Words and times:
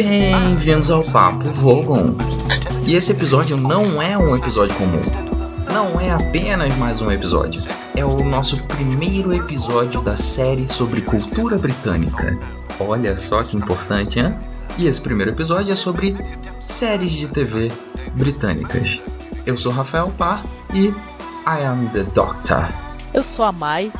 Bem-vindos 0.00 0.92
ao 0.92 1.02
Papo 1.02 1.50
Vogon. 1.50 2.14
E 2.86 2.94
esse 2.94 3.10
episódio 3.10 3.56
não 3.56 4.00
é 4.00 4.16
um 4.16 4.36
episódio 4.36 4.72
comum. 4.76 5.00
Não 5.72 6.00
é 6.00 6.08
apenas 6.08 6.72
mais 6.76 7.02
um 7.02 7.10
episódio. 7.10 7.60
É 7.96 8.04
o 8.04 8.22
nosso 8.22 8.62
primeiro 8.62 9.34
episódio 9.34 10.00
da 10.00 10.16
série 10.16 10.68
sobre 10.68 11.00
cultura 11.00 11.58
britânica. 11.58 12.38
Olha 12.78 13.16
só 13.16 13.42
que 13.42 13.56
importante, 13.56 14.20
hein? 14.20 14.38
E 14.78 14.86
esse 14.86 15.00
primeiro 15.00 15.32
episódio 15.32 15.72
é 15.72 15.76
sobre 15.76 16.16
séries 16.60 17.10
de 17.10 17.26
TV 17.26 17.72
britânicas. 18.14 19.02
Eu 19.44 19.56
sou 19.56 19.72
Rafael 19.72 20.14
Parr 20.16 20.44
e 20.72 20.94
I 21.44 21.64
am 21.66 21.88
the 21.88 22.04
Doctor. 22.04 22.72
Eu 23.12 23.24
sou 23.24 23.44
a 23.44 23.50
Mai 23.50 23.92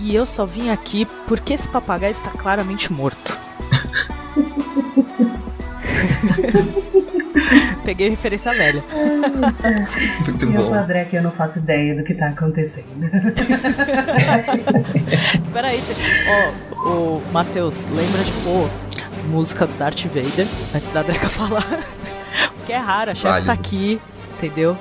e 0.00 0.16
eu 0.16 0.26
só 0.26 0.44
vim 0.44 0.70
aqui 0.70 1.06
porque 1.28 1.52
esse 1.54 1.68
papagaio 1.68 2.10
está 2.10 2.30
claramente 2.30 2.92
morto. 2.92 3.37
Peguei 7.84 8.08
referência 8.10 8.52
velha. 8.52 8.82
Muito 10.26 10.46
eu 10.46 10.52
bom. 10.52 10.58
sou 10.66 10.74
a 10.74 10.82
André 10.82 11.04
que 11.04 11.16
eu 11.16 11.22
não 11.22 11.30
faço 11.30 11.58
ideia 11.58 11.94
do 11.94 12.02
que 12.04 12.14
tá 12.14 12.28
acontecendo. 12.28 12.86
Peraí, 15.52 15.80
ó, 16.28 16.52
o 16.88 17.22
Matheus, 17.32 17.86
lembra 17.86 18.22
de 18.22 18.32
pôr 18.44 18.68
música 19.28 19.66
do 19.66 19.72
Darth 19.78 20.04
Vader 20.06 20.46
antes 20.74 20.88
da 20.90 21.02
Dreca 21.02 21.28
falar? 21.30 21.64
Porque 22.56 22.72
é 22.72 22.78
raro, 22.78 23.10
a 23.12 23.14
chefe 23.14 23.44
tá 23.44 23.52
aqui, 23.52 24.00
entendeu? 24.36 24.76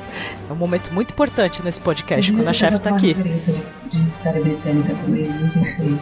É 0.49 0.53
um 0.53 0.55
momento 0.55 0.91
muito 0.93 1.11
importante 1.11 1.61
nesse 1.63 1.79
podcast 1.79 2.31
quando 2.31 2.47
a 2.47 2.53
chefe 2.53 2.79
tá 2.79 2.89
aqui. 2.91 3.13
referência 3.13 3.53
De 3.91 4.09
série 4.21 4.39
britânica 4.41 4.93
também, 4.95 5.27
não 5.27 5.65
sei. 5.75 5.97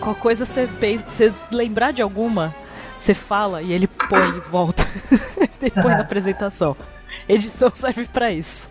Qual 0.00 0.14
coisa 0.14 0.46
você 0.46 0.66
fez, 0.66 1.02
você 1.02 1.32
lembrar 1.50 1.92
de 1.92 2.00
alguma, 2.00 2.54
você 2.98 3.14
fala 3.14 3.62
e 3.62 3.72
ele 3.72 3.86
põe 3.86 4.28
e 4.36 4.40
volta. 4.50 4.86
ele 5.62 5.70
põe 5.70 5.92
na 5.94 6.00
apresentação. 6.00 6.76
Edição 7.28 7.70
serve 7.74 8.06
pra 8.06 8.32
isso. 8.32 8.68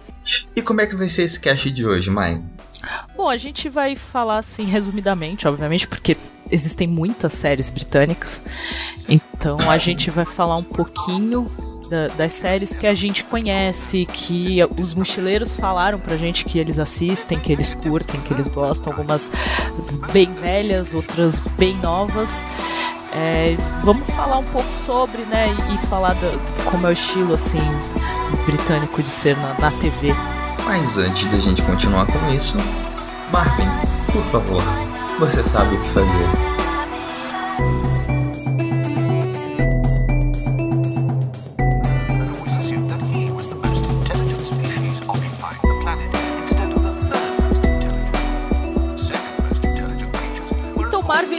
E 0.56 0.62
como 0.62 0.82
é 0.82 0.86
que 0.88 0.96
vai 0.96 1.10
ser 1.10 1.24
esse 1.24 1.40
cast 1.40 1.72
de 1.72 1.86
hoje, 1.86 2.10
Mai? 2.10 2.42
Bom, 3.16 3.30
a 3.30 3.38
gente 3.38 3.70
vai 3.70 3.96
falar 3.96 4.38
assim 4.40 4.64
resumidamente, 4.66 5.48
obviamente, 5.48 5.88
porque 5.88 6.16
existem 6.52 6.88
muitas 6.88 7.34
séries 7.34 7.70
britânicas. 7.70 8.42
Então 9.08 9.58
a 9.70 9.78
gente 9.78 10.12
vai 10.12 10.26
falar 10.26 10.58
um 10.58 10.64
pouquinho 10.64 11.50
da- 11.90 12.08
das 12.10 12.34
séries 12.34 12.76
que 12.76 12.86
a 12.86 12.94
gente 12.94 13.24
conhece, 13.24 14.06
que 14.12 14.60
os 14.78 14.94
mochileiros 14.94 15.56
falaram 15.56 15.98
pra 16.00 16.18
gente 16.18 16.44
que 16.46 16.60
eles 16.60 16.78
assistem, 16.78 17.40
que 17.40 17.52
eles 17.52 17.74
curtem, 17.74 18.20
que 18.22 18.34
eles 18.34 18.48
gostam, 18.48 18.92
algumas 18.94 19.32
bem 20.12 20.32
velhas, 20.34 20.94
outras 20.94 21.40
bem 21.40 21.76
novas. 21.78 22.46
É, 23.20 23.58
vamos 23.84 24.08
falar 24.16 24.38
um 24.38 24.44
pouco 24.44 24.70
sobre, 24.86 25.24
né, 25.24 25.48
e, 25.74 25.88
falar 25.88 26.14
da, 26.14 26.32
como 26.70 26.86
é 26.86 26.92
o 26.92 26.94
estilo 26.94 27.34
assim 27.34 27.60
britânico 28.46 29.02
de 29.02 29.10
ser 29.10 29.36
na, 29.38 29.56
na 29.60 29.72
TV. 29.72 30.14
Mas 30.64 31.00
antes 31.00 31.26
da 31.32 31.40
gente 31.40 31.64
continuar 31.64 32.06
com 32.06 32.32
isso, 32.32 32.56
Marvin, 33.32 33.66
por 34.12 34.24
favor, 34.26 34.62
você 35.18 35.44
sabe 35.44 35.74
o 35.74 35.82
que 35.82 35.90
fazer. 35.90 36.57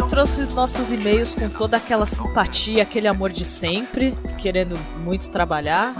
Trouxe 0.08 0.42
nossos 0.54 0.90
e-mails 0.90 1.34
com 1.34 1.48
toda 1.48 1.76
aquela 1.76 2.06
simpatia, 2.06 2.82
aquele 2.82 3.06
amor 3.06 3.30
de 3.30 3.44
sempre, 3.44 4.16
querendo 4.38 4.76
muito 5.04 5.28
trabalhar, 5.30 5.94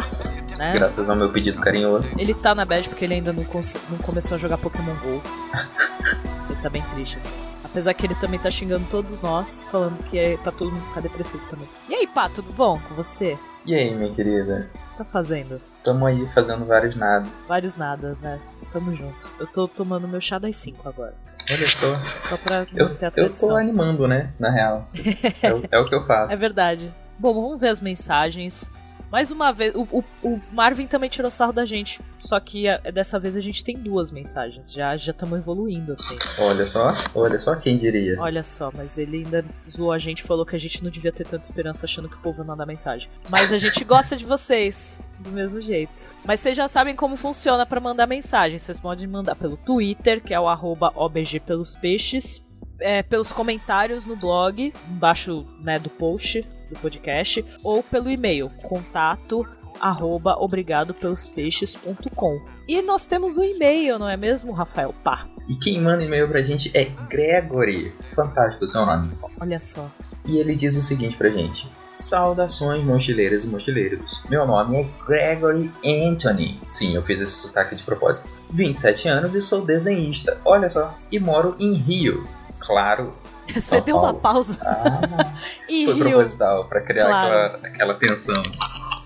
né? 0.57 0.73
Graças 0.73 1.11
ao 1.11 1.17
meu 1.17 1.31
pedido 1.31 1.61
carinhoso. 1.61 2.15
Ele 2.19 2.35
tá 2.35 2.55
na 2.55 2.65
bad 2.65 2.89
porque 2.89 3.05
ele 3.05 3.15
ainda 3.15 3.33
não, 3.33 3.45
não 3.45 3.99
começou 3.99 4.35
a 4.35 4.39
jogar 4.39 4.59
Pokémon 4.59 4.95
GO. 4.97 5.23
ele 6.51 6.61
tá 6.63 6.71
bem 6.71 6.83
triste, 6.95 7.19
assim. 7.19 7.33
Apesar 7.65 7.93
que 7.93 8.07
ele 8.07 8.15
também 8.15 8.41
tá 8.41 8.51
xingando 8.51 8.87
todos 8.91 9.21
nós, 9.21 9.63
falando 9.71 10.03
que 10.05 10.19
é, 10.19 10.37
tá 10.39 10.51
todo 10.51 10.73
mundo 10.73 10.87
ficar 10.87 11.01
depressivo 11.03 11.47
também. 11.49 11.69
E 11.89 11.95
aí, 11.95 12.07
Pá, 12.07 12.29
tudo 12.29 12.51
bom 12.53 12.81
com 12.89 12.95
você? 12.95 13.39
E 13.67 13.75
aí, 13.75 13.95
minha 13.95 14.13
querida? 14.13 14.71
O 14.75 14.91
que 14.93 14.99
tá 14.99 15.05
fazendo? 15.05 15.61
Tamo 15.85 16.07
aí 16.07 16.27
fazendo 16.29 16.65
vários 16.65 16.97
nada. 16.97 17.27
Vários 17.47 17.77
nadas, 17.77 18.19
né? 18.21 18.41
Tamo 18.73 18.97
junto. 18.97 19.29
Eu 19.39 19.47
tô 19.47 19.69
tomando 19.69 20.09
meu 20.09 20.21
chá 20.21 20.39
das 20.39 20.57
5 20.57 20.89
agora. 20.89 21.15
Olha 21.51 21.69
só. 21.69 21.95
Só 22.29 22.37
pra 22.37 22.67
Eu, 22.75 22.97
eu 23.17 23.33
tô 23.33 23.57
animando, 23.57 24.07
né? 24.07 24.29
Na 24.39 24.51
real. 24.51 24.89
É, 25.43 25.53
o- 25.53 25.63
é 25.71 25.79
o 25.79 25.85
que 25.87 25.95
eu 25.95 26.03
faço. 26.07 26.33
É 26.33 26.37
verdade. 26.37 26.93
Bom, 27.19 27.33
vamos 27.35 27.59
ver 27.61 27.69
as 27.69 27.81
mensagens. 27.81 28.71
Mais 29.11 29.31
uma 29.31 29.53
vez, 29.53 29.75
o, 29.75 29.83
o- 29.91 30.05
o 30.23 30.41
Marvin 30.53 30.87
também 30.87 31.09
tirou 31.09 31.31
sarro 31.31 31.53
da 31.53 31.65
gente. 31.65 32.01
Só 32.19 32.39
que 32.39 32.69
a- 32.69 32.79
dessa 32.79 33.19
vez 33.19 33.37
a 33.37 33.41
gente 33.41 33.65
tem 33.65 33.77
duas 33.77 34.11
mensagens. 34.11 34.73
Já 34.73 34.97
já 34.97 35.13
estamos 35.13 35.39
evoluindo, 35.39 35.93
assim. 35.93 36.15
Olha 36.41 36.67
só, 36.67 36.93
olha 37.15 37.39
só 37.39 37.57
quem 37.57 37.77
diria. 37.79 38.21
Olha 38.21 38.43
só, 38.43 38.71
mas 38.75 38.99
ele 38.99 39.19
ainda 39.25 39.45
zoou 39.71 39.93
a 39.93 39.99
gente, 39.99 40.23
falou 40.23 40.45
que 40.45 40.55
a 40.55 40.61
gente 40.61 40.83
não 40.85 40.91
devia 40.91 41.11
ter 41.13 41.25
tanta 41.25 41.45
esperança 41.45 41.87
achando 41.87 42.09
que 42.09 42.17
o 42.17 42.21
povo 42.21 42.41
ia 42.41 42.45
mandar 42.45 42.67
mensagem. 42.67 43.09
Mas 43.31 43.53
a 43.53 43.59
gente 43.59 43.83
gosta 43.85 44.17
de 44.17 44.25
vocês, 44.27 45.01
do 45.21 45.31
mesmo 45.31 45.61
jeito. 45.61 46.15
Mas 46.25 46.41
vocês 46.41 46.57
já 46.57 46.69
sabem 46.69 46.95
como 46.95 47.17
funciona 47.17 47.65
pra 47.65 47.81
mandar 47.81 48.07
mensagem. 48.07 48.59
Vocês 48.59 48.79
podem 48.79 49.07
mandar 49.07 49.37
pelo 49.37 49.57
Twitter, 49.57 50.23
que 50.23 50.35
é 50.35 50.41
o 50.41 50.49
arroba 50.49 50.93
OBG 50.95 51.41
pelos 51.41 51.75
peixes. 51.77 52.43
é, 52.81 53.03
pelos 53.03 53.33
comentários 53.33 54.07
no 54.07 54.15
blog, 54.15 54.73
embaixo 54.89 55.45
né, 55.61 55.81
do 55.81 55.91
post 55.91 56.47
do 56.71 56.79
podcast, 56.79 57.45
ou 57.63 57.83
pelo 57.83 58.11
e-mail, 58.11 58.51
contato 58.63 59.47
arroba 59.81 60.35
obrigadopelospeixes.com. 60.39 62.41
E 62.67 62.83
nós 62.83 63.07
temos 63.07 63.39
um 63.39 63.45
e-mail, 63.45 63.99
não 63.99 64.09
é 64.09 64.17
mesmo, 64.17 64.53
Rafael? 64.53 64.95
Pá, 65.05 65.27
E 65.49 65.55
quem 65.55 65.81
manda 65.81 66.03
e-mail 66.05 66.29
pra 66.29 66.43
gente 66.43 66.71
é 66.77 66.85
Gregory. 67.09 67.95
Fantástico 68.15 68.65
o 68.65 68.67
seu 68.67 68.85
nome. 68.85 69.13
olha 69.41 69.59
só. 69.61 69.89
E 70.27 70.39
ele 70.39 70.55
diz 70.57 70.77
o 70.77 70.83
seguinte 70.83 71.17
pra 71.17 71.31
gente: 71.31 71.71
Saudações, 71.95 72.85
mochileiras 72.85 73.45
e 73.45 73.49
mochileiros. 73.49 74.25
Meu 74.29 74.47
nome 74.47 74.77
é 74.83 74.87
Gregory 75.07 75.73
Anthony. 75.85 76.61
Sim, 76.69 76.95
eu 76.95 77.03
fiz 77.05 77.21
esse 77.21 77.33
sotaque 77.43 77.75
de 77.77 77.83
propósito. 77.83 78.29
27 78.51 79.09
anos 79.09 79.35
e 79.35 79.41
sou 79.41 79.65
desenhista. 79.65 80.39
Olha 80.45 80.69
só. 80.69 80.97
E 81.11 81.19
moro 81.19 81.57
em 81.59 81.73
Rio. 81.75 82.27
Claro. 82.59 83.15
Você 83.61 83.81
deu 83.81 83.97
uma 83.97 84.15
pausa 84.15 84.57
Ah, 84.61 85.35
em 85.69 85.85
foi 85.87 85.95
Rio. 85.95 86.05
proposital 86.05 86.69
pra 86.69 86.81
criar 86.81 87.07
Claro. 87.07 87.35
aquela, 87.57 87.67
aquela 87.69 87.95
tensão. 87.95 88.43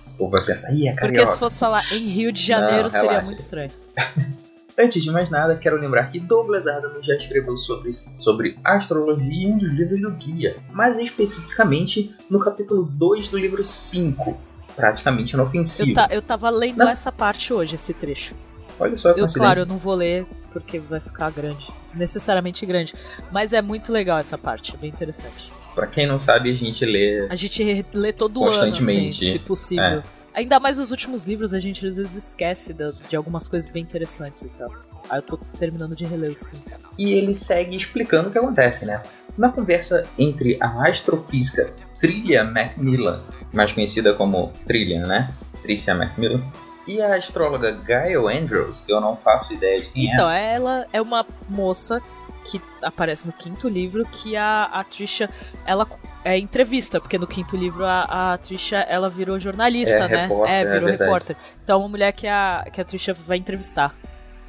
O 0.07 0.11
povo 0.19 0.31
vai 0.33 0.43
pensar, 0.45 0.71
ih, 0.73 0.89
é 0.89 0.93
Porque 0.93 1.07
carioca. 1.07 1.33
se 1.33 1.39
fosse 1.39 1.59
falar 1.59 1.81
em 1.93 1.99
Rio 2.09 2.33
de 2.33 2.43
Janeiro 2.45 2.83
Não, 2.85 2.89
seria 2.91 3.09
relaxa. 3.11 3.27
muito 3.27 3.41
estranho. 3.41 3.71
Antes 4.79 5.03
de 5.03 5.11
mais 5.11 5.29
nada, 5.31 5.55
quero 5.57 5.77
lembrar 5.79 6.11
que 6.11 6.19
Douglas 6.19 6.67
Adams 6.67 7.05
já 7.05 7.15
escreveu 7.15 7.57
sobre, 7.59 7.95
sobre 8.17 8.59
astrologia 8.65 9.49
em 9.49 9.53
um 9.53 9.59
dos 9.59 9.71
livros 9.71 10.01
do 10.01 10.13
guia, 10.13 10.57
mas 10.73 10.99
especificamente 10.99 12.15
no 12.31 12.41
capítulo 12.41 12.85
2 12.85 13.29
do 13.29 13.37
livro 13.39 13.63
5, 13.63 14.35
praticamente 14.75 15.35
Eu, 15.35 15.41
inofensivo. 15.41 15.95
ta- 15.95 16.09
eu 16.11 16.23
tava 16.23 16.49
lendo 16.49 16.83
essa 16.89 17.13
parte 17.13 17.53
hoje, 17.53 17.75
esse 17.75 17.93
trecho. 17.93 18.35
Olha 18.83 18.97
só 18.97 19.09
a 19.09 19.11
Eu, 19.13 19.15
coincidência. 19.19 19.41
claro, 19.41 19.61
eu 19.61 19.67
não 19.67 19.79
vou 19.79 19.95
ler 19.95 20.27
porque 20.53 20.79
vai 20.81 21.01
ficar 21.01 21.31
grande. 21.31 21.67
Desnecessariamente 21.85 22.65
grande. 22.67 22.95
Mas 23.31 23.53
é 23.53 23.63
muito 23.63 23.93
legal 23.93 24.19
essa 24.19 24.37
parte, 24.37 24.75
é 24.75 24.79
bem 24.79 24.91
interessante. 24.91 25.53
Pra 25.75 25.87
quem 25.87 26.07
não 26.07 26.19
sabe, 26.19 26.51
a 26.51 26.55
gente 26.55 26.85
lê. 26.85 27.27
A 27.31 27.35
gente 27.37 27.87
lê 27.95 28.13
todo 28.13 28.43
ano, 28.43 28.49
Constantemente. 28.53 29.25
assim, 29.25 29.33
se 29.33 29.39
possível. 29.39 29.85
É. 29.85 30.03
Ainda 30.35 30.59
mais 30.59 30.79
os 30.79 30.91
últimos 30.91 31.25
livros, 31.25 31.53
a 31.55 31.59
gente 31.61 31.87
às 31.87 31.97
vezes 31.97 32.15
esquece 32.29 32.73
da- 32.73 32.93
de 33.09 33.17
algumas 33.17 33.47
coisas 33.49 33.69
bem 33.71 33.83
interessantes 33.83 34.43
e 34.43 34.49
tal. 34.49 34.71
Aí 35.11 35.19
eu 35.19 35.23
tô 35.23 35.37
terminando 35.59 35.95
de 35.97 36.05
reler 36.05 36.31
o 36.33 36.39
5. 36.39 36.63
E 36.99 37.13
ele 37.13 37.35
segue 37.35 37.77
explicando 37.77 38.29
o 38.29 38.33
que 38.33 38.39
acontece, 38.39 38.87
né? 38.87 39.03
Na 39.37 39.51
conversa 39.51 40.07
entre 40.19 40.57
a 40.61 40.89
astrofísica 40.89 41.73
Trillia 41.99 42.45
Macmillan, 42.45 43.23
mais 43.53 43.73
conhecida 43.73 44.15
como 44.15 44.53
Trillian, 44.67 45.07
né? 45.07 45.33
Tricia 45.63 45.95
Macmillan, 45.95 46.43
e 46.87 47.01
a 47.01 47.15
astróloga 47.17 47.73
Gail 47.73 48.29
Andrews, 48.29 48.81
que 48.81 48.93
eu 48.93 49.01
não 49.01 49.17
faço 49.17 49.53
ideia 49.55 49.81
de 49.81 49.91
quem 49.91 50.11
é. 50.11 50.15
Então, 50.15 50.31
ela 50.31 50.87
é 50.93 51.01
uma 51.01 51.27
moça 51.49 52.01
que 52.45 52.61
aparece 52.83 53.25
no 53.25 53.33
quinto 53.33 53.69
livro 53.69 54.05
que 54.05 54.37
a, 54.37 54.65
a 54.65 54.83
Trisha, 54.83 55.31
ela 55.65 55.87
é 56.25 56.37
entrevista, 56.37 57.01
porque 57.01 57.17
no 57.17 57.27
quinto 57.27 57.57
livro 57.57 57.85
a, 57.85 58.33
a 58.33 58.39
Trisha, 58.39 58.79
ela 58.79 59.09
virou 59.09 59.39
jornalista, 59.39 59.95
É, 59.95 60.09
né? 60.09 60.23
repórter, 60.23 60.53
é, 60.55 60.61
é 60.61 60.65
virou 60.65 60.81
verdade. 60.89 61.03
repórter. 61.03 61.37
Então, 61.63 61.79
uma 61.79 61.89
mulher 61.89 62.13
que 62.13 62.27
a, 62.27 62.67
que 62.73 62.81
a 62.81 62.85
Trisha 62.85 63.15
vai 63.15 63.37
entrevistar. 63.37 63.95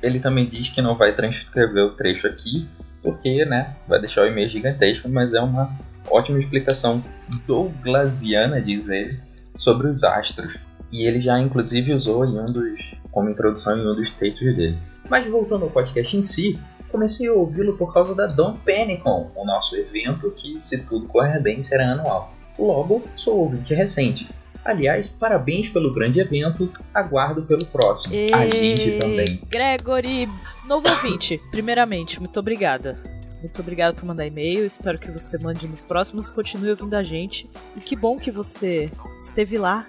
Ele 0.02 0.20
também 0.20 0.48
diz 0.48 0.70
que 0.70 0.82
não 0.82 0.96
vai 0.96 1.14
transcrever 1.14 1.86
o 1.86 1.92
trecho 1.94 2.26
aqui, 2.28 2.68
porque, 3.02 3.46
né, 3.46 3.76
vai 3.88 4.00
deixar 4.00 4.22
o 4.24 4.26
e-mail 4.28 4.50
gigantesco, 4.50 5.08
mas 5.08 5.34
é 5.34 5.40
uma 5.40 5.70
ótima 6.10 6.40
explicação 6.40 7.04
douglasiana, 7.46 8.60
diz 8.62 8.90
ele, 8.90 9.20
sobre 9.56 9.88
os 9.88 10.04
astros. 10.04 10.58
E 10.94 11.08
ele 11.08 11.20
já, 11.20 11.40
inclusive, 11.40 11.92
usou 11.92 12.24
em 12.24 12.40
um 12.40 12.46
dos, 12.46 12.94
como 13.12 13.28
introdução 13.28 13.76
em 13.76 13.82
um 13.82 13.96
dos 13.96 14.12
textos 14.12 14.56
dele. 14.56 14.78
Mas 15.10 15.28
voltando 15.28 15.64
ao 15.64 15.72
podcast 15.72 16.16
em 16.16 16.22
si, 16.22 16.60
comecei 16.92 17.28
a 17.28 17.34
ouvi-lo 17.34 17.76
por 17.76 17.92
causa 17.92 18.14
da 18.14 18.28
Dom 18.28 18.58
Penicon, 18.58 19.32
o 19.36 19.44
nosso 19.44 19.76
evento 19.76 20.30
que, 20.30 20.62
se 20.62 20.86
tudo 20.86 21.08
correr 21.08 21.42
bem, 21.42 21.64
será 21.64 21.94
anual. 21.94 22.32
Logo, 22.60 23.04
sou 23.16 23.40
ouvinte 23.40 23.74
recente. 23.74 24.30
Aliás, 24.64 25.08
parabéns 25.08 25.68
pelo 25.68 25.92
grande 25.92 26.20
evento, 26.20 26.72
aguardo 26.94 27.44
pelo 27.44 27.66
próximo. 27.66 28.14
A 28.32 28.48
gente 28.56 28.92
também. 29.00 29.42
Gregory, 29.50 30.30
novo 30.68 30.88
ouvinte, 30.88 31.42
primeiramente, 31.50 32.20
muito 32.20 32.40
obrigada. 32.40 32.98
Muito 33.42 33.60
obrigada 33.60 33.94
por 33.94 34.06
mandar 34.06 34.28
e-mail, 34.28 34.64
espero 34.66 35.00
que 35.00 35.12
você 35.12 35.40
mande 35.40 35.68
nos 35.68 35.84
próximos, 35.84 36.30
continue 36.30 36.70
ouvindo 36.70 36.94
a 36.94 37.04
gente. 37.04 37.50
E 37.76 37.82
que 37.82 37.96
bom 37.96 38.18
que 38.18 38.32
você 38.32 38.90
esteve 39.20 39.58
lá. 39.58 39.86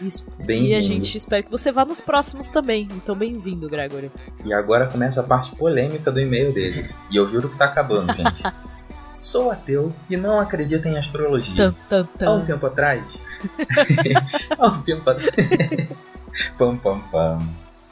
E, 0.00 0.06
es- 0.06 0.24
e 0.48 0.74
a 0.74 0.80
gente 0.82 1.16
espera 1.16 1.42
que 1.42 1.50
você 1.50 1.72
vá 1.72 1.84
nos 1.84 2.00
próximos 2.00 2.48
também. 2.48 2.88
Então, 2.92 3.14
bem-vindo, 3.16 3.68
Gregory. 3.68 4.10
E 4.44 4.52
agora 4.52 4.86
começa 4.86 5.20
a 5.20 5.24
parte 5.24 5.54
polêmica 5.56 6.10
do 6.12 6.20
e-mail 6.20 6.52
dele. 6.52 6.88
E 7.10 7.16
eu 7.16 7.26
juro 7.28 7.48
que 7.48 7.58
tá 7.58 7.66
acabando, 7.66 8.12
gente. 8.14 8.42
Sou 9.18 9.50
ateu 9.50 9.92
e 10.08 10.16
não 10.16 10.38
acredito 10.38 10.86
em 10.86 10.96
astrologia. 10.96 11.74
Tan, 11.88 12.08
tan, 12.16 12.26
Há 12.26 12.32
um 12.34 12.44
tempo 12.44 12.66
atrás. 12.66 13.02
Há 14.56 14.66
um 14.68 14.82
tempo 14.82 15.10
atrás. 15.10 15.34
pam, 16.56 16.76
pam, 16.76 17.00
pam. 17.10 17.48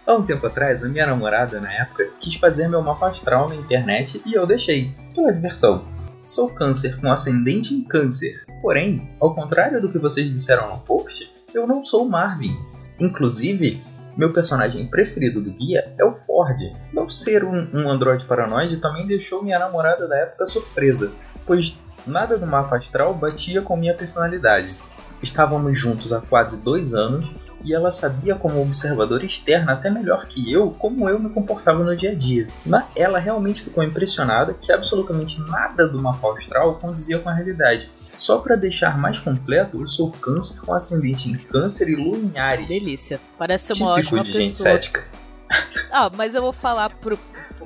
Há 0.07 0.15
um 0.15 0.23
tempo 0.25 0.47
atrás, 0.47 0.85
a 0.85 0.89
minha 0.89 1.05
namorada, 1.05 1.61
na 1.61 1.73
época, 1.73 2.09
quis 2.21 2.37
fazer 2.37 2.69
meu 2.69 2.81
mapa 2.81 3.09
astral 3.09 3.49
na 3.49 3.57
internet 3.57 4.23
e 4.25 4.35
eu 4.35 4.47
deixei, 4.47 4.95
pela 5.13 5.33
diversão. 5.33 5.85
Sou 6.29 6.49
câncer 6.49 7.01
com 7.01 7.11
ascendente 7.11 7.75
em 7.75 7.83
câncer. 7.83 8.45
Porém, 8.63 9.11
ao 9.21 9.35
contrário 9.35 9.81
do 9.83 9.91
que 9.91 9.99
vocês 9.99 10.29
disseram 10.31 10.69
no 10.71 10.79
post, 10.79 11.33
eu 11.57 11.67
não 11.67 11.85
sou 11.85 12.07
Marvin. 12.07 12.55
Inclusive, 13.01 13.83
meu 14.15 14.31
personagem 14.31 14.87
preferido 14.87 15.41
do 15.41 15.51
guia 15.51 15.91
é 15.99 16.05
o 16.05 16.15
Ford. 16.15 16.59
Não 16.93 17.09
ser 17.09 17.45
um, 17.45 17.71
um 17.73 17.89
androide 17.89 18.27
paranoide 18.27 18.77
também 18.77 19.07
deixou 19.07 19.43
minha 19.43 19.59
namorada 19.59 20.07
da 20.07 20.19
época 20.19 20.45
surpresa, 20.45 21.13
pois 21.47 21.79
nada 22.07 22.37
do 22.37 22.47
mapa 22.47 22.77
astral 22.77 23.15
batia 23.15 23.63
com 23.63 23.75
minha 23.75 23.95
personalidade. 23.95 24.75
Estávamos 25.23 25.79
juntos 25.79 26.13
há 26.13 26.21
quase 26.21 26.61
dois 26.61 26.93
anos 26.93 27.31
e 27.65 27.75
ela 27.75 27.91
sabia 27.91 28.35
como 28.35 28.61
observadora 28.61 29.25
externa 29.25 29.73
até 29.73 29.91
melhor 29.91 30.27
que 30.27 30.53
eu 30.53 30.71
como 30.73 31.09
eu 31.09 31.19
me 31.19 31.31
comportava 31.31 31.83
no 31.83 31.97
dia 31.97 32.11
a 32.11 32.15
dia. 32.15 32.49
Ela 32.95 33.19
realmente 33.19 33.63
ficou 33.63 33.83
impressionada 33.83 34.53
que 34.53 34.71
absolutamente 34.71 35.41
nada 35.41 35.89
do 35.89 35.99
mapa 35.99 36.35
astral 36.35 36.75
condizia 36.75 37.19
com 37.19 37.31
a 37.31 37.35
realidade. 37.35 37.91
Só 38.17 38.39
para 38.39 38.57
deixar 38.57 38.99
mais 38.99 39.19
completo, 39.19 39.81
eu 39.81 39.87
sou 39.87 40.11
câncer 40.11 40.61
com 40.61 40.73
ascendente 40.73 41.29
em 41.31 41.37
câncer 41.37 41.89
e 41.89 41.95
lua 41.97 42.17
em 42.17 42.39
Ares. 42.39 42.67
Delícia. 42.67 43.21
Parece 43.39 43.75
ser 43.75 43.83
uma 43.83 43.95
Típico 43.97 44.17
ótima 44.17 44.23
de 44.23 44.33
gente 44.33 44.49
pessoa. 44.51 44.71
cética. 44.71 45.05
Ah, 45.93 46.11
mas 46.15 46.35
eu 46.35 46.43
vou 46.43 46.53
falar 46.53 46.91
pro. 46.91 47.19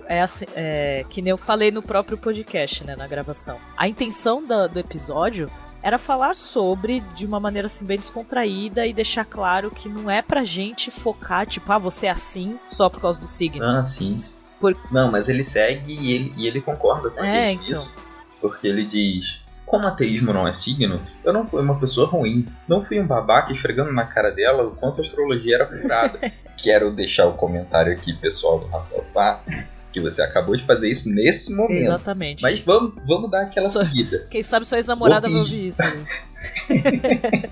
É 0.06 0.20
assim, 0.20 0.44
é, 0.54 1.04
que 1.08 1.22
nem 1.22 1.30
eu 1.30 1.38
falei 1.38 1.70
no 1.70 1.82
próprio 1.82 2.18
podcast, 2.18 2.84
né, 2.84 2.94
na 2.94 3.06
gravação. 3.06 3.58
A 3.76 3.88
intenção 3.88 4.44
da- 4.46 4.66
do 4.66 4.78
episódio 4.78 5.50
era 5.82 5.98
falar 5.98 6.36
sobre 6.36 7.00
de 7.16 7.24
uma 7.24 7.40
maneira 7.40 7.66
assim 7.66 7.84
bem 7.84 7.98
descontraída 7.98 8.86
e 8.86 8.92
deixar 8.92 9.24
claro 9.24 9.70
que 9.70 9.88
não 9.88 10.10
é 10.10 10.20
pra 10.20 10.44
gente 10.44 10.90
focar, 10.90 11.46
tipo, 11.46 11.72
ah, 11.72 11.78
você 11.78 12.06
é 12.06 12.10
assim 12.10 12.58
só 12.68 12.88
por 12.90 13.00
causa 13.00 13.18
do 13.20 13.26
signo. 13.26 13.64
Ah, 13.64 13.82
sim. 13.82 14.16
Por- 14.60 14.76
Não, 14.92 15.10
mas 15.10 15.28
ele 15.28 15.42
segue 15.42 15.92
e 15.98 16.12
ele, 16.12 16.34
e 16.36 16.46
ele 16.46 16.60
concorda 16.60 17.10
com 17.10 17.20
a 17.22 17.26
É, 17.26 17.46
gente 17.48 17.54
então. 17.60 17.68
nisso. 17.70 17.96
Porque 18.40 18.66
ele 18.68 18.84
diz: 18.84 19.42
Como 19.70 19.86
ateísmo 19.86 20.32
não 20.32 20.48
é 20.48 20.52
signo, 20.52 21.00
eu 21.24 21.32
não 21.32 21.46
fui 21.48 21.62
uma 21.62 21.78
pessoa 21.78 22.04
ruim. 22.04 22.44
Não 22.66 22.82
fui 22.82 22.98
um 22.98 23.06
babaca 23.06 23.52
esfregando 23.52 23.92
na 23.92 24.04
cara 24.04 24.32
dela 24.32 24.64
o 24.64 24.72
quanto 24.72 25.00
a 25.00 25.04
astrologia 25.04 25.54
era 25.54 25.68
furada. 25.68 26.18
Quero 26.58 26.90
deixar 26.90 27.26
o 27.26 27.34
comentário 27.34 27.92
aqui, 27.92 28.12
pessoal 28.12 28.58
do 28.58 28.66
Rafael 28.66 29.04
Pá, 29.14 29.40
que 29.92 30.00
você 30.00 30.22
acabou 30.22 30.56
de 30.56 30.64
fazer 30.64 30.90
isso 30.90 31.08
nesse 31.08 31.54
momento. 31.54 31.82
Exatamente. 31.82 32.42
Mas 32.42 32.58
vamos, 32.58 32.94
vamos 33.06 33.30
dar 33.30 33.42
aquela 33.42 33.70
Só- 33.70 33.78
seguida. 33.84 34.26
Quem 34.28 34.42
sabe 34.42 34.66
sua 34.66 34.78
ex-namorada 34.78 35.28
vai 35.28 35.36
Corrige. 35.38 35.54
ouvir 35.54 35.68
isso. 35.68 35.80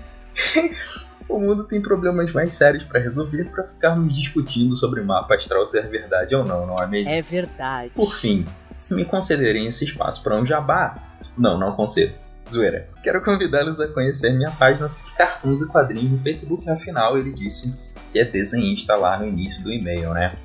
O 1.29 1.39
mundo 1.39 1.63
tem 1.67 1.79
problemas 1.79 2.33
mais 2.33 2.55
sérios 2.55 2.83
pra 2.83 2.99
resolver 2.99 3.51
pra 3.51 3.63
ficarmos 3.63 4.15
discutindo 4.15 4.75
sobre 4.75 5.01
mapa 5.03 5.35
astral 5.35 5.67
ser 5.67 5.87
verdade 5.87 6.33
ou 6.35 6.43
não, 6.43 6.65
não 6.65 6.75
é 6.77 6.87
mesmo? 6.87 7.07
É 7.07 7.21
verdade. 7.21 7.91
Por 7.93 8.15
fim, 8.15 8.47
se 8.73 8.95
me 8.95 9.05
concederem 9.05 9.67
esse 9.67 9.85
espaço 9.85 10.23
para 10.23 10.35
um 10.35 10.43
jabá, 10.43 10.97
não, 11.37 11.57
não 11.57 11.73
concedo. 11.73 12.13
Zoeira. 12.49 12.89
Quero 13.03 13.21
convidá-los 13.23 13.79
a 13.79 13.87
conhecer 13.87 14.33
minha 14.33 14.49
página 14.51 14.87
de 14.87 15.11
cartoons 15.15 15.61
e 15.61 15.67
quadrinhos 15.67 16.11
no 16.11 16.19
Facebook, 16.23 16.67
afinal 16.69 17.17
ele 17.17 17.31
disse 17.31 17.79
que 18.11 18.17
é 18.19 18.25
desenhista 18.25 18.95
lá 18.95 19.19
no 19.19 19.27
início 19.27 19.61
do 19.63 19.71
e-mail, 19.71 20.13
né? 20.13 20.35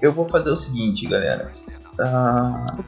Eu 0.00 0.12
vou 0.12 0.24
fazer 0.24 0.50
o 0.50 0.56
seguinte, 0.56 1.04
galera. 1.08 1.50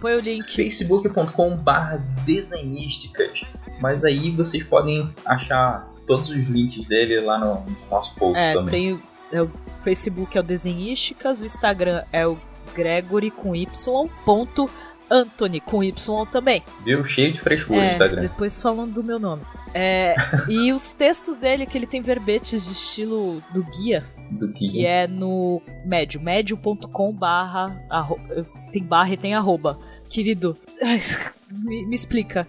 Ponho 0.00 0.18
o 0.18 0.20
link. 0.20 0.44
facebook.com 0.54 1.56
barra 1.56 1.96
desenhísticas. 2.24 3.42
Mas 3.80 4.04
aí 4.04 4.30
vocês 4.30 4.62
podem 4.62 5.12
achar 5.24 5.88
todos 6.06 6.28
os 6.30 6.46
links 6.46 6.86
dele 6.86 7.20
lá 7.20 7.38
no 7.38 7.64
nosso 7.90 8.14
post 8.14 8.38
É, 8.38 8.52
também. 8.54 8.70
tem 8.70 8.92
o, 8.92 9.02
é 9.32 9.42
o 9.42 9.50
Facebook 9.82 10.36
é 10.36 10.40
o 10.40 10.44
Desenhísticas, 10.44 11.40
o 11.40 11.44
Instagram 11.44 12.04
é 12.12 12.26
o 12.26 12.38
Gregory 12.74 13.30
com 13.30 13.56
Y, 13.56 14.08
ponto 14.24 14.70
Anthony 15.10 15.60
com 15.60 15.82
Y 15.82 16.26
também. 16.26 16.62
Viu? 16.84 17.04
Cheio 17.04 17.32
de 17.32 17.40
frescura 17.40 17.84
É, 17.84 17.88
Instagram. 17.88 18.22
depois 18.22 18.60
falando 18.62 18.92
do 18.94 19.02
meu 19.02 19.18
nome. 19.18 19.42
É, 19.74 20.14
e 20.48 20.72
os 20.74 20.92
textos 20.92 21.36
dele, 21.36 21.66
que 21.66 21.76
ele 21.78 21.86
tem 21.86 22.00
verbetes 22.00 22.66
de 22.66 22.72
estilo 22.72 23.42
do 23.52 23.62
guia, 23.64 24.04
Do 24.30 24.52
que, 24.52 24.70
que 24.70 24.86
é 24.86 25.06
no 25.06 25.60
médio, 25.84 26.20
médio.com 26.20 27.12
barra, 27.12 27.80
tem 28.72 28.82
barra 28.82 29.12
e 29.12 29.16
tem 29.16 29.34
arroba. 29.34 29.78
Querido, 30.08 30.56
me, 31.52 31.86
me 31.86 31.94
explica. 31.94 32.46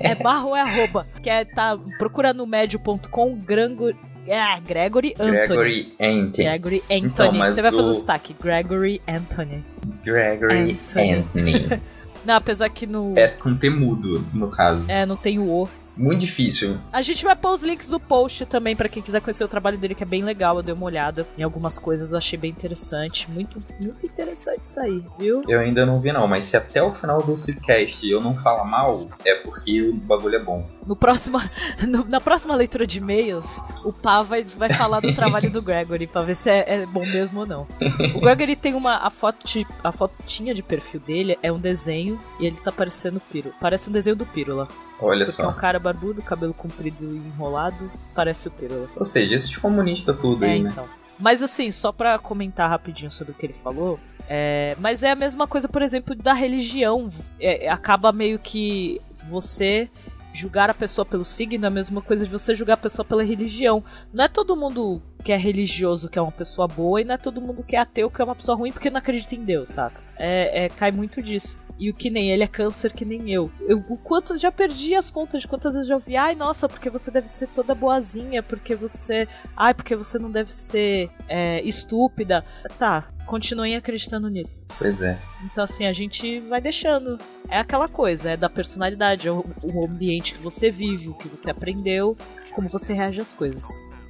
É 0.00 0.14
barra 0.22 0.44
ou 0.46 0.56
é 0.56 0.60
arroba? 0.60 1.06
Que 1.22 1.30
é, 1.30 1.44
tá, 1.44 1.78
procura 1.98 2.32
no 2.34 2.46
médio.com 2.46 3.36
Grango, 3.38 3.88
é, 4.26 4.60
Gregory 4.60 5.14
Anthony. 5.18 5.36
Gregory 5.46 5.92
Anthony. 6.00 6.44
Gregory 6.48 6.82
Anthony. 6.90 7.06
Então, 7.06 7.32
Você 7.32 7.62
vai 7.62 7.70
fazer 7.72 7.76
o 7.86 7.90
o- 7.90 7.94
sotaque. 7.94 8.36
Gregory 8.38 9.00
Anthony. 9.08 9.64
Gregory 10.04 10.72
Anthony. 10.72 11.12
Anthony. 11.14 11.80
Não, 12.24 12.34
apesar 12.34 12.68
que 12.68 12.86
no. 12.86 13.16
é 13.16 13.28
com 13.28 13.56
temudo, 13.56 14.24
no 14.32 14.48
caso. 14.48 14.90
É, 14.90 15.06
não 15.06 15.16
tem 15.16 15.38
o 15.38 15.48
O. 15.48 15.68
Muito 15.98 16.20
difícil. 16.20 16.78
A 16.92 17.02
gente 17.02 17.24
vai 17.24 17.34
pôr 17.34 17.54
os 17.54 17.62
links 17.64 17.88
do 17.88 17.98
post 17.98 18.46
também 18.46 18.76
pra 18.76 18.88
quem 18.88 19.02
quiser 19.02 19.20
conhecer 19.20 19.42
o 19.42 19.48
trabalho 19.48 19.76
dele, 19.76 19.96
que 19.96 20.02
é 20.04 20.06
bem 20.06 20.22
legal. 20.22 20.56
Eu 20.56 20.62
dei 20.62 20.72
uma 20.72 20.86
olhada 20.86 21.26
em 21.36 21.42
algumas 21.42 21.76
coisas, 21.76 22.12
eu 22.12 22.18
achei 22.18 22.38
bem 22.38 22.52
interessante. 22.52 23.28
Muito, 23.28 23.60
muito 23.80 24.06
interessante 24.06 24.62
isso 24.62 24.78
aí, 24.78 25.02
viu? 25.18 25.42
Eu 25.48 25.58
ainda 25.58 25.84
não 25.84 26.00
vi 26.00 26.12
não, 26.12 26.28
mas 26.28 26.44
se 26.44 26.56
até 26.56 26.80
o 26.80 26.92
final 26.92 27.20
desse 27.24 27.58
cast 27.58 28.08
eu 28.08 28.20
não 28.20 28.36
falar 28.36 28.64
mal, 28.64 29.08
é 29.24 29.34
porque 29.34 29.88
o 29.88 29.94
bagulho 29.94 30.36
é 30.36 30.42
bom. 30.44 30.64
No 30.88 30.96
próximo, 30.96 31.38
no- 31.86 32.04
na 32.06 32.20
próxima 32.20 32.54
leitura 32.56 32.86
de 32.86 32.96
e-mails, 32.98 33.62
o 33.84 33.92
Pá 33.92 34.22
vai, 34.22 34.42
vai 34.42 34.70
falar 34.72 35.00
do 35.00 35.14
trabalho 35.14 35.50
do 35.50 35.60
Gregory 35.60 36.06
pra 36.06 36.22
ver 36.22 36.34
se 36.34 36.48
é, 36.50 36.64
é 36.66 36.86
bom 36.86 37.00
mesmo 37.00 37.40
ou 37.40 37.46
não. 37.46 37.66
O 38.14 38.20
Gregory 38.20 38.56
tem 38.56 38.74
uma. 38.74 38.96
A, 38.96 39.10
foto, 39.10 39.44
a 39.84 39.92
fotinha 39.92 40.54
de 40.54 40.62
perfil 40.62 41.00
dele 41.00 41.38
é 41.42 41.52
um 41.52 41.58
desenho 41.60 42.18
e 42.40 42.46
ele 42.46 42.56
tá 42.56 42.72
parecendo 42.72 43.20
Piro. 43.20 43.52
Parece 43.60 43.90
um 43.90 43.92
desenho 43.92 44.16
do 44.16 44.24
Pírola. 44.24 44.66
Olha 45.00 45.26
Porque 45.26 45.40
é 45.42 45.44
um 45.44 45.50
só. 45.50 45.52
cara 45.52 45.78
barbudo, 45.78 46.22
cabelo 46.22 46.54
comprido 46.54 47.04
e 47.04 47.18
enrolado, 47.18 47.90
parece 48.14 48.48
o 48.48 48.50
Pírola. 48.50 48.88
Ou 48.96 49.04
seja, 49.04 49.34
esses 49.36 49.54
comunistas 49.56 50.18
tudo 50.18 50.44
É, 50.44 50.52
aí, 50.52 50.62
né? 50.62 50.70
então. 50.72 50.86
Mas 51.20 51.42
assim, 51.42 51.70
só 51.70 51.92
pra 51.92 52.18
comentar 52.18 52.70
rapidinho 52.70 53.10
sobre 53.10 53.32
o 53.32 53.34
que 53.34 53.44
ele 53.44 53.54
falou. 53.62 54.00
é, 54.28 54.74
mas 54.80 55.02
é 55.02 55.10
a 55.10 55.14
mesma 55.16 55.46
coisa, 55.46 55.68
por 55.68 55.82
exemplo, 55.82 56.14
da 56.14 56.32
religião. 56.32 57.10
É, 57.40 57.68
acaba 57.68 58.10
meio 58.12 58.38
que 58.38 59.00
você 59.28 59.90
julgar 60.38 60.70
a 60.70 60.74
pessoa 60.74 61.04
pelo 61.04 61.24
signo 61.24 61.64
é 61.64 61.68
a 61.68 61.70
mesma 61.70 62.00
coisa 62.00 62.24
de 62.24 62.30
você 62.30 62.54
julgar 62.54 62.74
a 62.74 62.78
pessoa 62.78 63.04
pela 63.04 63.24
religião. 63.24 63.82
Não 64.12 64.24
é 64.24 64.28
todo 64.28 64.56
mundo 64.56 65.02
que 65.24 65.32
é 65.32 65.36
religioso 65.36 66.08
que 66.08 66.18
é 66.18 66.22
uma 66.22 66.30
pessoa 66.30 66.68
boa 66.68 67.00
e 67.00 67.04
não 67.04 67.14
é 67.14 67.18
todo 67.18 67.40
mundo 67.40 67.64
que 67.64 67.74
é 67.74 67.80
ateu 67.80 68.10
que 68.10 68.22
é 68.22 68.24
uma 68.24 68.36
pessoa 68.36 68.56
ruim 68.56 68.72
porque 68.72 68.90
não 68.90 68.98
acredita 68.98 69.34
em 69.34 69.44
Deus, 69.44 69.70
saca? 69.70 70.00
É, 70.16 70.64
é, 70.64 70.68
cai 70.68 70.92
muito 70.92 71.20
disso. 71.20 71.58
E 71.78 71.90
o 71.90 71.94
que 71.94 72.10
nem 72.10 72.30
ele 72.30 72.42
é 72.42 72.48
câncer 72.48 72.92
que 72.92 73.04
nem 73.04 73.30
eu. 73.30 73.50
eu. 73.68 73.84
O 73.88 73.96
quanto 73.96 74.36
já 74.36 74.50
perdi 74.50 74.94
as 74.94 75.10
contas 75.10 75.42
de 75.42 75.48
quantas 75.48 75.74
vezes 75.74 75.88
eu 75.88 75.90
já 75.90 75.94
ouvi, 75.96 76.16
ai 76.16 76.34
nossa, 76.34 76.68
porque 76.68 76.90
você 76.90 77.10
deve 77.10 77.28
ser 77.28 77.48
toda 77.48 77.74
boazinha, 77.74 78.42
porque 78.42 78.74
você 78.74 79.28
Ai, 79.56 79.74
porque 79.74 79.96
você 79.96 80.18
não 80.18 80.30
deve 80.30 80.54
ser 80.54 81.10
é, 81.28 81.60
estúpida. 81.62 82.44
Tá, 82.78 83.08
continuem 83.26 83.76
acreditando 83.76 84.28
nisso. 84.28 84.64
Pois 84.78 85.02
é. 85.02 85.18
Então, 85.44 85.64
assim, 85.64 85.86
a 85.86 85.92
gente 85.92 86.40
vai 86.40 86.60
deixando. 86.60 87.18
É 87.48 87.58
aquela 87.58 87.88
coisa, 87.88 88.30
é 88.30 88.36
da 88.36 88.48
personalidade, 88.48 89.26
é 89.26 89.32
o, 89.32 89.44
o 89.62 89.84
ambiente 89.84 90.34
que 90.34 90.40
você 90.40 90.70
vive, 90.70 91.08
o 91.08 91.14
que 91.14 91.28
você 91.28 91.50
aprendeu, 91.50 92.16
como 92.54 92.68
você 92.68 92.92
reage 92.92 93.20
às 93.20 93.32
coisas. 93.32 93.66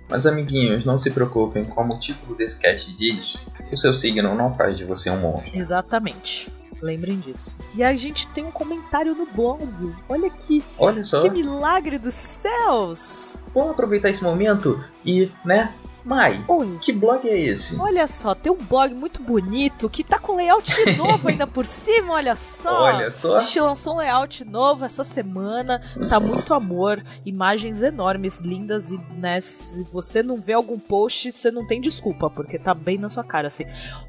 Mas 0.08 0.26
amiguinhos, 0.26 0.84
não 0.84 0.96
se 0.96 1.10
preocupem, 1.10 1.64
como 1.64 1.94
o 1.94 1.98
título 1.98 2.34
desse 2.34 2.58
cast 2.58 2.96
diz, 2.96 3.46
o 3.70 3.76
seu 3.76 3.94
signo 3.94 4.34
não 4.34 4.54
faz 4.54 4.76
de 4.76 4.84
você 4.84 5.10
um 5.10 5.18
monstro. 5.18 5.58
Exatamente. 5.58 6.50
Lembrem 6.80 7.18
disso. 7.20 7.58
E 7.74 7.82
a 7.82 7.94
gente 7.96 8.28
tem 8.28 8.44
um 8.44 8.50
comentário 8.50 9.14
no 9.14 9.26
blog. 9.26 9.66
Olha 10.08 10.28
aqui, 10.28 10.64
Olha 10.78 11.02
só, 11.04 11.22
que 11.22 11.30
milagre 11.30 11.98
dos 11.98 12.14
céus! 12.14 13.36
vamos 13.54 13.72
aproveitar 13.72 14.10
esse 14.10 14.22
momento 14.22 14.82
e, 15.04 15.30
né, 15.44 15.74
Mai, 16.04 16.42
Oi. 16.48 16.78
que 16.80 16.92
blog 16.92 17.28
é 17.28 17.36
esse? 17.38 17.76
Olha 17.78 18.06
só, 18.06 18.34
tem 18.34 18.50
um 18.50 18.56
blog 18.56 18.94
muito 18.94 19.22
bonito 19.22 19.90
que 19.90 20.02
tá 20.02 20.18
com 20.18 20.36
layout 20.36 20.72
novo 20.96 21.28
ainda 21.28 21.46
por 21.46 21.66
cima, 21.66 22.14
olha 22.14 22.34
só. 22.34 22.82
Olha 22.84 23.10
só. 23.10 23.36
A 23.38 23.42
gente 23.42 23.60
lançou 23.60 23.94
um 23.94 23.96
layout 23.98 24.44
novo 24.44 24.84
essa 24.84 25.04
semana, 25.04 25.82
tá 26.08 26.18
muito 26.18 26.54
amor, 26.54 27.04
imagens 27.26 27.82
enormes, 27.82 28.40
lindas 28.40 28.90
e, 28.90 28.98
né, 29.18 29.40
se 29.40 29.82
você 29.92 30.22
não 30.22 30.36
vê 30.40 30.54
algum 30.54 30.78
post, 30.78 31.30
você 31.30 31.50
não 31.50 31.66
tem 31.66 31.80
desculpa, 31.80 32.30
porque 32.30 32.58
tá 32.58 32.72
bem 32.72 32.96
na 32.96 33.08
sua 33.08 33.24
cara, 33.24 33.48
assim. 33.48 33.64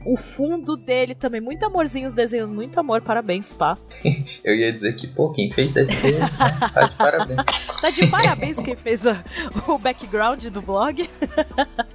O 0.06 0.16
fundo 0.16 0.76
dele 0.78 1.14
também, 1.16 1.42
muito 1.42 1.66
amorzinhos, 1.66 2.14
desenhando 2.14 2.54
muito 2.54 2.80
amor, 2.80 3.02
parabéns, 3.02 3.52
pá. 3.52 3.78
Eu 4.44 4.56
ia 4.56 4.72
dizer 4.72 4.94
que, 4.96 5.06
pô, 5.08 5.32
quem 5.32 5.52
fez 5.52 5.74
deve 5.74 5.94
ter. 5.96 6.20
tá 6.74 6.88
de 6.88 6.96
parabéns. 6.96 7.40
Tá 7.80 7.90
de 7.92 8.08
parabéns 8.08 8.58
quem 8.58 8.76
fez 8.76 9.08
a- 9.08 9.24
o 9.66 9.78
background 9.78 10.44
do 10.48 10.62
blog. 10.62 11.10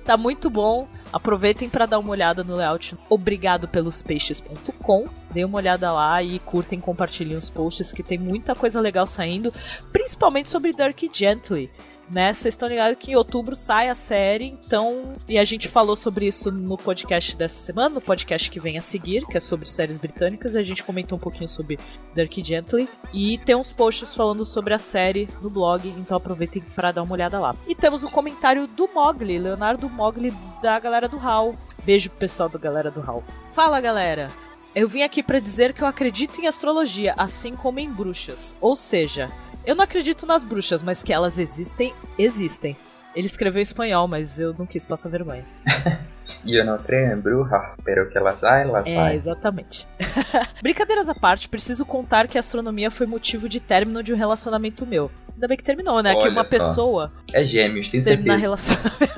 Tá 0.04 0.16
muito 0.16 0.48
bom. 0.50 0.88
Aproveitem 1.12 1.68
para 1.68 1.86
dar 1.86 1.98
uma 1.98 2.10
olhada 2.10 2.42
no 2.42 2.56
layout 2.56 2.96
obrigado 3.08 3.68
pelos 3.68 4.02
peixes.com. 4.02 5.08
Dê 5.30 5.44
uma 5.44 5.58
olhada 5.58 5.92
lá 5.92 6.22
e 6.22 6.38
curtem, 6.38 6.80
compartilhem 6.80 7.36
os 7.36 7.50
posts 7.50 7.92
que 7.92 8.02
tem 8.02 8.18
muita 8.18 8.54
coisa 8.54 8.80
legal 8.80 9.06
saindo, 9.06 9.52
principalmente 9.92 10.48
sobre 10.48 10.72
Dirk 10.72 11.10
Gently. 11.12 11.70
Né, 12.10 12.32
vocês 12.32 12.52
estão 12.54 12.68
ligados 12.68 12.98
que 12.98 13.12
em 13.12 13.16
outubro 13.16 13.54
sai 13.54 13.88
a 13.88 13.94
série, 13.94 14.46
então. 14.46 15.14
E 15.26 15.38
a 15.38 15.44
gente 15.44 15.68
falou 15.68 15.96
sobre 15.96 16.26
isso 16.26 16.50
no 16.50 16.76
podcast 16.76 17.36
dessa 17.36 17.56
semana, 17.56 17.94
no 17.94 18.00
podcast 18.00 18.50
que 18.50 18.60
vem 18.60 18.76
a 18.76 18.82
seguir, 18.82 19.26
que 19.26 19.36
é 19.36 19.40
sobre 19.40 19.66
séries 19.66 19.98
britânicas. 19.98 20.54
A 20.54 20.62
gente 20.62 20.82
comentou 20.82 21.16
um 21.16 21.20
pouquinho 21.20 21.48
sobre 21.48 21.78
Dirk 22.14 22.44
Gently. 22.44 22.88
E 23.12 23.38
tem 23.38 23.54
uns 23.54 23.72
posts 23.72 24.14
falando 24.14 24.44
sobre 24.44 24.74
a 24.74 24.78
série 24.78 25.28
no 25.40 25.48
blog, 25.48 25.88
então 25.88 26.16
aproveitem 26.16 26.62
para 26.74 26.92
dar 26.92 27.02
uma 27.02 27.14
olhada 27.14 27.40
lá. 27.40 27.56
E 27.66 27.74
temos 27.74 28.04
o 28.04 28.10
comentário 28.10 28.66
do 28.66 28.88
Mogli, 28.88 29.38
Leonardo 29.38 29.88
Mogli, 29.88 30.32
da 30.62 30.78
galera 30.78 31.08
do 31.08 31.18
HAL. 31.18 31.54
Beijo 31.84 32.10
pro 32.10 32.20
pessoal 32.20 32.48
da 32.48 32.58
galera 32.58 32.90
do 32.90 33.00
HAL. 33.00 33.22
Fala 33.52 33.80
galera! 33.80 34.30
Eu 34.74 34.88
vim 34.88 35.02
aqui 35.02 35.22
para 35.22 35.38
dizer 35.38 35.72
que 35.72 35.82
eu 35.82 35.86
acredito 35.86 36.40
em 36.40 36.48
astrologia, 36.48 37.14
assim 37.16 37.54
como 37.54 37.78
em 37.78 37.88
bruxas. 37.88 38.56
Ou 38.60 38.74
seja, 38.74 39.30
eu 39.66 39.74
não 39.74 39.84
acredito 39.84 40.26
nas 40.26 40.42
bruxas, 40.44 40.82
mas 40.82 41.02
que 41.02 41.12
elas 41.12 41.38
existem, 41.38 41.94
existem. 42.18 42.76
Ele 43.14 43.26
escreveu 43.26 43.60
em 43.60 43.62
espanhol, 43.62 44.08
mas 44.08 44.38
eu 44.40 44.54
não 44.58 44.66
quis 44.66 44.84
passar 44.84 45.08
vergonha. 45.08 45.44
Eu 46.46 46.64
não 46.64 46.78
creio 46.78 47.12
em 47.12 47.20
bruja, 47.20 47.74
pero 47.84 48.08
que 48.08 48.18
las 48.18 48.42
hay, 48.44 48.64
las 48.64 48.88
É, 48.94 48.98
hay. 48.98 49.16
exatamente. 49.16 49.86
Brincadeiras 50.62 51.06
à 51.08 51.14
parte, 51.14 51.48
preciso 51.50 51.84
contar 51.84 52.26
que 52.28 52.38
a 52.38 52.40
astronomia 52.40 52.90
foi 52.90 53.06
motivo 53.06 53.46
de 53.46 53.60
término 53.60 54.02
de 54.02 54.12
um 54.12 54.16
relacionamento 54.16 54.86
meu. 54.86 55.10
Ainda 55.34 55.46
bem 55.48 55.56
que 55.56 55.62
terminou, 55.62 56.02
né? 56.02 56.14
que 56.14 56.22
Olha 56.22 56.30
uma 56.30 56.44
só. 56.46 56.58
pessoa 56.58 57.12
É 57.32 57.44
gêmeos, 57.44 57.88
tenho 57.90 58.02
terminar 58.02 58.40
certeza. 58.40 58.74
relacionamento. 58.80 59.14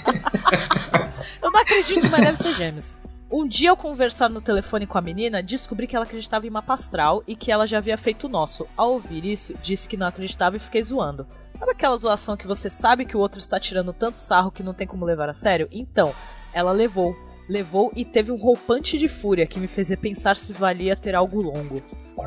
eu 1.42 1.50
não 1.50 1.60
acredito, 1.60 2.08
mas 2.10 2.20
deve 2.20 2.36
ser 2.38 2.54
gêmeos. 2.54 2.96
Um 3.32 3.46
dia 3.46 3.68
eu 3.68 3.76
conversando 3.76 4.34
no 4.34 4.40
telefone 4.40 4.88
com 4.88 4.98
a 4.98 5.00
menina, 5.00 5.40
descobri 5.40 5.86
que 5.86 5.94
ela 5.94 6.04
acreditava 6.04 6.48
em 6.48 6.50
mapa 6.50 6.74
astral 6.74 7.22
e 7.28 7.36
que 7.36 7.52
ela 7.52 7.64
já 7.64 7.78
havia 7.78 7.96
feito 7.96 8.26
o 8.26 8.28
nosso. 8.28 8.66
Ao 8.76 8.94
ouvir 8.94 9.24
isso, 9.24 9.54
disse 9.62 9.88
que 9.88 9.96
não 9.96 10.08
acreditava 10.08 10.56
e 10.56 10.60
fiquei 10.60 10.82
zoando. 10.82 11.24
Sabe 11.54 11.70
aquela 11.70 11.96
zoação 11.96 12.36
que 12.36 12.48
você 12.48 12.68
sabe 12.68 13.04
que 13.04 13.16
o 13.16 13.20
outro 13.20 13.38
está 13.38 13.60
tirando 13.60 13.92
tanto 13.92 14.16
sarro 14.16 14.50
que 14.50 14.64
não 14.64 14.74
tem 14.74 14.84
como 14.84 15.04
levar 15.04 15.28
a 15.28 15.32
sério? 15.32 15.68
Então, 15.70 16.12
ela 16.52 16.72
levou. 16.72 17.14
Levou 17.48 17.92
e 17.94 18.04
teve 18.04 18.32
um 18.32 18.36
roupante 18.36 18.98
de 18.98 19.06
fúria 19.06 19.46
que 19.46 19.60
me 19.60 19.68
fez 19.68 19.90
repensar 19.90 20.34
se 20.34 20.52
valia 20.52 20.96
ter 20.96 21.14
algo 21.14 21.40
longo. 21.40 21.80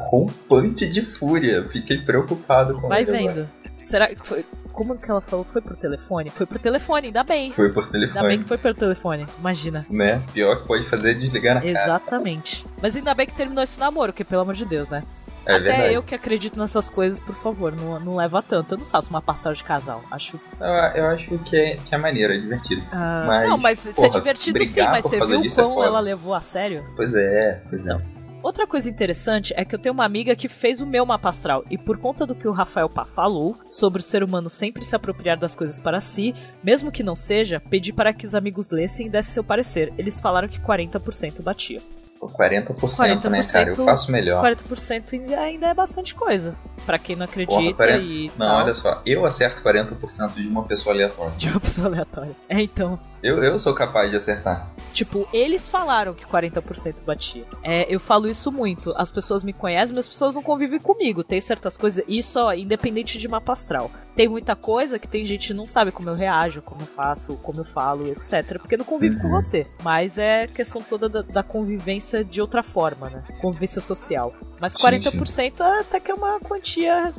Rompante 0.09 0.89
de 0.89 1.01
fúria. 1.01 1.67
Fiquei 1.67 1.97
preocupado 1.97 2.79
com 2.79 2.87
Vai 2.87 3.01
ele 3.01 3.17
agora. 3.17 3.51
Será 3.83 4.07
que 4.07 4.15
foi. 4.27 4.45
Como 4.71 4.97
que 4.97 5.09
ela 5.11 5.21
falou? 5.21 5.45
Foi 5.53 5.61
por 5.61 5.75
telefone? 5.77 6.31
Foi 6.31 6.47
por 6.47 6.57
telefone, 6.57 7.07
ainda 7.07 7.23
bem. 7.23 7.51
Foi 7.51 7.71
por 7.71 7.83
Ainda 7.83 7.91
bem 7.99 8.09
telefone. 8.09 8.37
que 8.39 8.47
foi 8.47 8.57
pelo 8.57 8.73
telefone. 8.73 9.27
Imagina. 9.37 9.85
Né? 9.89 10.23
Pior 10.33 10.59
que 10.59 10.67
pode 10.67 10.83
fazer 10.85 11.11
é 11.11 11.13
desligar 11.13 11.55
na 11.55 11.61
cara. 11.61 11.71
Exatamente. 11.71 12.65
Mas 12.81 12.95
ainda 12.95 13.13
bem 13.13 13.27
que 13.27 13.35
terminou 13.35 13.63
esse 13.63 13.79
namoro, 13.79 14.11
que 14.11 14.23
pelo 14.23 14.41
amor 14.41 14.55
de 14.55 14.65
Deus, 14.65 14.89
né? 14.89 15.03
É 15.45 15.55
Até 15.55 15.63
verdade. 15.63 15.93
eu 15.93 16.01
que 16.01 16.15
acredito 16.15 16.57
nessas 16.57 16.87
coisas, 16.89 17.19
por 17.19 17.35
favor, 17.35 17.75
não, 17.75 17.99
não 17.99 18.15
leva 18.15 18.41
tanto. 18.41 18.73
Eu 18.75 18.77
não 18.79 18.85
faço 18.85 19.09
uma 19.09 19.21
pastel 19.21 19.53
de 19.53 19.63
casal. 19.63 20.01
Acho. 20.09 20.39
Eu, 20.59 20.67
eu 21.03 21.07
acho 21.07 21.37
que 21.39 21.55
é, 21.55 21.75
que 21.75 21.93
é 21.93 21.97
maneiro, 21.97 22.33
é 22.33 22.37
divertido. 22.37 22.81
Ah, 22.93 23.25
Mas, 23.27 23.49
não, 23.49 23.57
mas 23.57 23.79
isso 23.79 23.89
é 23.89 23.93
porra, 23.93 24.09
divertido 24.09 24.65
sim, 24.65 24.81
mas 24.83 25.03
você 25.03 25.17
viu 25.17 25.41
é 25.41 25.49
como 25.61 25.75
foda. 25.75 25.87
ela 25.87 25.99
levou 25.99 26.33
a 26.33 26.39
sério? 26.41 26.85
Pois 26.95 27.13
é, 27.13 27.61
pois 27.69 27.85
é. 27.85 28.22
Outra 28.43 28.67
coisa 28.67 28.89
interessante 28.89 29.53
é 29.55 29.63
que 29.63 29.73
eu 29.73 29.79
tenho 29.79 29.93
uma 29.93 30.03
amiga 30.03 30.35
que 30.35 30.49
fez 30.49 30.81
o 30.81 30.85
meu 30.85 31.05
mapa 31.05 31.29
astral, 31.29 31.63
e 31.71 31.77
por 31.77 31.97
conta 31.97 32.25
do 32.25 32.35
que 32.35 32.45
o 32.47 32.51
Rafael 32.51 32.89
Pá 32.89 33.05
falou 33.05 33.55
sobre 33.69 34.01
o 34.01 34.03
ser 34.03 34.21
humano 34.21 34.49
sempre 34.49 34.83
se 34.83 34.93
apropriar 34.95 35.39
das 35.39 35.55
coisas 35.55 35.79
para 35.79 36.01
si, 36.01 36.35
mesmo 36.61 36.91
que 36.91 37.01
não 37.03 37.15
seja, 37.15 37.61
pedi 37.69 37.93
para 37.93 38.11
que 38.13 38.25
os 38.25 38.35
amigos 38.35 38.69
lessem 38.69 39.07
e 39.07 39.09
dessem 39.09 39.31
seu 39.33 39.43
parecer. 39.45 39.93
Eles 39.97 40.19
falaram 40.19 40.49
que 40.49 40.59
40% 40.59 41.41
batia. 41.41 41.81
Pô, 42.19 42.27
40%, 42.27 43.29
né, 43.29 43.41
cara? 43.43 43.69
Eu 43.71 43.75
40%, 43.75 43.85
faço 43.85 44.11
melhor. 44.11 44.41
40% 44.41 45.13
ainda- 45.13 45.39
ainda 45.39 45.67
é 45.67 45.73
bastante 45.73 46.13
coisa. 46.13 46.55
Pra 46.85 46.97
quem 46.97 47.15
não 47.15 47.25
acredita 47.25 47.57
Porra, 47.61 47.73
40 47.73 48.03
e 48.03 48.27
Não, 48.37 48.47
tal. 48.47 48.63
olha 48.63 48.73
só. 48.73 49.01
Eu 49.05 49.25
acerto 49.25 49.61
40% 49.61 50.35
de 50.35 50.47
uma 50.47 50.63
pessoa 50.63 50.93
aleatória. 50.93 51.33
De 51.37 51.47
uma 51.49 51.59
pessoa 51.59 51.87
aleatória. 51.87 52.35
É, 52.49 52.61
então. 52.61 52.99
Eu, 53.23 53.41
eu 53.41 53.57
sou 53.57 53.73
capaz 53.73 54.09
de 54.11 54.17
acertar. 54.17 54.69
Tipo, 54.93 55.27
eles 55.33 55.67
falaram 55.69 56.13
que 56.13 56.25
40% 56.25 57.03
batia. 57.05 57.45
É, 57.63 57.85
eu 57.93 57.99
falo 57.99 58.29
isso 58.29 58.51
muito. 58.51 58.93
As 58.97 59.09
pessoas 59.09 59.43
me 59.43 59.53
conhecem, 59.53 59.95
mas 59.95 60.05
as 60.05 60.11
pessoas 60.11 60.35
não 60.35 60.43
convivem 60.43 60.77
comigo. 60.79 61.23
Tem 61.23 61.39
certas 61.41 61.77
coisas, 61.77 62.03
isso 62.07 62.37
ó, 62.39 62.53
independente 62.53 63.17
de 63.17 63.27
mapa 63.27 63.53
astral. 63.53 63.89
Tem 64.15 64.27
muita 64.27 64.55
coisa 64.55 64.99
que 64.99 65.07
tem 65.07 65.25
gente 65.25 65.47
que 65.47 65.53
não 65.53 65.65
sabe 65.65 65.91
como 65.91 66.09
eu 66.09 66.13
reajo, 66.15 66.61
como 66.61 66.81
eu 66.81 66.85
faço, 66.87 67.35
como 67.37 67.61
eu 67.61 67.65
falo, 67.65 68.07
etc. 68.09 68.59
Porque 68.59 68.77
não 68.77 68.85
convive 68.85 69.15
com 69.17 69.27
Uhum. 69.27 69.31
você. 69.41 69.65
Mas 69.81 70.17
é 70.17 70.45
questão 70.45 70.81
toda 70.83 71.07
da, 71.09 71.21
da 71.21 71.41
convivência 71.41 72.23
de 72.23 72.41
outra 72.41 72.61
forma, 72.61 73.09
né? 73.09 73.23
Convivência 73.41 73.81
social. 73.81 74.33
Mas 74.59 74.73
Sim, 74.73 74.83
40% 74.87 75.61
até 75.79 75.99
que 75.99 76.11
é 76.11 76.13
uma 76.13 76.39
quantia 76.39 77.11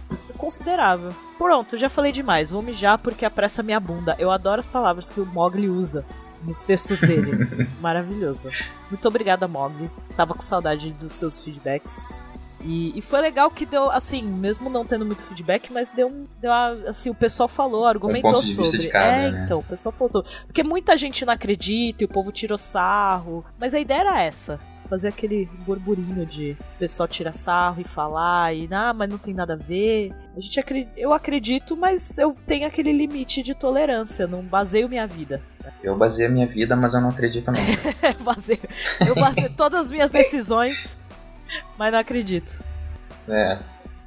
considerável. 0.45 1.13
Pronto, 1.39 1.79
já 1.79 1.89
falei 1.89 2.13
demais. 2.13 2.51
Vou 2.51 2.61
mijar 2.61 2.99
porque 2.99 3.25
apressa 3.25 3.63
minha 3.63 3.81
bunda. 3.81 4.15
Eu 4.19 4.31
adoro 4.31 4.61
as 4.61 4.67
palavras 4.67 5.09
que 5.09 5.21
o 5.21 5.27
Mogli 5.27 5.69
usa 5.69 6.05
nos 6.43 6.65
textos 6.65 7.01
dele. 7.01 7.49
Maravilhoso. 7.81 8.49
Muito 8.91 9.09
obrigada, 9.09 9.49
Mogli. 9.49 9.91
Tava 10.17 10.35
com 10.35 10.43
saudade 10.43 10.93
dos 10.93 11.15
seus 11.15 11.39
feedbacks. 11.39 12.23
E, 12.61 12.99
e 12.99 13.03
foi 13.03 13.21
legal 13.21 13.51
que 13.51 13.67
deu, 13.67 13.91
assim, 13.91 14.23
mesmo 14.23 14.71
não 14.71 14.87
tendo 14.87 15.05
muito 15.05 15.23
feedback, 15.23 15.73
mas 15.73 15.91
deu 15.91 16.09
um. 16.09 16.27
Deu 16.41 16.53
assim, 16.53 17.11
o 17.11 17.15
pessoal 17.15 17.49
falou, 17.49 17.87
argumentou 17.87 18.33
ponto 18.33 18.43
de 18.43 18.55
sobre. 18.55 18.63
vista 18.63 18.79
de 18.79 18.89
cada, 18.89 19.13
é, 19.13 19.31
né? 19.31 19.43
então, 19.45 19.59
o 19.59 19.65
pessoal 19.65 19.93
falou 19.93 20.11
sobre. 20.11 20.31
Porque 20.47 20.63
muita 20.63 20.97
gente 20.97 21.25
não 21.25 21.33
acredita 21.33 22.05
e 22.05 22.07
o 22.07 22.09
povo 22.09 22.33
tirou 22.33 22.57
sarro. 22.57 23.45
Mas 23.59 23.75
a 23.75 23.81
ideia 23.81 24.01
era 24.01 24.23
essa. 24.23 24.61
Fazer 24.89 25.09
aquele 25.09 25.47
burburinho 25.65 26.27
de 26.27 26.57
o 26.77 26.79
pessoal 26.79 27.09
tirar 27.09 27.33
sarro 27.33 27.81
e 27.81 27.85
falar, 27.85 28.55
e 28.55 28.69
ah, 28.71 28.93
mas 28.93 29.09
não 29.09 29.19
tem 29.19 29.33
nada 29.33 29.55
a 29.55 29.57
ver. 29.57 30.13
A 30.37 30.41
gente 30.41 30.61
eu 30.97 31.13
acredito, 31.13 31.77
mas 31.77 32.19
eu 32.19 32.37
tenho 32.47 32.67
aquele 32.67 32.93
limite 32.93 33.43
de 33.43 33.55
tolerância, 33.55 34.27
não 34.27 34.43
baseio 34.43 34.89
minha 34.89 35.07
vida. 35.07 35.41
Eu 35.83 35.97
baseio 35.97 36.29
a 36.29 36.33
minha 36.33 36.47
vida, 36.47 36.77
mas 36.77 36.95
eu 36.95 37.01
não 37.01 37.11
acredito 37.11 37.51
não. 37.51 37.61
Eu 37.61 38.21
baseio, 38.25 38.61
eu 39.07 39.15
baseio 39.15 39.51
todas 39.51 39.87
as 39.87 39.91
minhas 39.91 40.11
decisões, 40.11 40.99
mas 41.79 41.93
não 41.93 41.99
acredito. 41.99 42.63
É. 43.29 43.59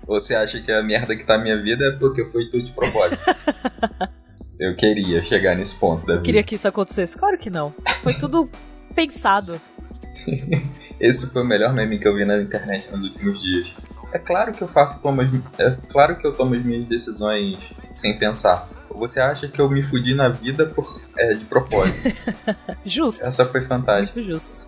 Você 0.06 0.34
acha 0.34 0.62
que 0.62 0.72
a 0.72 0.82
merda 0.82 1.16
que 1.16 1.26
tá 1.26 1.38
na 1.38 1.44
minha 1.44 1.62
vida 1.62 1.86
é 1.86 1.92
porque 1.92 2.24
foi 2.24 2.46
tudo 2.50 2.64
de 2.64 2.72
propósito. 2.72 3.26
eu 4.58 4.76
queria 4.76 5.22
chegar 5.22 5.56
nesse 5.56 5.76
ponto 5.76 6.06
da 6.06 6.14
vida. 6.14 6.24
Queria 6.24 6.44
que 6.44 6.56
isso 6.56 6.68
acontecesse? 6.68 7.18
Claro 7.18 7.38
que 7.38 7.50
não. 7.50 7.74
Foi 8.02 8.14
tudo 8.14 8.50
pensado. 8.96 9.60
Esse 11.00 11.28
foi 11.32 11.42
o 11.42 11.46
melhor 11.46 11.74
meme 11.74 12.00
que 12.00 12.08
eu 12.08 12.16
vi 12.16 12.26
na 12.26 12.42
internet 12.42 12.92
nos 12.92 13.04
últimos 13.04 13.42
dias. 13.42 13.74
É 14.14 14.20
claro 14.20 14.54
que 14.54 14.62
eu 14.62 14.68
faço 14.68 15.02
tomo 15.02 15.22
as- 15.22 15.30
é 15.60 15.78
claro 15.90 16.16
que 16.18 16.26
eu 16.26 16.34
tomo 16.36 16.56
as 16.56 16.64
minhas 16.64 16.88
decisões 16.88 17.74
sem 17.94 18.18
pensar. 18.18 18.70
Você 18.90 19.20
acha 19.20 19.48
que 19.48 19.60
eu 19.62 19.70
me 19.70 19.84
fudi 19.84 20.14
na 20.16 20.30
vida 20.30 20.66
por 20.66 21.02
é, 21.18 21.34
de 21.34 21.46
propósito? 21.46 22.10
Justo. 22.86 23.24
Essa 23.26 23.46
foi 23.46 23.62
fantástica. 23.66 24.20
Muito 24.20 24.32
justo. 24.32 24.68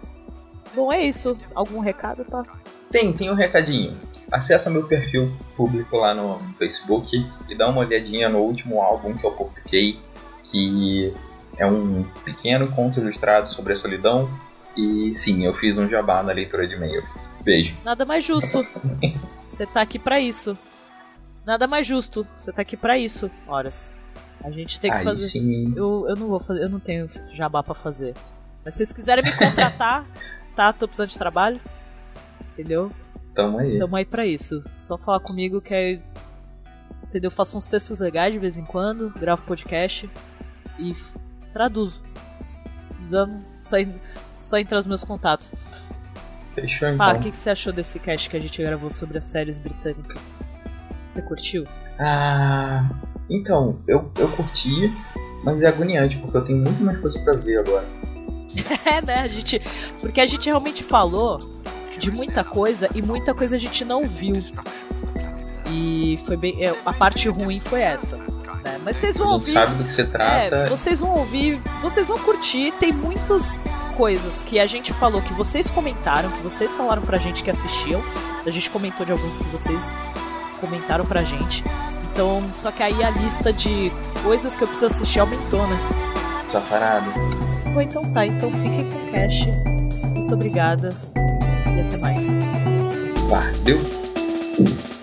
Bom, 0.76 0.94
é 0.94 1.04
isso. 1.06 1.36
Algum 1.56 1.80
recado, 1.80 2.24
tá? 2.26 2.44
Tem, 2.92 3.12
tem 3.12 3.32
um 3.32 3.34
recadinho. 3.34 3.98
Acessa 4.32 4.70
meu 4.70 4.86
perfil 4.86 5.36
público 5.56 5.98
lá 5.98 6.14
no 6.14 6.40
Facebook 6.60 7.26
e 7.50 7.56
dá 7.56 7.68
uma 7.70 7.80
olhadinha 7.80 8.30
no 8.30 8.40
último 8.40 8.82
álbum 8.82 9.16
que 9.16 9.26
eu 9.26 9.32
publiquei, 9.32 10.00
que 10.44 11.12
é 11.58 11.66
um 11.66 12.04
pequeno 12.24 12.68
conto 12.72 13.00
ilustrado 13.00 13.50
sobre 13.50 13.74
a 13.74 13.76
solidão. 13.76 14.30
E 14.80 15.14
sim, 15.14 15.44
eu 15.46 15.54
fiz 15.54 15.78
um 15.78 15.90
jabá 15.90 16.22
na 16.24 16.32
leitura 16.32 16.66
de 16.68 16.76
e-mail. 16.76 17.04
Beijo. 17.44 17.76
Nada 17.84 18.06
mais 18.06 18.24
justo. 18.26 18.66
Você 19.48 19.66
tá 19.66 19.82
aqui 19.82 19.98
pra 20.00 20.20
isso. 20.20 20.58
Nada 21.46 21.68
mais 21.68 21.86
justo. 21.88 22.26
Você 22.38 22.52
tá 22.52 22.62
aqui 22.62 22.78
pra 22.78 22.98
isso, 22.98 23.30
horas. 23.48 23.96
A 24.44 24.52
gente 24.52 24.80
tem 24.80 24.92
que 24.92 24.98
Aí 24.98 25.04
fazer. 25.04 25.28
sim. 25.28 25.74
Eu, 25.76 26.06
eu 26.08 26.16
não 26.16 26.28
vou 26.28 26.40
fazer, 26.40 26.64
eu 26.64 26.70
não 26.70 26.80
tenho 26.80 27.10
jabá 27.34 27.62
pra 27.64 27.74
fazer. 27.76 28.14
Mas 28.64 28.74
se 28.74 28.78
vocês 28.80 28.94
quiserem 28.94 29.24
me 29.24 29.32
contratar, 29.36 30.06
tá? 30.56 30.72
Tô 30.72 30.88
precisando 30.88 31.10
de 31.10 31.18
trabalho. 31.18 31.60
Entendeu? 32.54 32.92
Tamo 33.34 33.58
aí. 33.60 33.80
Tamo 33.80 33.96
aí 33.96 34.06
pra 34.06 34.26
isso. 34.26 34.64
Só 34.78 34.98
falar 34.98 35.20
comigo 35.22 35.60
que 35.62 35.74
é. 35.74 36.00
Entendeu? 37.04 37.32
Faço 37.32 37.58
uns 37.58 37.68
textos 37.68 38.00
legais 38.00 38.32
de 38.32 38.40
vez 38.40 38.58
em 38.58 38.64
quando, 38.66 39.10
gravo 39.10 39.42
podcast 39.44 40.10
e 40.78 40.96
Traduzo. 41.52 42.02
Precisando 42.86 43.44
en- 43.74 44.00
só 44.32 44.58
entrar 44.58 44.78
nos 44.78 44.88
meus 44.88 45.04
contatos. 45.04 45.52
Fechou 46.54 46.88
Ah, 46.90 46.94
então. 46.94 47.12
o 47.12 47.20
que, 47.20 47.32
que 47.32 47.38
você 47.38 47.50
achou 47.52 47.72
desse 47.74 48.00
cast 48.00 48.30
que 48.30 48.36
a 48.38 48.40
gente 48.40 48.62
gravou 48.62 48.90
sobre 48.90 49.18
as 49.18 49.26
séries 49.26 49.60
britânicas? 49.60 50.40
Você 51.12 51.22
curtiu? 51.22 51.66
Ah, 52.00 52.90
então, 53.30 53.80
eu, 53.88 54.12
eu 54.18 54.28
curti, 54.30 54.92
mas 55.44 55.62
é 55.64 55.68
agoniante, 55.68 56.18
porque 56.18 56.38
eu 56.38 56.44
tenho 56.44 56.60
muito 56.60 56.82
mais 56.84 56.98
coisa 57.00 57.20
pra 57.20 57.34
ver 57.34 57.60
agora. 57.60 57.86
É, 58.86 59.02
né? 59.02 59.20
A 59.22 59.28
gente. 59.28 59.62
Porque 60.02 60.20
a 60.20 60.26
gente 60.26 60.46
realmente 60.48 60.84
falou 60.84 61.40
de 62.00 62.10
muita 62.10 62.44
coisa 62.44 62.90
e 62.96 63.02
muita 63.02 63.34
coisa 63.34 63.56
a 63.56 63.60
gente 63.60 63.86
não 63.86 64.08
viu. 64.08 64.36
E 65.72 66.20
foi 66.26 66.36
bem. 66.36 66.66
é, 66.66 66.76
A 66.86 66.92
parte 66.94 67.30
ruim 67.30 67.60
foi 67.60 67.82
essa. 67.82 68.18
Né? 68.74 68.80
Mas 68.84 68.98
vocês 68.98 69.16
A 69.16 69.20
vão 69.20 69.28
gente 69.28 69.36
ouvir. 69.40 69.52
sabe 69.52 69.74
do 69.76 69.84
que 69.84 69.92
se 69.92 70.02
É, 70.02 70.06
trata. 70.06 70.66
vocês 70.70 71.00
vão 71.00 71.12
ouvir, 71.16 71.62
vocês 71.82 72.08
vão 72.08 72.18
curtir. 72.20 72.72
Tem 72.80 72.92
muitas 72.94 73.58
coisas 73.98 74.44
que 74.44 74.60
a 74.60 74.66
gente 74.66 74.94
falou, 74.94 75.22
que 75.22 75.34
vocês 75.34 75.70
comentaram, 75.70 76.30
que 76.32 76.42
vocês 76.42 76.76
falaram 76.76 77.02
pra 77.02 77.18
gente 77.18 77.44
que 77.44 77.50
assistiam. 77.50 78.02
A 78.46 78.50
gente 78.50 78.70
comentou 78.70 79.06
de 79.06 79.12
alguns 79.12 79.38
que 79.38 79.44
vocês 79.46 79.96
comentaram 80.62 81.06
pra 81.06 81.24
gente. 81.24 81.64
Então, 82.12 82.44
só 82.60 82.72
que 82.72 82.82
aí 82.84 83.04
a 83.04 83.10
lista 83.10 83.52
de 83.54 83.92
coisas 84.24 84.56
que 84.56 84.62
eu 84.64 84.68
preciso 84.68 84.88
assistir 84.88 85.20
aumentou, 85.20 85.66
né? 85.68 85.78
Safarado. 86.48 87.12
Bom, 87.74 87.82
então 87.82 88.12
tá. 88.14 88.26
Então 88.26 88.50
fiquem 88.52 88.90
com 88.90 88.96
o 88.98 89.12
cash. 89.12 89.46
Muito 90.16 90.34
obrigada 90.34 90.90
e 91.78 91.82
até 91.82 91.98
mais. 91.98 92.28
Valeu. 93.30 94.99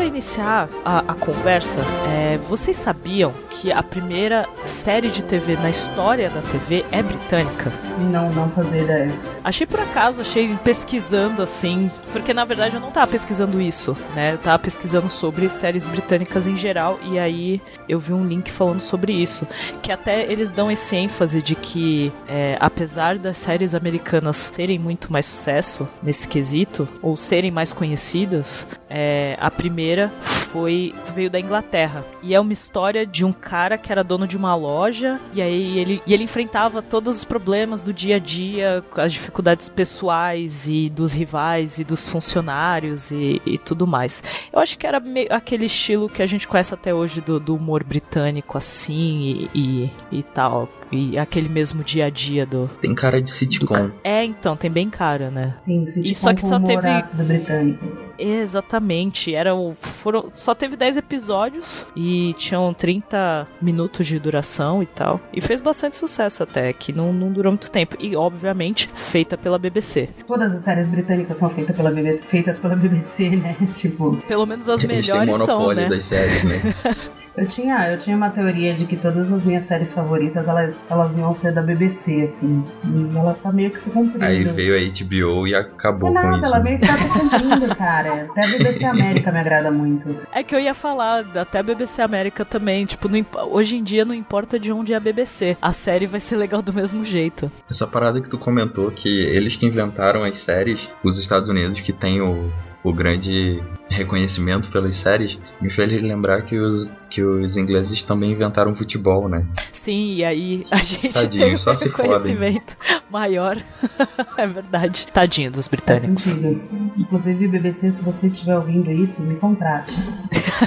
Pra 0.00 0.06
iniciar 0.06 0.66
a, 0.82 1.00
a 1.00 1.14
conversa, 1.14 1.78
é, 2.08 2.38
vocês 2.48 2.74
sabiam 2.74 3.34
que 3.50 3.70
a 3.70 3.82
primeira 3.82 4.48
série 4.64 5.10
de 5.10 5.22
TV 5.22 5.56
na 5.56 5.68
história 5.68 6.30
da 6.30 6.40
TV 6.40 6.86
é 6.90 7.02
britânica? 7.02 7.70
Não, 8.10 8.30
não 8.30 8.48
fazer 8.52 8.84
ideia. 8.84 9.12
Achei 9.42 9.66
por 9.66 9.80
acaso, 9.80 10.20
achei 10.20 10.54
pesquisando 10.58 11.42
assim, 11.42 11.90
porque 12.12 12.34
na 12.34 12.44
verdade 12.44 12.74
eu 12.74 12.80
não 12.80 12.90
tava 12.90 13.10
pesquisando 13.10 13.60
isso, 13.60 13.96
né? 14.14 14.34
Eu 14.34 14.38
tava 14.38 14.58
pesquisando 14.58 15.08
sobre 15.08 15.48
séries 15.48 15.86
britânicas 15.86 16.46
em 16.46 16.56
geral 16.56 16.98
e 17.02 17.18
aí 17.18 17.60
eu 17.88 17.98
vi 17.98 18.12
um 18.12 18.26
link 18.26 18.50
falando 18.50 18.80
sobre 18.80 19.12
isso, 19.12 19.46
que 19.82 19.90
até 19.90 20.30
eles 20.30 20.50
dão 20.50 20.70
esse 20.70 20.94
ênfase 20.94 21.40
de 21.40 21.54
que 21.54 22.12
é, 22.28 22.58
apesar 22.60 23.18
das 23.18 23.38
séries 23.38 23.74
americanas 23.74 24.50
terem 24.50 24.78
muito 24.78 25.10
mais 25.10 25.24
sucesso 25.24 25.88
nesse 26.02 26.28
quesito 26.28 26.86
ou 27.00 27.16
serem 27.16 27.50
mais 27.50 27.72
conhecidas, 27.72 28.68
é, 28.90 29.38
a 29.40 29.50
primeira 29.50 30.12
foi 30.52 30.94
veio 31.14 31.30
da 31.30 31.40
Inglaterra 31.40 32.04
e 32.22 32.34
é 32.34 32.40
uma 32.40 32.52
história 32.52 33.06
de 33.06 33.24
um 33.24 33.32
cara 33.32 33.78
que 33.78 33.90
era 33.90 34.04
dono 34.04 34.26
de 34.26 34.36
uma 34.36 34.54
loja 34.54 35.18
e 35.32 35.40
aí 35.40 35.78
ele, 35.78 36.02
e 36.06 36.12
ele 36.12 36.24
enfrentava 36.24 36.82
todos 36.82 37.18
os 37.18 37.24
problemas 37.24 37.82
do 37.82 37.92
dia 37.92 38.16
a 38.16 38.18
dia, 38.18 38.84
as 38.96 39.12
dificuldades 39.12 39.29
pessoais 39.74 40.68
e 40.68 40.90
dos 40.90 41.12
rivais 41.12 41.78
e 41.78 41.84
dos 41.84 42.08
funcionários 42.08 43.10
e, 43.10 43.40
e 43.46 43.58
tudo 43.58 43.86
mais. 43.86 44.22
Eu 44.52 44.58
acho 44.58 44.78
que 44.78 44.86
era 44.86 45.02
aquele 45.30 45.66
estilo 45.66 46.08
que 46.08 46.22
a 46.22 46.26
gente 46.26 46.46
conhece 46.46 46.74
até 46.74 46.94
hoje 46.94 47.20
do, 47.20 47.38
do 47.38 47.54
humor 47.54 47.84
britânico 47.84 48.58
assim 48.58 49.48
e, 49.54 49.90
e, 50.12 50.18
e 50.18 50.22
tal. 50.22 50.68
E 50.92 51.16
aquele 51.18 51.48
mesmo 51.48 51.84
dia 51.84 52.06
a 52.06 52.10
dia 52.10 52.44
do. 52.44 52.68
Tem 52.80 52.94
cara 52.94 53.20
de 53.20 53.30
sitcom. 53.30 53.90
É, 54.02 54.24
então, 54.24 54.56
tem 54.56 54.70
bem 54.70 54.90
cara, 54.90 55.30
né? 55.30 55.54
Sim, 55.64 55.86
se 55.90 56.00
E 56.00 56.14
só 56.14 56.34
que 56.34 56.40
só 56.40 56.58
teve- 56.58 56.86
ácido 56.88 57.22
britânico. 57.22 57.86
Exatamente. 58.18 59.34
Era 59.34 59.54
o, 59.54 59.72
foram, 59.74 60.30
só 60.34 60.54
teve 60.54 60.76
10 60.76 60.96
episódios 60.98 61.86
e 61.96 62.34
tinham 62.36 62.72
30 62.74 63.46
minutos 63.62 64.06
de 64.06 64.18
duração 64.18 64.82
e 64.82 64.86
tal. 64.86 65.20
E 65.32 65.40
fez 65.40 65.60
bastante 65.60 65.96
sucesso 65.96 66.42
até, 66.42 66.72
que 66.72 66.92
não, 66.92 67.12
não 67.12 67.30
durou 67.32 67.52
muito 67.52 67.70
tempo. 67.70 67.96
E, 67.98 68.14
obviamente, 68.16 68.88
feita 68.94 69.38
pela 69.38 69.58
BBC. 69.58 70.08
Todas 70.26 70.52
as 70.52 70.62
séries 70.62 70.88
britânicas 70.88 71.36
são 71.38 71.48
feitas 71.50 71.76
pela 71.76 71.90
BBC, 71.90 72.22
feitas 72.24 72.58
pela 72.58 72.74
BBC, 72.76 73.30
né? 73.30 73.56
Tipo, 73.76 74.16
Pelo 74.28 74.44
menos 74.46 74.68
as 74.68 74.84
melhores 74.84 75.36
são, 75.36 75.46
monopólio 75.58 75.82
né? 75.82 75.88
das 75.88 76.04
séries, 76.04 76.44
né? 76.44 76.60
eu 77.36 77.46
tinha, 77.46 77.90
eu 77.90 77.98
tinha 77.98 78.16
uma 78.16 78.30
teoria 78.30 78.74
de 78.74 78.84
que 78.86 78.96
todas 78.96 79.32
as 79.32 79.42
minhas 79.44 79.64
séries 79.64 79.92
favoritas, 79.94 80.46
elas, 80.48 80.74
elas 80.90 81.16
iam 81.16 81.34
ser 81.34 81.52
da 81.52 81.62
BBC, 81.62 82.22
assim. 82.22 82.64
E 82.84 83.16
ela 83.16 83.34
tá 83.34 83.52
meio 83.52 83.70
que 83.70 83.80
se 83.80 83.90
cumprindo. 83.90 84.24
Aí 84.24 84.44
veio 84.44 84.74
a 84.76 84.80
HBO 84.80 85.46
e 85.46 85.54
acabou 85.54 86.12
Não 86.12 86.20
é 86.20 86.24
com 86.24 86.30
nada, 86.30 86.42
isso. 86.42 86.54
ela 86.54 86.64
meio 86.64 86.78
que 86.78 86.86
tá 86.86 86.98
se 86.98 87.08
cumprindo, 87.08 87.74
cara. 87.76 88.26
Até 88.30 88.44
a 88.44 88.48
BBC 88.48 88.84
América 88.84 89.32
me 89.32 89.38
agrada 89.38 89.70
muito. 89.70 90.14
É 90.32 90.42
que 90.42 90.54
eu 90.54 90.60
ia 90.60 90.74
falar, 90.74 91.24
até 91.36 91.58
a 91.58 91.62
BBC 91.62 92.02
América 92.02 92.44
também. 92.44 92.84
Tipo, 92.84 93.08
não 93.08 93.16
imp- 93.16 93.36
hoje 93.50 93.76
em 93.76 93.82
dia 93.82 94.04
não 94.04 94.14
importa 94.14 94.58
de 94.58 94.72
onde 94.72 94.92
é 94.92 94.96
a 94.96 95.00
BBC. 95.00 95.56
A 95.62 95.72
série 95.72 96.06
vai 96.06 96.20
ser 96.20 96.36
legal 96.36 96.60
do 96.62 96.72
mesmo 96.72 97.04
jeito. 97.04 97.50
Essa 97.70 97.86
parada 97.86 98.20
que 98.20 98.28
tu 98.28 98.38
comentou, 98.38 98.90
que 98.90 99.08
eles 99.26 99.56
que 99.56 99.66
inventaram 99.66 100.24
as 100.24 100.38
séries 100.38 100.90
dos 101.02 101.18
Estados 101.18 101.48
Unidos, 101.48 101.80
que 101.80 101.92
tem 101.92 102.20
o, 102.20 102.50
o 102.82 102.92
grande 102.92 103.62
reconhecimento 103.90 104.70
pelas 104.70 104.96
séries, 104.96 105.38
me 105.60 105.70
fez 105.70 105.92
lembrar 106.00 106.42
que 106.42 106.58
os, 106.58 106.90
que 107.10 107.22
os 107.22 107.56
ingleses 107.56 108.02
também 108.02 108.32
inventaram 108.32 108.74
futebol, 108.74 109.28
né? 109.28 109.44
Sim, 109.72 110.14
e 110.14 110.24
aí 110.24 110.66
a 110.70 110.78
gente 110.78 111.12
Tadinho, 111.12 111.44
tem 111.44 111.54
um 111.54 111.58
só 111.58 111.74
se 111.74 111.90
fodem. 111.90 112.10
reconhecimento 112.12 112.76
maior. 113.10 113.60
é 114.38 114.46
verdade. 114.46 115.06
Tadinho 115.12 115.50
dos 115.50 115.66
Faz 115.66 115.68
britânicos. 115.68 116.22
sentido. 116.22 116.92
Inclusive, 116.96 117.48
BBC, 117.48 117.90
se 117.90 118.04
você 118.04 118.28
estiver 118.28 118.56
ouvindo 118.56 118.90
isso, 118.90 119.22
me 119.22 119.34
contrate. 119.36 119.92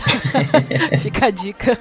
Fica 1.02 1.28
a 1.28 1.32
dica. 1.32 1.80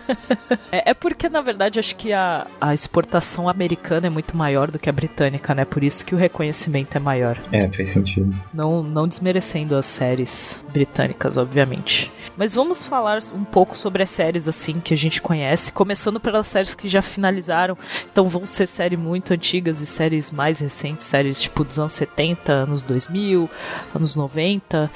É, 0.71 0.91
é 0.91 0.95
porque, 0.95 1.29
na 1.29 1.41
verdade, 1.41 1.79
acho 1.79 1.97
que 1.97 2.13
a, 2.13 2.47
a 2.61 2.73
exportação 2.73 3.49
americana 3.49 4.07
é 4.07 4.11
muito 4.11 4.37
maior 4.37 4.71
do 4.71 4.79
que 4.79 4.89
a 4.89 4.93
britânica, 4.93 5.55
né? 5.55 5.65
Por 5.65 5.83
isso 5.83 6.05
que 6.05 6.15
o 6.15 6.19
reconhecimento 6.19 6.97
é 6.97 7.01
maior. 7.01 7.39
É, 7.51 7.69
faz 7.71 7.91
sentido. 7.91 8.35
Não, 8.55 8.83
não 8.83 9.09
desmerecendo 9.09 9.75
as 9.77 9.87
séries 9.87 10.65
britânicas, 10.73 11.32
obviamente. 11.37 12.11
Mas 12.37 12.55
vamos 12.55 12.83
falar 12.83 13.19
um 13.35 13.45
pouco 13.45 13.77
sobre 13.77 14.03
as 14.03 14.11
séries 14.11 14.49
assim 14.49 14.81
que 14.81 14.95
a 14.95 14.97
gente 14.97 15.21
conhece, 15.21 15.73
começando 15.73 16.19
pelas 16.19 16.49
séries 16.49 16.75
que 16.75 16.89
já 16.89 17.03
finalizaram. 17.03 17.77
Então 18.11 18.29
vão 18.29 18.47
ser 18.47 18.67
séries 18.67 18.99
muito 18.99 19.33
antigas 19.33 19.81
e 19.81 19.87
séries 19.87 20.31
mais 20.31 20.59
recentes, 20.61 21.05
séries 21.05 21.41
tipo 21.41 21.63
dos 21.63 21.79
anos 21.79 21.93
70, 21.93 22.53
anos 22.53 22.83
2000, 22.83 23.51
anos 23.95 24.17
90. 24.17 24.91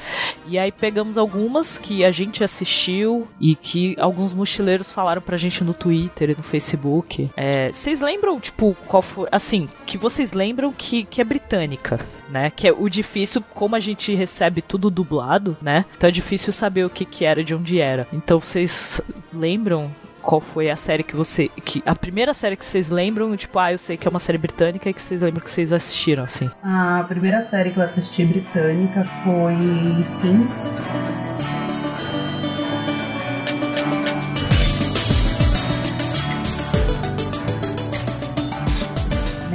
E 0.46 0.58
aí 0.58 0.72
pegamos 0.72 1.18
algumas 1.18 1.78
que 1.78 2.04
a 2.04 2.10
gente 2.10 2.42
assistiu 2.42 3.28
e 3.40 3.54
que 3.54 3.94
alguns 3.98 4.32
mochileiros 4.32 4.90
falaram 4.90 5.20
pra 5.20 5.36
gente 5.36 5.62
no 5.62 5.74
Twitter 5.74 6.30
e 6.30 6.36
no 6.36 6.42
Facebook. 6.42 7.30
É, 7.36 7.70
vocês 7.70 8.00
lembram, 8.00 8.40
tipo, 8.40 8.76
qual 8.86 9.02
foi. 9.02 9.28
Assim, 9.30 9.68
que 9.84 9.98
vocês 9.98 10.32
lembram 10.32 10.72
que, 10.72 11.04
que 11.04 11.20
é 11.20 11.24
britânica, 11.24 12.00
né? 12.28 12.50
Que 12.50 12.68
é 12.68 12.72
o 12.72 12.88
difícil, 12.88 13.42
como 13.54 13.76
a 13.76 13.80
gente 13.80 14.14
recebe 14.14 14.62
tudo 14.62 14.90
dublado, 14.90 15.56
né? 15.60 15.84
Então 15.96 16.08
é 16.08 16.10
difícil 16.10 16.52
saber 16.52 16.84
o 16.84 16.90
que, 16.90 17.04
que 17.04 17.24
era 17.24 17.42
de 17.42 17.54
onde 17.54 17.80
era. 17.80 18.06
Então 18.12 18.40
vocês 18.40 19.00
lembram 19.32 19.90
qual 20.26 20.40
foi 20.40 20.68
a 20.68 20.76
série 20.76 21.04
que 21.04 21.14
você. 21.14 21.48
que 21.64 21.82
A 21.86 21.94
primeira 21.94 22.34
série 22.34 22.56
que 22.56 22.64
vocês 22.64 22.90
lembram, 22.90 23.36
tipo, 23.36 23.58
ah, 23.58 23.72
eu 23.72 23.78
sei 23.78 23.96
que 23.96 24.08
é 24.08 24.10
uma 24.10 24.18
série 24.18 24.38
britânica 24.38 24.90
e 24.90 24.92
que 24.92 25.00
vocês 25.00 25.22
lembram 25.22 25.42
que 25.42 25.50
vocês 25.50 25.72
assistiram, 25.72 26.24
assim. 26.24 26.50
A 26.62 27.04
primeira 27.08 27.42
série 27.42 27.70
que 27.70 27.78
eu 27.78 27.84
assisti 27.84 28.24
britânica 28.24 29.04
foi 29.22 29.54
Skins. 30.02 31.65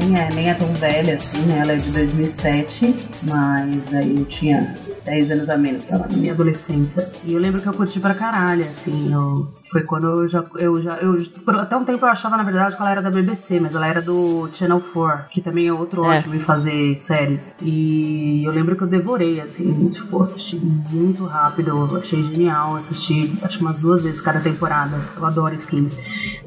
Nem 0.01 0.19
é, 0.19 0.29
nem 0.33 0.49
é 0.49 0.53
tão 0.53 0.73
velha 0.73 1.15
assim, 1.15 1.41
né? 1.41 1.59
Ela 1.59 1.73
é 1.73 1.75
de 1.75 1.89
2007, 1.91 2.95
mas 3.23 3.93
aí 3.93 4.15
eu 4.17 4.25
tinha 4.25 4.73
10 5.05 5.31
anos 5.31 5.49
a 5.49 5.57
menos, 5.57 5.85
tava 5.85 6.07
na 6.07 6.15
minha 6.17 6.33
adolescência. 6.33 7.09
E 7.23 7.33
eu 7.33 7.39
lembro 7.39 7.59
que 7.61 7.67
eu 7.67 7.73
curti 7.73 7.99
pra 7.99 8.13
caralho, 8.13 8.63
assim, 8.63 9.11
eu, 9.11 9.51
foi 9.71 9.81
quando 9.83 10.07
eu 10.07 10.27
já, 10.27 10.43
eu 10.55 10.81
já, 10.81 10.97
eu, 10.97 11.23
por 11.43 11.55
até 11.55 11.75
um 11.75 11.83
tempo 11.85 12.05
eu 12.05 12.09
achava, 12.09 12.37
na 12.37 12.43
verdade, 12.43 12.75
que 12.75 12.81
ela 12.81 12.91
era 12.91 13.01
da 13.01 13.09
BBC, 13.09 13.59
mas 13.59 13.73
ela 13.75 13.87
era 13.87 14.01
do 14.01 14.49
Channel 14.53 14.79
4, 14.93 15.29
que 15.29 15.41
também 15.41 15.67
é 15.67 15.73
outro 15.73 16.05
É. 16.05 16.17
ótimo 16.17 16.35
em 16.35 16.39
fazer 16.39 16.97
séries. 16.99 17.55
E 17.61 18.43
eu 18.45 18.51
lembro 18.51 18.75
que 18.75 18.83
eu 18.83 18.87
devorei, 18.87 19.41
assim, 19.41 19.89
tipo, 19.89 20.21
assisti 20.21 20.57
muito 20.57 21.25
rápido, 21.25 21.97
achei 21.97 22.21
genial, 22.23 22.75
assisti 22.75 23.31
acho 23.41 23.59
umas 23.61 23.79
duas 23.79 24.03
vezes 24.03 24.21
cada 24.21 24.39
temporada. 24.39 24.99
Eu 25.17 25.25
adoro 25.25 25.55
Skins. 25.55 25.97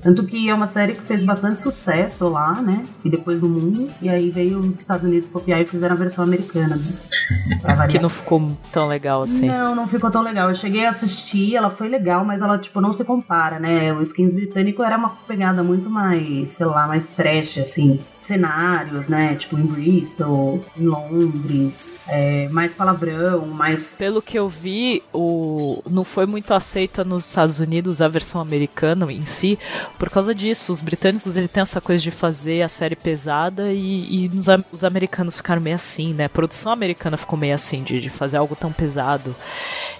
Tanto 0.00 0.24
que 0.26 0.48
é 0.48 0.54
uma 0.54 0.66
série 0.68 0.92
que 0.94 1.02
fez 1.02 1.24
bastante 1.24 1.58
sucesso 1.58 2.28
lá, 2.28 2.60
né? 2.60 2.82
E 3.04 3.10
depois 3.10 3.40
no 3.40 3.48
mundo. 3.48 3.88
E 4.00 4.08
aí 4.08 4.30
veio 4.30 4.58
os 4.60 4.78
Estados 4.78 5.04
Unidos 5.08 5.28
copiar 5.28 5.60
e 5.60 5.66
fizeram 5.66 5.94
a 5.94 5.98
versão 5.98 6.22
americana. 6.24 6.76
Né? 6.76 7.86
Que 7.88 7.98
não 7.98 8.08
ficou 8.08 8.38
tão 8.72 8.86
legal 8.88 9.22
assim. 9.22 9.46
Não, 9.46 9.74
não 9.74 9.86
ficou 9.86 10.10
tão 10.10 10.22
legal. 10.22 10.50
Eu 10.50 10.56
cheguei 10.56 10.86
a 10.86 10.90
assistir, 10.90 11.56
ela 11.56 11.70
foi 11.70 11.88
legal, 11.88 12.24
mas 12.24 12.42
ela, 12.42 12.58
tipo, 12.58 12.80
não 12.80 12.92
se 12.92 13.04
compara, 13.04 13.58
né? 13.58 13.92
O 13.92 14.02
Skins 14.02 14.32
britânico 14.32 14.82
era 14.82 14.96
uma 14.96 15.10
pegada 15.10 15.62
muito 15.62 15.90
mais, 15.90 16.52
sei 16.52 16.66
lá, 16.66 16.86
mais 16.86 17.08
trash, 17.10 17.58
assim. 17.58 18.00
Cenários, 18.26 19.08
né? 19.08 19.34
Tipo, 19.34 19.58
em 19.58 19.66
Bristol, 19.66 20.60
em 20.76 20.86
Londres, 20.86 21.98
é, 22.08 22.48
mais 22.48 22.72
palavrão, 22.72 23.46
mais. 23.46 23.94
Pelo 23.96 24.22
que 24.22 24.38
eu 24.38 24.48
vi, 24.48 25.02
o... 25.12 25.82
não 25.88 26.04
foi 26.04 26.26
muito 26.26 26.54
aceita 26.54 27.04
nos 27.04 27.26
Estados 27.26 27.60
Unidos 27.60 28.00
a 28.00 28.08
versão 28.08 28.40
americana 28.40 29.10
em 29.12 29.24
si, 29.24 29.58
por 29.98 30.08
causa 30.10 30.34
disso. 30.34 30.72
Os 30.72 30.80
britânicos 30.80 31.36
ele 31.36 31.48
tem 31.48 31.62
essa 31.62 31.80
coisa 31.80 32.02
de 32.02 32.10
fazer 32.10 32.62
a 32.62 32.68
série 32.68 32.96
pesada 32.96 33.72
e, 33.72 34.24
e 34.24 34.28
nos 34.28 34.46
os 34.72 34.84
americanos 34.84 35.36
ficaram 35.36 35.60
meio 35.60 35.76
assim, 35.76 36.14
né? 36.14 36.24
A 36.24 36.28
produção 36.28 36.72
americana 36.72 37.16
ficou 37.16 37.38
meio 37.38 37.54
assim, 37.54 37.82
de, 37.82 38.00
de 38.00 38.08
fazer 38.08 38.36
algo 38.36 38.54
tão 38.54 38.72
pesado 38.72 39.34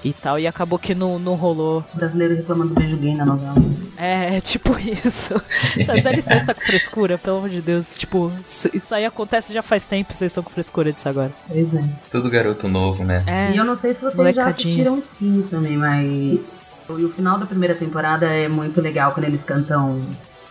e 0.04 0.12
tal, 0.12 0.38
e 0.38 0.46
acabou 0.46 0.78
que 0.78 0.94
não, 0.94 1.18
não 1.18 1.34
rolou. 1.34 1.84
Os 1.86 1.94
brasileiros 1.94 2.38
reclamando 2.38 2.74
do 2.74 2.80
beijo 2.80 2.96
gay 2.96 3.14
na 3.14 3.24
novela. 3.24 3.56
É, 3.96 4.40
tipo 4.40 4.76
isso. 4.78 5.34
Dá 6.02 6.12
licença, 6.12 6.46
tá 6.46 6.54
com 6.54 6.60
frescura, 6.60 7.16
pelo 7.16 7.38
amor 7.38 7.48
de 7.48 7.60
Deus. 7.60 7.96
Tipo, 7.96 8.13
isso 8.44 8.68
isso 8.72 8.94
aí 8.94 9.04
acontece 9.04 9.52
já 9.52 9.62
faz 9.62 9.84
tempo, 9.84 10.12
vocês 10.12 10.30
estão 10.30 10.42
com 10.42 10.50
frescura 10.50 10.92
disso 10.92 11.08
agora. 11.08 11.32
Pois 11.48 11.74
é. 11.74 11.84
Tudo 12.10 12.30
garoto 12.30 12.68
novo, 12.68 13.04
né? 13.04 13.22
É. 13.26 13.52
E 13.52 13.56
eu 13.56 13.64
não 13.64 13.76
sei 13.76 13.94
se 13.94 14.02
vocês 14.02 14.34
já 14.34 14.46
assistiram 14.48 14.98
Skins 14.98 15.50
também, 15.50 15.76
mas. 15.76 16.82
E 16.88 17.04
o 17.04 17.08
final 17.10 17.38
da 17.38 17.46
primeira 17.46 17.74
temporada 17.74 18.26
é 18.26 18.48
muito 18.48 18.80
legal 18.80 19.12
quando 19.12 19.24
eles 19.26 19.42
cantam 19.44 20.00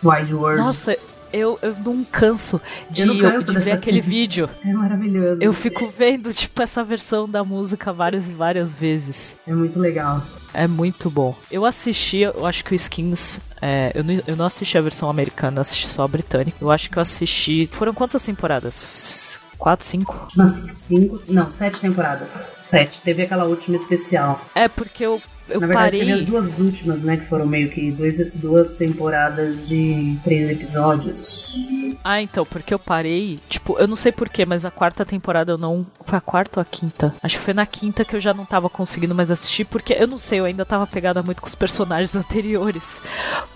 Wide 0.02 0.34
World. 0.34 0.60
Nossa, 0.60 0.96
eu, 1.32 1.58
eu 1.62 1.74
não 1.84 2.04
canso 2.04 2.60
de, 2.90 3.02
Eu 3.02 3.06
não 3.08 3.18
canso 3.18 3.52
de 3.52 3.58
ver 3.58 3.72
aquele 3.72 4.00
cena. 4.00 4.08
vídeo. 4.08 4.50
É 4.64 4.72
maravilhoso. 4.72 5.38
Eu 5.40 5.52
fico 5.52 5.92
vendo, 5.96 6.32
tipo, 6.32 6.62
essa 6.62 6.84
versão 6.84 7.28
da 7.28 7.42
música 7.42 7.92
várias 7.92 8.28
e 8.28 8.32
várias 8.32 8.74
vezes. 8.74 9.36
É 9.46 9.52
muito 9.52 9.78
legal. 9.78 10.22
É 10.54 10.66
muito 10.66 11.10
bom. 11.10 11.36
Eu 11.50 11.64
assisti, 11.66 12.18
eu 12.18 12.46
acho 12.46 12.64
que 12.64 12.72
o 12.72 12.76
Skins. 12.76 13.40
é, 13.60 13.90
eu, 13.94 14.04
não, 14.04 14.22
eu 14.26 14.36
não 14.36 14.44
assisti 14.46 14.78
a 14.78 14.80
versão 14.80 15.10
americana, 15.10 15.60
assisti 15.60 15.88
só 15.88 16.02
a 16.04 16.08
britânica. 16.08 16.56
Eu 16.60 16.70
acho 16.70 16.88
que 16.88 16.96
eu 16.96 17.02
assisti. 17.02 17.66
Foram 17.66 17.92
quantas 17.92 18.24
temporadas? 18.24 19.40
Quatro, 19.58 19.84
cinco? 19.86 20.28
Umas 20.36 20.52
cinco. 20.86 21.20
Não, 21.28 21.50
sete 21.50 21.80
temporadas. 21.80 22.44
Sete. 22.66 23.00
Teve 23.00 23.22
aquela 23.22 23.44
última 23.44 23.76
especial. 23.76 24.40
É 24.54 24.68
porque 24.68 25.04
eu, 25.04 25.20
eu 25.48 25.60
Na 25.60 25.66
verdade, 25.66 25.98
teve 25.98 26.12
as 26.12 26.18
parei. 26.20 26.24
duas 26.30 26.58
últimas, 26.58 27.00
né? 27.02 27.16
Que 27.16 27.26
foram 27.26 27.46
meio 27.46 27.68
que 27.70 27.90
dois, 27.92 28.30
duas 28.34 28.74
temporadas 28.74 29.66
de 29.68 30.16
três 30.24 30.50
episódios. 30.50 31.54
Ah, 32.02 32.20
então, 32.20 32.44
porque 32.44 32.72
eu 32.74 32.78
parei. 32.78 33.38
Tipo, 33.48 33.78
eu 33.78 33.86
não 33.88 33.96
sei 33.96 34.12
porquê, 34.12 34.44
mas 34.44 34.64
a 34.64 34.70
quarta 34.70 35.04
temporada 35.04 35.52
eu 35.52 35.58
não. 35.58 35.86
Foi 36.04 36.18
a 36.18 36.20
quarta 36.20 36.60
ou 36.60 36.62
a 36.62 36.64
quinta? 36.64 37.14
Acho 37.22 37.38
que 37.38 37.44
foi 37.44 37.54
na 37.54 37.64
quinta 37.64 38.04
que 38.04 38.14
eu 38.14 38.20
já 38.20 38.34
não 38.34 38.44
tava 38.44 38.68
conseguindo 38.68 39.14
mais 39.14 39.30
assistir, 39.30 39.64
porque 39.64 39.94
eu 39.94 40.06
não 40.06 40.18
sei, 40.18 40.40
eu 40.40 40.44
ainda 40.44 40.64
tava 40.64 40.86
pegada 40.86 41.22
muito 41.22 41.40
com 41.40 41.46
os 41.46 41.54
personagens 41.54 42.14
anteriores. 42.16 43.00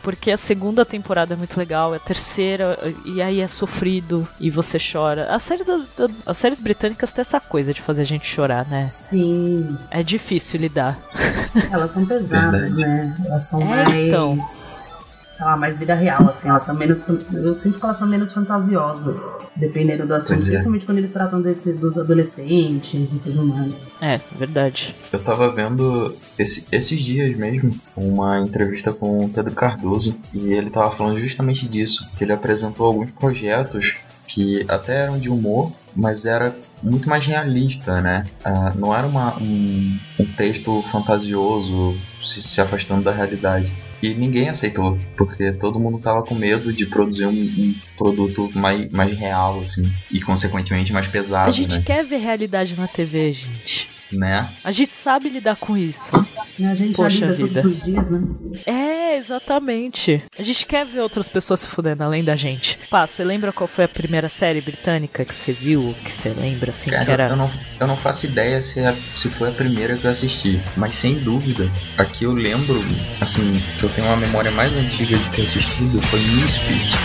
Porque 0.03 0.31
a 0.31 0.37
segunda 0.37 0.85
temporada 0.85 1.35
é 1.35 1.37
muito 1.37 1.59
legal, 1.59 1.93
a 1.93 1.99
terceira, 1.99 2.79
e 3.05 3.21
aí 3.21 3.41
é 3.41 3.49
sofrido 3.49 4.27
e 4.41 4.51
você 4.51 4.79
chora. 4.79 5.27
A 5.35 5.39
série 5.39 5.65
da- 5.65 5.77
da- 5.97 6.09
as 6.25 6.37
séries 6.39 6.61
britânicas 6.61 7.13
tem 7.13 7.21
essa 7.23 7.41
coisa 7.41 7.75
de 7.75 7.83
fazer 7.83 8.03
a 8.03 8.07
gente 8.07 8.27
chorar, 8.27 8.67
né? 8.67 8.89
Sim. 8.89 9.77
É 9.91 10.03
difícil 10.03 10.61
lidar. 10.61 10.99
Elas 11.79 11.93
são 11.93 12.05
pesadas, 12.07 12.61
Verdade. 12.61 12.81
né? 12.81 13.17
Elas 13.27 13.45
são 13.45 13.61
É, 13.63 13.65
mais. 13.65 14.07
então. 14.09 14.47
Sei 14.49 15.47
lá, 15.47 15.57
mais 15.57 15.79
vida 15.79 15.95
real, 15.95 16.29
assim. 16.29 16.49
Elas 16.49 16.65
são 16.65 16.75
menos. 16.75 16.99
Eu 17.33 17.55
sinto 17.55 17.79
que 17.79 17.85
elas 17.85 17.97
são 17.97 18.09
menos 18.09 18.33
fantasiosas. 18.33 19.17
Dependendo 19.55 20.05
do 20.07 20.15
assunto. 20.15 20.41
É. 20.43 20.45
Principalmente 20.47 20.85
quando 20.87 20.99
eles 20.99 21.13
tratam 21.13 21.41
desse, 21.41 21.73
dos 21.73 21.97
adolescentes 21.97 23.13
e 23.13 23.19
tudo 23.19 23.45
mais. 23.47 23.91
É, 24.01 24.21
verdade. 24.37 24.95
Eu 25.13 25.19
tava 25.21 25.49
vendo 25.51 26.13
esse- 26.39 26.65
esses 26.73 27.01
dias 27.01 27.37
mesmo 27.37 27.73
uma 27.97 28.41
entrevista 28.41 28.93
com 28.93 29.25
o 29.25 29.29
Pedro 29.29 29.53
Cardoso 29.55 30.17
e 30.35 30.53
ele 30.53 30.71
tava 30.71 30.91
falando 30.91 31.17
justamente 31.19 31.69
disso, 31.69 32.09
que 32.17 32.25
ele 32.25 32.33
apresentou 32.33 32.87
alguns 32.87 33.11
projetos 33.13 33.97
que 34.27 34.65
até 34.69 35.05
eram 35.05 35.19
de 35.19 35.31
humor, 35.31 35.73
mas 35.95 36.25
era 36.25 36.57
muito 36.83 37.09
mais 37.09 37.25
realista, 37.27 38.01
né? 38.01 38.25
Ah, 38.45 38.73
não 38.77 38.95
era 38.95 39.07
uma- 39.07 39.37
um, 39.39 39.99
um 40.21 40.25
texto 40.37 40.81
fantasioso 40.83 41.97
se, 42.21 42.43
se 42.43 42.61
afastando 42.61 43.03
da 43.03 43.13
realidade. 43.13 43.75
E 44.01 44.15
ninguém 44.15 44.49
aceitou, 44.49 44.97
porque 45.17 45.51
todo 45.53 45.81
mundo 45.81 46.01
tava 46.01 46.23
com 46.23 46.35
medo 46.35 46.73
de 46.73 46.87
produzir 46.87 47.27
um, 47.27 47.33
um 47.33 47.75
produto 47.97 48.49
mais, 48.55 48.89
mais 48.93 49.19
real, 49.19 49.61
assim, 49.61 49.91
e 50.11 50.21
consequentemente 50.21 50.93
mais 50.93 51.09
A 51.09 51.11
pesado, 51.11 51.51
gente 51.53 51.77
né? 51.79 51.83
quer 51.85 52.05
ver 52.05 52.19
realidade 52.19 52.77
na 52.77 52.87
TV, 52.87 53.33
gente. 53.33 53.89
Né? 54.13 54.49
A 54.65 54.71
gente 54.71 54.95
sabe 54.95 55.29
lidar 55.29 55.57
com 55.57 55.77
isso. 55.77 56.13
E 56.59 56.65
a 56.65 56.75
gente 56.75 56.95
Poxa 56.97 57.19
já 57.19 57.27
lida 57.27 57.35
vida. 57.47 57.63
todos 57.63 57.79
os 57.79 57.85
dias, 57.85 58.11
né? 58.11 58.21
É, 58.67 59.17
exatamente. 59.17 60.23
A 60.39 60.43
gente 60.43 60.67
quer 60.67 60.85
ver 60.87 61.01
outras 61.01 61.29
pessoas 61.29 61.61
se 61.61 61.67
fudendo 61.69 62.03
além 62.03 62.25
da 62.25 62.35
gente. 62.37 62.79
Pá, 62.91 63.07
você 63.07 63.23
lembra 63.25 63.53
qual 63.53 63.69
foi 63.69 63.85
a 63.85 63.89
primeira 63.89 64.29
série 64.29 64.61
britânica 64.61 65.25
que 65.25 65.35
você 65.35 65.53
viu? 65.53 65.95
Que 66.05 66.11
você 66.11 66.31
lembra, 66.31 66.71
assim, 66.71 66.91
que 66.91 66.97
Cara, 66.97 67.13
era. 67.13 67.29
eu, 67.29 67.37
não, 67.37 67.51
eu 67.81 67.87
não 67.87 67.97
faço 67.97 68.27
ideia 68.27 68.61
se, 68.63 68.81
é- 68.81 68.95
se 69.15 69.29
foi 69.29 69.49
a 69.51 69.53
primeira 69.53 69.97
que 69.97 70.05
eu 70.05 70.11
assisti, 70.11 70.61
mas 70.77 70.95
sem 70.95 71.19
dúvida, 71.19 71.71
aqui 71.97 72.25
eu 72.25 72.33
lembro, 72.33 72.83
assim, 73.21 73.63
que 73.79 73.85
eu 73.85 73.91
tenho 73.91 74.07
uma 74.09 74.17
memória 74.17 74.51
mais 74.51 74.73
antiga 74.73 75.17
de 75.17 75.31
ter 75.31 75.43
assistido 75.43 76.01
foi 76.03 76.21
Misfit. 76.21 76.97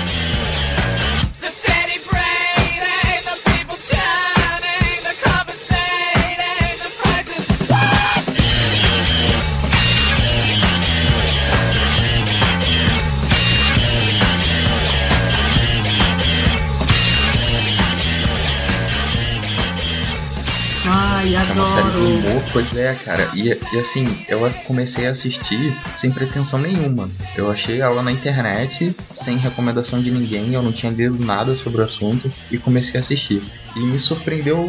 É 21.54 21.56
uma 21.56 21.68
série 21.68 21.92
de 21.92 22.00
humor, 22.00 22.44
pois 22.52 22.76
é, 22.76 22.96
cara. 22.96 23.30
E, 23.36 23.48
e 23.48 23.80
assim, 23.80 24.26
eu 24.28 24.40
comecei 24.66 25.06
a 25.06 25.12
assistir 25.12 25.72
sem 25.96 26.10
pretensão 26.10 26.58
nenhuma. 26.58 27.08
Eu 27.36 27.52
achei 27.52 27.80
ela 27.80 28.02
na 28.02 28.12
internet, 28.12 28.96
sem 29.14 29.38
recomendação 29.38 30.02
de 30.02 30.10
ninguém, 30.10 30.56
eu 30.56 30.64
não 30.64 30.72
tinha 30.72 30.92
lido 30.92 31.24
nada 31.24 31.56
sobre 31.56 31.82
o 31.82 31.86
assunto 31.86 32.34
e 32.50 32.58
comecei 32.58 32.98
a 32.98 33.02
assistir. 33.02 33.44
E 33.76 33.80
me 33.82 34.00
surpreendeu 34.00 34.68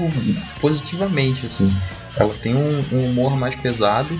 positivamente, 0.60 1.46
assim. 1.46 1.74
Ela 2.18 2.34
tem 2.34 2.54
um, 2.54 2.84
um 2.92 3.06
humor 3.06 3.34
mais 3.34 3.54
pesado. 3.54 4.14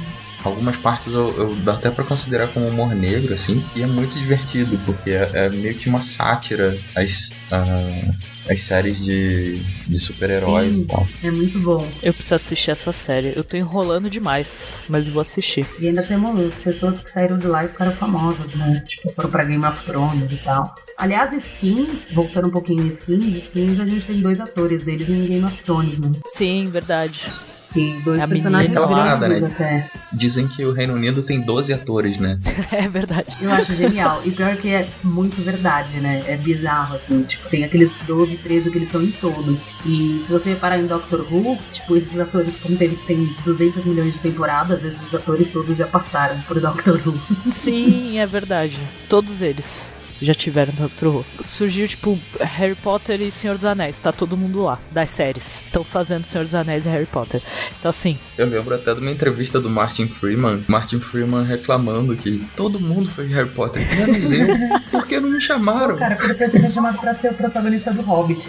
Algumas 0.44 0.76
partes 0.76 1.12
eu, 1.12 1.34
eu 1.38 1.54
dá 1.56 1.74
até 1.74 1.90
pra 1.90 2.04
considerar 2.04 2.48
como 2.48 2.68
humor 2.68 2.94
negro, 2.94 3.32
assim, 3.32 3.64
e 3.74 3.82
é 3.82 3.86
muito 3.86 4.18
divertido, 4.18 4.78
porque 4.84 5.10
é, 5.10 5.30
é 5.32 5.48
meio 5.48 5.74
que 5.74 5.88
uma 5.88 6.02
sátira 6.02 6.78
às, 6.94 7.32
ah, 7.50 8.12
às 8.50 8.62
séries 8.62 9.02
de, 9.02 9.62
de 9.86 9.98
super-heróis 9.98 10.78
e 10.78 10.84
tal. 10.84 11.06
É 11.22 11.30
muito 11.30 11.58
bom. 11.60 11.90
Eu 12.02 12.12
preciso 12.12 12.34
assistir 12.34 12.70
essa 12.70 12.92
série. 12.92 13.32
Eu 13.34 13.42
tô 13.42 13.56
enrolando 13.56 14.10
demais, 14.10 14.72
mas 14.88 15.08
vou 15.08 15.22
assistir. 15.22 15.66
E 15.80 15.88
ainda 15.88 16.02
temos 16.02 16.54
pessoas 16.56 17.00
que 17.00 17.10
saíram 17.10 17.38
de 17.38 17.46
lá 17.46 17.64
e 17.64 17.68
ficaram 17.68 17.92
famosas, 17.92 18.54
né? 18.54 18.82
Tipo, 18.86 19.12
foram 19.14 19.30
pra 19.30 19.44
Game 19.44 19.64
of 19.64 19.82
Thrones 19.84 20.30
e 20.30 20.36
tal. 20.36 20.74
Aliás, 20.98 21.32
Skins, 21.32 22.12
voltando 22.12 22.48
um 22.48 22.50
pouquinho 22.50 22.84
em 22.84 22.88
Skins, 22.88 23.44
Skins 23.44 23.80
a 23.80 23.86
gente 23.86 24.06
tem 24.06 24.20
dois 24.20 24.40
atores 24.40 24.84
deles 24.84 25.08
em 25.08 25.22
Game 25.22 25.44
of 25.44 25.62
Thrones, 25.62 25.98
né? 25.98 26.12
Sim, 26.26 26.68
verdade. 26.70 27.32
E 27.76 28.00
dois 28.04 28.24
personagens 28.24 28.74
grandes 28.74 29.42
né? 29.42 29.50
até. 29.54 29.90
Dizem 30.12 30.46
que 30.46 30.64
o 30.64 30.72
Reino 30.72 30.94
Unido 30.94 31.22
tem 31.22 31.40
12 31.40 31.72
atores, 31.72 32.18
né? 32.18 32.38
É 32.72 32.88
verdade. 32.88 33.26
Eu 33.40 33.52
acho 33.52 33.74
genial. 33.74 34.20
E 34.24 34.30
pior 34.30 34.56
que 34.56 34.68
é 34.68 34.86
muito 35.02 35.40
verdade, 35.42 36.00
né? 36.00 36.24
É 36.26 36.36
bizarro, 36.36 36.96
assim. 36.96 37.22
Tipo, 37.22 37.48
tem 37.48 37.64
aqueles 37.64 37.90
12, 38.06 38.36
13 38.38 38.70
que 38.70 38.78
eles 38.78 38.88
estão 38.88 39.02
em 39.02 39.10
todos. 39.10 39.64
E 39.84 40.22
se 40.24 40.30
você 40.30 40.50
reparar 40.50 40.78
em 40.78 40.86
Doctor 40.86 41.20
Who, 41.30 41.56
tipo, 41.72 41.96
esses 41.96 42.18
atores, 42.18 42.54
como 42.60 42.76
teve, 42.76 42.96
tem 43.06 43.28
200 43.44 43.84
milhões 43.84 44.12
de 44.12 44.18
temporadas, 44.18 44.82
esses 44.84 45.14
atores 45.14 45.50
todos 45.50 45.76
já 45.76 45.86
passaram 45.86 46.38
por 46.42 46.60
Doctor 46.60 47.00
Who. 47.06 47.18
Sim, 47.44 48.18
é 48.18 48.26
verdade. 48.26 48.78
Todos 49.08 49.40
eles. 49.42 49.93
Já 50.24 50.34
tiveram 50.34 50.72
no 50.74 50.82
Doctor 50.82 51.08
Who. 51.08 51.26
Surgiu, 51.40 51.86
tipo, 51.86 52.18
Harry 52.40 52.74
Potter 52.74 53.20
e 53.20 53.30
Senhor 53.30 53.54
dos 53.54 53.64
Anéis. 53.64 53.98
Tá 53.98 54.12
todo 54.12 54.36
mundo 54.36 54.62
lá, 54.62 54.78
das 54.92 55.10
séries. 55.10 55.62
Estão 55.64 55.84
fazendo 55.84 56.24
Senhor 56.24 56.44
dos 56.44 56.54
Anéis 56.54 56.86
e 56.86 56.88
Harry 56.88 57.06
Potter. 57.06 57.40
Então, 57.78 57.88
assim, 57.88 58.18
Eu 58.36 58.46
lembro 58.46 58.74
até 58.74 58.94
de 58.94 59.00
uma 59.00 59.10
entrevista 59.10 59.60
do 59.60 59.70
Martin 59.70 60.08
Freeman. 60.08 60.64
Martin 60.68 61.00
Freeman 61.00 61.44
reclamando 61.44 62.16
que 62.16 62.44
todo 62.56 62.80
mundo 62.80 63.08
fez 63.08 63.30
Harry 63.30 63.48
Potter, 63.50 63.82
menos 63.96 64.30
eu. 64.32 64.46
Por 64.90 65.06
que 65.06 65.20
não 65.20 65.30
me 65.30 65.40
chamaram? 65.40 65.96
Cara, 65.96 66.16
podia 66.16 66.34
ter 66.34 66.50
sido 66.50 66.72
chamado 66.72 66.98
pra 66.98 67.14
ser 67.14 67.30
o 67.30 67.34
protagonista 67.34 67.92
do 67.92 68.02
Hobbit. 68.02 68.48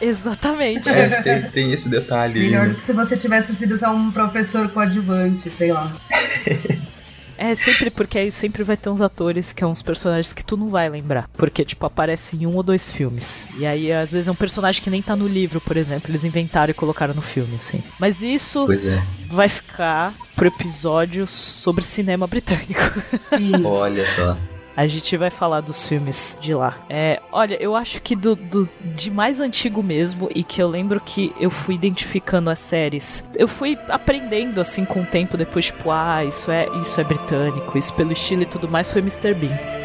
exatamente. 0.00 0.88
É, 0.88 1.22
tem, 1.22 1.42
tem 1.50 1.72
esse 1.72 1.88
detalhe 1.88 2.40
aí. 2.40 2.46
Melhor 2.46 2.66
né? 2.66 2.74
do 2.74 2.80
que 2.80 2.86
se 2.86 2.92
você 2.92 3.16
tivesse 3.16 3.54
sido 3.54 3.78
só 3.78 3.94
um 3.94 4.10
professor 4.10 4.68
coadjuvante, 4.68 5.50
sei 5.50 5.72
lá. 5.72 5.92
É 7.36 7.54
sempre 7.54 7.90
porque 7.90 8.18
aí 8.18 8.30
sempre 8.30 8.62
vai 8.62 8.76
ter 8.76 8.88
uns 8.90 9.00
atores 9.00 9.52
que 9.52 9.60
são 9.60 9.70
uns 9.70 9.82
personagens 9.82 10.32
que 10.32 10.44
tu 10.44 10.56
não 10.56 10.68
vai 10.68 10.88
lembrar. 10.88 11.28
Porque, 11.34 11.64
tipo, 11.64 11.84
aparece 11.86 12.36
em 12.36 12.46
um 12.46 12.54
ou 12.54 12.62
dois 12.62 12.90
filmes. 12.90 13.46
E 13.56 13.66
aí, 13.66 13.92
às 13.92 14.12
vezes, 14.12 14.28
é 14.28 14.30
um 14.32 14.36
personagem 14.36 14.82
que 14.82 14.90
nem 14.90 15.02
tá 15.02 15.16
no 15.16 15.26
livro, 15.26 15.60
por 15.60 15.76
exemplo. 15.76 16.10
Eles 16.10 16.24
inventaram 16.24 16.70
e 16.70 16.74
colocaram 16.74 17.14
no 17.14 17.22
filme, 17.22 17.56
assim. 17.56 17.82
Mas 17.98 18.22
isso 18.22 18.64
Pois 18.66 18.86
é. 18.86 19.02
vai 19.26 19.48
ficar 19.48 20.14
pro 20.36 20.46
episódio 20.46 21.26
sobre 21.26 21.84
cinema 21.84 22.26
britânico. 22.26 22.80
Olha 23.64 24.06
só. 24.10 24.36
A 24.76 24.86
gente 24.86 25.16
vai 25.16 25.30
falar 25.30 25.60
dos 25.60 25.86
filmes 25.86 26.36
de 26.40 26.52
lá. 26.54 26.78
É, 26.88 27.20
olha, 27.30 27.54
eu 27.62 27.76
acho 27.76 28.02
que 28.02 28.16
do, 28.16 28.34
do- 28.34 28.68
de 28.80 29.10
mais 29.10 29.38
antigo 29.40 29.82
mesmo, 29.82 30.28
e 30.34 30.42
que 30.42 30.60
eu 30.60 30.68
lembro 30.68 31.00
que 31.00 31.32
eu 31.38 31.48
fui 31.50 31.74
identificando 31.76 32.50
as 32.50 32.58
séries. 32.58 33.24
Eu 33.36 33.46
fui 33.46 33.78
aprendendo 33.88 34.60
assim 34.60 34.84
com 34.84 35.02
o 35.02 35.06
tempo, 35.06 35.36
depois, 35.36 35.66
tipo, 35.66 35.90
ah, 35.90 36.24
isso 36.24 36.50
é, 36.50 36.66
isso 36.82 37.00
é 37.00 37.04
britânico, 37.04 37.78
isso 37.78 37.92
pelo 37.94 38.12
estilo 38.12 38.42
e 38.42 38.46
tudo 38.46 38.68
mais, 38.68 38.90
foi 38.92 39.00
Mr. 39.00 39.32
Bean. 39.34 39.83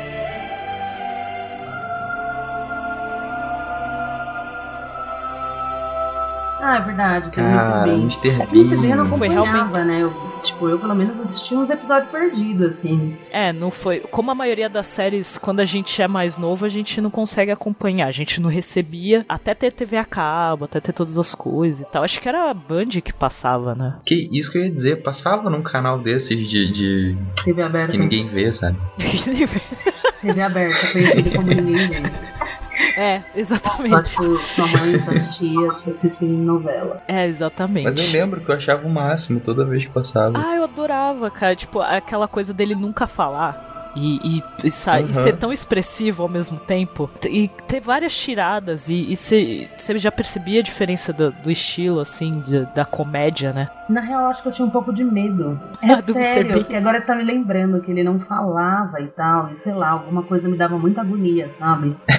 Ah, 6.69 6.77
é 6.77 6.81
verdade. 6.81 7.31
Tem 7.31 7.43
Cara, 7.43 7.83
o 7.83 7.87
Mr. 7.87 8.19
Bean. 8.21 8.29
Mr. 8.29 8.29
É 8.29 8.45
que 8.45 8.57
o 8.57 8.61
Mr. 8.61 8.81
Bean 8.81 8.95
não. 8.95 9.05
Foi 9.07 9.27
acompanhava, 9.27 9.83
né? 9.83 10.03
Eu, 10.03 10.13
tipo, 10.43 10.69
eu 10.69 10.77
pelo 10.77 10.93
menos 10.93 11.19
assisti 11.19 11.55
uns 11.55 11.69
episódios 11.69 12.11
perdidos, 12.11 12.67
assim. 12.67 13.17
É, 13.31 13.51
não 13.51 13.71
foi. 13.71 14.01
Como 14.01 14.29
a 14.29 14.35
maioria 14.35 14.69
das 14.69 14.85
séries, 14.85 15.37
quando 15.39 15.61
a 15.61 15.65
gente 15.65 15.99
é 15.99 16.07
mais 16.07 16.37
novo, 16.37 16.65
a 16.65 16.69
gente 16.69 17.01
não 17.01 17.09
consegue 17.09 17.51
acompanhar. 17.51 18.07
A 18.07 18.11
gente 18.11 18.39
não 18.39 18.49
recebia 18.49 19.25
até 19.27 19.55
ter 19.55 19.71
TV 19.71 19.97
a 19.97 20.05
cabo, 20.05 20.65
até 20.65 20.79
ter 20.79 20.93
todas 20.93 21.17
as 21.17 21.33
coisas 21.33 21.79
e 21.85 21.91
tal. 21.91 22.03
Acho 22.03 22.21
que 22.21 22.29
era 22.29 22.51
a 22.51 22.53
Band 22.53 22.89
que 23.03 23.11
passava, 23.11 23.73
né? 23.73 23.95
Que 24.05 24.29
isso 24.31 24.51
que 24.51 24.59
eu 24.59 24.65
ia 24.65 24.71
dizer, 24.71 25.01
passava 25.01 25.49
num 25.49 25.63
canal 25.63 25.97
desses 25.97 26.47
de, 26.47 26.71
de 26.71 27.17
TV 27.43 27.63
aberta. 27.63 27.91
que 27.91 27.97
ninguém 27.97 28.27
vê, 28.27 28.51
sabe? 28.53 28.77
TV 30.21 30.41
aberta, 30.41 30.91
conhecido 30.91 31.31
como 31.31 31.47
ninguém 31.47 31.87
vê. 31.87 32.01
é, 32.97 33.21
exatamente. 33.35 34.11
sua 34.55 34.67
mãe, 34.67 34.99
suas 34.99 35.37
tias 35.37 35.79
que 35.79 35.89
assistem 35.89 36.29
novela. 36.29 37.01
É, 37.07 37.25
exatamente. 37.27 37.85
Mas 37.85 37.97
eu 37.97 38.19
lembro 38.19 38.41
que 38.41 38.49
eu 38.51 38.55
achava 38.55 38.85
o 38.87 38.89
máximo 38.89 39.39
toda 39.39 39.65
vez 39.65 39.85
que 39.85 39.91
passava. 39.91 40.37
Ah, 40.37 40.55
eu 40.55 40.63
adorava, 40.63 41.29
cara. 41.29 41.55
Tipo, 41.55 41.81
aquela 41.81 42.27
coisa 42.27 42.53
dele 42.53 42.75
nunca 42.75 43.07
falar. 43.07 43.67
E, 43.95 44.37
e, 44.37 44.43
e 44.65 44.69
sa- 44.71 45.01
e 45.01 45.11
ser 45.11 45.35
tão 45.37 45.51
expressivo 45.51 46.21
ao 46.21 46.29
mesmo 46.29 46.59
tempo. 46.59 47.09
E 47.27 47.47
ter 47.67 47.81
várias 47.81 48.15
tiradas. 48.15 48.87
E 48.87 49.15
você 49.15 49.67
já 49.97 50.11
percebia 50.11 50.59
a 50.59 50.63
diferença 50.63 51.11
do, 51.11 51.31
do 51.31 51.49
estilo, 51.49 51.99
assim, 51.99 52.39
de- 52.41 52.67
da 52.75 52.85
comédia, 52.85 53.51
né? 53.51 53.67
Na 53.89 53.99
real, 53.99 54.27
acho 54.27 54.43
que 54.43 54.47
eu 54.49 54.51
tinha 54.53 54.67
um 54.67 54.69
pouco 54.69 54.93
de 54.93 55.03
medo. 55.03 55.59
É 55.81 55.93
Ah, 55.93 56.01
do 56.01 56.11
Mr. 56.13 56.23
sério, 56.23 56.53
porque 56.59 56.75
agora 56.75 57.01
tá 57.01 57.15
me 57.15 57.23
lembrando 57.23 57.81
que 57.81 57.89
ele 57.89 58.03
não 58.03 58.19
falava 58.19 59.01
e 59.01 59.07
tal, 59.07 59.51
e 59.53 59.57
sei 59.57 59.73
lá, 59.73 59.89
alguma 59.89 60.21
coisa 60.21 60.47
me 60.47 60.55
dava 60.55 60.77
muita 60.77 61.01
agonia, 61.01 61.49
sabe? 61.57 61.95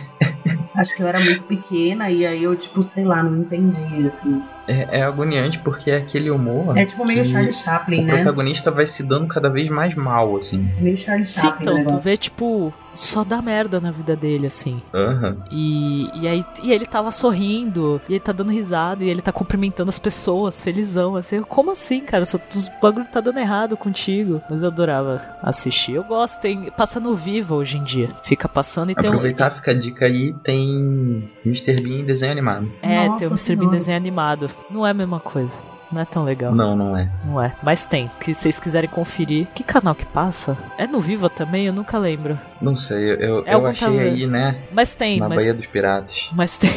acho 0.76 0.94
que 0.94 1.02
eu 1.02 1.06
era 1.06 1.20
muito 1.20 1.44
pequena 1.44 2.10
e 2.10 2.24
aí 2.26 2.42
eu, 2.42 2.56
tipo, 2.56 2.82
sei 2.82 3.04
lá, 3.04 3.22
não 3.22 3.38
entendi, 3.42 4.06
assim. 4.06 4.42
É, 4.68 4.98
é 4.98 5.02
agoniante 5.02 5.58
porque 5.58 5.90
é 5.90 5.96
aquele 5.96 6.30
humor. 6.30 6.76
É 6.76 6.86
tipo 6.86 7.04
meio 7.04 7.24
Charlie 7.24 7.52
Chaplin, 7.52 8.02
O 8.02 8.06
né? 8.06 8.14
protagonista 8.16 8.70
vai 8.70 8.86
se 8.86 9.02
dando 9.02 9.26
cada 9.26 9.48
vez 9.50 9.68
mais 9.68 9.94
mal, 9.94 10.36
assim. 10.36 10.68
Meio 10.80 10.96
Charlie 10.96 11.26
Sim, 11.28 11.40
Chaplin. 11.40 11.58
o 11.58 11.62
então, 11.62 11.74
tu 11.74 11.78
negócio. 11.78 12.00
vê, 12.00 12.16
tipo, 12.16 12.72
só 12.94 13.24
dá 13.24 13.40
merda 13.42 13.80
na 13.80 13.90
vida 13.90 14.14
dele, 14.14 14.46
assim. 14.46 14.80
Aham. 14.94 15.38
E, 15.50 16.08
e 16.20 16.28
aí 16.28 16.44
e 16.62 16.72
ele 16.72 16.86
tá 16.86 17.00
lá 17.00 17.10
sorrindo, 17.10 18.00
e 18.08 18.12
ele 18.14 18.20
tá 18.20 18.32
dando 18.32 18.52
risada, 18.52 19.04
e 19.04 19.08
ele 19.08 19.22
tá 19.22 19.32
cumprimentando 19.32 19.88
as 19.88 19.98
pessoas, 19.98 20.62
felizão, 20.62 21.16
assim. 21.16 21.42
Como 21.42 21.70
assim, 21.72 22.00
cara? 22.00 22.24
Só, 22.24 22.38
os 22.54 22.70
bagulho 22.80 23.06
tá 23.06 23.20
dando 23.20 23.38
errado 23.38 23.76
contigo. 23.76 24.40
Mas 24.48 24.62
eu 24.62 24.68
adorava 24.68 25.20
assistir. 25.42 25.94
Eu 25.94 26.04
gosto, 26.04 26.40
tem. 26.40 26.70
Passa 26.76 27.00
no 27.00 27.14
Viva 27.14 27.54
hoje 27.54 27.76
em 27.76 27.84
dia. 27.84 28.10
Fica 28.24 28.48
passando 28.48 28.90
e 28.90 28.94
tem 28.94 29.06
um. 29.10 29.14
Aproveitar, 29.14 29.50
fica 29.50 29.70
a 29.72 29.74
dica 29.74 30.06
aí, 30.06 30.32
tem 30.44 31.28
Mr. 31.44 31.80
Bean 31.80 32.00
em 32.00 32.04
desenho 32.04 32.32
animado. 32.32 32.70
É, 32.82 33.06
Nossa 33.06 33.18
tem 33.18 33.28
o 33.28 33.30
Mr. 33.30 33.56
Bean 33.56 33.70
desenho 33.70 33.96
animado. 33.96 34.50
Não 34.68 34.86
é 34.86 34.90
a 34.90 34.94
mesma 34.94 35.20
coisa. 35.20 35.62
Não 35.90 36.00
é 36.00 36.04
tão 36.04 36.22
legal. 36.22 36.54
Não, 36.54 36.76
não 36.76 36.96
é. 36.96 37.10
Não 37.24 37.42
é. 37.42 37.52
Mas 37.62 37.84
tem. 37.84 38.08
Que 38.20 38.32
vocês 38.32 38.60
quiserem 38.60 38.88
conferir. 38.88 39.48
Que 39.54 39.64
canal 39.64 39.94
que 39.94 40.06
passa? 40.06 40.56
É 40.78 40.86
no 40.86 41.00
Viva 41.00 41.28
também? 41.28 41.66
Eu 41.66 41.72
nunca 41.72 41.98
lembro. 41.98 42.38
Não 42.60 42.74
sei, 42.74 43.10
eu, 43.12 43.16
eu, 43.16 43.44
É 43.46 43.54
eu 43.54 43.66
achei 43.66 43.88
canal. 43.88 44.02
aí, 44.02 44.26
né? 44.26 44.60
Mas 44.72 44.94
tem, 44.94 45.18
na 45.18 45.28
mas. 45.28 45.38
Baía 45.38 45.54
dos 45.54 45.66
Piratas. 45.66 46.30
Mas 46.34 46.56
tem. 46.58 46.70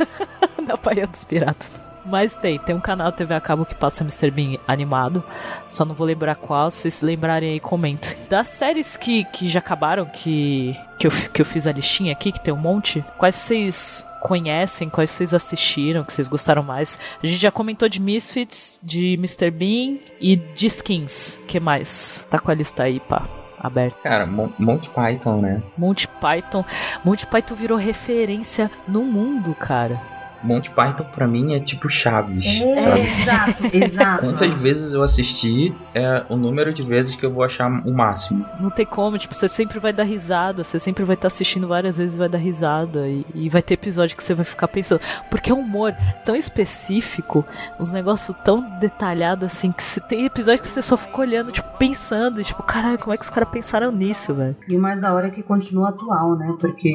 Na 0.66 0.76
Baía 0.76 1.06
dos 1.06 1.24
Piratas. 1.24 1.80
Mas 2.06 2.36
tem, 2.36 2.58
tem 2.58 2.74
um 2.74 2.80
canal 2.80 3.10
TV 3.10 3.34
a 3.34 3.40
cabo 3.40 3.66
que 3.66 3.74
passa 3.74 4.04
Mr. 4.04 4.30
Bean 4.30 4.58
animado. 4.66 5.22
Só 5.68 5.84
não 5.84 5.94
vou 5.94 6.06
lembrar 6.06 6.36
qual, 6.36 6.70
se 6.70 6.82
vocês 6.82 6.94
se 6.94 7.04
lembrarem 7.04 7.50
aí, 7.50 7.60
comentem. 7.60 8.16
Das 8.28 8.48
séries 8.48 8.96
que, 8.96 9.24
que 9.24 9.48
já 9.48 9.58
acabaram, 9.58 10.06
que, 10.06 10.78
que, 10.98 11.06
eu, 11.06 11.10
que 11.10 11.40
eu 11.40 11.44
fiz 11.44 11.66
a 11.66 11.72
listinha 11.72 12.12
aqui, 12.12 12.30
que 12.30 12.40
tem 12.40 12.54
um 12.54 12.58
monte, 12.58 13.04
quais 13.18 13.34
vocês 13.34 14.06
conhecem, 14.22 14.88
quais 14.88 15.10
vocês 15.10 15.34
assistiram, 15.34 16.04
que 16.04 16.12
vocês 16.12 16.28
gostaram 16.28 16.62
mais? 16.62 16.98
A 17.22 17.26
gente 17.26 17.40
já 17.40 17.50
comentou 17.50 17.88
de 17.88 18.00
Misfits, 18.00 18.80
de 18.82 19.14
Mr. 19.14 19.50
Bean 19.50 19.98
e 20.20 20.36
de 20.36 20.66
Skins. 20.66 21.38
que 21.46 21.58
mais? 21.58 22.26
Tá 22.30 22.38
com 22.38 22.50
a 22.50 22.54
lista 22.54 22.84
aí, 22.84 23.00
pá, 23.00 23.26
aberta. 23.58 23.96
Cara, 24.02 24.26
Mon 24.26 24.50
Monty 24.58 24.90
Python, 24.90 25.40
né? 25.40 25.62
Monty 25.76 26.08
Python. 26.08 26.64
Monty 27.04 27.26
Python 27.26 27.54
virou 27.54 27.78
referência 27.78 28.70
no 28.86 29.02
mundo, 29.02 29.54
cara. 29.54 30.15
Monty 30.42 30.70
Python 30.70 31.04
pra 31.14 31.26
mim 31.26 31.54
é 31.54 31.60
tipo 31.60 31.88
Chaves, 31.88 32.60
É, 32.60 32.80
sabe? 32.82 33.00
exato, 33.20 33.62
exato. 33.76 34.20
Quantas 34.26 34.54
vezes 34.54 34.92
eu 34.92 35.02
assisti 35.02 35.74
é 35.94 36.24
o 36.28 36.36
número 36.36 36.72
de 36.72 36.82
vezes 36.82 37.16
que 37.16 37.24
eu 37.24 37.32
vou 37.32 37.42
achar 37.42 37.68
o 37.70 37.92
máximo. 37.94 38.44
Não 38.60 38.70
tem 38.70 38.86
como, 38.86 39.18
tipo, 39.18 39.34
você 39.34 39.48
sempre 39.48 39.78
vai 39.78 39.92
dar 39.92 40.04
risada, 40.04 40.62
você 40.62 40.78
sempre 40.78 41.04
vai 41.04 41.14
estar 41.14 41.28
assistindo 41.28 41.66
várias 41.68 41.96
vezes 41.98 42.14
e 42.14 42.18
vai 42.18 42.28
dar 42.28 42.38
risada. 42.38 43.06
E, 43.08 43.24
e 43.34 43.48
vai 43.48 43.62
ter 43.62 43.74
episódio 43.74 44.16
que 44.16 44.22
você 44.22 44.34
vai 44.34 44.44
ficar 44.44 44.68
pensando. 44.68 45.00
Porque 45.30 45.50
é 45.50 45.54
um 45.54 45.60
humor 45.60 45.94
tão 46.24 46.34
específico, 46.36 47.44
uns 47.80 47.92
negócios 47.92 48.36
tão 48.44 48.60
detalhados 48.78 49.44
assim, 49.52 49.72
que 49.72 49.82
você 49.82 50.00
tem 50.00 50.24
episódio 50.24 50.62
que 50.62 50.68
você 50.68 50.82
só 50.82 50.96
fica 50.96 51.20
olhando, 51.20 51.50
tipo, 51.52 51.68
pensando, 51.78 52.40
e, 52.40 52.44
tipo, 52.44 52.62
caralho, 52.62 52.98
como 52.98 53.12
é 53.12 53.16
que 53.16 53.22
os 53.24 53.30
caras 53.30 53.48
pensaram 53.48 53.90
nisso, 53.90 54.34
velho? 54.34 54.56
E 54.68 54.76
o 54.76 54.80
mais 54.80 55.00
da 55.00 55.12
hora 55.12 55.28
é 55.28 55.30
que 55.30 55.42
continua 55.42 55.88
atual, 55.90 56.36
né? 56.36 56.54
Porque 56.60 56.90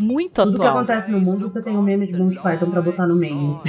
Muito 0.00 0.42
tudo 0.42 0.56
que 0.56 0.62
atual. 0.62 0.78
acontece 0.78 1.10
no 1.10 1.20
mundo 1.20 1.48
você 1.48 1.60
tem 1.62 1.76
um 1.76 1.82
meme 1.82 2.06
de 2.06 2.14
Monty 2.16 2.38
Python 2.40 2.67
pra 2.70 2.82
botar 2.82 3.06
no 3.06 3.16
meio. 3.16 3.60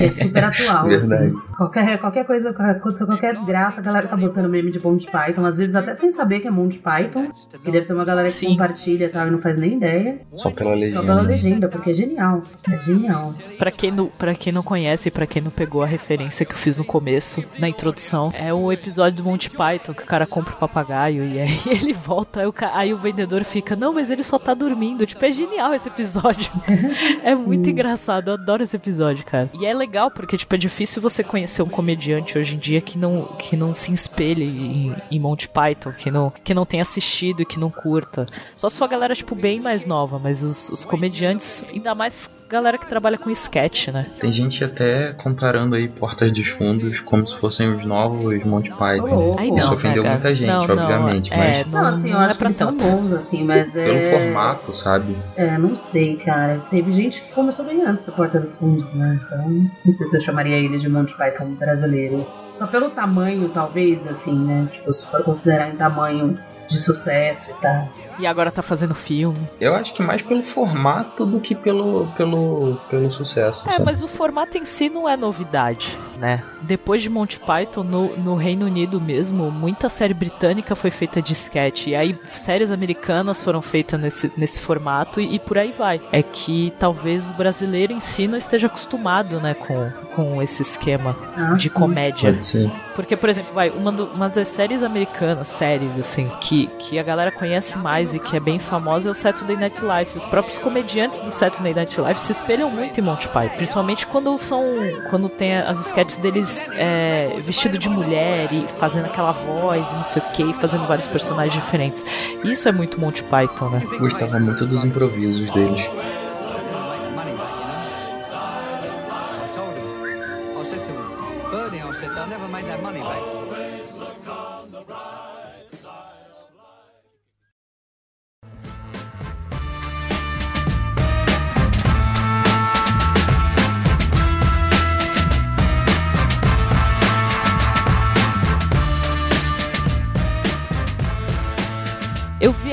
É 0.00 0.10
super 0.10 0.44
atual. 0.44 0.88
Verdade. 0.88 1.34
Assim. 1.34 1.52
Qualquer, 1.56 1.98
qualquer 1.98 2.24
coisa, 2.24 2.50
aconteceu 2.50 3.06
qualquer 3.06 3.34
desgraça, 3.34 3.80
a 3.80 3.84
galera 3.84 4.08
tá 4.08 4.16
botando 4.16 4.48
meme 4.48 4.70
de 4.70 4.82
Monty 4.82 5.06
Python, 5.10 5.44
às 5.44 5.58
vezes 5.58 5.74
até 5.74 5.94
sem 5.94 6.10
saber 6.10 6.40
que 6.40 6.48
é 6.48 6.50
Monty 6.50 6.78
Python. 6.78 7.28
Que 7.62 7.70
deve 7.70 7.86
ter 7.86 7.92
uma 7.92 8.04
galera 8.04 8.26
que 8.26 8.32
Sim. 8.32 8.48
compartilha 8.48 9.06
e 9.06 9.08
tal 9.08 9.26
e 9.28 9.30
não 9.30 9.40
faz 9.40 9.58
nem 9.58 9.76
ideia. 9.76 10.20
Só 10.30 10.50
pela 10.50 10.74
legenda. 10.74 11.00
Só 11.00 11.06
pela 11.06 11.20
legenda, 11.22 11.68
porque 11.68 11.90
é 11.90 11.94
genial. 11.94 12.42
É 12.70 12.78
genial. 12.78 13.34
Pra 13.58 13.70
quem, 13.70 13.90
não, 13.90 14.06
pra 14.06 14.34
quem 14.34 14.52
não 14.52 14.62
conhece 14.62 15.08
e 15.08 15.10
pra 15.10 15.26
quem 15.26 15.42
não 15.42 15.50
pegou 15.50 15.82
a 15.82 15.86
referência 15.86 16.44
que 16.44 16.52
eu 16.52 16.58
fiz 16.58 16.78
no 16.78 16.84
começo, 16.84 17.44
na 17.58 17.68
introdução, 17.68 18.32
é 18.34 18.52
o 18.52 18.72
episódio 18.72 19.22
do 19.22 19.28
Monty 19.28 19.50
Python 19.50 19.94
que 19.94 20.02
o 20.02 20.06
cara 20.06 20.26
compra 20.26 20.54
o 20.54 20.56
papagaio 20.56 21.24
e 21.24 21.40
aí 21.40 21.60
ele 21.66 21.92
volta, 21.92 22.40
aí 22.40 22.46
o, 22.46 22.54
aí 22.72 22.94
o 22.94 22.98
vendedor 22.98 23.44
fica, 23.44 23.76
não, 23.76 23.92
mas 23.92 24.10
ele 24.10 24.22
só 24.22 24.38
tá 24.38 24.54
dormindo. 24.54 25.06
Tipo, 25.06 25.24
é 25.24 25.30
genial 25.30 25.74
esse 25.74 25.88
episódio. 25.88 26.50
é 27.22 27.34
muito 27.34 27.68
engraçado, 27.68 27.83
eu 27.88 28.34
adoro 28.34 28.62
esse 28.62 28.76
episódio, 28.76 29.24
cara. 29.24 29.50
E 29.58 29.66
é 29.66 29.74
legal 29.74 30.10
porque, 30.10 30.36
tipo, 30.36 30.54
é 30.54 30.58
difícil 30.58 31.00
você 31.02 31.22
conhecer 31.22 31.62
um 31.62 31.68
comediante 31.68 32.38
hoje 32.38 32.54
em 32.54 32.58
dia 32.58 32.80
que 32.80 32.98
não, 32.98 33.24
que 33.38 33.56
não 33.56 33.74
se 33.74 33.92
espelhe 33.92 34.44
em, 34.44 34.96
em 35.10 35.20
Monty 35.20 35.48
Python, 35.48 35.92
que 35.92 36.10
não, 36.10 36.32
que 36.42 36.54
não 36.54 36.64
tenha 36.64 36.82
assistido 36.82 37.42
e 37.42 37.46
que 37.46 37.58
não 37.58 37.70
curta. 37.70 38.26
Só 38.54 38.68
se 38.68 38.78
for 38.78 38.84
a 38.84 38.88
galera, 38.88 39.14
tipo, 39.14 39.34
bem 39.34 39.60
mais 39.60 39.86
nova, 39.86 40.18
mas 40.18 40.42
os, 40.42 40.70
os 40.70 40.84
comediantes, 40.84 41.64
ainda 41.72 41.94
mais 41.94 42.30
galera 42.48 42.78
que 42.78 42.86
trabalha 42.86 43.18
com 43.18 43.30
sketch, 43.30 43.88
né? 43.88 44.06
Tem 44.20 44.30
gente 44.30 44.62
até 44.62 45.12
comparando 45.12 45.74
aí 45.74 45.88
Portas 45.88 46.30
dos 46.30 46.46
Fundos 46.46 47.00
como 47.00 47.26
se 47.26 47.36
fossem 47.36 47.68
os 47.70 47.84
novos 47.84 48.44
Monty 48.44 48.72
Ô, 48.72 48.76
Python. 48.76 49.36
Aí 49.38 49.50
Isso 49.50 49.66
não, 49.66 49.74
ofendeu 49.74 50.02
cara. 50.02 50.14
muita 50.14 50.34
gente, 50.34 50.68
Não, 50.68 50.76
não, 50.76 50.84
obviamente, 50.84 51.32
é, 51.32 51.36
mas 51.36 51.66
Não, 51.66 51.86
assim, 51.86 52.08
eu 52.08 52.14
não 52.14 52.20
acho 52.20 52.30
é 52.30 52.32
que 52.32 52.38
pra 52.38 52.48
eles 52.48 52.58
são 52.58 52.76
tanto. 52.76 52.84
bons, 52.84 53.12
assim, 53.12 53.44
mas 53.44 53.72
pelo 53.72 53.96
é... 53.96 54.10
formato, 54.10 54.72
sabe? 54.72 55.18
É, 55.36 55.58
não 55.58 55.76
sei, 55.76 56.16
cara. 56.16 56.62
Teve 56.70 56.92
gente 56.92 57.20
que 57.20 57.32
começou 57.32 57.64
bem 57.64 57.73
antes 57.82 58.04
da 58.04 58.12
Porta 58.12 58.40
dos 58.40 58.52
Fundos, 58.52 58.92
né? 58.94 59.20
Então, 59.24 59.48
não 59.84 59.92
sei 59.92 60.06
se 60.06 60.16
eu 60.16 60.20
chamaria 60.20 60.56
ele 60.56 60.78
de 60.78 60.88
Monty 60.88 61.14
Python 61.16 61.54
brasileiro. 61.54 62.26
Só 62.50 62.66
pelo 62.66 62.90
tamanho, 62.90 63.48
talvez, 63.50 64.06
assim, 64.06 64.34
né? 64.34 64.68
Tipo, 64.72 64.92
se 64.92 65.06
for 65.06 65.22
considerar 65.22 65.68
em 65.70 65.76
tamanho 65.76 66.38
de 66.68 66.78
sucesso 66.80 67.50
e 67.50 67.54
tal. 67.60 67.88
E 68.18 68.26
agora 68.28 68.50
tá 68.52 68.62
fazendo 68.62 68.94
filme. 68.94 69.48
Eu 69.60 69.74
acho 69.74 69.92
que 69.92 70.00
mais 70.00 70.22
pelo 70.22 70.40
formato 70.42 71.26
do 71.26 71.40
que 71.40 71.52
pelo, 71.52 72.06
pelo, 72.16 72.76
pelo 72.88 73.10
sucesso. 73.10 73.68
É, 73.68 73.72
sabe? 73.72 73.84
mas 73.84 74.02
o 74.02 74.06
formato 74.08 74.56
em 74.56 74.64
si 74.64 74.88
não 74.88 75.08
é 75.08 75.16
novidade, 75.16 75.98
né? 76.16 76.42
Depois 76.62 77.02
de 77.02 77.10
Monty 77.10 77.40
Python, 77.40 77.82
no, 77.82 78.16
no 78.16 78.36
Reino 78.36 78.66
Unido 78.66 79.00
mesmo, 79.00 79.50
muita 79.50 79.88
série 79.88 80.14
britânica 80.14 80.76
foi 80.76 80.92
feita 80.92 81.20
de 81.20 81.32
sketch. 81.32 81.88
E 81.88 81.96
aí, 81.96 82.16
séries 82.32 82.70
americanas 82.70 83.42
foram 83.42 83.60
feitas 83.60 83.98
nesse, 84.00 84.32
nesse 84.36 84.60
formato 84.60 85.20
e, 85.20 85.34
e 85.34 85.38
por 85.40 85.58
aí 85.58 85.74
vai. 85.76 86.00
É 86.12 86.22
que 86.22 86.72
talvez 86.78 87.28
o 87.28 87.32
brasileiro 87.32 87.92
em 87.92 87.98
si 88.00 88.28
não 88.28 88.38
esteja 88.38 88.68
acostumado, 88.68 89.40
né, 89.40 89.54
com, 89.54 89.90
com 90.14 90.40
esse 90.40 90.62
esquema 90.62 91.16
Ah, 91.36 91.54
de 91.54 91.64
sim. 91.64 91.68
comédia. 91.70 92.32
Pode 92.32 92.44
ser. 92.46 92.70
Porque, 92.94 93.16
por 93.16 93.28
exemplo, 93.28 93.52
vai, 93.52 93.70
uma, 93.70 93.90
do- 93.90 94.06
uma 94.14 94.28
das 94.28 94.46
séries 94.46 94.84
americanas, 94.84 95.48
séries, 95.48 95.98
assim, 95.98 96.30
que, 96.40 96.53
que 96.78 96.98
a 96.98 97.02
galera 97.02 97.30
conhece 97.30 97.76
mais 97.78 98.14
e 98.14 98.18
que 98.18 98.36
é 98.36 98.40
bem 98.40 98.58
famosa 98.58 99.08
é 99.08 99.12
o 99.12 99.14
Saturday 99.14 99.56
Night 99.56 99.82
Live. 99.84 100.10
Os 100.16 100.24
próprios 100.24 100.58
comediantes 100.58 101.20
do 101.20 101.32
Saturday 101.32 101.74
Night 101.74 102.00
Live 102.00 102.20
se 102.20 102.32
espelham 102.32 102.70
muito 102.70 102.98
em 102.98 103.02
Monty 103.02 103.28
Python. 103.28 103.56
Principalmente 103.56 104.06
quando 104.06 104.36
são. 104.38 104.64
Quando 105.10 105.28
tem 105.28 105.56
as 105.56 105.84
sketches 105.86 106.18
deles 106.18 106.70
é, 106.72 107.36
vestido 107.40 107.78
de 107.78 107.88
mulher 107.88 108.52
e 108.52 108.66
fazendo 108.78 109.06
aquela 109.06 109.32
voz 109.32 109.90
não 109.92 110.02
sei 110.02 110.22
o 110.22 110.32
que, 110.32 110.52
fazendo 110.54 110.86
vários 110.86 111.06
personagens 111.06 111.54
diferentes. 111.54 112.04
Isso 112.44 112.68
é 112.68 112.72
muito 112.72 113.00
Monty 113.00 113.22
Python, 113.24 113.70
né? 113.70 113.82
Gostava 113.98 114.38
muito 114.38 114.66
dos 114.66 114.84
improvisos 114.84 115.50
deles. 115.50 115.88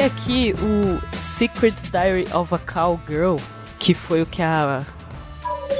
Aqui 0.03 0.53
o 0.53 1.17
Secret 1.17 1.75
Diary 1.91 2.25
of 2.33 2.53
a 2.53 2.57
Cowgirl, 2.57 3.37
que 3.79 3.93
foi 3.93 4.21
o 4.21 4.25
que 4.25 4.41
a. 4.41 4.85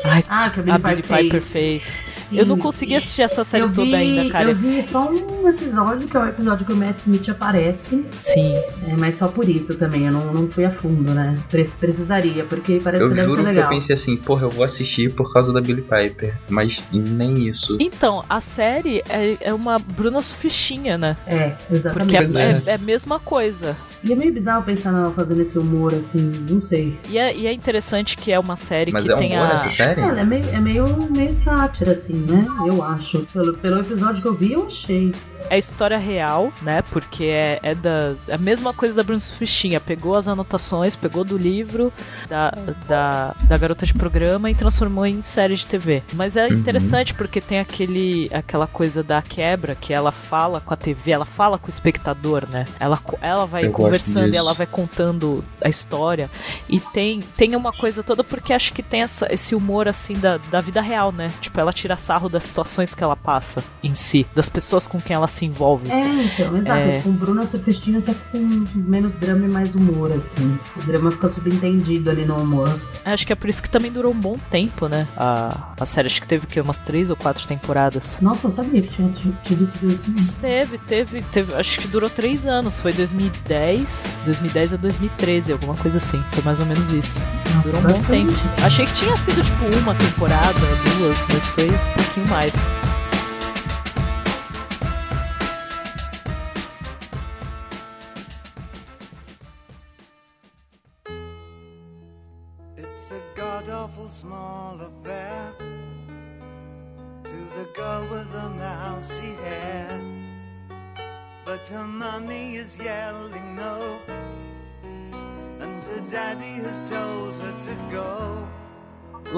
Ai, 0.04 0.24
Ah, 0.30 0.50
que 0.50 0.60
a 0.60 0.64
a 0.76 0.78
Billie 0.78 0.80
Billie 0.80 1.02
Piper 1.04 1.18
Piper 1.24 1.42
fez. 1.42 2.00
fez. 2.00 2.04
Eu 2.32 2.46
não 2.46 2.58
consegui 2.58 2.96
assistir 2.96 3.22
essa 3.22 3.44
série 3.44 3.64
eu 3.64 3.70
vi, 3.70 3.76
toda 3.76 3.98
ainda, 3.98 4.30
cara. 4.32 4.50
Eu 4.50 4.56
vi 4.56 4.84
só 4.86 5.10
um 5.12 5.48
episódio, 5.48 6.08
que 6.08 6.18
é 6.18 6.20
o 6.20 6.28
episódio 6.28 6.66
que 6.66 6.74
o 6.74 6.76
Matt 6.76 7.00
Smith 7.00 7.30
aparece. 7.30 8.06
Sim. 8.18 8.56
É, 8.88 8.96
mas 8.98 9.18
só 9.18 9.28
por 9.28 9.48
isso 9.48 9.76
também, 9.76 10.06
eu 10.08 10.12
não, 10.12 10.34
não 10.34 10.48
fui 10.50 10.66
a 10.66 10.72
fundo, 10.72 11.14
né? 11.14 11.38
Pre- 11.50 11.70
precisaria, 11.80 12.44
porque 12.46 12.80
parece 12.84 13.04
Eu 13.04 13.10
que 13.10 13.16
deve 13.16 13.28
juro 13.28 13.42
ser 13.42 13.50
que 13.50 13.50
eu 13.52 13.56
legal. 13.56 13.70
pensei 13.70 13.94
assim, 13.94 14.16
porra, 14.18 14.44
eu 14.46 14.50
vou 14.50 14.64
assistir 14.64 15.12
por 15.14 15.32
causa 15.34 15.52
da 15.54 15.62
Billie 15.62 15.84
Piper. 15.84 16.38
Mas 16.50 16.84
nem 16.92 17.48
isso. 17.48 17.78
Então, 17.80 18.24
a 18.30 18.40
série 18.40 19.04
é, 19.10 19.38
é 19.42 19.54
uma 19.54 19.78
Bruna 19.78 20.22
Sufistinha, 20.22 20.98
né? 20.98 21.16
É, 21.28 21.50
Porque 21.50 21.76
exatamente. 21.76 22.16
é, 22.16 22.20
Pois 22.22 22.36
é. 22.36 22.42
é- 22.42 22.62
é 22.72 22.74
a 22.76 22.78
mesma 22.78 23.20
coisa. 23.20 23.76
E 24.04 24.12
é 24.12 24.16
meio 24.16 24.34
bizarro 24.34 24.64
pensar 24.64 24.92
nela 24.92 25.12
fazendo 25.12 25.42
esse 25.44 25.60
humor, 25.60 25.94
assim, 25.94 26.32
não 26.50 26.60
sei. 26.60 26.98
E 27.08 27.20
é, 27.20 27.36
e 27.36 27.46
é 27.46 27.54
interessante 27.54 28.18
que 28.18 28.32
é 28.32 28.40
uma 28.40 28.56
série 28.56 28.92
Mas 28.92 29.06
que 29.06 29.12
é 29.12 29.16
tem 29.16 29.34
humor 29.34 29.50
a. 29.52 29.54
essa 29.54 29.70
série? 29.70 29.91
Ela 30.00 30.22
é 30.22 30.24
meio, 30.26 30.46
é 30.50 30.60
meio, 30.60 31.12
meio 31.12 31.34
sátira, 31.36 31.92
assim, 31.94 32.14
né? 32.14 32.46
Eu 32.68 32.84
acho. 32.84 33.20
Pelo, 33.34 33.54
pelo 33.58 33.80
episódio 33.80 34.22
que 34.22 34.28
eu 34.28 34.34
vi, 34.36 34.54
eu 34.54 34.66
achei. 34.68 35.12
É 35.50 35.58
história 35.58 35.98
real, 35.98 36.52
né? 36.62 36.82
Porque 36.82 37.26
é, 37.26 37.60
é 37.62 37.76
da 37.76 38.14
a 38.32 38.38
mesma 38.38 38.74
coisa 38.74 38.96
da 38.96 39.04
Bruna 39.04 39.20
Sufistinha. 39.20 39.80
Pegou 39.82 40.16
as 40.16 40.28
anotações, 40.28 40.96
pegou 40.96 41.24
do 41.26 41.38
livro 41.38 41.92
da, 42.30 42.52
da, 42.88 43.36
da 43.50 43.58
garota 43.58 43.86
de 43.86 43.94
programa 43.94 44.50
e 44.50 44.56
transformou 44.56 45.06
em 45.06 45.22
série 45.22 45.56
de 45.56 45.68
TV. 45.68 46.04
Mas 46.14 46.38
é 46.38 46.48
Uhum. 46.48 46.54
interessante 46.54 47.14
porque 47.14 47.42
tem 47.42 47.60
aquele 47.60 48.30
aquela 48.34 48.66
coisa 48.68 49.04
da 49.04 49.22
quebra 49.22 49.76
que 49.76 49.94
ela 49.94 50.12
fala 50.12 50.62
com 50.62 50.74
a 50.74 50.78
TV, 50.78 51.12
ela 51.12 51.26
fala 51.26 51.58
com 51.58 51.68
o 51.68 51.70
espectador, 51.70 52.48
né? 52.50 52.66
Ela, 52.80 52.98
ela 53.20 53.46
vai 53.46 53.66
Eu 53.66 53.72
conversando 53.72 54.34
e 54.34 54.38
ela 54.38 54.54
vai 54.54 54.68
contando 54.68 55.44
a 55.64 55.68
história. 55.70 56.30
E 56.70 56.80
tem, 56.80 57.20
tem 57.36 57.56
uma 57.56 57.74
coisa 57.74 58.02
toda 58.04 58.24
porque 58.24 58.54
acho 58.54 58.72
que 58.72 58.82
tem 58.84 59.02
essa, 59.02 59.28
esse 59.34 59.54
humor 59.56 59.81
assim 59.88 60.14
da, 60.14 60.38
da 60.38 60.62
vida 60.62 60.82
real, 60.82 61.12
né? 61.12 61.28
Tipo, 61.42 61.60
ela 61.60 61.74
tira 61.74 61.98
sarro 61.98 62.30
das 62.30 62.46
situações 62.46 62.96
que 62.96 63.04
ela 63.04 63.16
passa 63.16 63.64
em 63.84 63.94
si, 63.94 64.26
das 64.34 64.48
pessoas 64.48 64.88
com 64.88 65.00
quem 65.00 65.16
ela 65.16 65.28
se 65.28 65.46
envolve. 65.46 65.92
É, 65.92 66.24
então, 66.24 66.58
exato. 66.58 66.80
É. 66.80 66.98
Tipo, 66.98 67.10
um 67.10 67.14
Bruno 67.14 67.46
Sufistinha 67.46 68.02
só 68.02 68.14
que 68.14 68.20
com 68.32 68.66
menos 68.76 69.14
drama 69.16 69.46
e 69.46 69.50
mais 69.50 69.76
humor, 69.76 70.12
assim. 70.14 70.58
O 70.76 70.86
drama 70.86 71.12
fica 71.12 71.32
subentendido 71.32 72.10
ali 72.10 72.26
no 72.26 72.38
humor. 72.38 72.80
Acho 73.04 73.26
que 73.26 73.34
é 73.34 73.36
por 73.36 73.50
isso 73.50 73.62
que 73.62 73.70
também 73.70 73.92
durou 73.92 74.12
um 74.12 74.20
bom 74.20 74.38
tempo, 74.50 74.88
né? 74.88 75.08
A, 75.18 75.74
a 75.80 75.86
série 75.86 76.08
acho 76.08 76.22
que 76.22 76.28
teve 76.28 76.46
o 76.46 76.48
quê? 76.48 76.62
umas 76.62 76.80
três 76.80 77.10
ou 77.10 77.16
quatro 77.16 77.48
temporadas. 77.48 78.18
Nossa, 78.22 78.48
eu 78.48 78.52
sabia 78.52 78.82
que 78.82 78.90
tinha 78.90 79.12
tido 79.44 79.72
tudo 79.74 80.00
isso. 80.14 80.36
Teve, 80.38 80.78
teve, 80.78 81.22
teve, 81.24 81.54
acho 81.56 81.80
que 81.80 81.88
durou 81.88 82.10
três 82.10 82.48
anos, 82.48 82.80
foi 82.80 82.94
2010, 82.94 84.18
2010 84.26 84.74
a 84.74 84.78
2013, 84.78 85.52
alguma 85.52 85.76
coisa 85.76 85.98
assim, 85.98 86.24
foi 86.32 86.44
mais 86.44 86.60
ou 86.60 86.66
menos 86.66 86.92
isso. 86.92 87.22
Durou 87.64 87.80
um 87.80 87.84
bom 87.84 88.02
tempo. 88.04 88.34
Achei 88.66 88.86
que 88.86 88.94
tinha 88.94 89.16
sido 89.18 89.44
tipo 89.44 89.66
uma 89.80 89.94
temporada, 89.96 90.60
duas, 90.98 91.26
mas 91.32 91.48
foi 91.50 91.70
um 91.70 91.94
pouquinho 92.04 92.28
mais. 92.28 92.70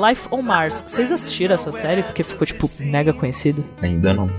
Life 0.04 0.28
on 0.32 0.42
Mars. 0.42 0.84
Vocês 0.86 1.12
assistiram 1.12 1.56
essa 1.56 1.72
série? 1.72 2.04
Porque 2.04 2.24
ficou, 2.24 2.46
tipo, 2.46 2.70
mega 2.80 3.14
conhecida. 3.14 3.64
Ainda 3.82 4.14
não. 4.14 4.30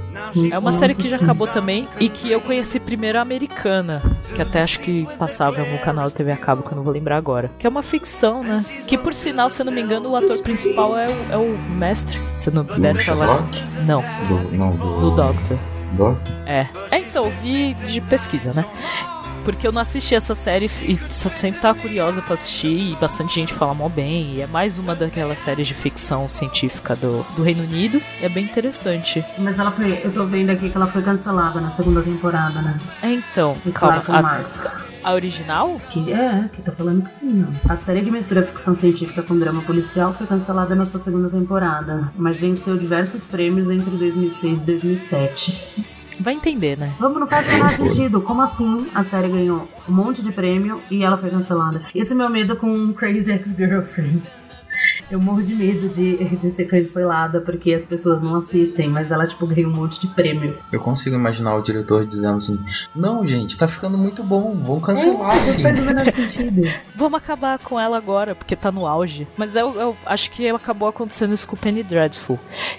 É 0.50 0.58
uma 0.58 0.72
série 0.72 0.94
que 0.94 1.08
já 1.08 1.16
acabou 1.16 1.46
também 1.46 1.88
e 1.98 2.08
que 2.08 2.30
eu 2.30 2.40
conheci 2.40 2.78
primeiro 2.78 3.18
a 3.18 3.22
americana, 3.22 4.02
que 4.34 4.42
até 4.42 4.62
acho 4.62 4.80
que 4.80 5.06
passava 5.18 5.58
em 5.58 5.60
algum 5.60 5.78
canal 5.78 6.08
de 6.08 6.14
TV 6.14 6.32
a 6.32 6.36
cabo, 6.36 6.62
que 6.62 6.72
eu 6.72 6.76
não 6.76 6.82
vou 6.82 6.92
lembrar 6.92 7.16
agora. 7.16 7.50
Que 7.58 7.66
é 7.66 7.70
uma 7.70 7.82
ficção, 7.82 8.42
né? 8.42 8.64
Que 8.86 8.98
por 8.98 9.14
sinal, 9.14 9.48
se 9.48 9.62
eu 9.62 9.66
não 9.66 9.72
me 9.72 9.80
engano, 9.80 10.10
o 10.10 10.16
ator 10.16 10.42
principal 10.42 10.96
é 10.98 11.08
o, 11.08 11.32
é 11.32 11.36
o 11.36 11.58
mestre 11.58 12.18
se 12.38 12.50
não, 12.50 12.64
Do 12.64 12.74
dessa 12.80 13.14
lá. 13.14 13.42
Não, 13.86 14.02
Do, 14.28 14.56
não, 14.56 14.70
do... 14.72 15.00
do 15.00 15.10
Doctor. 15.16 15.58
É. 16.46 16.66
É, 16.90 16.98
então, 16.98 17.30
vi 17.40 17.74
de 17.74 18.00
pesquisa, 18.00 18.52
né? 18.52 18.64
Porque 19.44 19.66
eu 19.66 19.72
não 19.72 19.82
assisti 19.82 20.14
essa 20.14 20.34
série 20.34 20.70
e 20.82 20.96
sempre 21.10 21.60
tava 21.60 21.78
curiosa 21.78 22.22
pra 22.22 22.34
assistir 22.34 22.92
e 22.92 22.96
bastante 22.96 23.34
gente 23.34 23.52
fala 23.52 23.74
mó 23.74 23.88
bem. 23.88 24.36
E 24.36 24.40
é 24.40 24.46
mais 24.46 24.78
uma 24.78 24.94
daquelas 24.94 25.40
séries 25.40 25.66
de 25.66 25.74
ficção 25.74 26.28
científica 26.28 26.96
do, 26.96 27.22
do 27.36 27.42
Reino 27.42 27.62
Unido. 27.62 28.00
É 28.22 28.28
bem 28.28 28.44
interessante. 28.44 29.24
Mas 29.38 29.58
ela 29.58 29.70
foi. 29.70 30.00
Eu 30.02 30.12
tô 30.12 30.24
vendo 30.26 30.50
aqui 30.50 30.70
que 30.70 30.76
ela 30.76 30.86
foi 30.86 31.02
cancelada 31.02 31.60
na 31.60 31.70
segunda 31.72 32.02
temporada, 32.02 32.62
né? 32.62 32.78
É, 33.02 33.10
então, 33.10 33.56
Esse 33.66 33.72
calma. 33.78 34.02
A, 34.08 35.10
a 35.10 35.12
original? 35.12 35.80
Que 35.90 36.12
é, 36.12 36.48
que 36.52 36.62
tá 36.62 36.72
falando 36.72 37.04
que 37.04 37.12
sim, 37.12 37.46
ó. 37.46 37.72
A 37.72 37.76
série 37.76 38.02
que 38.02 38.10
mistura 38.10 38.42
ficção 38.42 38.74
científica 38.74 39.22
com 39.22 39.38
drama 39.38 39.60
policial 39.62 40.14
foi 40.14 40.26
cancelada 40.26 40.74
na 40.74 40.86
sua 40.86 40.98
segunda 40.98 41.28
temporada, 41.28 42.10
mas 42.16 42.40
venceu 42.40 42.78
diversos 42.78 43.22
prêmios 43.24 43.68
entre 43.68 43.90
2006 43.90 44.58
e 44.58 44.62
2007. 44.62 45.86
Vai 46.20 46.34
entender, 46.34 46.78
né? 46.78 46.92
Vamos, 46.98 47.20
não 47.20 47.26
faz 47.26 47.46
menor 47.46 47.70
sentido. 47.72 48.20
Como 48.20 48.42
assim 48.42 48.86
a 48.94 49.04
série 49.04 49.28
ganhou 49.28 49.68
um 49.88 49.92
monte 49.92 50.22
de 50.22 50.32
prêmio 50.32 50.80
e 50.90 51.02
ela 51.02 51.16
foi 51.16 51.30
cancelada? 51.30 51.82
Esse 51.94 52.12
é 52.12 52.16
meu 52.16 52.28
medo 52.28 52.56
com 52.56 52.92
Crazy 52.92 53.32
Ex-Girlfriend. 53.32 54.22
Eu 55.10 55.20
morro 55.20 55.42
de 55.42 55.54
medo 55.54 55.88
de, 55.88 56.16
de 56.36 56.50
ser 56.50 56.64
cancelada 56.64 57.40
porque 57.40 57.72
as 57.72 57.84
pessoas 57.84 58.22
não 58.22 58.36
assistem, 58.36 58.88
mas 58.88 59.10
ela, 59.10 59.26
tipo, 59.26 59.46
ganha 59.46 59.68
um 59.68 59.72
monte 59.72 60.00
de 60.00 60.08
prêmio. 60.08 60.56
Eu 60.72 60.80
consigo 60.80 61.16
imaginar 61.16 61.54
o 61.54 61.62
diretor 61.62 62.06
dizendo 62.06 62.36
assim: 62.36 62.58
Não, 62.94 63.26
gente, 63.26 63.56
tá 63.56 63.68
ficando 63.68 63.98
muito 63.98 64.22
bom, 64.22 64.54
vamos 64.64 64.84
cancelar 64.84 65.18
Não 65.18 65.30
assim. 65.30 65.62
faz 65.62 65.78
o 65.78 65.82
menor 65.82 66.12
sentido. 66.12 66.62
Vamos 66.96 67.18
acabar 67.18 67.58
com 67.58 67.78
ela 67.78 67.96
agora, 67.96 68.34
porque 68.34 68.54
tá 68.54 68.70
no 68.70 68.86
auge. 68.86 69.26
Mas 69.36 69.56
eu, 69.56 69.74
eu 69.74 69.96
acho 70.06 70.30
que 70.30 70.48
acabou 70.48 70.88
acontecendo 70.88 71.34
isso 71.34 71.46
com 71.46 71.56
Penny 71.56 71.82
Dreadful, 71.82 72.38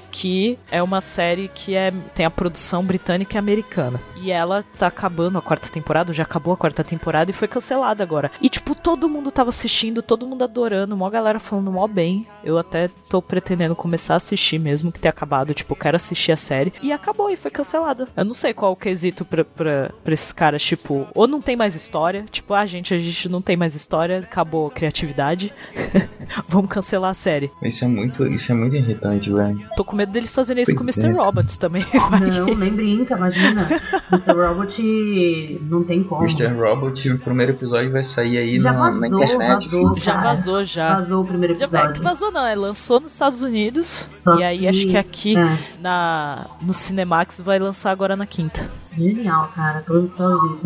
que 0.09 0.57
é 0.71 0.81
uma 0.81 1.01
série 1.01 1.49
que 1.53 1.75
é, 1.75 1.91
tem 2.13 2.25
a 2.25 2.31
produção 2.31 2.83
britânica 2.83 3.35
e 3.35 3.37
americana. 3.37 3.99
E 4.15 4.31
ela 4.31 4.63
tá 4.77 4.87
acabando 4.87 5.37
a 5.37 5.41
quarta 5.41 5.67
temporada, 5.67 6.13
já 6.13 6.23
acabou 6.23 6.53
a 6.53 6.57
quarta 6.57 6.83
temporada 6.83 7.29
e 7.29 7.33
foi 7.33 7.47
cancelada 7.47 8.01
agora. 8.01 8.31
E, 8.41 8.49
tipo, 8.49 8.73
todo 8.73 9.09
mundo 9.09 9.31
tava 9.31 9.49
assistindo, 9.49 10.01
todo 10.01 10.25
mundo 10.25 10.43
adorando, 10.43 10.95
mó 10.95 11.09
galera 11.09 11.39
falando 11.39 11.71
mó 11.71 11.87
bem. 11.95 12.27
Eu 12.43 12.57
até 12.59 12.89
tô 13.09 13.21
pretendendo 13.21 13.75
começar 13.75 14.13
a 14.15 14.17
assistir 14.17 14.59
mesmo, 14.59 14.91
que 14.91 14.99
ter 14.99 15.07
acabado. 15.07 15.53
Tipo, 15.53 15.73
eu 15.73 15.77
quero 15.77 15.95
assistir 15.95 16.31
a 16.31 16.37
série. 16.37 16.73
E 16.83 16.91
acabou, 16.91 17.29
e 17.31 17.35
foi 17.37 17.49
cancelada. 17.49 18.07
Eu 18.15 18.25
não 18.25 18.33
sei 18.33 18.53
qual 18.53 18.71
o 18.73 18.75
quesito 18.75 19.23
pra, 19.25 19.43
pra, 19.43 19.91
pra 20.03 20.13
esses 20.13 20.31
caras, 20.31 20.61
tipo, 20.63 21.07
ou 21.15 21.27
não 21.27 21.41
tem 21.41 21.55
mais 21.55 21.73
história. 21.73 22.25
Tipo, 22.29 22.53
ah, 22.53 22.65
gente, 22.65 22.93
a 22.93 22.99
gente 22.99 23.29
não 23.29 23.41
tem 23.41 23.55
mais 23.57 23.73
história, 23.75 24.19
acabou 24.19 24.67
a 24.67 24.71
criatividade. 24.71 25.51
Vamos 26.47 26.69
cancelar 26.69 27.11
a 27.11 27.15
série. 27.15 27.49
Isso 27.63 27.85
é 27.85 27.87
muito, 27.87 28.25
isso 28.27 28.51
é 28.51 28.55
muito 28.55 28.75
irritante, 28.75 29.31
velho. 29.31 29.67
Tô 29.75 29.83
com 29.83 29.95
medo 29.95 30.11
deles 30.11 30.33
fazerem 30.35 30.63
isso 30.63 30.73
Pois 30.75 30.95
com 30.95 31.01
o 31.01 31.03
Mr. 31.03 31.17
é. 31.19 31.23
Robots 31.23 31.57
também. 31.57 31.85
Não, 32.35 32.55
nem 32.55 32.71
brinca, 32.71 33.15
imagina. 33.15 33.67
Mr. 34.11 34.33
Robot 34.33 35.59
não 35.61 35.83
tem 35.83 36.03
como. 36.03 36.23
Mr. 36.23 36.47
Robot, 36.47 37.09
o 37.11 37.19
primeiro 37.19 37.51
episódio 37.53 37.91
vai 37.91 38.03
sair 38.03 38.37
aí 38.37 38.59
Já 38.59 38.73
na, 38.73 38.91
na 38.91 38.99
vazou, 38.99 39.23
internet. 39.23 39.67
vazou. 39.69 39.99
Já 39.99 40.17
vazou, 40.21 40.65
já. 40.65 40.95
Vazou 40.95 41.23
o 41.23 41.25
primeiro 41.25 41.55
Já 41.57 41.67
episódio. 41.85 42.01
que 42.01 42.07
vazou 42.07 42.31
não, 42.31 42.45
é 42.45 42.55
lançou 42.55 42.99
nos 42.99 43.11
Estados 43.13 43.41
Unidos 43.41 44.07
Só 44.17 44.35
e 44.35 44.43
aí 44.43 44.59
que- 44.59 44.67
acho 44.67 44.87
que 44.87 44.97
aqui 44.97 45.37
É, 45.37 45.57
na 45.79 46.47
no 46.61 46.73
Cinemax 46.73 47.39
vai 47.39 47.57
lançar 47.59 47.91
agora 47.91 48.15
na 48.15 48.25
quinta. 48.25 48.69
genial, 48.97 49.51
cara. 49.55 49.81
Tô. 49.81 50.03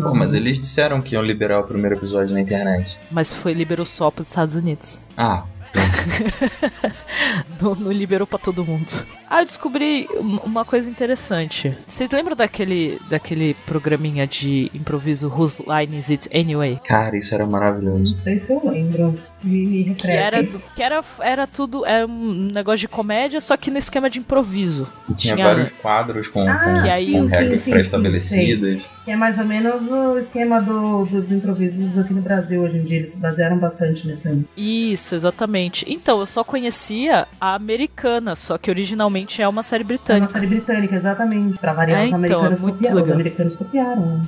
Pô, 0.02 0.14
mas 0.14 0.34
eles 0.34 0.58
disseram 0.58 1.00
que 1.00 1.14
iam 1.14 1.22
liberar 1.22 1.58
o 1.60 1.64
primeiro 1.64 1.96
episódio 1.96 2.32
na 2.34 2.40
internet. 2.40 2.98
Mas 3.10 3.32
foi 3.32 3.52
liberou 3.54 3.84
só 3.86 4.10
para 4.10 4.22
os 4.22 4.28
Estados 4.28 4.54
Unidos. 4.54 5.00
Ah, 5.16 5.44
Não, 7.60 7.74
não 7.74 7.92
liberou 7.92 8.26
pra 8.26 8.38
todo 8.38 8.64
mundo. 8.64 8.90
Ah, 9.32 9.42
eu 9.42 9.46
descobri 9.46 10.08
um- 10.18 10.38
uma 10.38 10.64
coisa 10.64 10.90
interessante. 10.90 11.72
Vocês 11.86 12.10
lembram 12.10 12.34
daquele 12.34 12.98
daquele 13.08 13.54
programinha 13.64 14.26
de 14.26 14.68
improviso 14.74 15.28
Whose 15.28 15.62
Line 15.62 15.96
Is 15.98 16.10
It 16.10 16.28
Anyway? 16.36 16.80
cara, 16.84 17.16
isso 17.16 17.32
era 17.32 17.46
maravilhoso. 17.46 18.12
Não 18.16 18.22
sei 18.22 18.40
se 18.40 18.50
eu 18.52 18.60
lembro. 18.68 19.16
Me, 19.42 19.94
Que 19.94 20.10
era, 20.10 20.44
que 20.44 20.82
era, 20.82 21.02
era 21.20 21.46
tudo, 21.46 21.86
era 21.86 22.06
um 22.06 22.50
negócio 22.52 22.80
de 22.80 22.88
comédia, 22.88 23.40
só 23.40 23.56
que 23.56 23.70
no 23.70 23.78
esquema 23.78 24.10
de 24.10 24.18
improviso. 24.18 24.86
E 25.08 25.14
tinha, 25.14 25.34
Tinha- 25.34 25.46
vários 25.48 25.70
quadros 25.72 26.28
com, 26.28 26.46
Ah, 26.46 26.58
com, 26.58 26.82
Que 26.82 26.88
aí 26.90 27.12
com 27.12 27.24
regras 27.24 27.62
pré-estabelecidas. 27.62 28.82
Que 29.04 29.10
é 29.12 29.16
mais 29.16 29.38
ou 29.38 29.46
menos 29.46 29.80
o 29.90 30.18
esquema 30.18 30.60
do- 30.60 31.06
dos 31.06 31.32
improvisos 31.32 31.96
aqui 31.96 32.12
no 32.12 32.20
Brasil 32.20 32.60
hoje 32.62 32.76
em 32.76 32.82
dia. 32.82 32.98
Eles 32.98 33.10
se 33.12 33.18
basearam 33.18 33.56
bastante 33.58 34.06
nisso 34.06 34.28
aí. 34.28 34.44
Isso, 34.56 35.14
exatamente. 35.14 35.86
Então, 35.88 36.20
eu 36.20 36.26
só 36.26 36.44
conhecia 36.44 37.26
a 37.40 37.54
americana, 37.54 38.34
só 38.36 38.58
que 38.58 38.70
originalmente 38.70 39.19
é 39.42 39.48
uma 39.48 39.62
série 39.62 39.82
É 39.82 39.84
uma 39.84 39.88
britânica. 39.88 40.32
série 40.32 40.46
britânica, 40.46 40.96
exatamente. 40.96 41.58
Pra 41.58 41.72
variar, 41.72 42.00
É, 42.00 42.04
os 42.04 42.08
então, 42.08 42.18
americanos 42.18 42.58
é 42.58 42.62
muito 42.62 42.74
copiaram. 42.76 42.96
Os 42.96 43.02
legal. 43.02 43.14
americanos 43.14 43.56
copiaram. 43.56 44.20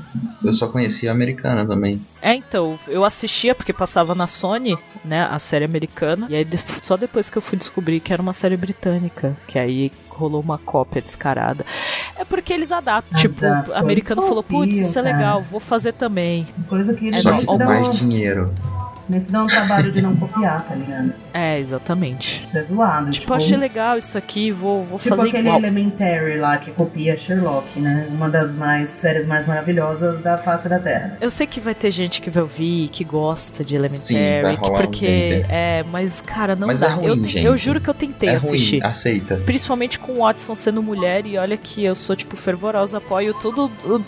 Eu 0.45 0.53
só 0.53 0.69
conhecia 0.69 1.11
a 1.11 1.13
americana 1.15 1.65
também. 1.67 2.01
É, 2.21 2.35
então, 2.35 2.79
eu 2.89 3.05
assistia 3.05 3.55
porque 3.55 3.73
passava 3.73 4.15
na 4.15 4.27
Sony, 4.27 4.77
né, 5.05 5.27
a 5.31 5.39
série 5.39 5.65
americana, 5.65 6.27
e 6.29 6.35
aí 6.35 6.47
só 6.81 6.97
depois 6.97 7.29
que 7.31 7.39
eu 7.39 7.43
fui 7.43 7.59
descobrir 7.59 8.01
que 8.01 8.13
era 8.13 8.21
uma 8.23 8.33
série 8.33 8.57
britânica, 8.57 9.37
que 9.47 9.59
aí 9.59 9.91
rolou 10.09 10.41
uma 10.41 10.59
cópia 10.59 11.01
descarada. 11.03 11.65
É 12.17 12.25
porque 12.25 12.53
eles 12.53 12.71
adaptam, 12.71 13.19
tipo, 13.19 13.45
o 13.45 13.75
americano 13.75 14.23
falou, 14.23 14.43
putz, 14.43 14.77
isso 14.77 14.99
é 14.99 15.03
legal, 15.03 15.43
vou 15.51 15.61
fazer 15.61 15.93
também. 15.93 16.47
Coisa 16.69 16.93
que 16.95 17.07
eles 17.07 17.23
Só 17.23 17.31
nem 17.31 17.41
que 17.41 17.47
dão, 17.47 17.59
mais 17.67 17.99
dinheiro. 17.99 18.53
Nem 19.09 19.21
se 19.21 19.31
dão 19.31 19.45
um 19.45 19.47
trabalho 19.47 19.91
de 19.93 20.01
não 20.01 20.15
copiar, 20.17 20.65
tá 20.67 20.75
ligado? 20.75 21.13
É, 21.35 21.59
exatamente. 21.59 22.45
Isso 22.47 22.57
é 22.59 22.63
zoado. 22.65 23.11
Tipo, 23.11 23.35
achei 23.35 23.57
legal 23.57 23.99
isso 23.99 24.17
aqui, 24.17 24.51
vou, 24.51 24.85
vou 24.85 24.99
Tipo 24.99 25.17
fazer 25.17 25.29
aquele 25.29 25.43
igual. 25.49 25.59
Elementary 25.59 26.39
lá 26.39 26.57
que 26.59 26.71
copia 26.71 27.17
Sherlock, 27.17 27.79
né? 27.81 28.07
Uma 28.11 28.29
das 28.29 28.55
mais 28.55 28.91
séries 28.91 29.27
mais 29.27 29.47
maravilhosas 29.47 30.21
da 30.21 30.39
face 30.39 30.69
da 30.69 30.79
Terra. 30.79 31.17
Eu 31.21 31.31
sei 31.31 31.47
que 31.47 31.61
vai 31.61 31.75
ter 31.75 31.91
gente 31.91 32.21
que 32.21 32.31
vai 32.31 32.43
ouvir, 32.43 32.89
que 32.89 33.05
gosta 33.05 33.65
de 33.65 33.77
Sim, 33.89 34.15
vai 34.15 34.23
Elementary, 34.23 34.57
rolar 34.57 34.73
um 34.73 34.83
porque 34.83 35.07
hater. 35.07 35.47
é, 35.51 35.85
mas 35.91 36.21
cara, 36.21 36.55
não 36.57 36.67
Mas 36.69 36.81
dá. 36.81 36.89
é 36.89 36.91
ruim, 36.91 37.07
eu, 37.07 37.17
gente. 37.25 37.39
eu 37.45 37.57
juro 37.57 37.81
que 37.81 37.89
eu 37.91 37.95
tentei 37.95 38.29
é 38.29 38.35
assistir. 38.37 38.79
ruim, 38.81 38.91
aceita. 38.91 39.37
Principalmente 39.45 39.99
com 39.99 40.13
o 40.13 40.19
Watson 40.19 40.55
sendo 40.55 40.83
mulher, 40.83 41.27
e 41.27 41.37
olha 41.39 41.57
que 41.57 41.85
eu 41.85 41.95
sou, 41.95 42.15
tipo, 42.17 42.37
fervorosa, 42.37 42.99
apoio 42.99 43.35
tudo. 43.35 43.71
tudo- 43.81 44.05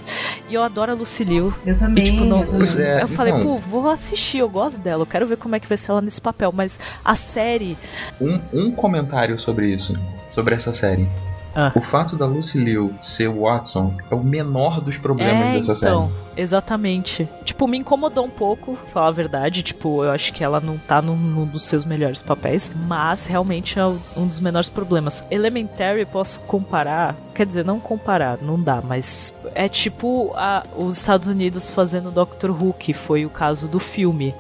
e 0.48 0.54
eu 0.54 0.62
adoro 0.62 0.92
a 0.92 0.94
Lucille. 0.94 1.52
Eu 1.66 1.78
também. 1.78 2.02
E, 2.04 2.06
tipo, 2.06 2.24
não- 2.24 2.42
eu 2.42 2.58
também. 2.58 2.84
É, 2.84 3.02
eu 3.02 3.08
falei, 3.08 3.32
então, 3.32 3.44
pô, 3.44 3.56
vou 3.58 3.88
assistir, 3.90 4.38
eu 4.38 4.48
gosto 4.48 4.78
dela, 4.84 5.02
eu 5.02 5.06
quero 5.06 5.26
ver 5.26 5.36
como 5.36 5.56
é 5.56 5.60
que 5.60 5.66
vai 5.66 5.76
ser 5.76 5.90
ela 5.90 6.00
nesse 6.00 6.20
papel. 6.20 6.52
Mas 6.52 6.78
a 7.04 7.16
série. 7.16 7.76
um, 8.20 8.40
um 8.52 8.70
comentário 8.70 9.38
sobre 9.38 9.66
isso, 9.66 9.98
sobre 10.30 10.54
essa 10.54 10.72
série. 10.72 11.06
Ah. 11.54 11.72
O 11.74 11.80
fato 11.80 12.16
da 12.16 12.26
Lucy 12.26 12.58
Liu 12.58 12.92
ser 13.00 13.28
o 13.28 13.42
Watson 13.42 13.94
é 14.10 14.14
o 14.14 14.22
menor 14.22 14.80
dos 14.80 14.96
problemas 14.96 15.46
é, 15.46 15.52
dessa 15.54 15.72
então, 15.86 16.08
série. 16.08 16.42
exatamente. 16.42 17.28
Tipo, 17.44 17.66
me 17.68 17.78
incomodou 17.78 18.24
um 18.24 18.30
pouco, 18.30 18.76
falar 18.92 19.08
a 19.08 19.12
verdade. 19.12 19.62
Tipo, 19.62 20.04
eu 20.04 20.10
acho 20.10 20.32
que 20.32 20.42
ela 20.42 20.60
não 20.60 20.76
tá 20.78 21.00
num, 21.00 21.16
num 21.16 21.46
dos 21.46 21.64
seus 21.64 21.84
melhores 21.84 22.22
papéis. 22.22 22.72
Mas 22.86 23.26
realmente 23.26 23.78
é 23.78 23.86
um 23.86 24.26
dos 24.26 24.40
menores 24.40 24.68
problemas. 24.68 25.24
Elementary, 25.30 26.04
posso 26.04 26.40
comparar. 26.40 27.14
Quer 27.34 27.46
dizer, 27.46 27.64
não 27.64 27.80
comparar, 27.80 28.38
não 28.40 28.60
dá, 28.60 28.80
mas 28.82 29.34
é 29.56 29.68
tipo 29.68 30.32
a- 30.36 30.62
os 30.76 30.96
Estados 30.98 31.26
Unidos 31.26 31.68
fazendo 31.68 32.10
Doctor 32.12 32.50
Who, 32.50 32.72
que 32.72 32.92
foi 32.92 33.26
o 33.26 33.30
caso 33.30 33.66
do 33.66 33.80
filme. 33.80 34.32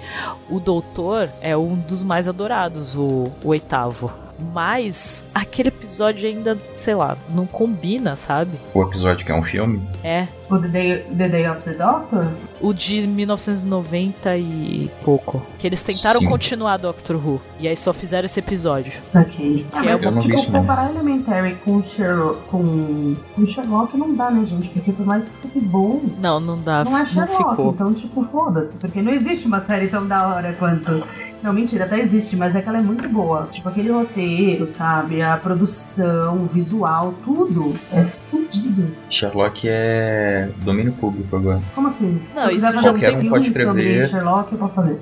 O 0.48 0.60
Doutor 0.60 1.28
é 1.40 1.56
um 1.56 1.74
dos 1.74 2.02
mais 2.04 2.28
adorados, 2.28 2.94
o, 2.94 3.30
o 3.42 3.48
oitavo. 3.48 4.12
Mas 4.52 5.24
aquele 5.34 5.68
episódio 5.68 6.28
ainda, 6.28 6.58
sei 6.74 6.94
lá, 6.94 7.16
não 7.30 7.46
combina, 7.46 8.16
sabe? 8.16 8.58
O 8.72 8.82
episódio 8.82 9.24
que 9.24 9.32
é 9.32 9.34
um 9.34 9.42
filme. 9.42 9.86
É. 10.02 10.26
O 10.50 10.58
The 10.58 10.68
Day, 10.68 10.98
The 11.16 11.28
Day 11.28 11.48
of 11.48 11.62
the 11.62 11.72
Doctor? 11.72 12.26
O 12.60 12.72
de 12.74 13.06
1990 13.06 14.36
e 14.36 14.90
pouco. 15.02 15.42
Que 15.58 15.66
eles 15.66 15.82
tentaram 15.82 16.20
Sim. 16.20 16.26
continuar 16.28 16.76
Doctor 16.76 17.16
Who. 17.16 17.40
E 17.58 17.66
aí 17.66 17.76
só 17.76 17.92
fizeram 17.94 18.26
esse 18.26 18.40
episódio. 18.40 18.92
Saquei. 19.08 19.66
Ah, 19.72 19.80
Que 19.80 19.88
é 19.88 19.92
mas 19.92 20.02
Eu 20.02 20.10
não 20.10 20.20
vi 20.20 20.36
tipo, 20.36 20.52
não. 20.52 20.60
comparar 20.60 20.90
Elementary 20.90 21.56
com 21.64 21.82
Sherlock, 21.82 22.40
com, 22.48 23.16
com 23.34 23.46
Sherlock 23.46 23.96
não 23.96 24.14
dá, 24.14 24.30
né, 24.30 24.44
gente? 24.44 24.68
Porque 24.68 24.92
por 24.92 25.06
mais 25.06 25.24
que 25.24 25.30
fosse 25.42 25.60
bom, 25.60 26.02
Não, 26.20 26.38
não 26.40 26.60
dá. 26.60 26.84
não 26.84 26.96
é 26.96 27.00
Não 27.00 27.06
Sherlock. 27.06 27.36
ficou. 27.50 27.70
Então, 27.70 27.94
tipo, 27.94 28.24
foda-se. 28.30 28.76
Porque 28.76 29.00
não 29.00 29.12
existe 29.12 29.46
uma 29.46 29.60
série 29.60 29.88
tão 29.88 30.06
da 30.06 30.26
hora 30.28 30.52
quanto. 30.58 31.02
Não, 31.42 31.52
mentira, 31.52 31.84
até 31.84 32.00
existe, 32.00 32.36
mas 32.36 32.54
é 32.54 32.60
que 32.62 32.68
ela 32.68 32.78
é 32.78 32.82
muito 32.82 33.08
boa. 33.08 33.48
Tipo, 33.52 33.68
aquele 33.70 33.90
roteiro, 33.90 34.70
sabe? 34.76 35.20
A 35.22 35.36
produção, 35.36 36.36
o 36.36 36.46
visual, 36.52 37.14
tudo 37.24 37.74
é 37.92 38.06
fudido. 38.34 38.96
Sherlock 39.08 39.68
é 39.68 40.50
domínio 40.64 40.92
público 40.92 41.36
agora. 41.36 41.60
Como 41.74 41.88
assim? 41.88 42.20
Não, 42.34 42.50
isso 42.50 42.60
já 42.60 42.82
Qualquer 42.82 43.14
um 43.14 43.28
pode 43.28 43.48
escrever. 43.48 44.08
Sherlock, 44.08 44.52
eu 44.52 44.58
posso 44.58 44.74
fazer. 44.74 45.00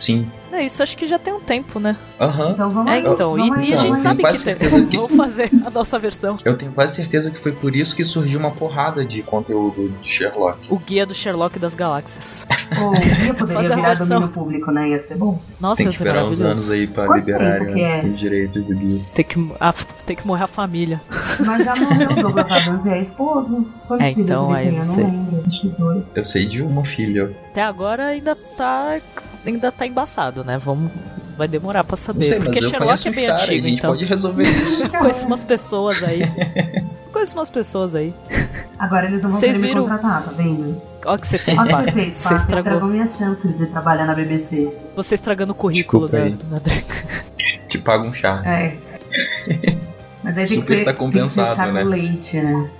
Sim. 0.00 0.26
É 0.52 0.64
isso, 0.64 0.82
acho 0.82 0.96
que 0.96 1.06
já 1.06 1.18
tem 1.18 1.32
um 1.32 1.38
tempo, 1.40 1.78
né? 1.78 1.94
Aham. 2.18 2.50
Então 2.52 2.70
vamos 2.70 2.90
É, 2.92 2.98
então. 2.98 3.36
vamos 3.36 3.62
E, 3.64 3.70
e 3.70 3.74
a 3.74 3.76
vamos 3.76 3.80
gente 3.82 4.00
sabe 4.02 4.22
que 4.24 4.44
tem. 4.44 4.86
que- 4.88 4.96
Vamos 4.96 5.14
fazer 5.16 5.50
a 5.64 5.70
nossa 5.70 5.98
versão. 5.98 6.36
Eu 6.44 6.56
tenho 6.56 6.72
quase 6.72 6.94
certeza 6.94 7.30
que 7.30 7.38
foi 7.38 7.52
por 7.52 7.76
isso 7.76 7.94
que 7.94 8.02
surgiu 8.02 8.40
uma 8.40 8.50
porrada 8.50 9.04
de 9.04 9.22
conteúdo 9.22 9.92
de 10.02 10.08
Sherlock. 10.08 10.58
O 10.72 10.78
guia 10.78 11.04
do 11.06 11.14
Sherlock 11.14 11.58
das 11.58 11.74
galáxias. 11.74 12.46
Pô, 12.76 12.86
um 12.86 12.94
dia 12.94 13.34
poderia 13.34 13.62
Fazer 13.62 13.72
a 13.72 13.76
virar 13.76 13.88
versão. 13.90 14.06
domínio 14.08 14.28
público, 14.34 14.70
né? 14.72 14.88
Ia 14.88 15.00
ser 15.00 15.16
bom. 15.16 15.40
Nossa, 15.60 15.76
Tem 15.76 15.86
que 15.86 15.92
esperar 15.92 16.24
uns 16.24 16.40
anos 16.40 16.70
aí 16.70 16.86
pra 16.86 17.06
Quanto 17.06 17.16
liberarem 17.18 17.84
é? 17.84 18.04
os 18.04 18.18
direitos 18.18 18.64
do 18.64 18.74
guia. 18.74 19.04
Tem 19.14 19.24
que, 19.24 19.52
ah, 19.60 19.74
tem 20.06 20.16
que 20.16 20.26
morrer 20.26 20.44
a 20.44 20.48
família. 20.48 21.00
Mas 21.44 21.64
já 21.64 21.76
morreu 21.76 22.10
o 22.10 22.14
Douglas 22.22 22.50
Adams 22.50 22.84
e 22.86 22.88
a 22.90 22.98
esposa. 22.98 23.64
Quantos 23.86 24.06
É, 24.06 24.10
filhos 24.14 24.28
então, 24.30 24.46
ele 24.48 24.56
aí 24.56 24.64
tem? 24.64 24.72
não 24.72 24.78
Eu 24.78 24.84
sei. 24.84 25.04
lembro. 25.04 26.06
Eu 26.14 26.24
sei 26.24 26.46
de 26.46 26.62
uma 26.62 26.84
filha. 26.84 27.30
Até 27.50 27.62
agora 27.62 28.06
ainda 28.06 28.34
tá. 28.34 28.98
Ainda 29.46 29.72
tá 29.72 29.86
embaçado, 29.86 30.44
né? 30.44 30.58
Vamos. 30.62 30.90
Vai 31.36 31.48
demorar 31.48 31.82
pra 31.84 31.92
Não 31.96 31.96
saber. 32.04 32.24
sei, 32.24 32.38
mas 32.38 32.44
Porque 32.48 32.58
eu 32.58 32.62
Sherlock 32.68 32.84
conheço 32.86 33.08
é 33.08 33.12
bem 33.12 33.26
caras, 33.26 33.40
a 33.40 33.44
antigo, 33.46 33.62
gente 33.68 33.78
então. 33.78 33.90
pode 33.92 34.04
resolver 34.04 34.42
isso. 34.48 34.88
Conheço 34.92 35.26
umas 35.26 35.42
pessoas 35.44 36.02
aí. 36.02 36.20
Conheço 37.10 37.34
umas 37.34 37.48
pessoas 37.50 37.94
aí. 37.94 38.14
Agora 38.78 39.06
eles 39.06 39.22
não 39.22 39.30
vão 39.30 39.38
Vocês 39.40 39.56
querer 39.56 39.68
viram- 39.68 39.84
me 39.84 39.88
contratar, 39.90 40.22
tá 40.22 40.30
vendo? 40.32 40.80
Olha 41.06 41.16
o 41.16 41.18
que 41.18 41.26
você 41.26 41.38
fez, 41.38 41.58
Olha 41.58 41.70
Pá. 41.70 41.78
que 41.78 41.84
você 41.84 41.92
fez, 41.92 42.18
Você 42.18 42.34
estragou. 42.34 42.72
estragou 42.72 42.88
minha 42.90 43.10
chance 43.18 43.48
de 43.48 43.66
trabalhar 43.66 44.04
na 44.06 44.14
BBC. 44.14 44.70
Você 44.94 45.14
estragando 45.14 45.52
o 45.52 45.54
currículo 45.54 46.08
da, 46.08 46.20
Desculpa 46.24 46.60
da. 46.60 46.70
Te 47.66 47.78
paga 47.78 48.06
um 48.06 48.12
chá. 48.12 48.42
É. 48.44 48.76
Mas 50.22 50.36
aí 50.36 50.46
tem 50.46 50.60
Super 50.60 50.78
que 50.80 50.84
tá 50.84 50.92
compensado, 50.92 51.56
tem 51.56 51.66
que 51.66 51.72
né? 51.72 51.84
leite, 51.84 52.36
né? 52.36 52.70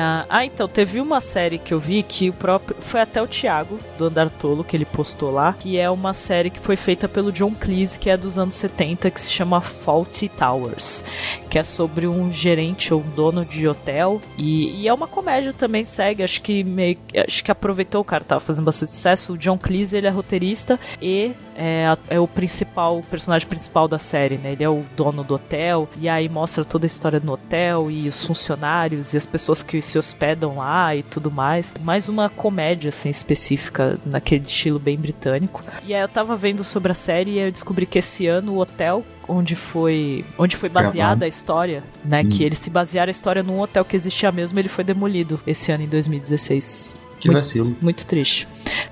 Ah, 0.00 0.24
ah, 0.28 0.44
então, 0.44 0.68
teve 0.68 1.00
uma 1.00 1.20
série 1.20 1.58
que 1.58 1.74
eu 1.74 1.80
vi 1.80 2.02
que 2.02 2.30
o 2.30 2.32
próprio. 2.32 2.76
Foi 2.80 3.00
até 3.00 3.20
o 3.20 3.26
Thiago, 3.26 3.78
do 3.98 4.06
Andar 4.06 4.30
Tolo, 4.30 4.62
que 4.62 4.76
ele 4.76 4.84
postou 4.84 5.32
lá. 5.32 5.54
Que 5.58 5.76
é 5.78 5.90
uma 5.90 6.14
série 6.14 6.50
que 6.50 6.60
foi 6.60 6.76
feita 6.76 7.08
pelo 7.08 7.32
John 7.32 7.52
Cleese, 7.52 7.98
que 7.98 8.08
é 8.08 8.16
dos 8.16 8.38
anos 8.38 8.54
70, 8.54 9.10
que 9.10 9.20
se 9.20 9.32
chama 9.32 9.60
Faulty 9.60 10.28
Towers. 10.28 11.04
Que 11.50 11.58
é 11.58 11.64
sobre 11.64 12.06
um 12.06 12.32
gerente 12.32 12.94
ou 12.94 13.00
um 13.00 13.10
dono 13.10 13.44
de 13.44 13.66
hotel. 13.66 14.20
E, 14.36 14.82
e 14.82 14.88
é 14.88 14.94
uma 14.94 15.08
comédia 15.08 15.52
também, 15.52 15.84
segue. 15.84 16.22
Acho 16.22 16.40
que 16.42 16.62
meio. 16.62 16.96
Acho 17.26 17.42
que 17.42 17.50
aproveitou, 17.50 18.00
o 18.00 18.04
cara 18.04 18.22
tava 18.22 18.40
fazendo 18.40 18.64
bastante 18.64 18.92
sucesso. 18.92 19.32
O 19.32 19.38
John 19.38 19.58
Cleese, 19.58 19.96
ele 19.96 20.06
é 20.06 20.10
roteirista 20.10 20.78
e 21.02 21.32
é, 21.58 21.86
a- 21.88 21.98
é 22.08 22.20
o 22.20 22.26
principal, 22.28 22.98
o 22.98 23.02
personagem 23.02 23.48
principal 23.48 23.88
da 23.88 23.98
série, 23.98 24.36
né? 24.38 24.52
Ele 24.52 24.62
é 24.64 24.68
o 24.68 24.84
dono 24.96 25.24
do 25.24 25.34
hotel, 25.34 25.88
e 26.00 26.08
aí 26.08 26.28
mostra 26.28 26.64
toda 26.64 26.86
a 26.86 26.88
história 26.88 27.20
no 27.22 27.32
hotel, 27.32 27.90
e 27.90 28.08
os 28.08 28.24
funcionários, 28.24 29.12
e 29.12 29.16
as 29.16 29.26
pessoas 29.26 29.62
que 29.62 29.82
se 29.82 29.98
hospedam 29.98 30.56
lá 30.56 30.94
e 30.94 31.02
tudo 31.02 31.30
mais. 31.30 31.74
Mais 31.82 32.08
uma 32.08 32.28
comédia, 32.28 32.90
assim, 32.90 33.08
específica, 33.10 33.98
naquele 34.06 34.44
estilo 34.46 34.78
bem 34.78 34.96
britânico. 34.96 35.62
E 35.84 35.92
aí 35.92 36.00
eu 36.00 36.08
tava 36.08 36.36
vendo 36.36 36.62
sobre 36.62 36.92
a 36.92 36.94
série 36.94 37.32
e 37.32 37.38
aí 37.40 37.46
eu 37.48 37.52
descobri 37.52 37.84
que 37.86 37.98
esse 37.98 38.26
ano 38.26 38.52
o 38.52 38.58
hotel 38.58 39.04
onde 39.30 39.54
foi 39.54 40.24
onde 40.38 40.56
foi 40.56 40.70
baseada 40.70 41.24
a 41.26 41.28
história, 41.28 41.82
né? 42.04 42.22
Hum. 42.22 42.28
Que 42.30 42.44
eles 42.44 42.58
se 42.58 42.70
basearam 42.70 43.10
a 43.10 43.10
história 43.10 43.42
num 43.42 43.60
hotel 43.60 43.84
que 43.84 43.94
existia 43.96 44.32
mesmo, 44.32 44.58
ele 44.58 44.68
foi 44.70 44.84
demolido 44.84 45.38
esse 45.46 45.70
ano 45.70 45.84
em 45.84 45.88
2016. 45.88 47.07
Que 47.18 47.30
vacilo. 47.32 47.76
Muito 47.80 48.06
triste. 48.06 48.46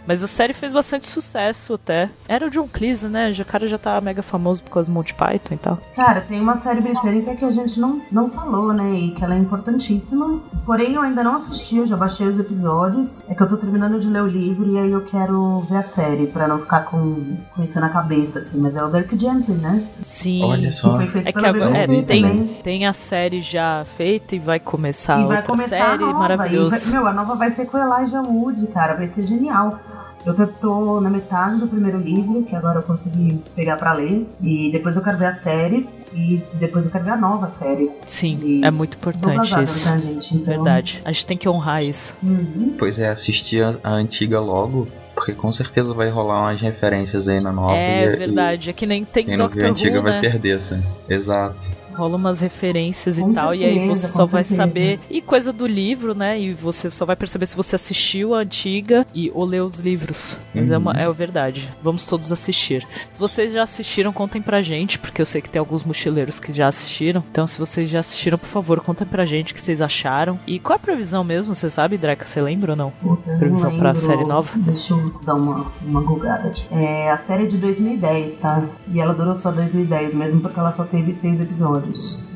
Mas 0.07 0.23
a 0.23 0.27
série 0.27 0.53
fez 0.53 0.73
bastante 0.73 1.07
sucesso 1.07 1.75
até. 1.75 2.09
Era 2.29 2.47
o 2.47 2.51
John 2.51 2.69
Cleese, 2.73 3.07
né? 3.09 3.31
O 3.39 3.45
cara 3.45 3.67
já 3.69 3.77
tá 3.77 4.01
mega 4.01 4.23
famoso 4.23 4.63
por 4.63 4.71
causa 4.71 4.89
do 4.89 4.95
Monty 4.95 5.15
Python 5.15 5.55
e 5.55 5.59
tal. 5.59 5.79
Cara, 5.95 6.21
tem 6.23 6.41
uma 6.41 6.57
série 6.57 6.81
britânica 6.81 7.35
que 7.35 7.45
a 7.45 7.51
gente 7.51 7.79
não, 7.79 8.01
não 8.11 8.31
falou, 8.31 8.73
né? 8.73 8.95
E 8.95 9.11
que 9.13 9.23
ela 9.25 9.35
é 9.35 9.39
importantíssima. 9.39 10.41
Porém, 10.65 10.95
eu 10.95 11.03
ainda 11.03 11.23
não 11.23 11.37
assisti, 11.37 11.77
eu 11.77 11.87
já 11.87 11.97
baixei 11.97 12.27
os 12.27 12.39
episódios. 12.39 13.23
É 13.29 13.35
que 13.35 13.43
eu 13.43 13.49
tô 13.49 13.57
terminando 13.57 14.01
de 14.01 14.09
ler 14.09 14.23
o 14.23 14.27
livro 14.27 14.71
e 14.73 14.79
aí 14.79 14.91
eu 14.91 15.03
quero 15.05 15.61
ver 15.69 15.77
a 15.79 15.83
série, 15.83 16.27
pra 16.29 16.49
não 16.49 16.61
ficar 16.61 16.83
com, 16.87 17.37
com 17.55 17.63
isso 17.65 17.79
na 17.81 17.89
cabeça, 17.89 18.39
assim. 18.39 18.59
Mas 18.61 18.75
é 18.77 18.83
o 18.83 18.89
Dirk 18.91 19.17
Gently, 19.19 19.55
né? 19.57 19.87
Sim. 20.07 20.43
Olha 20.45 20.69
Que 20.69 20.73
só. 20.75 20.97
foi 20.97 21.07
feito 21.09 21.29
É 21.29 21.33
que 21.33 21.45
agora 21.47 21.77
é, 21.77 21.87
tem, 21.87 22.05
também. 22.05 22.47
tem 22.63 22.87
a 22.87 22.93
série 22.93 23.43
já 23.43 23.85
feita 23.97 24.35
e 24.35 24.39
vai 24.39 24.59
começar 24.61 25.21
E 25.21 25.27
vai 25.27 25.37
outra 25.39 25.43
começar 25.43 25.69
série 25.69 26.03
a 26.03 26.07
nova. 26.07 26.19
maravilhoso. 26.19 26.77
E 26.77 26.79
vai- 26.79 26.91
meu, 27.01 27.07
a 27.09 27.13
nova 27.13 27.35
vai 27.35 27.51
ser 27.53 27.67
com 27.67 27.77
Elijah 28.17 28.29
Wood, 28.29 28.67
cara. 28.69 28.95
Vai 28.95 29.09
ser 29.09 29.27
genial. 29.27 29.79
Eu 30.25 30.35
tô, 30.49 31.01
na 31.01 31.09
metade 31.09 31.61
do 31.61 31.69
primeiro 31.69 31.99
livro, 31.99 32.43
que 32.43 32.57
agora 32.57 32.81
eu 32.81 32.83
consegui 32.83 33.41
pegar 33.55 33.77
pra 33.77 33.93
ler. 33.93 34.27
E 34.43 34.71
depois 34.73 34.97
eu 34.97 35.03
quero 35.03 35.17
ver 35.17 35.27
a 35.27 35.35
série. 35.35 35.89
E 36.13 36.43
depois 36.55 36.85
eu 36.85 36.91
quero 36.91 37.05
ver 37.05 37.11
a 37.13 37.17
nova 37.17 37.51
série. 37.59 37.91
Sim, 38.07 38.41
E 38.43 38.65
é 38.65 38.71
muito 38.71 38.97
importante 38.97 39.51
Douglas 39.51 39.71
isso. 39.71 39.89
Adams, 39.89 40.05
né, 40.05 40.13
gente? 40.15 40.35
Então, 40.35 40.47
Verdade. 40.47 41.01
A 41.05 41.13
gente 41.13 41.27
tem 41.27 41.37
que 41.37 41.49
honrar 41.49 41.83
isso. 41.85 42.17
Uhum. 42.23 42.75
Pois 42.79 42.99
é, 42.99 43.09
assistir 43.09 43.63
a, 43.63 43.77
a 43.85 43.93
antiga 43.93 44.41
logo, 44.41 44.89
porque 45.15 45.33
com 45.33 45.53
certeza 45.53 45.95
vai 45.95 46.09
rolar 46.11 46.41
umas 46.41 46.61
referências 46.61 47.29
aí 47.29 47.41
na 47.41 47.53
nova. 47.53 47.77
é 47.77 48.13
e, 48.15 48.17
verdade. 48.17 48.71
É 48.71 48.73
que 48.73 48.87
nem 48.87 49.03
E 49.03 49.07
tem 49.07 49.27
quem 49.27 49.37
não 49.37 49.49
viu 49.49 49.65
a 49.65 49.69
Doctor 49.69 49.71
antiga 49.71 49.99
Who, 49.99 50.03
vai 50.03 50.13
né? 50.13 50.21
perder, 50.23 50.57
assim. 50.57 50.83
Exato. 51.09 51.69
Rola 51.97 52.17
umas 52.17 52.41
referências 52.41 53.19
Com 53.19 53.31
e 53.31 53.35
tal, 53.35 53.55
e 53.55 53.65
aí 53.65 53.75
certeza, 53.79 54.07
você 54.09 54.13
só 54.13 54.25
vai 54.27 54.45
certeza. 54.45 54.69
saber. 54.69 55.01
E 55.11 55.21
coisa 55.21 55.53
do 55.53 55.67
livro, 55.67 56.15
né? 56.15 56.39
E 56.39 56.53
você 56.53 56.91
só 56.91 57.05
vai 57.05 57.17
perceber 57.17 57.47
se 57.47 57.57
você 57.57 57.77
assistiu 57.77 58.35
a 58.35 58.39
antiga 58.39 59.07
e 59.15 59.31
ou 59.35 59.45
leu 59.45 59.65
os 59.67 59.79
livros. 59.81 60.39
Mas 60.55 60.71
é, 60.71 60.77
uma, 60.79 60.93
Uhum. 60.93 60.99
é 60.99 61.13
verdade. 61.13 61.69
Vamos 61.83 62.07
todos 62.07 62.31
assistir. 62.33 62.87
Se 63.09 63.19
vocês 63.19 63.53
já 63.53 63.63
assistiram, 63.63 64.13
contem 64.13 64.41
pra 64.43 64.61
gente, 64.63 64.99
porque 64.99 65.21
eu 65.21 65.27
sei 65.27 65.41
que 65.41 65.49
tem 65.51 65.59
alguns 65.61 65.85
mochileiros 65.85 66.39
que 66.41 66.53
já 66.53 66.69
assistiram. 66.69 67.23
Então, 67.31 67.47
se 67.47 67.59
vocês 67.59 67.89
já 67.89 68.01
assistiram, 68.01 68.39
por 68.39 68.49
favor, 68.49 68.81
contem 68.81 69.07
pra 69.07 69.25
gente 69.25 69.53
o 69.53 69.55
que 69.55 69.61
vocês 69.61 69.81
acharam. 69.81 70.39
E 70.47 70.59
qual 70.59 70.75
é 70.75 70.77
a 70.77 70.79
previsão 70.79 71.25
mesmo? 71.25 71.55
Você 71.55 71.71
sabe, 71.71 71.97
Dreca? 71.97 72.27
Você 72.27 72.41
lembra 72.41 72.73
ou 72.73 72.77
não? 72.77 72.93
Eu 73.05 73.17
Previsão 73.39 73.71
não 73.71 73.79
pra 73.79 73.95
série 73.95 74.25
nova? 74.25 74.51
Deixa 74.57 74.93
eu 74.95 75.13
dar 75.25 75.35
uma, 75.35 75.67
uma 75.83 76.01
gulgada 76.03 76.49
aqui. 76.49 76.65
É, 76.71 77.11
a 77.11 77.17
série 77.19 77.45
é 77.45 77.47
de 77.47 77.57
2010, 77.59 78.37
tá? 78.37 78.63
E 78.93 79.01
ela 79.01 79.15
durou 79.15 79.37
só 79.37 79.51
2010, 79.51 80.15
mesmo 80.15 80.41
porque 80.41 80.59
ela 80.59 80.73
só 80.73 80.85
teve 80.85 81.15
seis 81.15 81.41
episódios. 81.41 81.86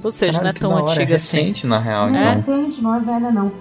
Ou 0.02 0.10
seja, 0.10 0.38
Caralho, 0.38 0.58
não 0.62 0.70
é 0.70 0.74
tão 0.80 0.86
antiga 0.88 1.12
é 1.12 1.16
assim. 1.16 1.36
recente, 1.36 1.66
na 1.66 1.78
real, 1.78 2.08
Não 2.08 2.16
é 2.16 2.20
então. 2.20 2.54
recente, 2.56 2.80
não 2.82 2.94
é 2.94 3.00
velha, 3.00 3.30
não. 3.30 3.52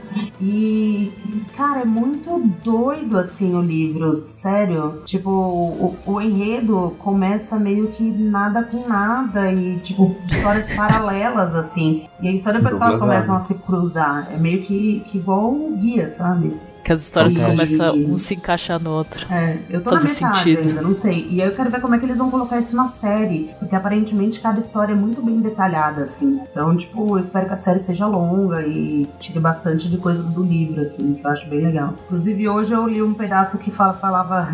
E, 0.42 1.12
cara, 1.58 1.82
é 1.82 1.86
muito 1.86 2.40
doido, 2.64 3.18
assim, 3.18 3.54
o 3.54 3.62
livro, 3.62 4.16
sério. 4.26 5.02
Tipo, 5.06 5.30
o, 5.30 5.96
o 6.06 6.22
enredo 6.22 6.96
começa 7.00 7.58
meio 7.58 7.88
que 7.90 8.04
nada 8.04 8.64
com 8.64 8.88
nada 8.88 9.52
e, 9.52 9.80
tipo, 9.80 10.16
histórias 10.32 10.66
paralelas, 10.74 11.54
assim. 11.56 12.08
E 12.22 12.28
aí 12.30 12.40
só 12.40 12.52
depois 12.54 12.78
que 12.78 12.84
elas 12.84 13.00
começam 13.00 13.36
a 13.36 13.40
se 13.42 13.54
cruzar. 13.56 14.28
É 14.34 14.38
meio 14.38 14.62
que, 14.62 15.02
que 15.12 15.18
igual 15.18 15.52
o 15.52 15.76
guia, 15.78 16.10
sabe? 16.10 16.54
Que 16.90 16.94
as 16.94 17.04
histórias 17.04 17.36
Verdade. 17.36 17.56
começam 17.56 17.96
um 17.96 18.18
se 18.18 18.34
encaixar 18.34 18.82
no 18.82 18.90
outro. 18.90 19.24
É, 19.32 19.60
eu 19.70 19.80
tô 19.84 19.92
Fazer 19.92 20.08
na 20.26 20.34
sentido. 20.34 20.68
ainda, 20.70 20.82
não 20.82 20.96
sei. 20.96 21.28
E 21.30 21.40
aí 21.40 21.48
eu 21.48 21.54
quero 21.56 21.70
ver 21.70 21.80
como 21.82 21.94
é 21.94 22.00
que 22.00 22.06
eles 22.08 22.18
vão 22.18 22.32
colocar 22.32 22.60
isso 22.60 22.76
na 22.76 22.88
série. 22.88 23.52
Porque 23.60 23.76
aparentemente 23.76 24.40
cada 24.40 24.60
história 24.60 24.94
é 24.94 24.96
muito 24.96 25.22
bem 25.22 25.40
detalhada, 25.40 26.02
assim. 26.02 26.42
Então, 26.52 26.76
tipo, 26.76 27.16
eu 27.16 27.20
espero 27.22 27.46
que 27.46 27.54
a 27.54 27.58
série 27.58 27.80
seja 27.82 28.08
longa 28.08 28.66
e 28.66 29.08
tire 29.20 29.40
bastante 29.40 29.88
de 29.88 29.98
coisas 30.00 30.26
do 30.32 30.42
livro, 30.42 30.82
assim, 30.82 31.14
que 31.14 31.24
eu 31.24 31.30
acho 31.30 31.48
bem 31.48 31.62
legal. 31.62 31.94
Inclusive, 32.08 32.50
hoje 32.50 32.74
eu 32.74 32.88
li 32.88 33.04
um 33.04 33.14
pedaço 33.14 33.60
que 33.60 33.70
fala- 33.70 33.94
falava 33.94 34.50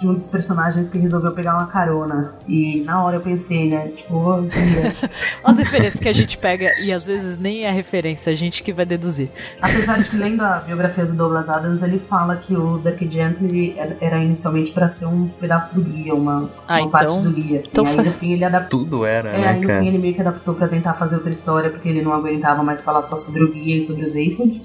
de 0.00 0.06
um 0.06 0.14
dos 0.14 0.26
personagens 0.28 0.88
que 0.90 0.98
resolveu 0.98 1.32
pegar 1.32 1.56
uma 1.56 1.66
carona. 1.66 2.34
E 2.46 2.80
na 2.82 3.02
hora 3.02 3.16
eu 3.16 3.20
pensei, 3.20 3.68
né? 3.68 3.88
Tipo, 3.88 4.42
guia. 4.42 4.94
As 5.42 5.58
referências 5.58 6.00
que 6.00 6.08
a 6.08 6.12
gente 6.12 6.38
pega 6.38 6.72
e 6.80 6.92
às 6.92 7.06
vezes 7.06 7.36
nem 7.38 7.64
é 7.64 7.70
referência, 7.70 8.32
a 8.32 8.36
gente 8.36 8.62
que 8.62 8.72
vai 8.72 8.84
deduzir. 8.86 9.28
Apesar 9.60 9.98
de 9.98 10.08
que 10.08 10.16
lendo 10.16 10.42
a 10.42 10.58
biografia 10.60 11.04
do 11.04 11.14
Douglas 11.14 11.48
Adams, 11.48 11.82
ele 11.82 11.98
fala 12.08 12.36
que 12.36 12.54
o 12.56 12.78
Dirk 12.78 13.08
Gently 13.10 13.74
era- 14.00 14.18
inicialmente 14.22 14.70
pra 14.72 14.88
ser 14.88 15.06
um 15.06 15.28
pedaço 15.28 15.74
do 15.74 15.80
guia, 15.82 16.14
uma, 16.14 16.48
Ah, 16.66 16.80
uma 16.80 16.90
parte 16.90 17.06
então- 17.06 17.22
do 17.22 17.30
guia. 17.30 17.58
Assim. 17.60 17.68
então 17.72 17.86
aí 17.86 17.96
no 17.96 18.04
fim 18.04 18.32
ele 18.32 18.44
adaptou. 18.44 18.80
Tudo 18.80 19.04
era, 19.04 19.30
É, 19.30 19.38
né, 19.40 19.48
aí 19.48 19.60
no 19.60 19.66
cara? 19.66 19.80
fim 19.82 19.88
ele 19.88 19.98
meio 19.98 20.14
que 20.14 20.20
adaptou 20.20 20.54
pra 20.54 20.68
tentar 20.68 20.94
fazer 20.94 21.16
outra 21.16 21.30
história, 21.30 21.70
porque 21.70 21.88
ele 21.88 22.02
não 22.02 22.12
aguentava 22.12 22.62
mais 22.62 22.82
falar 22.82 23.02
só 23.02 23.16
sobre 23.16 23.42
o 23.42 23.52
guia 23.52 23.76
e 23.78 23.84
sobre 23.86 24.04
os 24.04 24.12
Aphid. 24.12 24.60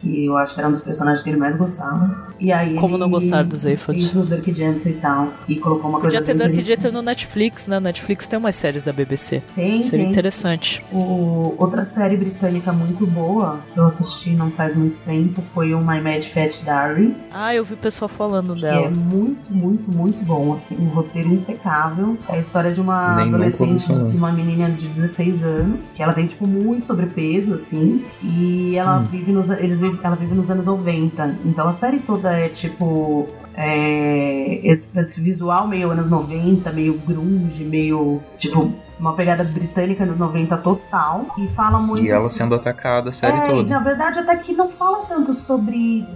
Que 0.00 0.26
eu 0.26 0.36
acho 0.36 0.54
que 0.54 0.60
era 0.60 0.68
um 0.68 0.72
dos 0.72 0.82
personagens 0.82 1.22
que 1.24 1.30
ele 1.30 1.36
mais 1.38 1.56
gostava. 1.56 2.28
E 2.38 2.52
aí 2.52 2.74
Como 2.76 2.94
ele 2.94 3.00
não 3.00 3.10
gostar 3.10 3.42
dos 3.42 3.66
Aphid? 3.66 3.78
Fez 4.00 4.14
o 4.14 4.22
Dirk 4.24 4.54
Gently 4.54 4.92
e 4.92 4.94
tal. 4.94 5.32
E 5.48 5.56
colocou 5.58 5.90
uma 5.90 5.98
Podia 6.00 6.20
coisa 6.20 6.32
ter 6.34 6.38
bem 6.38 6.52
Dark. 6.54 6.64
Jeter 6.64 6.92
no 6.92 7.02
Netflix, 7.02 7.66
né? 7.66 7.80
Netflix 7.80 8.26
tem 8.28 8.38
umas 8.38 8.54
séries 8.54 8.82
da 8.84 8.92
BBC. 8.92 9.42
Tem, 9.56 9.82
Seria 9.82 10.04
tem. 10.04 10.10
interessante. 10.12 10.84
O- 10.92 11.54
outra 11.58 11.84
série 11.84 12.16
britânica 12.16 12.72
muito 12.72 13.04
boa 13.06 13.58
que 13.74 13.80
eu 13.80 13.86
assisti 13.86 14.30
não 14.30 14.50
faz 14.52 14.76
muito 14.76 14.96
tempo 15.04 15.42
foi 15.52 15.74
o 15.74 15.78
My 15.80 16.00
Mad 16.00 16.22
Fat 16.32 16.52
Diary. 16.62 17.16
Ah, 17.32 17.52
eu 17.54 17.64
vi 17.64 17.74
o 17.74 17.76
pessoal 17.78 18.08
falando 18.08 18.54
que 18.54 18.64
é 18.66 18.70
dela. 18.70 18.90
muito, 18.90 19.52
muito, 19.52 19.90
muito 19.90 20.24
bom, 20.24 20.54
assim, 20.54 20.76
um 20.78 20.88
roteiro 20.90 21.28
impecável. 21.32 22.16
É 22.28 22.36
a 22.36 22.38
história 22.38 22.72
de 22.72 22.80
uma 22.80 23.16
Nem 23.16 23.28
adolescente, 23.28 23.86
de 23.86 24.16
uma 24.16 24.30
menina 24.32 24.70
de 24.70 24.86
16 24.88 25.42
anos, 25.42 25.90
que 25.92 26.02
ela 26.02 26.12
tem, 26.12 26.26
tipo, 26.28 26.46
muito 26.46 26.86
sobrepeso, 26.86 27.54
assim, 27.54 28.04
e 28.22 28.76
ela 28.76 28.98
Hum. 29.00 29.04
vive 29.10 29.32
nos, 29.32 29.50
eles 29.50 29.78
vivem, 29.80 29.87
ela 30.02 30.16
vive 30.16 30.34
nos 30.34 30.50
anos 30.50 30.64
90. 30.64 31.38
Então 31.44 31.68
a 31.68 31.72
série 31.72 31.98
toda 31.98 32.32
é, 32.32 32.48
tipo, 32.48 33.26
é, 33.54 34.78
esse 34.96 35.20
visual 35.20 35.66
meio 35.66 35.90
anos 35.90 36.08
90, 36.08 36.70
meio 36.72 36.94
grunge, 36.98 37.64
meio, 37.64 38.20
tipo, 38.36 38.72
uma 38.98 39.12
pegada 39.14 39.44
britânica 39.44 40.04
nos 40.04 40.18
90 40.18 40.56
total, 40.58 41.26
e 41.38 41.46
fala 41.48 41.78
muito... 41.78 42.02
E 42.04 42.10
ela 42.10 42.28
sendo 42.28 42.54
atacada 42.54 43.10
a 43.10 43.12
série 43.12 43.38
É, 43.38 43.40
toda. 43.42 43.72
Na 43.74 43.80
verdade, 43.80 44.18
até 44.18 44.36
que 44.36 44.52
não 44.52 44.68
fala 44.68 45.04
tanto 45.06 45.32
sobre 45.34 46.06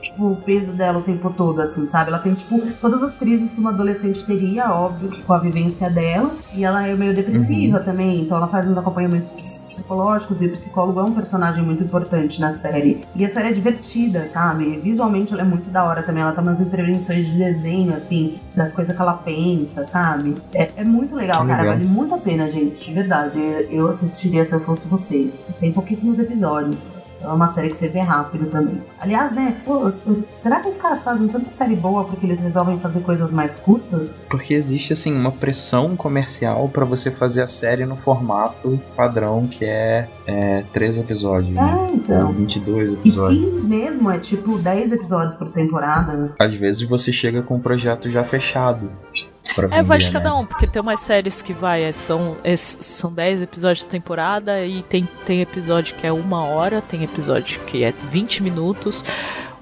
tipo, 0.00 0.32
o 0.32 0.36
peso 0.36 0.72
dela 0.72 0.98
o 0.98 1.02
tempo 1.02 1.30
todo, 1.30 1.60
assim, 1.60 1.86
sabe? 1.86 2.10
Ela 2.10 2.18
tem, 2.18 2.34
tipo, 2.34 2.60
todas 2.80 3.02
as 3.02 3.14
crises 3.14 3.52
que 3.52 3.60
uma 3.60 3.70
adolescente 3.70 4.24
teria, 4.24 4.70
óbvio, 4.72 5.10
com 5.26 5.32
a 5.32 5.38
vivência 5.38 5.90
dela. 5.90 6.30
E 6.54 6.64
ela 6.64 6.86
é 6.86 6.94
meio 6.94 7.14
depressiva 7.14 7.78
Uhum. 7.78 7.84
também, 7.84 8.20
então 8.22 8.36
ela 8.36 8.48
faz 8.48 8.68
uns 8.68 8.76
acompanhamentos 8.76 9.30
ps- 9.30 9.66
psicológicos 9.68 10.40
e 10.42 10.46
o 10.46 10.52
psicólogo 10.52 11.00
é 11.00 11.04
um 11.04 11.12
personagem 11.12 11.62
muito 11.64 11.82
importante 11.82 12.40
na 12.40 12.52
série. 12.52 13.04
E 13.14 13.24
a 13.24 13.28
série 13.30 13.48
é 13.48 13.52
divertida, 13.52 14.28
sabe? 14.32 14.78
Visualmente 14.82 15.32
ela 15.32 15.42
é 15.42 15.44
muito 15.44 15.68
da 15.70 15.84
hora 15.84 16.02
também. 16.02 16.22
Ela 16.22 16.32
tá 16.32 16.40
umas 16.42 16.60
intervenções 16.60 17.26
de 17.26 17.32
desenho, 17.36 17.94
assim, 17.94 18.38
das 18.54 18.72
coisas 18.72 18.94
que 18.94 19.00
ela 19.02 19.14
pensa, 19.14 19.86
sabe? 19.86 20.34
É, 20.54 20.70
é 20.76 20.84
muito 20.84 21.14
legal, 21.14 21.42
Que 21.42 21.48
cara. 21.48 21.62
legal. 21.62 21.76
Vale 21.78 21.88
muito 21.88 22.14
a 22.14 22.18
pena, 22.20 22.50
gente, 22.50 22.84
de 22.84 22.92
verdade. 22.92 23.38
Eu 23.70 23.88
assistiria 23.88 24.44
se 24.44 24.52
eu 24.52 24.60
fosse 24.60 24.86
vocês. 24.86 25.44
Tem 25.58 25.72
pouquíssimos 25.72 26.18
episódios. 26.18 27.00
É 27.22 27.28
uma 27.28 27.48
série 27.50 27.68
que 27.68 27.76
você 27.76 27.86
vê 27.86 28.00
rápido 28.00 28.46
também. 28.46 28.80
Aliás, 28.98 29.30
né, 29.34 29.54
pô, 29.66 29.92
será 30.38 30.58
que 30.60 30.70
os 30.70 30.78
caras 30.78 31.02
fazem 31.02 31.28
tanta 31.28 31.50
série 31.50 31.76
boa 31.76 32.04
porque 32.04 32.24
eles 32.24 32.40
resolvem 32.40 32.80
fazer 32.80 33.00
coisas 33.00 33.30
mais 33.30 33.58
curtas? 33.58 34.18
Porque 34.30 34.54
existe, 34.54 34.94
assim, 34.94 35.14
uma 35.14 35.30
pressão 35.30 35.94
comercial 35.96 36.66
pra 36.70 36.86
você 36.86 37.10
fazer 37.10 37.42
a 37.42 37.46
série 37.46 37.84
no 37.84 37.94
formato 37.94 38.80
padrão, 38.96 39.46
que 39.46 39.66
é, 39.66 40.08
é 40.26 40.64
três 40.72 40.96
episódios, 40.96 41.52
né? 41.52 41.60
É, 41.70 41.76
Ou 41.76 41.94
então. 41.94 42.32
22 42.32 42.90
E 42.90 42.94
episódios. 42.94 43.44
sim 43.44 43.60
mesmo, 43.68 44.10
é 44.10 44.18
tipo 44.18 44.56
10 44.56 44.90
episódios 44.92 45.34
por 45.34 45.50
temporada. 45.50 46.32
Às 46.38 46.54
vezes 46.54 46.88
você 46.88 47.12
chega 47.12 47.42
com 47.42 47.56
um 47.56 47.60
projeto 47.60 48.10
já 48.10 48.24
fechado. 48.24 48.90
É, 49.72 49.82
vai 49.82 49.98
de 49.98 50.06
vender, 50.06 50.18
cada 50.18 50.30
né? 50.30 50.36
um, 50.36 50.46
porque 50.46 50.66
tem 50.66 50.80
umas 50.80 51.00
séries 51.00 51.42
que 51.42 51.52
vai, 51.52 51.82
é, 51.82 51.92
são, 51.92 52.36
é, 52.44 52.56
são 52.56 53.12
10 53.12 53.42
episódios 53.42 53.82
por 53.82 53.90
temporada 53.90 54.64
e 54.64 54.82
tem, 54.84 55.08
tem 55.26 55.40
episódio 55.40 55.96
que 55.96 56.06
é 56.06 56.12
uma 56.12 56.44
hora, 56.44 56.80
tem 56.80 57.02
episódio 57.02 57.60
que 57.64 57.82
é 57.82 57.92
20 58.10 58.42
minutos. 58.42 59.04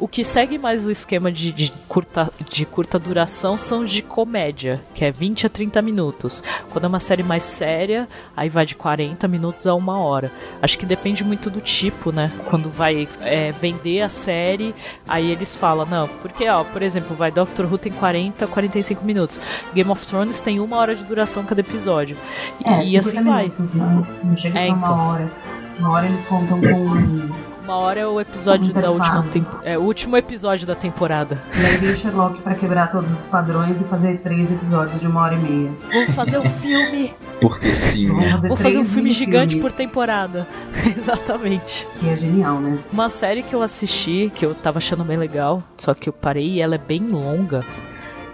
O 0.00 0.06
que 0.06 0.22
segue 0.24 0.58
mais 0.58 0.86
o 0.86 0.90
esquema 0.92 1.30
de, 1.32 1.50
de 1.50 1.72
curta, 1.88 2.32
de 2.48 2.64
curta 2.64 3.00
duração 3.00 3.58
são 3.58 3.80
os 3.80 3.90
de 3.90 4.00
comédia, 4.00 4.80
que 4.94 5.04
é 5.04 5.10
20 5.10 5.46
a 5.46 5.48
30 5.50 5.82
minutos. 5.82 6.40
Quando 6.70 6.84
é 6.84 6.88
uma 6.88 7.00
série 7.00 7.24
mais 7.24 7.42
séria, 7.42 8.08
aí 8.36 8.48
vai 8.48 8.64
de 8.64 8.76
40 8.76 9.26
minutos 9.26 9.66
a 9.66 9.74
uma 9.74 9.98
hora. 9.98 10.30
Acho 10.62 10.78
que 10.78 10.86
depende 10.86 11.24
muito 11.24 11.50
do 11.50 11.60
tipo, 11.60 12.12
né? 12.12 12.30
Quando 12.48 12.70
vai 12.70 13.08
é, 13.22 13.50
vender 13.50 14.02
a 14.02 14.08
série, 14.08 14.72
aí 15.08 15.32
eles 15.32 15.56
falam, 15.56 15.84
não, 15.84 16.06
porque, 16.06 16.48
ó, 16.48 16.62
por 16.62 16.80
exemplo, 16.82 17.16
vai 17.16 17.32
Doctor 17.32 17.66
Who 17.66 17.76
tem 17.76 17.90
40, 17.90 18.46
45 18.46 19.04
minutos. 19.04 19.40
Game 19.74 19.90
of 19.90 20.06
Thrones 20.06 20.40
tem 20.40 20.60
uma 20.60 20.76
hora 20.76 20.94
de 20.94 21.02
duração 21.04 21.44
cada 21.44 21.60
episódio. 21.60 22.16
E, 22.64 22.68
É, 22.68 22.84
e 22.86 22.96
assim 22.96 23.18
50 23.18 23.30
vai. 23.30 23.42
minutos, 23.44 23.74
né? 23.74 24.06
Não 24.22 24.36
chega 24.36 24.58
a 24.58 24.62
É, 24.62 24.66
ser 24.66 24.70
então. 24.72 24.94
uma 24.94 25.02
hora. 25.12 25.32
Uma 25.80 25.90
hora 25.90 26.06
eles 26.06 26.24
contam 26.26 26.60
com. 26.60 27.47
Uma 27.68 27.76
hora 27.76 28.00
é 28.00 28.06
o 28.06 28.18
episódio 28.18 28.72
da 28.72 28.90
última 28.90 29.22
tempo, 29.24 29.60
é 29.62 29.76
o 29.76 29.82
último 29.82 30.16
episódio 30.16 30.66
da 30.66 30.74
temporada. 30.74 31.42
E 31.54 31.66
aí 31.66 31.76
vem 31.76 31.90
o 31.90 31.96
Sherlock 31.98 32.40
pra 32.40 32.54
quebrar 32.54 32.90
todos 32.90 33.10
os 33.12 33.26
padrões 33.26 33.78
e 33.78 33.84
fazer 33.84 34.22
três 34.22 34.50
episódios 34.50 34.98
de 34.98 35.06
uma 35.06 35.20
hora 35.20 35.34
e 35.34 35.38
meia. 35.38 35.70
Vou 35.92 36.14
fazer 36.14 36.38
um 36.38 36.48
filme, 36.48 37.14
Porque 37.42 37.74
sim. 37.74 38.08
Vamos 38.08 38.30
fazer 38.30 38.48
vou 38.48 38.56
fazer 38.56 38.78
um 38.78 38.86
filme 38.86 39.10
gigante 39.10 39.56
por 39.56 39.64
minifilmes, 39.64 39.76
temporada. 39.76 40.48
Exatamente. 40.96 41.86
Que 42.00 42.08
é 42.08 42.16
genial, 42.16 42.58
né? 42.58 42.78
Uma 42.90 43.10
série 43.10 43.42
que 43.42 43.54
eu 43.54 43.60
assisti, 43.60 44.32
que 44.34 44.46
eu 44.46 44.54
tava 44.54 44.78
achando 44.78 45.04
bem 45.04 45.18
legal, 45.18 45.62
só 45.76 45.92
que 45.92 46.08
eu 46.08 46.12
parei 46.14 46.52
e 46.52 46.60
ela 46.62 46.76
é 46.76 46.78
bem 46.78 47.06
longa. 47.06 47.62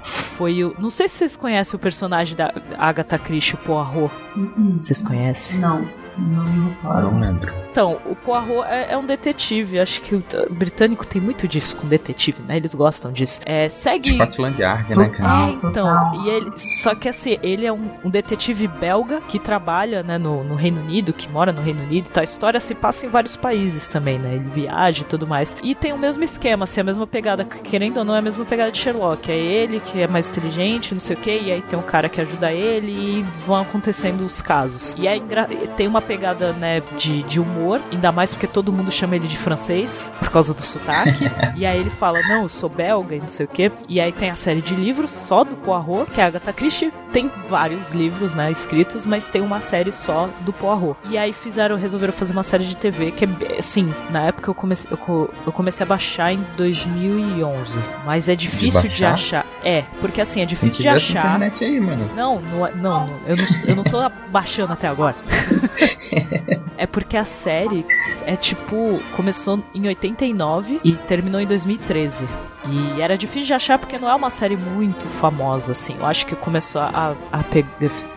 Foi 0.05 0.63
o. 0.63 0.77
Não 0.79 0.91
sei 0.91 1.09
se 1.09 1.17
vocês 1.17 1.35
conhecem 1.35 1.75
o 1.75 1.81
personagem 1.81 2.37
da 2.37 2.55
Agatha 2.79 3.19
Christie, 3.19 3.57
o 3.57 3.59
Poirot. 3.59 4.15
Hum, 4.37 4.79
Vocês 4.81 5.03
conhecem? 5.03 5.59
Não, 5.59 5.85
não 6.19 7.21
lembro. 7.21 7.65
Então, 7.75 8.01
o 8.07 8.15
Poirot 8.15 8.69
é, 8.69 8.93
é 8.93 8.97
um 8.97 9.05
detetive. 9.05 9.81
Acho 9.81 10.01
que 10.01 10.15
o, 10.15 10.23
britânico 10.49 11.05
tem 11.05 11.21
muito 11.21 11.49
disso 11.49 11.75
com 11.75 11.89
detetive, 11.89 12.39
né? 12.47 12.57
Eles 12.57 12.73
gostam 12.73 13.11
disso. 13.11 13.41
É, 13.45 13.69
segue. 13.69 14.15
Scotland 14.15 14.63
Yard, 14.63 14.95
né, 14.95 15.09
cara? 15.09 15.29
Ah, 15.29 15.49
É, 15.49 15.67
então, 15.67 16.25
e 16.25 16.29
ele, 16.29 16.53
só 16.57 16.95
que 16.95 17.09
assim, 17.09 17.37
ele 17.43 17.67
é 17.67 17.73
um, 17.73 17.91
um 18.05 18.11
detetive 18.11 18.69
belga 18.69 19.21
que 19.23 19.41
trabalha, 19.41 20.05
né, 20.05 20.19
no, 20.19 20.45
no 20.45 20.55
Reino 20.55 20.81
Unido, 20.81 21.13
que 21.13 21.29
mora 21.29 21.53
no 21.53 21.61
Reino 21.61 21.83
Unido 21.83 22.07
e 22.07 22.11
tal. 22.11 22.21
A 22.21 22.25
história 22.25 22.61
se 22.61 22.77
passa 22.77 23.07
em 23.07 23.09
vários 23.09 23.35
países 23.35 23.89
também, 23.89 24.21
né? 24.21 24.35
Ele 24.35 24.49
viaja 24.51 25.03
e 25.03 25.05
tudo 25.05 25.27
mais. 25.27 25.57
E 25.61 25.75
tem 25.75 25.93
o 25.93 25.99
mesmo 25.99 26.23
esquema, 26.23 26.63
assim, 26.63 26.81
a 26.81 26.85
mesma 26.85 27.09
pegada, 27.09 27.45
querendo 27.45 27.99
ou 27.99 28.05
não, 28.05 28.15
é 28.15 28.19
a 28.19 28.23
mesma 28.23 28.45
pegada 28.45 28.71
de 28.71 28.79
Sherlock. 28.79 29.31
É 29.33 29.37
ele 29.37 29.81
que 29.81 30.01
é 30.01 30.07
mais 30.07 30.29
inteligente, 30.29 30.95
não 30.95 31.01
sei 31.01 31.17
o 31.17 31.19
que, 31.19 31.37
e 31.37 31.51
aí 31.51 31.63
tem 31.63 31.77
um 31.77 31.83
cara 31.83 32.09
que 32.09 32.21
ajuda 32.21 32.53
ele 32.53 32.93
e 32.93 33.27
vão 33.45 33.57
acontecendo 33.57 34.25
os 34.25 34.41
casos. 34.41 34.95
E 34.97 35.09
é 35.09 35.17
engra... 35.17 35.49
tem 35.77 35.89
uma 35.89 36.04
pegada, 36.07 36.53
né, 36.53 36.83
de, 36.97 37.23
de 37.25 37.41
humor, 37.41 37.81
ainda 37.93 38.13
mais 38.13 38.33
porque 38.33 38.47
todo 38.47 38.73
mundo 38.73 38.91
chama 38.93 39.17
ele 39.17 39.27
de 39.27 39.37
francês, 39.37 40.13
por 40.19 40.31
causa 40.31 40.55
do 40.55 40.63
sotaque. 40.63 41.31
e 41.57 41.67
aí 41.67 41.79
ele 41.79 41.91
fala, 41.91 42.21
não, 42.23 42.43
eu 42.43 42.49
sou 42.49 42.69
belga 42.69 43.17
e 43.17 43.21
não 43.21 43.29
sei 43.29 43.47
o 43.47 43.49
que. 43.49 43.71
E 43.89 44.01
aí 44.01 44.13
tem 44.13 44.31
a 44.31 44.37
série 44.37 44.61
de 44.61 44.75
livros 44.75 45.11
só 45.11 45.45
do 45.45 45.57
Poirot, 45.57 46.11
que 46.11 46.21
é 46.21 46.25
a 46.25 46.27
Agatha 46.29 46.53
Christie. 46.53 46.93
Tem 47.13 47.31
vários 47.49 47.93
livros, 47.93 48.35
né, 48.35 48.51
escritos, 48.51 49.07
mas 49.07 49.27
tem 49.29 49.41
uma 49.41 49.61
série 49.61 49.93
só 49.93 50.29
do 50.41 50.53
Poirot. 50.53 50.97
E 51.09 51.17
aí 51.17 51.33
fizeram, 51.33 51.77
resolveram 51.77 52.13
fazer 52.13 52.33
uma 52.33 52.43
série 52.43 52.65
de 52.65 52.77
TV 52.77 53.11
que 53.11 53.25
é, 53.25 53.59
assim, 53.59 53.93
na 54.11 54.23
época 54.23 54.51
eu 54.51 54.55
comecei, 54.55 54.91
eu, 54.91 55.31
eu 55.47 55.53
comecei 55.53 55.85
a 55.85 55.87
baixar 55.87 56.33
em 56.33 56.45
2011. 56.57 57.79
Mas 58.05 58.29
é 58.29 58.35
difícil 58.37 58.83
de, 58.83 59.03
baixar? 59.03 59.41
achar. 59.41 59.47
É, 59.65 59.85
porque 60.01 60.21
assim, 60.21 60.41
é 60.41 60.47
difícil 60.47 60.81
de 60.83 60.89
achar. 60.89 61.21
internet 61.37 61.65
aí, 61.65 61.81
mano. 61.81 62.11
Não, 62.15 62.41
não, 62.41 62.67
é- 62.67 62.75
não, 62.75 62.91
não, 62.91 63.21
eu 63.27 63.37
não, 63.37 63.47
eu 63.67 63.77
não 63.77 63.85
tô 63.85 63.99
baixando 64.31 64.73
até 64.73 64.89
agora. 64.89 65.15
é 66.77 66.87
porque 66.87 67.17
a 67.17 67.25
série 67.25 67.85
é 68.27 68.37
tipo, 68.37 69.01
começou 69.17 69.63
em 69.75 69.87
89 69.87 70.81
e 70.85 70.93
terminou 70.93 71.41
em 71.41 71.47
2013. 71.47 72.27
E 72.67 73.01
era 73.01 73.17
difícil 73.17 73.49
de 73.49 73.55
achar 73.55 73.79
porque 73.79 73.99
não 73.99 74.09
é 74.09 74.15
uma 74.15 74.31
série 74.31 74.57
muito 74.57 75.07
famosa, 75.21 75.73
assim. 75.73 75.97
Eu 75.99 76.07
acho 76.07 76.27
que 76.27 76.35
começou 76.35 76.81
a, 76.81 77.15
a 77.33 77.41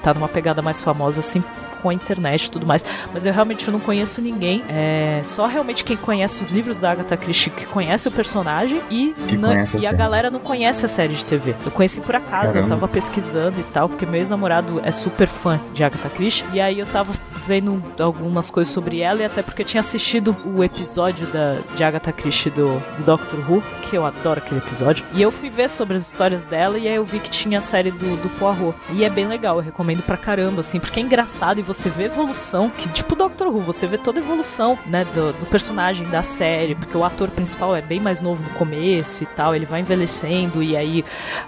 tá 0.02 0.14
numa 0.14 0.30
pegada 0.30 0.62
mais 0.62 0.82
famosa, 0.82 1.20
assim, 1.20 1.44
com 1.82 1.90
a 1.90 1.94
internet 1.94 2.46
e 2.46 2.52
tudo 2.52 2.66
mais. 2.66 2.84
Mas 3.14 3.26
eu 3.26 3.34
realmente 3.34 3.70
não 3.72 3.80
conheço 3.80 4.22
ninguém. 4.22 4.64
É 4.68 5.22
só 5.24 5.46
realmente 5.46 5.84
quem 5.84 5.98
conhece 5.98 6.44
os 6.44 6.52
livros 6.52 6.80
da 6.80 6.92
Agatha 6.92 7.18
Christie 7.18 7.50
que 7.52 7.66
conhece 7.66 8.08
o 8.08 8.12
personagem 8.12 8.82
e, 8.90 9.14
na- 9.38 9.56
e 9.56 9.58
a 9.62 9.66
série. 9.68 9.96
galera 9.98 10.30
não 10.30 10.40
conhece 10.40 10.86
a 10.86 10.90
série 10.90 11.14
de 11.14 11.26
TV. 11.26 11.56
Eu 11.66 11.72
conheci 11.72 12.02
por 12.02 12.16
acaso, 12.16 12.48
eu 12.50 12.54
Caramba. 12.54 12.70
tava 12.70 12.88
pesquisando 12.88 13.60
e 13.60 13.64
tal, 13.74 13.90
porque 13.90 14.06
meu 14.06 14.16
ex-namorado 14.16 14.82
é 14.84 14.92
super 14.92 15.28
fã 15.28 15.60
de 15.74 15.84
Agatha 15.84 16.10
Christie. 16.10 16.46
E 16.54 16.60
aí 16.62 16.80
eu 16.80 16.86
tava 16.86 17.14
vendo 17.46 17.82
algumas 18.00 18.50
coisas 18.50 18.74
sobre 18.74 19.00
ela 19.00 19.22
e 19.22 19.26
até 19.26 19.42
porque 19.42 19.62
eu 19.62 19.66
tinha 19.66 19.80
assistido 19.80 20.36
o 20.46 20.62
episódio 20.64 21.26
da, 21.28 21.58
de 21.78 21.84
Agatha 21.84 22.12
Christie 22.12 22.50
do, 22.52 22.78
do 22.98 23.04
Doctor 23.06 23.40
Who, 23.50 23.64
que 23.84 23.96
eu 23.96 24.06
adoro 24.06 24.40
aquele 24.40 24.60
episódio. 24.60 25.06
E 25.14 25.22
eu 25.22 25.32
fui 25.32 25.50
ver 25.50 25.70
sobre 25.70 25.96
as 25.96 26.02
histórias 26.06 26.44
dela 26.44 26.78
e 26.78 26.88
aí 26.90 26.96
eu 26.96 27.06
vi 27.06 27.20
que 27.20 27.30
tinha 27.30 27.60
a 27.60 27.62
série 27.62 27.90
do, 27.92 28.18
do 28.22 28.30
Poirot. 28.38 28.76
E 28.92 29.06
é 29.06 29.10
bem 29.10 29.26
legal, 29.28 29.56
eu 29.58 29.62
recomendo 29.64 30.02
pra 30.04 30.18
caramba, 30.18 30.60
assim, 30.60 30.78
porque 30.80 31.00
é 31.00 31.04
engraçado 31.04 31.60
e 31.60 31.64
você 31.68 31.90
vê 31.90 32.06
evolução, 32.06 32.70
que 32.70 32.88
tipo 32.90 33.16
Doctor 33.16 33.48
Who, 33.48 33.60
você 33.62 33.86
vê 33.86 33.98
toda 33.98 34.20
a 34.20 34.24
evolução, 34.24 34.80
né, 34.86 35.06
do, 35.14 35.34
do 35.34 35.46
personagem, 35.48 36.08
da 36.08 36.24
série, 36.24 36.74
porque 36.74 36.98
o 36.98 37.04
ator 37.04 37.30
principal 37.30 37.76
é 37.76 37.82
bem 37.82 38.00
mais 38.00 38.22
novo 38.22 38.42
no 38.42 38.50
começo 38.58 39.24
e 39.24 39.26
tal, 39.26 39.54
ele 39.54 39.66
vai 39.66 39.82
envelhecendo 39.82 40.64
e 40.64 40.78
aí 40.78 41.04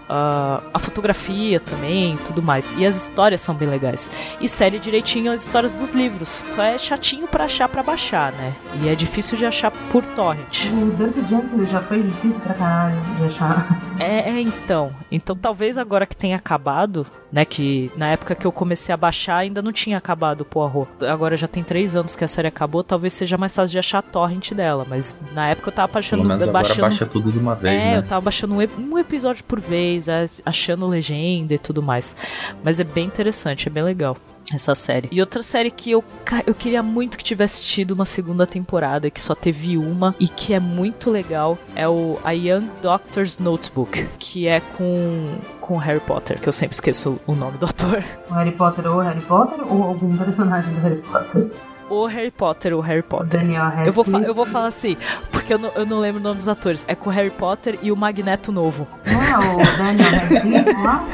ah, 0.10 0.62
a 0.74 0.80
fotografia 0.80 1.60
também, 1.60 2.18
tudo 2.28 2.42
mais. 2.42 2.74
E 2.78 2.86
as 2.86 2.96
histórias 2.96 3.40
são 3.40 3.56
bem 3.56 3.70
legais. 3.70 4.12
E 4.42 4.50
série 4.50 4.78
direitinho 4.78 5.32
as 5.32 5.44
histórias 5.44 5.72
dos 5.72 5.94
livros. 5.94 6.44
Só 6.50 6.64
é 6.64 6.78
chatinho 6.78 7.28
pra 7.28 7.46
achar 7.46 7.70
pra 7.70 7.82
baixar, 7.82 8.34
né? 8.34 8.54
E 8.82 8.90
é 8.90 8.96
difícil 8.96 9.38
de 9.38 9.46
achar 9.46 9.72
por 9.92 10.06
torrent. 10.06 10.66
O 10.72 10.92
Dirty 10.98 11.22
Gently 11.30 11.66
já 11.68 11.82
foi 11.82 12.04
difícil 12.04 12.40
pra 12.42 12.54
caralho 12.54 13.02
de 13.18 13.26
achar. 13.26 13.80
É, 14.00 14.30
é, 14.30 14.42
então. 14.42 14.94
Então 15.12 15.36
talvez 15.36 15.78
agora 15.78 16.06
que 16.06 16.16
tenha 16.16 16.38
acabado, 16.38 17.06
né? 17.32 17.46
Que 17.46 17.92
na 17.96 18.08
época 18.08 18.36
que 18.36 18.46
eu 18.46 18.52
comecei 18.52 18.94
a 18.94 18.98
baixar 18.98 19.38
ainda 19.38 19.62
não 19.62 19.72
tinha 19.72 19.98
acabado 19.98 20.42
o 20.42 20.46
Poirot. 20.46 20.90
Agora 21.08 21.38
já 21.38 21.48
tem 21.48 21.64
três 21.64 21.96
anos 21.96 22.16
que 22.16 22.24
a 22.24 22.28
série 22.28 22.48
acabou, 22.48 22.84
talvez 22.84 23.14
seja 23.14 23.38
mais 23.38 23.56
fácil 23.56 23.72
de 23.72 23.80
achar 23.80 24.00
a 24.00 24.02
torrent 24.02 24.52
dela. 24.54 24.86
Mas 24.90 25.18
na 25.34 25.48
época 25.50 25.70
eu 25.70 25.74
tava 25.74 25.94
baixando. 25.94 26.22
Pelo 26.24 26.28
menos 26.30 26.44
agora 26.44 26.64
baixando 26.64 26.82
baixa 26.82 27.06
tudo 27.06 27.32
de 27.32 27.38
uma 27.40 27.56
vez, 27.56 27.74
é, 27.82 27.98
eu 27.98 28.02
né? 28.02 28.08
tava 28.08 28.22
baixando 28.22 28.54
um, 28.54 28.62
ep- 28.62 28.98
episódio 29.00 29.44
por 29.44 29.60
vez, 29.60 30.08
achando 30.46 30.88
legenda 30.88 31.54
e 31.54 31.58
tudo 31.60 31.82
mais. 31.82 32.16
Mas 32.64 32.80
é 32.80 32.84
bem 32.84 33.06
interessante, 33.06 33.68
é 33.68 33.72
bem 33.72 33.84
legal. 33.84 34.18
Essa 34.54 34.74
série. 34.74 35.08
E 35.12 35.20
outra 35.20 35.44
série 35.44 35.72
que 35.72 35.92
eu, 35.92 36.04
eu 36.46 36.54
queria 36.54 36.82
muito 36.82 37.18
que 37.18 37.24
tivesse 37.24 37.64
tido 37.64 37.92
uma 37.92 38.06
segunda 38.06 38.48
temporada, 38.48 39.10
que 39.10 39.22
só 39.22 39.36
teve 39.36 39.78
uma, 39.78 40.16
e 40.20 40.28
que 40.28 40.54
é 40.54 40.60
muito 40.60 41.10
legal, 41.10 41.58
é 41.76 41.88
o 41.88 42.20
A 42.24 42.32
Young 42.32 42.70
Doctor's 42.82 43.38
Notebook, 43.38 44.08
que 44.18 44.48
é 44.48 44.60
com, 44.60 45.38
com 45.62 45.78
Harry 45.78 46.00
Potter, 46.00 46.40
que 46.40 46.50
eu 46.50 46.54
sempre 46.54 46.74
esqueço 46.74 47.20
o 47.28 47.36
nome 47.36 47.58
do 47.58 47.66
ator. 47.66 48.04
O 48.30 48.34
Harry 48.34 48.52
Potter 48.52 48.88
ou 48.88 49.00
Harry 49.00 49.22
Potter 49.22 49.72
ou 49.72 49.84
algum 49.84 50.18
personagem 50.18 50.74
do 50.74 50.82
Harry 50.82 51.02
Potter. 51.02 51.52
O 51.90 52.06
Harry 52.06 52.30
Potter, 52.32 52.74
o 52.76 52.80
Harry 52.82 53.02
Potter. 53.02 53.40
Daniel 53.40 53.64
Radcliffe. 53.64 53.88
Eu 53.88 53.94
vou, 53.94 54.04
fa- 54.04 54.18
eu 54.20 54.34
vou 54.36 54.46
falar 54.46 54.68
assim, 54.68 54.96
porque 55.32 55.54
eu 55.54 55.58
não, 55.58 55.72
eu 55.76 55.86
não 55.86 56.00
lembro 56.00 56.20
o 56.20 56.24
nome 56.24 56.38
dos 56.38 56.48
atores. 56.48 56.86
É 56.88 56.94
com 56.96 57.10
o 57.10 57.14
Harry 57.14 57.32
Potter 57.32 57.80
e 57.82 57.92
o 57.92 57.96
Magneto 57.98 58.52
Novo. 58.52 58.88
Não 59.08 59.22
é 59.22 59.38
o 59.38 59.78
Daniel 59.78 60.10
Radcliffe 60.12 60.84
lá? 60.84 61.08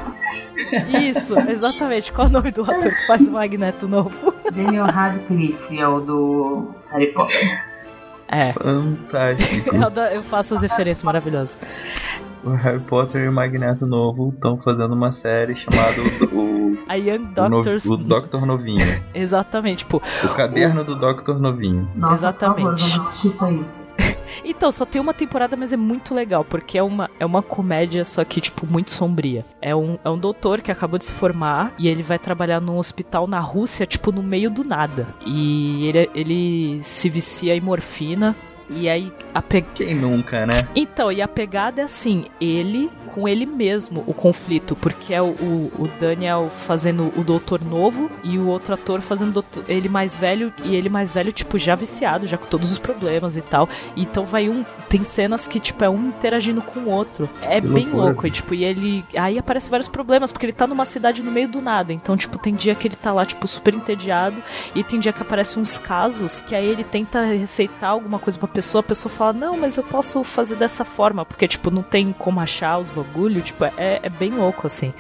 Isso, 1.02 1.38
exatamente. 1.50 2.12
Qual 2.12 2.28
é 2.28 2.30
o 2.30 2.34
nome 2.34 2.52
do 2.52 2.62
ator 2.64 2.92
que 2.92 3.08
faz 3.08 3.22
o 3.22 3.32
Magneto 3.32 3.88
novo? 3.88 4.34
Daniel 4.52 4.86
Radcliffe 4.86 5.80
é 5.80 5.88
o 5.88 6.00
do 6.02 6.72
Harry 6.92 7.08
Potter. 7.14 7.64
É, 8.28 8.52
Fantástico. 8.54 9.76
eu 10.12 10.24
faço 10.24 10.56
as 10.56 10.62
referências 10.64 11.04
maravilhosas. 11.04 11.60
O 12.46 12.52
Harry 12.52 12.80
Potter 12.80 13.24
e 13.24 13.28
o 13.28 13.34
Magneto 13.34 13.86
Novo 13.88 14.30
estão 14.30 14.58
fazendo 14.58 14.94
uma 14.94 15.12
série 15.12 15.56
chamada 15.56 15.96
o, 16.32 16.36
o, 16.74 16.78
A 16.88 16.96
Young 16.96 17.24
o, 17.24 17.50
Doctors. 17.50 17.86
o 17.86 17.98
Doctor 17.98 18.46
Novinho. 18.46 19.04
Exatamente, 19.14 19.80
tipo. 19.80 20.02
O 20.24 20.28
caderno 20.30 20.84
do 20.84 20.96
Doctor 20.96 21.40
Novinho. 21.40 21.90
Nossa, 21.96 22.14
Exatamente. 22.14 22.62
por 22.62 22.78
favor, 22.78 22.90
vamos 22.90 23.08
assistir 23.08 23.28
isso 23.30 23.46
aí. 23.46 23.66
Então, 24.44 24.72
só 24.72 24.86
tem 24.86 25.02
uma 25.02 25.14
temporada, 25.14 25.56
mas 25.56 25.72
é 25.72 25.78
muito 25.78 26.14
legal, 26.14 26.44
porque 26.44 26.78
é 26.78 26.84
uma, 26.84 27.10
é 27.20 27.26
uma 27.26 27.42
comédia, 27.42 28.04
só 28.04 28.24
que, 28.24 28.42
tipo, 28.42 28.66
muito 28.66 28.92
sombria. 28.92 29.46
É 29.62 29.76
um, 29.76 29.98
é 30.04 30.10
um 30.10 30.18
doutor 30.18 30.62
que 30.62 30.72
acabou 30.72 30.98
de 31.00 31.06
se 31.06 31.12
formar 31.12 31.74
e 31.78 31.88
ele 31.88 32.04
vai 32.04 32.20
trabalhar 32.20 32.60
num 32.60 32.78
hospital 32.78 33.28
na 33.28 33.40
Rússia, 33.40 33.86
tipo, 33.86 34.12
no 34.12 34.24
meio 34.24 34.50
do 34.50 34.64
nada. 34.64 35.08
E 35.26 35.88
ele, 35.88 36.10
ele 36.14 36.80
se 36.84 37.10
vicia 37.10 37.56
em 37.56 37.62
morfina. 37.62 38.36
E 38.68 38.90
aí 38.90 39.14
a 39.32 39.44
pe... 39.44 39.62
Quem 39.62 39.94
nunca, 39.94 40.46
né? 40.46 40.68
Então, 40.76 41.12
e 41.12 41.22
a 41.22 41.28
pegada 41.28 41.82
é 41.82 41.84
assim, 41.84 42.26
ele 42.42 42.90
com 43.14 43.30
ele 43.30 43.46
mesmo, 43.46 44.04
o 44.06 44.14
conflito, 44.14 44.76
porque 44.76 45.14
é 45.14 45.22
o, 45.22 45.28
o, 45.28 45.72
o 45.80 45.90
Daniel 46.00 46.50
fazendo 46.50 47.14
o 47.16 47.24
doutor 47.24 47.64
novo 47.64 48.12
e 48.22 48.38
o 48.38 48.48
outro 48.48 48.74
ator 48.74 49.00
fazendo 49.00 49.32
doutor- 49.32 49.64
ele 49.70 49.88
mais 49.88 50.18
velho, 50.18 50.52
e 50.66 50.76
ele 50.76 50.90
mais 50.90 51.14
velho, 51.14 51.32
tipo, 51.32 51.58
já 51.58 51.76
viciado, 51.76 52.28
já 52.28 52.38
com 52.38 52.46
todos 52.48 52.70
os 52.70 52.78
problemas 52.78 53.38
e 53.38 53.42
tal. 53.42 53.70
Então 53.96 54.25
Então 54.26 54.32
vai 54.32 54.50
um. 54.50 54.66
Tem 54.90 55.04
cenas 55.04 55.48
que, 55.48 55.60
tipo, 55.60 55.84
é 55.84 55.90
um 55.90 56.08
interagindo 56.08 56.62
com 56.62 56.80
o 56.82 56.90
outro. 56.90 57.30
É 57.42 57.62
Que 57.62 57.68
bem 57.68 57.86
loucura. 57.86 58.04
louco. 58.06 58.28
E, 58.28 58.32
tipo, 58.32 58.54
e 58.56 58.64
ele. 58.66 59.06
Aí 59.16 59.38
aparecem 59.38 59.70
vários 59.70 59.88
problemas, 59.88 60.32
porque 60.32 60.48
ele 60.48 60.54
tá 60.54 60.66
numa 60.66 60.86
cidade 60.86 61.22
no 61.22 61.32
meio 61.32 61.48
do 61.48 61.62
nada. 61.62 61.94
Então, 61.94 62.18
tipo, 62.18 62.38
tem 62.40 62.56
dia 62.56 62.74
que 62.74 62.88
ele 62.88 62.96
tá 62.96 63.14
lá, 63.14 63.26
tipo, 63.26 63.48
super 63.48 63.74
entediado. 63.74 64.42
E 64.74 64.84
tem 64.84 65.00
dia 65.00 65.14
que 65.14 65.22
aparecem 65.22 65.62
uns 65.62 65.78
casos 65.78 66.42
que 66.42 66.56
aí 66.56 66.66
ele 66.66 66.84
tenta 66.84 67.22
receitar 67.24 67.92
alguma 67.92 68.18
coisa 68.20 68.40
pra 68.40 68.48
pessoa, 68.48 68.80
a 68.80 68.84
pessoa 68.84 69.12
fala, 69.14 69.34
não, 69.34 69.58
mas 69.58 69.78
eu 69.78 69.84
posso 69.84 70.24
fazer 70.24 70.56
dessa 70.56 70.84
forma, 70.84 71.24
porque, 71.26 71.48
tipo, 71.48 71.70
não 71.70 71.84
tem 71.84 72.14
como 72.18 72.40
achar 72.40 72.80
os 72.80 72.90
bagulho, 72.90 73.42
tipo, 73.42 73.64
é, 73.66 74.00
é 74.02 74.10
bem 74.10 74.32
louco, 74.32 74.66
assim. 74.66 74.94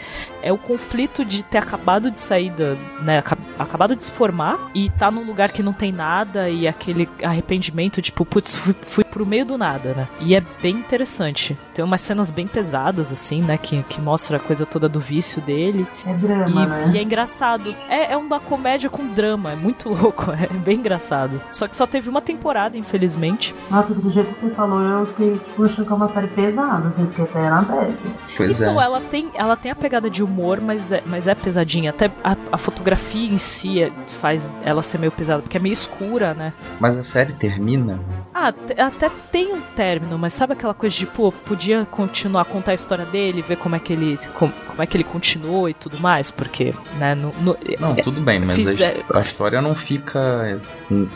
É 0.46 0.54
o 0.54 0.58
conflito 0.58 1.26
de 1.26 1.44
ter 1.44 1.58
acabado 1.58 2.12
de 2.12 2.20
sair 2.20 2.52
da, 2.52 2.76
né, 3.02 3.18
aca- 3.18 3.38
acabado 3.60 3.96
de 3.96 4.04
se 4.04 4.12
formar 4.12 4.58
e 4.76 4.90
tá 4.92 5.10
num 5.10 5.26
lugar 5.26 5.52
que 5.52 5.64
não 5.64 5.74
tem 5.74 5.92
nada 5.92 6.48
e 6.50 6.68
aquele 6.68 7.10
arrependimento, 7.24 8.02
tipo, 8.02 8.24
putz, 8.24 8.56
fui, 8.56 8.74
fui 8.74 9.04
pro 9.04 9.26
meio 9.26 9.44
do 9.46 9.58
nada, 9.58 9.94
né? 9.94 10.08
E 10.20 10.36
é 10.36 10.44
bem 10.62 10.76
interessante. 10.76 11.58
Tem 11.74 11.84
umas 11.84 12.02
cenas 12.02 12.30
bem 12.32 12.46
pesadas, 12.48 13.12
assim, 13.12 13.42
né, 13.42 13.58
que, 13.58 13.82
que 13.84 14.00
mostra 14.00 14.38
a 14.38 14.40
coisa 14.40 14.66
toda 14.66 14.88
do 14.88 15.00
vício 15.00 15.42
dele. 15.42 15.88
É 16.06 16.14
drama, 16.14 16.64
E, 16.64 16.68
né? 16.68 16.92
e 16.94 16.98
é 17.00 17.02
engraçado. 17.02 17.76
É, 17.90 18.14
é 18.14 18.18
uma 18.18 18.40
comédia 18.40 18.90
com 18.90 19.08
drama, 19.08 19.52
é 19.52 19.56
muito 19.56 19.90
louco, 19.90 20.32
é 20.32 20.48
bem 20.58 20.78
engraçado. 20.78 21.42
Só 21.52 21.68
que 21.68 21.76
só 21.76 21.88
teve 21.88 22.08
uma 22.08 22.22
temporada, 22.22 22.78
infelizmente. 22.78 23.56
Nossa, 23.72 23.94
do 23.96 24.12
jeito 24.12 24.34
que 24.36 24.42
você 24.42 24.54
falou, 24.54 24.80
eu 24.82 25.06
fiquei, 25.08 25.34
tipo, 25.34 25.64
achando 25.64 25.86
que 25.88 25.92
é 25.92 25.96
uma 25.96 26.10
série 26.10 26.28
pesada, 26.28 26.88
assim, 26.90 27.06
porque 27.06 27.22
até 27.24 27.50
na 27.50 27.62
bad. 27.64 27.96
Pois 28.38 28.60
então, 28.62 28.80
é. 28.80 28.86
ela 28.86 29.02
tem, 29.02 29.30
ela 29.34 29.56
tem 29.56 29.72
a 29.72 29.76
pegada 29.76 30.10
de 30.10 30.22
humor, 30.22 30.35
mas 30.62 30.92
é, 30.92 31.02
mas 31.06 31.28
é 31.28 31.36
pesadinha. 31.36 31.90
Até 31.92 32.12
a, 32.24 32.36
a 32.52 32.58
fotografia 32.58 33.32
em 33.34 33.38
si 33.38 33.82
é- 33.82 33.92
faz 34.20 34.50
ela 34.64 34.84
ser 34.84 34.98
meio 34.98 35.12
pesada, 35.12 35.42
porque 35.42 35.58
é 35.58 35.60
meio 35.60 35.74
escura, 35.74 36.34
né? 36.34 36.54
Mas 36.80 36.98
a 36.98 37.04
série 37.04 37.34
termina. 37.34 38.00
Ah, 38.34 38.50
até 38.50 39.10
tem 39.32 39.54
um 39.54 39.62
término, 39.62 40.18
mas 40.18 40.34
sabe 40.34 40.54
aquela 40.54 40.74
coisa 40.74 40.96
de, 40.96 41.06
pô, 41.06 41.32
podia 41.32 41.86
continuar 41.90 42.42
a 42.42 42.46
contar 42.46 42.72
a 42.72 42.76
história 42.76 43.06
dele, 43.06 43.42
ver 43.42 43.56
como 43.58 43.76
é 43.76 43.80
que 43.80 43.94
ele, 43.94 44.20
como, 44.38 44.52
como 44.68 44.82
é 44.82 44.86
que 44.86 44.98
ele 44.98 45.04
continuou 45.06 45.70
e 45.70 45.74
tudo 45.74 46.00
mais, 46.00 46.30
porque, 46.32 46.74
né, 46.98 47.16
no, 47.16 47.34
no- 47.42 47.58
Não, 47.80 47.96
tudo 47.96 48.20
bem, 48.22 48.40
mas 48.40 48.52
a, 48.52 48.56
fizer- 48.56 48.98
his- 49.00 49.16
a 49.16 49.22
história 49.22 49.62
não 49.62 49.74
fica 49.74 50.60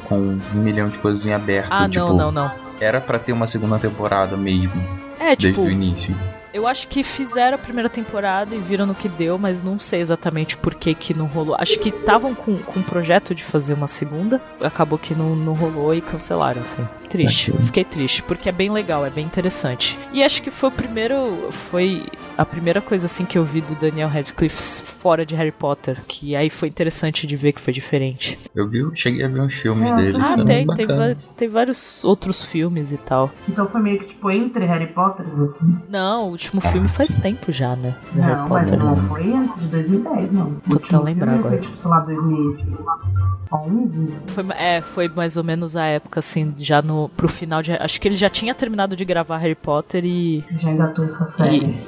com, 0.05 0.17
um 0.17 0.39
milhão 0.59 0.88
de 0.89 0.97
coisas 0.99 1.26
em 1.26 1.34
aberto. 1.34 1.67
Ah, 1.72 1.89
tipo, 1.89 2.07
não, 2.07 2.15
não, 2.15 2.32
não. 2.32 2.51
era 2.80 3.01
pra 3.01 3.20
ter 3.20 3.34
uma 3.34 3.47
segunda 3.47 3.78
temporada 3.78 4.38
mesmo, 4.38 4.72
É, 5.20 5.36
desde 5.36 5.49
tipo, 5.49 5.61
o 5.63 5.70
início. 5.70 6.15
Eu 6.53 6.67
acho 6.67 6.87
que 6.87 7.03
fizeram 7.03 7.55
a 7.55 7.59
primeira 7.59 7.89
temporada 7.89 8.55
e 8.55 8.59
viram 8.59 8.85
no 8.85 8.95
que 8.95 9.07
deu, 9.07 9.37
mas 9.37 9.61
não 9.61 9.77
sei 9.77 9.99
exatamente 10.01 10.57
por 10.57 10.73
que 10.75 10.93
que 10.95 11.13
não 11.13 11.25
rolou. 11.27 11.55
Acho 11.59 11.77
que 11.79 11.89
estavam 11.89 12.33
com, 12.33 12.57
com 12.57 12.79
um 12.79 12.83
projeto 12.83 13.35
de 13.35 13.43
fazer 13.43 13.73
uma 13.73 13.87
segunda, 13.87 14.41
acabou 14.61 14.97
que 14.97 15.13
não, 15.13 15.35
não 15.35 15.53
rolou 15.53 15.93
e 15.93 16.01
cancelaram, 16.01 16.61
assim. 16.61 16.85
Triste, 17.09 17.51
Tá. 17.51 17.57
fiquei 17.63 17.83
triste, 17.83 18.21
porque 18.21 18.49
é 18.49 18.51
bem 18.51 18.69
legal, 18.71 19.03
é 19.05 19.09
bem 19.09 19.25
interessante. 19.25 19.97
E 20.13 20.23
acho 20.23 20.43
que 20.43 20.51
foi 20.51 20.69
o 20.69 20.71
primeiro, 20.71 21.49
foi 21.71 22.05
a 22.37 22.45
primeira 22.45 22.81
coisa 22.81 23.07
assim 23.07 23.25
que 23.25 23.35
eu 23.37 23.43
vi 23.43 23.61
do 23.61 23.73
Daniel 23.75 24.07
Radcliffe 24.07 24.83
fora 24.83 25.25
de 25.25 25.33
Harry 25.35 25.51
Potter, 25.51 25.97
que 26.07 26.35
aí 26.35 26.51
foi 26.51 26.67
interessante 26.67 27.25
de 27.25 27.35
ver 27.35 27.53
que 27.53 27.61
foi 27.61 27.73
diferente. 27.73 28.37
Eu 28.53 28.69
vi, 28.69 28.83
cheguei 28.93 29.23
a 29.25 29.27
ver 29.27 29.41
uns 29.41 29.53
filmes 29.55 29.91
É, 29.91 29.95
dele. 29.95 30.19
Ah, 30.21 30.35
foi 30.35 30.45
tem, 30.45 30.67
tem, 30.67 30.87
tem 31.35 31.49
vários 31.49 32.03
outros 32.03 32.43
filmes 32.43 32.91
e 32.91 32.97
tal. 32.97 33.31
Então 33.47 33.67
foi 33.67 33.81
meio 33.81 33.99
que, 33.99 34.05
tipo, 34.09 34.29
entre 34.29 34.65
Harry 34.65 34.87
Potter, 34.87 35.25
assim. 35.43 35.79
Não, 35.89 36.31
o 36.31 36.37
último 36.39 36.61
filme 36.61 36.87
faz 36.87 37.13
tempo 37.15 37.51
já, 37.51 37.75
né? 37.75 37.93
do 38.13 38.21
Não, 38.21 38.47
mas 38.47 38.71
Potter. 38.71 38.85
não 38.85 38.95
foi 38.95 39.33
antes 39.33 39.59
de 39.59 39.67
2010, 39.67 40.31
não. 40.31 40.53
Tô 40.69 40.79
tentando 40.79 41.03
lembrar 41.03 41.33
agora. 41.33 41.49
Foi, 41.49 41.57
tipo, 41.59 41.77
sei 41.77 41.91
lá, 41.91 41.99
2011. 41.99 44.13
Foi, 44.27 44.45
é, 44.55 44.81
foi 44.81 45.09
mais 45.09 45.35
ou 45.35 45.43
menos 45.43 45.75
a 45.75 45.83
época, 45.85 46.19
assim, 46.19 46.53
já 46.57 46.81
no, 46.81 47.09
pro 47.09 47.27
final 47.27 47.61
de. 47.61 47.73
Acho 47.73 47.99
que 47.99 48.07
ele 48.07 48.15
já 48.15 48.29
tinha 48.29 48.55
terminado 48.55 48.95
de 48.95 49.03
gravar 49.03 49.37
Harry 49.37 49.55
Potter 49.55 50.05
e. 50.05 50.43
Já 50.59 50.71
engatou 50.71 51.03
essa 51.05 51.27
série. 51.27 51.57
E 51.57 51.83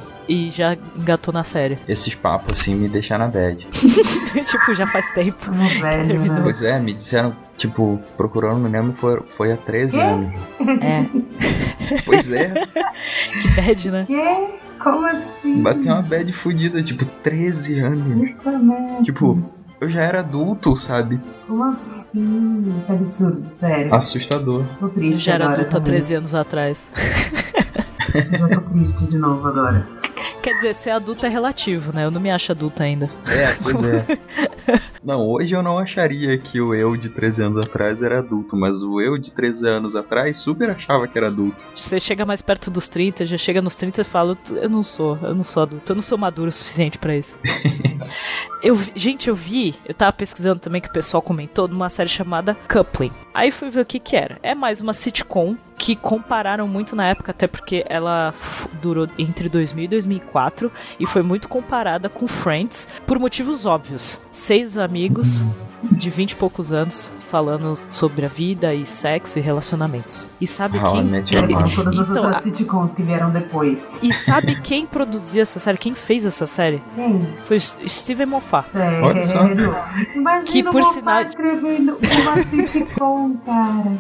já 0.51 0.77
engatou 0.95 1.33
na 1.33 1.43
série. 1.43 1.77
Esses 1.87 2.15
papos 2.15 2.59
assim 2.59 2.75
me 2.75 2.87
deixam 2.87 3.17
na 3.17 3.27
bad. 3.27 3.67
tipo, 4.45 4.73
já 4.73 4.87
faz 4.87 5.09
tempo. 5.13 5.51
Velho, 5.51 6.07
Terminou. 6.07 6.35
né? 6.37 6.41
Pois 6.43 6.61
é, 6.61 6.79
me 6.79 6.93
disseram, 6.93 7.35
tipo, 7.57 7.99
procurando 8.15 8.59
me 8.59 8.69
lembro, 8.69 8.93
foi, 8.93 9.21
foi 9.27 9.51
há 9.51 9.57
13 9.57 9.99
anos. 9.99 10.33
É, 10.81 11.05
Pois 12.05 12.31
é, 12.31 12.53
que 13.41 13.47
bad, 13.55 13.91
né? 13.91 14.05
Que? 14.05 14.61
Como 14.81 15.05
assim? 15.05 15.61
bateu 15.61 15.91
uma 15.93 16.01
bad 16.01 16.31
fudida, 16.33 16.81
tipo, 16.81 17.05
13 17.05 17.79
anos. 17.79 18.29
Tipo, 19.03 19.43
eu 19.79 19.89
já 19.89 20.01
era 20.03 20.19
adulto, 20.21 20.75
sabe? 20.77 21.19
Como 21.47 21.63
assim? 21.65 22.73
Que 22.85 22.91
absurdo, 22.91 23.45
sério. 23.59 23.93
Assustador. 23.93 24.63
Tô 24.79 24.87
triste 24.89 25.13
Eu 25.13 25.19
já 25.19 25.33
era 25.33 25.43
agora 25.45 25.59
adulto 25.61 25.77
há 25.77 25.79
também. 25.79 25.93
13 25.99 26.13
anos 26.15 26.33
atrás. 26.35 26.89
Já 28.13 28.47
tô 28.49 28.61
triste 28.69 29.05
de 29.05 29.17
novo 29.17 29.47
agora. 29.47 29.87
Quer 30.41 30.55
dizer, 30.55 30.73
ser 30.73 30.89
adulto 30.91 31.25
é 31.25 31.29
relativo, 31.29 31.93
né? 31.93 32.05
Eu 32.05 32.11
não 32.11 32.19
me 32.19 32.31
acho 32.31 32.51
adulta 32.51 32.83
ainda. 32.83 33.09
É, 33.27 33.53
pois 33.61 33.83
é. 33.83 34.81
Não, 35.03 35.27
hoje 35.27 35.55
eu 35.55 35.63
não 35.63 35.79
acharia 35.79 36.37
que 36.37 36.61
o 36.61 36.75
eu 36.75 36.95
de 36.95 37.09
13 37.09 37.43
anos 37.43 37.57
atrás 37.57 38.03
era 38.03 38.19
adulto, 38.19 38.55
mas 38.55 38.83
o 38.83 39.01
eu 39.01 39.17
de 39.17 39.31
13 39.31 39.67
anos 39.67 39.95
atrás 39.95 40.37
super 40.37 40.69
achava 40.69 41.07
que 41.07 41.17
era 41.17 41.27
adulto. 41.27 41.65
Você 41.75 41.99
chega 41.99 42.23
mais 42.23 42.41
perto 42.41 42.69
dos 42.69 42.87
30, 42.87 43.25
já 43.25 43.37
chega 43.37 43.63
nos 43.63 43.75
30 43.75 44.01
e 44.01 44.03
fala, 44.03 44.37
eu 44.51 44.69
não 44.69 44.83
sou, 44.83 45.17
eu 45.23 45.33
não 45.33 45.43
sou 45.43 45.63
adulto, 45.63 45.91
eu 45.91 45.95
não 45.95 46.03
sou 46.03 46.19
maduro 46.19 46.49
o 46.49 46.51
suficiente 46.51 46.99
pra 46.99 47.15
isso. 47.15 47.39
Eu, 48.63 48.77
gente, 48.95 49.27
eu 49.27 49.35
vi, 49.35 49.73
eu 49.85 49.93
tava 49.93 50.13
pesquisando 50.13 50.59
também 50.59 50.79
que 50.79 50.87
o 50.87 50.91
pessoal 50.91 51.19
comentou 51.19 51.67
numa 51.67 51.89
série 51.89 52.09
chamada 52.09 52.55
Coupling. 52.71 53.11
Aí 53.33 53.49
fui 53.49 53.71
ver 53.71 53.81
o 53.81 53.85
que 53.85 53.99
que 53.99 54.15
era. 54.15 54.37
É 54.43 54.53
mais 54.53 54.79
uma 54.81 54.93
sitcom 54.93 55.55
que 55.77 55.95
compararam 55.95 56.67
muito 56.67 56.95
na 56.95 57.07
época, 57.07 57.31
até 57.31 57.47
porque 57.47 57.83
ela 57.89 58.35
durou 58.79 59.07
entre 59.17 59.49
2000 59.49 59.85
e 59.85 59.87
2004 59.87 60.71
e 60.99 61.07
foi 61.07 61.23
muito 61.23 61.47
comparada 61.47 62.07
com 62.07 62.27
Friends 62.27 62.87
por 63.07 63.17
motivos 63.17 63.65
óbvios. 63.65 64.21
Seis 64.29 64.77
amigos 64.77 64.90
amigos 64.91 65.45
de 65.83 66.09
20 66.09 66.31
e 66.31 66.35
poucos 66.35 66.71
anos 66.71 67.11
falando 67.29 67.79
sobre 67.89 68.25
a 68.25 68.29
vida 68.29 68.73
e 68.73 68.85
sexo 68.85 69.39
e 69.39 69.41
relacionamentos. 69.41 70.29
E 70.39 70.45
sabe 70.45 70.77
How 70.77 70.93
quem 70.93 71.07
todas 71.75 71.97
as 71.99 72.09
Então, 72.09 72.23
outras 72.25 72.43
sitcoms 72.43 72.93
que 72.93 73.03
vieram 73.03 73.31
depois. 73.31 73.79
E 74.01 74.13
sabe 74.13 74.59
quem 74.61 74.85
produziu 74.85 75.41
essa 75.41 75.59
série? 75.59 75.77
Quem 75.77 75.95
fez 75.95 76.25
essa 76.25 76.45
série? 76.45 76.81
Quem? 76.95 77.27
Foi 77.45 77.57
o 77.57 77.61
Steven 77.89 78.25
Moffat. 78.25 78.69
Sério. 78.71 79.05
Olha 79.05 79.25
só. 79.25 79.45
Imagina 80.15 80.43
Que, 80.45 80.63
por 80.63 80.73
Moffat 80.81 80.93
sinal- 80.93 81.21
escrevendo 81.23 81.97
uma 82.01 82.43
sitcom, 82.45 83.35
cara. 83.45 83.91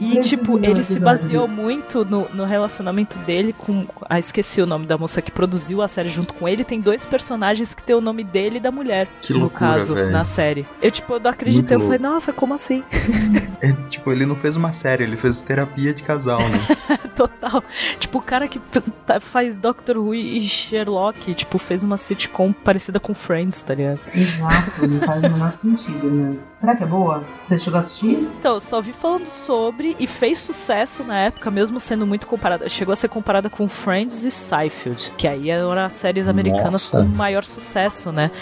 E, 0.00 0.14
Preciso 0.14 0.36
tipo, 0.36 0.58
ele 0.64 0.84
se 0.84 1.00
baseou 1.00 1.48
muito 1.48 2.04
no, 2.04 2.28
no 2.32 2.44
relacionamento 2.44 3.18
dele 3.18 3.52
com. 3.52 3.84
Ah, 4.08 4.16
esqueci 4.16 4.62
o 4.62 4.66
nome 4.66 4.86
da 4.86 4.96
moça 4.96 5.20
que 5.20 5.30
produziu 5.32 5.82
a 5.82 5.88
série 5.88 6.08
junto 6.08 6.34
com 6.34 6.48
ele. 6.48 6.62
Tem 6.62 6.80
dois 6.80 7.04
personagens 7.04 7.74
que 7.74 7.82
tem 7.82 7.96
o 7.96 8.00
nome 8.00 8.22
dele 8.22 8.58
e 8.58 8.60
da 8.60 8.70
mulher. 8.70 9.08
Que 9.20 9.32
no 9.32 9.40
loucura, 9.40 9.72
caso, 9.72 9.96
velho. 9.96 10.12
na 10.12 10.24
série. 10.24 10.64
Eu, 10.80 10.92
tipo, 10.92 11.14
eu 11.14 11.18
acreditei. 11.28 11.76
Eu 11.76 11.80
falei, 11.80 11.98
nossa, 11.98 12.32
como 12.32 12.54
assim? 12.54 12.82
É, 13.60 13.72
tipo, 13.88 14.12
ele 14.12 14.24
não 14.24 14.36
fez 14.36 14.54
uma 14.56 14.72
série, 14.72 15.02
ele 15.02 15.16
fez 15.16 15.42
terapia 15.42 15.92
de 15.92 16.04
casal, 16.04 16.38
né? 16.38 16.58
Total. 17.16 17.62
Tipo, 17.98 18.18
o 18.18 18.22
cara 18.22 18.46
que 18.46 18.60
tá- 19.04 19.18
faz 19.18 19.58
Doctor 19.58 19.96
Who 19.96 20.14
e 20.14 20.40
Sherlock, 20.48 21.34
tipo, 21.34 21.58
fez 21.58 21.82
uma 21.82 21.96
sitcom 21.96 22.52
parecida 22.52 23.00
com 23.00 23.12
Friends, 23.14 23.60
tá 23.62 23.74
ligado? 23.74 23.98
Exato, 24.14 24.86
não 24.86 25.00
faz 25.00 25.18
o 25.18 25.28
menor 25.28 25.54
sentido, 25.60 26.08
né? 26.08 26.36
Será 26.60 26.74
que 26.74 26.82
é 26.82 26.86
boa? 26.86 27.22
Você 27.46 27.56
chegou 27.56 27.76
a 27.76 27.80
assistir? 27.80 28.28
Então, 28.38 28.54
eu 28.54 28.60
só 28.60 28.80
vi 28.80 28.92
falando 28.92 29.26
sobre 29.26 29.94
e 29.98 30.08
fez 30.08 30.38
sucesso 30.40 31.04
na 31.04 31.16
época, 31.16 31.52
mesmo 31.52 31.78
sendo 31.78 32.04
muito 32.04 32.26
comparada. 32.26 32.68
Chegou 32.68 32.92
a 32.92 32.96
ser 32.96 33.08
comparada 33.08 33.48
com 33.48 33.68
Friends 33.68 34.24
e 34.24 34.30
Seinfeld, 34.30 35.12
que 35.16 35.28
aí 35.28 35.50
eram 35.50 35.70
as 35.70 35.92
séries 35.92 36.26
americanas 36.26 36.90
Nossa. 36.90 37.06
com 37.06 37.16
maior 37.16 37.44
sucesso, 37.44 38.10
né? 38.10 38.32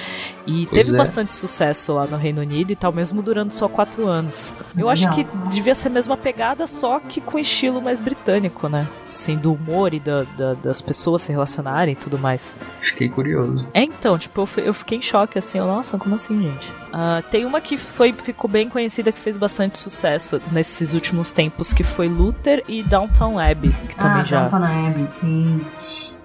E 0.47 0.67
Pois 0.67 0.87
teve 0.87 0.97
é. 0.97 0.99
bastante 0.99 1.35
sucesso 1.35 1.93
lá 1.93 2.07
no 2.07 2.17
Reino 2.17 2.41
Unido 2.41 2.73
e 2.73 2.77
tal, 2.77 2.91
mesmo 2.91 3.21
durando 3.21 3.53
só 3.53 3.69
quatro 3.69 4.07
anos. 4.07 4.51
Eu 4.77 4.89
acho 4.89 5.11
que 5.11 5.25
devia 5.51 5.75
ser 5.75 5.89
a 5.89 5.91
mesma 5.91 6.17
pegada, 6.17 6.67
só 6.67 6.99
que 6.99 7.21
com 7.21 7.39
estilo 7.39 7.83
mais 7.83 8.01
britânico, 8.01 8.67
né? 8.67 8.87
Assim, 9.17 9.35
do 9.39 9.55
humor 9.55 9.95
e 9.95 9.99
da- 9.99 10.25
da- 10.37 10.53
das 10.53 10.83
pessoas 10.83 11.23
se 11.23 11.33
relacionarem 11.33 11.93
e 11.93 11.97
tudo 11.97 12.19
mais. 12.19 12.55
Fiquei 12.81 13.09
curioso. 13.09 13.67
É, 13.73 13.83
então, 13.83 14.19
tipo, 14.19 14.43
eu, 14.59 14.65
eu 14.65 14.75
fiquei 14.75 14.99
em 14.99 15.01
choque, 15.01 15.39
assim, 15.39 15.57
eu, 15.57 15.67
nossa, 15.67 15.97
como 15.97 16.15
assim, 16.17 16.43
gente? 16.43 16.71
Ah, 16.93 17.23
tem 17.31 17.47
uma 17.47 17.59
que 17.63 17.79
foi, 17.79 18.13
ficou 18.13 18.49
bem 18.51 18.69
conhecida, 18.69 19.11
que 19.11 19.19
fez 19.19 19.39
bastante 19.39 19.79
sucesso 19.79 20.39
nesses 20.53 20.93
últimos 20.93 21.33
tempos, 21.33 21.73
que 21.73 21.83
foi 21.83 22.09
Luther 22.09 22.63
e 22.69 22.83
Downtown 22.83 23.39
Abbey, 23.39 23.73
que 23.89 23.97
também 23.97 24.21
ah, 24.21 24.25
já... 24.25 24.49
Downton 24.49 24.67
Abbey, 24.67 25.09
sim. 25.19 25.61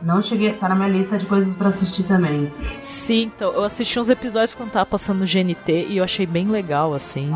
Não 0.01 0.21
cheguei, 0.21 0.51
tá 0.51 0.67
na 0.67 0.75
minha 0.75 0.89
lista 0.89 1.17
de 1.17 1.25
coisas 1.25 1.55
pra 1.55 1.69
assistir 1.69 2.03
também. 2.03 2.51
Sim, 2.81 3.31
então, 3.33 3.53
eu 3.53 3.63
assisti 3.63 3.97
uns 4.01 4.09
episódios 4.09 4.53
quando 4.53 4.71
tava 4.71 4.85
passando 4.85 5.19
no 5.19 5.25
GNT 5.25 5.85
e 5.87 5.95
eu 5.95 6.03
achei 6.03 6.25
bem 6.25 6.45
legal, 6.47 6.93
assim. 6.93 7.33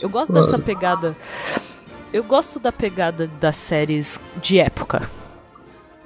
Eu 0.00 0.08
gosto 0.08 0.32
Claro. 0.32 0.46
dessa 0.46 0.58
pegada... 0.58 1.14
Eu 2.14 2.22
gosto 2.22 2.60
da 2.60 2.70
pegada 2.70 3.28
das 3.40 3.56
séries 3.56 4.20
de 4.40 4.58
época. 4.60 5.10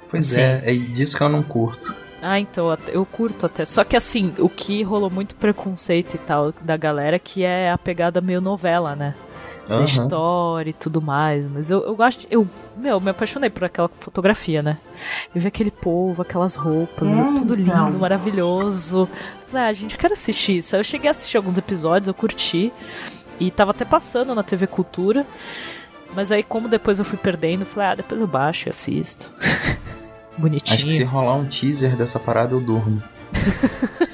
Pois 0.09 0.25
Sim. 0.25 0.39
é, 0.39 0.63
é 0.65 0.73
disso 0.73 1.15
que 1.15 1.23
eu 1.23 1.29
não 1.29 1.43
curto. 1.43 1.95
Ah, 2.21 2.39
então, 2.39 2.69
até- 2.71 2.95
eu 2.95 3.05
curto 3.05 3.45
até. 3.45 3.63
Só 3.63 3.83
que 3.83 3.95
assim, 3.95 4.33
o 4.39 4.49
que 4.49 4.81
rolou 4.81 5.09
muito 5.09 5.35
preconceito 5.35 6.15
e 6.15 6.17
tal 6.17 6.51
da 6.61 6.75
galera, 6.75 7.19
que 7.19 7.43
é 7.43 7.71
a 7.71 7.77
pegada 7.77 8.19
meio 8.21 8.41
novela, 8.41 8.95
né? 8.95 9.13
da 9.67 9.75
Aham. 9.75 9.85
história 9.85 10.71
e 10.71 10.73
tudo 10.73 10.99
mais. 10.99 11.45
Mas 11.51 11.69
eu, 11.69 11.83
eu 11.85 11.95
gosto. 11.95 12.25
Eu, 12.31 12.47
meu, 12.75 12.99
me 12.99 13.11
apaixonei 13.11 13.51
por 13.51 13.63
aquela 13.63 13.87
fotografia, 13.99 14.63
né? 14.63 14.79
Eu 15.33 15.39
vi 15.39 15.47
aquele 15.47 15.69
povo, 15.69 16.23
aquelas 16.23 16.55
roupas, 16.55 17.07
É, 17.11 17.23
tudo 17.37 17.53
lindo, 17.53 17.69
então. 17.69 17.91
maravilhoso. 17.91 19.07
Falei, 19.45 19.67
ah, 19.67 19.73
gente, 19.73 19.93
eu 19.93 19.99
quero 20.01 20.13
assistir 20.15 20.57
isso. 20.57 20.75
Eu 20.75 20.83
cheguei 20.83 21.07
a 21.07 21.11
assistir 21.11 21.37
alguns 21.37 21.55
episódios, 21.55 22.07
eu 22.07 22.15
curti. 22.15 22.73
E 23.39 23.51
tava 23.51 23.69
até 23.69 23.85
passando 23.85 24.33
na 24.33 24.41
TV 24.41 24.65
Cultura. 24.65 25.23
Mas 26.13 26.31
aí, 26.31 26.43
como 26.43 26.67
depois 26.67 26.99
eu 26.99 27.05
fui 27.05 27.17
perdendo, 27.17 27.61
eu 27.61 27.67
falei, 27.67 27.89
ah, 27.89 27.95
depois 27.95 28.19
eu 28.19 28.27
baixo 28.27 28.67
e 28.67 28.69
assisto. 28.69 29.31
Bonitinho. 30.37 30.75
Acho 30.75 30.85
que 30.85 30.91
se 30.91 31.03
rolar 31.03 31.35
um 31.35 31.45
teaser 31.45 31.95
dessa 31.95 32.19
parada 32.19 32.53
eu 32.53 32.61
durmo. 32.61 33.01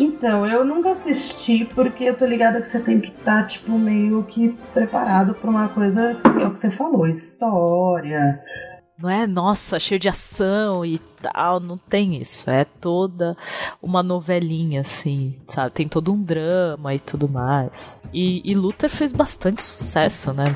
Então, 0.00 0.46
eu 0.46 0.64
nunca 0.64 0.92
assisti 0.92 1.68
porque 1.74 2.04
eu 2.04 2.16
tô 2.16 2.24
ligada 2.24 2.60
que 2.60 2.68
você 2.68 2.80
tem 2.80 3.00
que 3.00 3.08
estar, 3.08 3.46
tipo, 3.46 3.78
meio 3.78 4.22
que 4.24 4.56
preparado 4.72 5.34
pra 5.34 5.50
uma 5.50 5.68
coisa, 5.68 6.16
é 6.40 6.46
o 6.46 6.50
que 6.50 6.58
você 6.58 6.70
falou, 6.70 7.06
história. 7.06 8.40
Não 8.96 9.10
é, 9.10 9.26
nossa, 9.26 9.80
cheio 9.80 9.98
de 9.98 10.08
ação 10.08 10.84
e 10.84 10.98
tal, 11.20 11.58
não 11.58 11.76
tem 11.76 12.20
isso. 12.20 12.48
É 12.48 12.64
toda 12.64 13.36
uma 13.82 14.04
novelinha, 14.04 14.82
assim, 14.82 15.36
sabe? 15.48 15.72
Tem 15.72 15.88
todo 15.88 16.12
um 16.12 16.22
drama 16.22 16.94
e 16.94 17.00
tudo 17.00 17.28
mais. 17.28 18.00
E, 18.12 18.40
e 18.48 18.54
Luther 18.54 18.88
fez 18.88 19.12
bastante 19.12 19.62
sucesso, 19.62 20.32
né? 20.32 20.54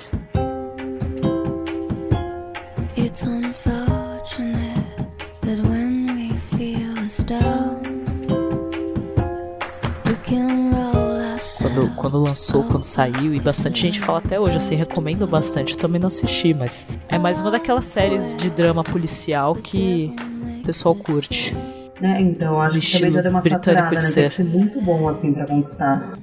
Quando, 11.79 11.95
quando 11.95 12.19
lançou, 12.23 12.65
quando 12.65 12.83
saiu, 12.83 13.35
e 13.35 13.41
bastante 13.41 13.81
gente 13.81 14.01
fala 14.01 14.19
até 14.19 14.41
hoje, 14.41 14.57
assim, 14.57 14.75
recomendo 14.75 15.27
bastante. 15.27 15.75
Eu 15.75 15.79
também 15.79 16.01
não 16.01 16.09
assisti, 16.09 16.53
mas 16.53 16.87
é 17.09 17.19
mais 17.19 17.39
uma 17.41 17.51
daquelas 17.51 17.87
séries 17.87 18.37
de 18.37 18.51
drama 18.51 18.83
policial 18.83 19.55
que 19.55 20.13
o 20.61 20.65
pessoal 20.65 20.95
curte. 20.95 21.55
Né? 22.01 22.21
Então, 22.21 22.61
acho 22.61 22.81
que 22.81 22.93
também 22.93 23.13
já 23.13 23.21
deu 23.23 23.31
uma 23.31 23.43
saturada, 23.43 23.91
né? 23.91 23.97
que 23.97 24.01
ser 24.01 24.45
muito 24.45 24.81
bom, 24.81 25.09
assim, 25.09 25.33
pra 25.33 25.47
conquistar. 25.47 26.19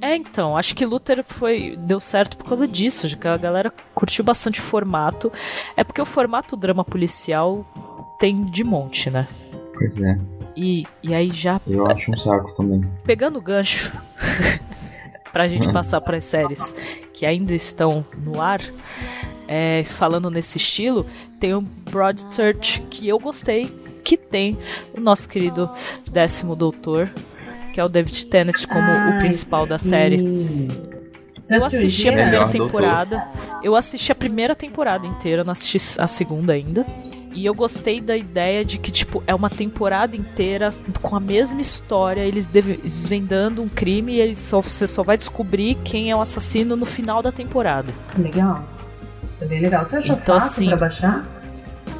É, 0.00 0.14
então, 0.14 0.56
acho 0.56 0.74
que 0.76 0.84
Luther 0.86 1.24
foi 1.24 1.76
deu 1.76 1.98
certo 1.98 2.36
por 2.36 2.46
causa 2.46 2.66
disso, 2.68 3.08
de 3.08 3.16
que 3.16 3.26
a 3.26 3.36
galera 3.36 3.72
curtiu 3.94 4.24
bastante 4.24 4.60
o 4.60 4.62
formato. 4.62 5.32
É 5.76 5.82
porque 5.82 6.00
o 6.00 6.06
formato 6.06 6.56
drama 6.56 6.84
policial 6.84 7.66
tem 8.20 8.44
de 8.44 8.62
monte, 8.62 9.10
né? 9.10 9.26
Pois 9.76 9.98
é, 10.00 10.18
E, 10.56 10.84
e 11.02 11.14
aí 11.14 11.30
já 11.32 11.60
eu 11.66 11.86
acho 11.86 12.10
um 12.12 12.16
saco 12.16 12.52
também. 12.56 12.84
pegando 13.04 13.38
o 13.38 13.42
gancho 13.42 13.92
pra 15.32 15.48
gente 15.48 15.68
Hum. 15.68 15.72
passar 15.72 16.00
para 16.00 16.16
as 16.16 16.24
séries 16.24 16.74
que 17.12 17.24
ainda 17.26 17.54
estão 17.54 18.04
no 18.24 18.40
ar, 18.40 18.60
é, 19.46 19.84
falando 19.86 20.30
nesse 20.30 20.58
estilo, 20.58 21.06
tem 21.40 21.54
o 21.54 21.60
Broadchurch 21.60 22.80
que 22.90 23.08
eu 23.08 23.18
gostei, 23.18 23.66
que 24.04 24.16
tem 24.16 24.56
o 24.96 25.00
nosso 25.00 25.28
querido 25.28 25.68
décimo 26.10 26.54
doutor, 26.56 27.10
que 27.72 27.80
é 27.80 27.84
o 27.84 27.88
David 27.88 28.26
Tennant 28.26 28.66
como 28.66 28.90
o 28.90 29.12
Ai, 29.12 29.18
principal 29.18 29.66
da 29.66 29.78
sim. 29.78 29.88
série. 29.90 30.68
Você 31.44 31.56
Eu 31.56 31.64
assisti 31.64 32.08
a 32.08 32.12
primeira 32.12 32.38
doutor. 32.46 32.66
temporada. 32.66 33.28
Eu 33.62 33.74
assisti 33.74 34.12
a 34.12 34.14
primeira 34.14 34.54
temporada 34.54 35.06
inteira, 35.06 35.42
não 35.42 35.52
assisti 35.52 35.78
a 35.98 36.06
segunda 36.06 36.52
ainda. 36.52 36.86
E 37.38 37.46
eu 37.46 37.54
gostei 37.54 38.00
da 38.00 38.16
ideia 38.16 38.64
de 38.64 38.78
que, 38.78 38.90
tipo, 38.90 39.22
é 39.24 39.32
uma 39.32 39.48
temporada 39.48 40.16
inteira 40.16 40.70
com 41.00 41.14
a 41.14 41.20
mesma 41.20 41.60
história, 41.60 42.20
eles 42.20 42.46
desvendando 42.46 43.62
um 43.62 43.68
crime 43.68 44.14
e 44.14 44.20
eles 44.20 44.40
só, 44.40 44.60
você 44.60 44.88
só 44.88 45.04
vai 45.04 45.16
descobrir 45.16 45.76
quem 45.84 46.10
é 46.10 46.16
o 46.16 46.20
assassino 46.20 46.74
no 46.74 46.84
final 46.84 47.22
da 47.22 47.30
temporada. 47.30 47.92
Legal. 48.18 48.64
Isso 49.34 49.44
é 49.44 49.46
bem 49.46 49.60
legal. 49.62 49.86
Você 49.86 49.98
achou 49.98 50.16
Então, 50.16 50.34
fácil 50.40 50.48
assim, 50.48 50.66
pra 50.66 50.76
baixar? 50.78 51.24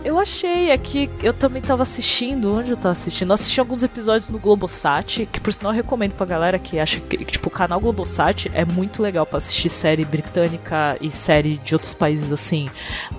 Eu 0.04 0.18
achei, 0.18 0.70
é 0.70 0.78
que 0.78 1.10
eu 1.22 1.34
também 1.34 1.60
tava 1.60 1.82
assistindo, 1.82 2.54
onde 2.54 2.70
eu 2.70 2.76
tava 2.76 2.92
assistindo? 2.92 3.30
Eu 3.30 3.34
assisti 3.34 3.58
alguns 3.58 3.82
episódios 3.82 4.28
no 4.28 4.38
Globosat, 4.38 5.26
que 5.26 5.40
por 5.40 5.52
sinal 5.52 5.72
eu 5.72 5.76
recomendo 5.76 6.12
pra 6.12 6.24
galera 6.24 6.58
que 6.58 6.78
acha 6.78 7.00
que, 7.00 7.24
tipo, 7.24 7.48
o 7.48 7.50
canal 7.50 7.80
Globosat 7.80 8.48
é 8.54 8.64
muito 8.64 9.02
legal 9.02 9.26
pra 9.26 9.38
assistir 9.38 9.68
série 9.68 10.04
britânica 10.04 10.96
e 11.00 11.10
série 11.10 11.58
de 11.58 11.74
outros 11.74 11.94
países, 11.94 12.30
assim, 12.32 12.70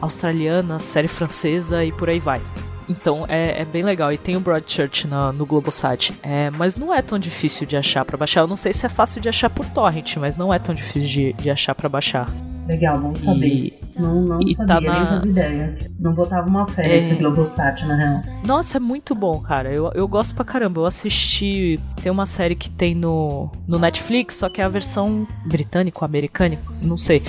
australiana, 0.02 0.80
série 0.80 1.10
francesa 1.10 1.84
e 1.84 1.92
por 1.92 2.10
aí 2.10 2.20
vai. 2.20 2.42
Então 2.88 3.24
é, 3.28 3.62
é 3.62 3.66
bem 3.66 3.84
legal. 3.84 4.12
E 4.12 4.18
tem 4.18 4.36
o 4.36 4.40
Broadchurch 4.40 5.06
na, 5.06 5.32
no 5.32 5.46
Globosat. 5.46 6.18
É, 6.24 6.50
mas 6.50 6.76
não 6.76 6.94
é 6.94 7.02
tão 7.02 7.20
difícil 7.20 7.68
de 7.68 7.78
achar 7.78 8.04
pra 8.04 8.18
baixar. 8.18 8.42
Eu 8.42 8.48
não 8.48 8.56
sei 8.56 8.74
se 8.74 8.86
é 8.86 8.90
fácil 8.90 9.22
de 9.22 9.30
achar 9.30 9.50
por 9.50 9.66
torrent, 9.68 10.18
mas 10.18 10.36
não 10.36 10.52
é 10.52 10.58
tão 10.58 10.74
difícil 10.74 11.08
de, 11.08 11.34
de 11.34 11.52
achar 11.52 11.76
pra 11.76 11.88
baixar. 11.88 12.28
Legal, 12.70 12.99
bom 12.99 13.15
saber. 13.15 13.47
E- 13.47 13.74
Não, 13.99 14.22
não 14.22 14.41
e 14.41 14.53
sabia, 14.55 14.67
tá 14.67 14.80
nem 14.80 14.89
na- 14.89 15.07
fazia 15.07 15.32
ideia. 15.32 15.78
Não 15.99 16.13
botava 16.13 16.47
uma 16.47 16.67
fé 16.67 16.86
É. 16.86 17.01
nesse 17.01 17.15
Globosat, 17.20 17.84
na 17.88 17.95
real. 17.95 18.13
Nossa, 18.45 18.78
é 18.78 18.80
muito 18.80 19.15
bom, 19.15 19.39
cara. 19.41 19.74
Eu, 19.74 19.91
eu 19.95 20.07
gosto 20.07 20.36
pra 20.36 20.45
caramba. 20.45 20.80
Eu 20.82 20.86
assisti. 20.86 21.80
Tem 22.03 22.11
uma 22.11 22.28
série 22.28 22.53
que 22.55 22.70
tem 22.70 22.93
no, 22.93 23.49
no 23.67 23.80
Netflix, 23.80 24.36
só 24.36 24.49
que 24.49 24.61
é 24.61 24.63
a 24.63 24.70
versão 24.70 25.28
britânico, 25.47 26.05
americânico, 26.05 26.72
não 26.84 26.95
sei. 26.95 27.24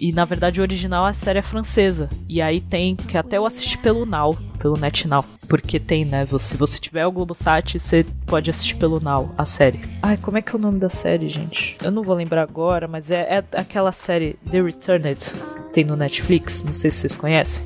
E 0.00 0.10
na 0.12 0.24
verdade 0.24 0.58
o 0.58 0.62
original 0.62 1.04
a 1.04 1.12
série 1.12 1.38
é 1.40 1.42
francesa. 1.42 2.08
E 2.26 2.40
aí 2.40 2.58
tem 2.60 2.96
que 2.96 3.18
até 3.18 3.36
eu 3.36 3.44
assisti 3.44 3.76
pelo 3.76 4.06
Now, 4.06 4.36
pelo 4.58 4.76
NetNow. 4.76 5.24
Porque 5.48 5.78
tem, 5.80 6.04
né? 6.04 6.26
Se 6.38 6.56
você 6.56 6.78
tiver 6.78 7.06
o 7.06 7.12
Globosat, 7.12 7.78
você 7.78 8.04
pode 8.26 8.50
assistir 8.50 8.76
pelo 8.76 9.00
Now 9.00 9.32
a 9.38 9.44
série. 9.44 9.80
Ai, 10.02 10.16
como 10.16 10.38
é 10.38 10.42
que 10.42 10.52
é 10.52 10.58
o 10.58 10.60
nome 10.60 10.78
da 10.78 10.90
série, 10.90 11.28
gente? 11.28 11.76
Eu 11.82 11.90
não 11.90 12.02
vou 12.02 12.14
lembrar 12.14 12.42
agora, 12.42 12.86
mas 12.86 13.10
é, 13.10 13.38
é 13.38 13.44
aquela 13.58 13.92
série 13.92 14.34
The 14.50 14.60
Returned. 14.60 15.32
Tem 15.72 15.84
no 15.84 15.96
Netflix, 15.96 16.62
não 16.62 16.72
sei 16.72 16.90
se 16.90 16.98
vocês 16.98 17.14
conhecem. 17.14 17.64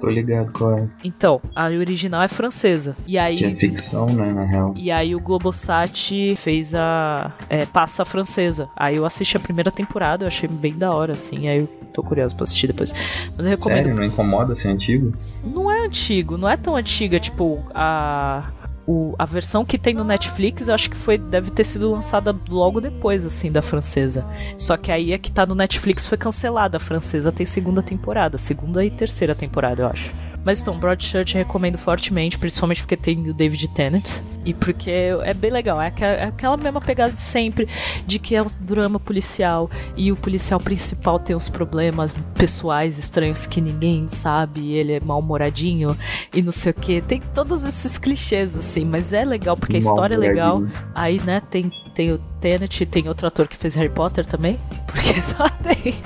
Tô 0.00 0.08
ligado 0.08 0.52
qual 0.52 0.78
é. 0.78 0.88
Então, 1.02 1.40
a 1.54 1.66
original 1.66 2.22
é 2.22 2.28
francesa. 2.28 2.96
E 3.06 3.18
aí. 3.18 3.36
Que 3.36 3.44
é 3.44 3.54
ficção, 3.54 4.06
né, 4.06 4.32
na 4.32 4.44
real. 4.44 4.74
E 4.76 4.90
aí 4.90 5.14
o 5.14 5.20
Globosat 5.20 6.36
fez 6.36 6.74
a. 6.74 7.32
É, 7.48 7.64
passa 7.66 8.02
a 8.02 8.06
francesa. 8.06 8.68
Aí 8.76 8.96
eu 8.96 9.04
assisti 9.04 9.36
a 9.36 9.40
primeira 9.40 9.70
temporada, 9.70 10.24
eu 10.24 10.28
achei 10.28 10.48
bem 10.48 10.74
da 10.76 10.92
hora, 10.92 11.12
assim. 11.12 11.48
Aí 11.48 11.60
eu 11.60 11.66
tô 11.92 12.02
curioso 12.02 12.34
pra 12.36 12.44
assistir 12.44 12.66
depois. 12.66 12.92
Mas 13.36 13.46
eu 13.46 13.50
recomendo. 13.50 13.76
Sério, 13.78 13.94
não 13.94 14.04
incomoda 14.04 14.54
ser 14.54 14.68
antigo? 14.68 15.12
Não 15.44 15.70
é 15.70 15.84
antigo, 15.84 16.36
não 16.36 16.48
é 16.48 16.56
tão 16.56 16.76
antiga, 16.76 17.18
tipo, 17.18 17.62
a. 17.74 18.50
O, 18.86 19.14
a 19.18 19.24
versão 19.24 19.64
que 19.64 19.78
tem 19.78 19.94
no 19.94 20.04
Netflix, 20.04 20.68
eu 20.68 20.74
acho 20.74 20.88
que 20.90 20.96
foi 20.96 21.18
deve 21.18 21.50
ter 21.50 21.64
sido 21.64 21.90
lançada 21.90 22.34
logo 22.48 22.80
depois, 22.80 23.24
assim, 23.24 23.50
da 23.50 23.60
francesa. 23.60 24.24
Só 24.56 24.76
que 24.76 24.92
aí 24.92 25.12
a 25.12 25.18
que 25.18 25.32
tá 25.32 25.44
no 25.44 25.54
Netflix 25.54 26.06
foi 26.06 26.16
cancelada. 26.16 26.76
A 26.76 26.80
francesa 26.80 27.32
tem 27.32 27.44
segunda 27.44 27.82
temporada, 27.82 28.38
segunda 28.38 28.84
e 28.84 28.90
terceira 28.90 29.34
temporada, 29.34 29.82
eu 29.82 29.88
acho. 29.88 30.25
Mas 30.46 30.60
então, 30.62 30.78
Broadchurch 30.78 31.34
eu 31.34 31.38
recomendo 31.44 31.76
fortemente, 31.76 32.38
principalmente 32.38 32.80
porque 32.80 32.96
tem 32.96 33.28
o 33.28 33.34
David 33.34 33.66
Tennant. 33.66 34.20
E 34.44 34.54
porque 34.54 34.92
é 35.24 35.34
bem 35.34 35.50
legal. 35.50 35.82
É 35.82 35.88
aquela, 35.88 36.12
é 36.12 36.22
aquela 36.22 36.56
mesma 36.56 36.80
pegada 36.80 37.12
de 37.12 37.20
sempre, 37.20 37.68
de 38.06 38.20
que 38.20 38.36
é 38.36 38.40
um 38.40 38.46
drama 38.60 39.00
policial 39.00 39.68
e 39.96 40.12
o 40.12 40.16
policial 40.16 40.60
principal 40.60 41.18
tem 41.18 41.34
uns 41.34 41.48
problemas 41.48 42.16
pessoais 42.38 42.96
estranhos 42.96 43.44
que 43.44 43.60
ninguém 43.60 44.06
sabe, 44.06 44.60
e 44.60 44.74
ele 44.74 44.92
é 44.92 45.00
mal-humoradinho 45.00 45.98
e 46.32 46.40
não 46.40 46.52
sei 46.52 46.70
o 46.70 46.74
que. 46.74 47.00
Tem 47.00 47.20
todos 47.34 47.64
esses 47.64 47.98
clichês, 47.98 48.54
assim, 48.54 48.84
mas 48.84 49.12
é 49.12 49.24
legal 49.24 49.56
porque 49.56 49.74
a 49.74 49.80
história 49.80 50.14
é 50.14 50.18
legal. 50.18 50.62
Aí, 50.94 51.20
né, 51.24 51.42
tem, 51.50 51.72
tem 51.92 52.12
o 52.12 52.18
Tenet, 52.40 52.86
tem 52.86 53.08
outro 53.08 53.26
ator 53.26 53.48
que 53.48 53.56
fez 53.56 53.74
Harry 53.74 53.88
Potter 53.88 54.24
também, 54.24 54.60
porque 54.86 55.12
só 55.26 55.48
tem 55.48 55.96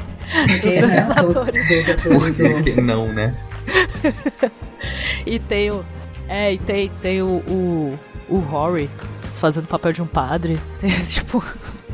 os 0.56 0.64
É? 0.64 0.86
Os- 0.86 1.10
atores. 1.10 1.68
Por 2.02 2.62
que 2.62 2.80
não, 2.80 3.12
né? 3.12 3.36
E 5.26 5.38
tem 5.38 5.70
o. 5.70 5.84
É, 6.28 6.52
e 6.52 6.58
tem, 6.58 6.88
tem 7.02 7.22
o, 7.22 7.42
o, 7.48 7.98
o 8.28 8.38
Rory 8.38 8.90
fazendo 9.34 9.66
papel 9.66 9.92
de 9.92 10.02
um 10.02 10.06
padre. 10.06 10.60
Tem, 10.78 10.90
tipo, 11.02 11.42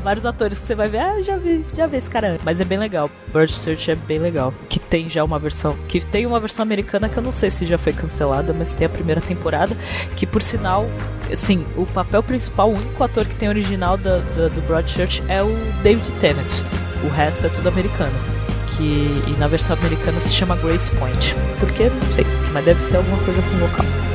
vários 0.03 0.25
atores 0.25 0.59
que 0.59 0.65
você 0.65 0.75
vai 0.75 0.87
ver, 0.89 0.99
ah, 0.99 1.21
já 1.21 1.37
vi, 1.37 1.65
já 1.75 1.87
vi 1.87 1.97
esse 1.97 2.09
cara 2.09 2.29
antes. 2.29 2.45
Mas 2.45 2.61
é 2.61 2.65
bem 2.65 2.77
legal. 2.77 3.09
Bird 3.33 3.51
Search 3.51 3.89
é 3.89 3.95
bem 3.95 4.19
legal. 4.19 4.53
Que 4.69 4.79
tem 4.79 5.09
já 5.09 5.23
uma 5.23 5.39
versão. 5.39 5.75
Que 5.87 5.99
tem 5.99 6.25
uma 6.25 6.39
versão 6.39 6.63
americana 6.63 7.09
que 7.09 7.17
eu 7.17 7.23
não 7.23 7.31
sei 7.31 7.49
se 7.49 7.65
já 7.65 7.77
foi 7.77 7.93
cancelada, 7.93 8.53
mas 8.53 8.73
tem 8.73 8.85
a 8.85 8.89
primeira 8.89 9.21
temporada. 9.21 9.75
Que 10.15 10.25
por 10.25 10.41
sinal, 10.41 10.85
assim, 11.31 11.65
o 11.75 11.85
papel 11.85 12.21
principal, 12.21 12.69
o 12.69 12.75
único 12.75 13.03
ator 13.03 13.25
que 13.25 13.35
tem 13.35 13.49
original 13.49 13.97
do 13.97 14.61
Broadchurch 14.67 15.23
é 15.27 15.41
o 15.41 15.49
David 15.81 16.11
Tennant. 16.19 16.61
O 17.03 17.09
resto 17.09 17.47
é 17.47 17.49
tudo 17.49 17.69
americano. 17.69 18.36
Que 18.77 19.35
na 19.39 19.47
versão 19.47 19.75
americana 19.75 20.19
se 20.19 20.33
chama 20.33 20.55
Grace 20.57 20.91
Point. 20.91 21.35
Porque 21.59 21.89
não 21.89 22.13
sei, 22.13 22.25
mas 22.53 22.63
deve 22.63 22.83
ser 22.83 22.97
alguma 22.97 23.17
coisa 23.23 23.41
com 23.41 23.57
local. 23.57 24.06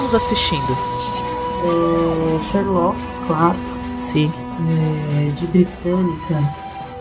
Estamos 0.00 0.14
assistindo? 0.14 0.76
É, 1.64 2.50
Sherlock, 2.50 2.96
claro. 3.26 3.56
Sim. 4.00 4.32
É, 5.18 5.30
de 5.32 5.46
britânica, 5.46 6.54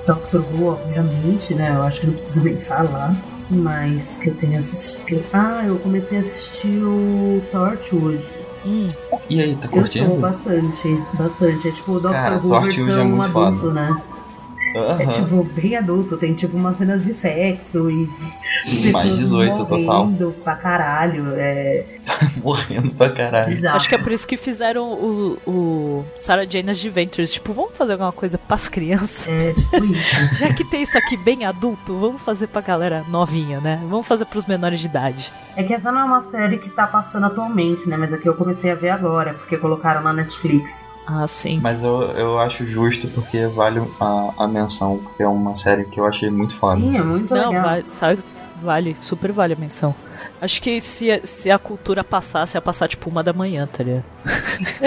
Doctor 0.06 0.44
Who, 0.54 0.68
obviamente, 0.68 1.54
né? 1.54 1.76
Eu 1.76 1.84
acho 1.84 2.02
que 2.02 2.08
não 2.08 2.14
precisa 2.14 2.42
nem 2.42 2.58
falar. 2.58 3.16
Mas 3.52 4.18
que 4.18 4.30
eu 4.30 4.36
tenho 4.36 4.60
assistido. 4.60 5.24
Ah, 5.34 5.64
eu 5.66 5.78
comecei 5.80 6.18
a 6.20 6.22
assistir 6.22 6.84
o 6.84 7.42
Torchwood. 7.52 8.24
Hum, 8.66 8.90
E 9.30 9.42
aí, 9.42 9.56
tá 9.56 9.66
Eu 9.66 9.70
tô 9.72 9.78
curtindo? 9.78 10.16
bastante, 10.18 11.02
bastante. 11.14 11.68
É 11.68 11.72
tipo 11.72 11.94
o 11.94 12.00
Doctor 12.00 12.12
Cara, 12.12 12.36
Who 12.44 12.56
é 12.56 12.60
versão 12.60 13.06
muito 13.06 13.38
adulto, 13.38 13.60
foda. 13.60 13.74
né? 13.74 14.02
É 14.76 14.80
Aham. 15.04 15.08
tipo 15.08 15.44
bem 15.44 15.76
adulto, 15.76 16.18
tem 16.18 16.34
tipo 16.34 16.56
umas 16.56 16.76
cenas 16.78 17.02
de 17.04 17.14
sexo 17.14 17.90
e 17.90 18.10
Sim, 18.60 18.92
mais 18.92 19.08
pessoas 19.10 19.18
18 19.20 19.66
total. 19.66 20.06
morrendo 20.06 20.36
pra 20.44 20.56
caralho. 20.56 21.26
É 21.36 21.86
Morrendo 22.44 22.92
pra 22.92 23.10
caralho. 23.10 23.56
bizarro. 23.56 23.76
acho 23.76 23.90
que 23.90 23.96
é 23.96 23.98
por 23.98 24.12
isso 24.12 24.28
que 24.28 24.38
fizeram 24.38 24.92
o, 24.94 25.38
o 25.48 26.06
Sarah 26.16 26.46
Jane 26.46 26.70
Adventures. 26.72 27.34
Tipo, 27.34 27.54
vamos 27.54 27.72
fazer 27.76 27.94
alguma 27.94 28.12
coisa 28.12 28.38
pras 28.38 28.68
crianças? 28.68 29.28
É 29.28 29.54
tipo 29.54 29.86
isso. 29.86 30.36
Já 30.38 30.54
que 30.54 30.64
tem 30.64 30.82
isso 30.84 30.98
aqui 30.98 31.16
bem 31.18 31.46
adulto, 31.46 31.98
vamos 31.98 32.22
fazer 32.22 32.48
pra 32.48 32.62
galera 32.62 33.04
novinha, 33.10 33.60
né? 33.60 33.80
Vamos 33.90 34.08
fazer 34.08 34.26
pros 34.26 34.46
menores 34.46 34.80
de 34.80 34.86
idade. 34.88 35.32
É 35.56 35.64
que 35.64 35.74
essa 35.74 35.92
não 35.92 36.02
é 36.02 36.04
uma 36.04 36.30
série 36.30 36.58
que 36.58 36.70
tá 36.70 36.86
passando 36.88 37.26
atualmente, 37.26 37.88
né? 37.88 37.98
Mas 37.98 38.14
aqui 38.14 38.28
eu 38.28 38.34
comecei 38.36 38.72
a 38.72 38.76
ver 38.76 38.90
agora, 38.90 39.34
porque 39.34 39.58
colocaram 39.58 40.02
na 40.02 40.14
Netflix. 40.14 40.86
Ah, 41.12 41.26
sim. 41.26 41.60
Mas 41.62 41.82
eu, 41.82 42.02
eu 42.12 42.40
acho 42.40 42.68
justo 42.68 43.08
porque 43.08 43.48
vale 43.48 43.82
a, 44.00 44.34
a 44.38 44.48
menção, 44.48 45.00
porque 45.00 45.24
é 45.24 45.28
uma 45.28 45.56
série 45.56 45.84
que 45.86 46.00
eu 46.00 46.06
achei 46.06 46.30
muito 46.30 46.54
foda. 46.56 46.80
Sim, 46.80 46.96
é 46.98 47.02
muito 47.02 47.34
Não, 47.34 47.50
legal. 47.50 47.64
vale, 47.64 47.84
sabe, 47.88 48.20
vale, 48.62 48.96
super 48.96 49.32
vale 49.32 49.54
a 49.54 49.56
menção. 49.56 49.96
Acho 50.40 50.62
que 50.62 50.80
se, 50.80 51.20
se 51.26 51.50
a 51.50 51.58
cultura 51.58 52.04
passasse, 52.04 52.56
ia 52.56 52.62
passar 52.62 52.88
tipo 52.88 53.10
uma 53.10 53.24
da 53.24 53.34
manhã, 53.34 53.68
tá 53.68 53.84
ligado? 53.84 54.04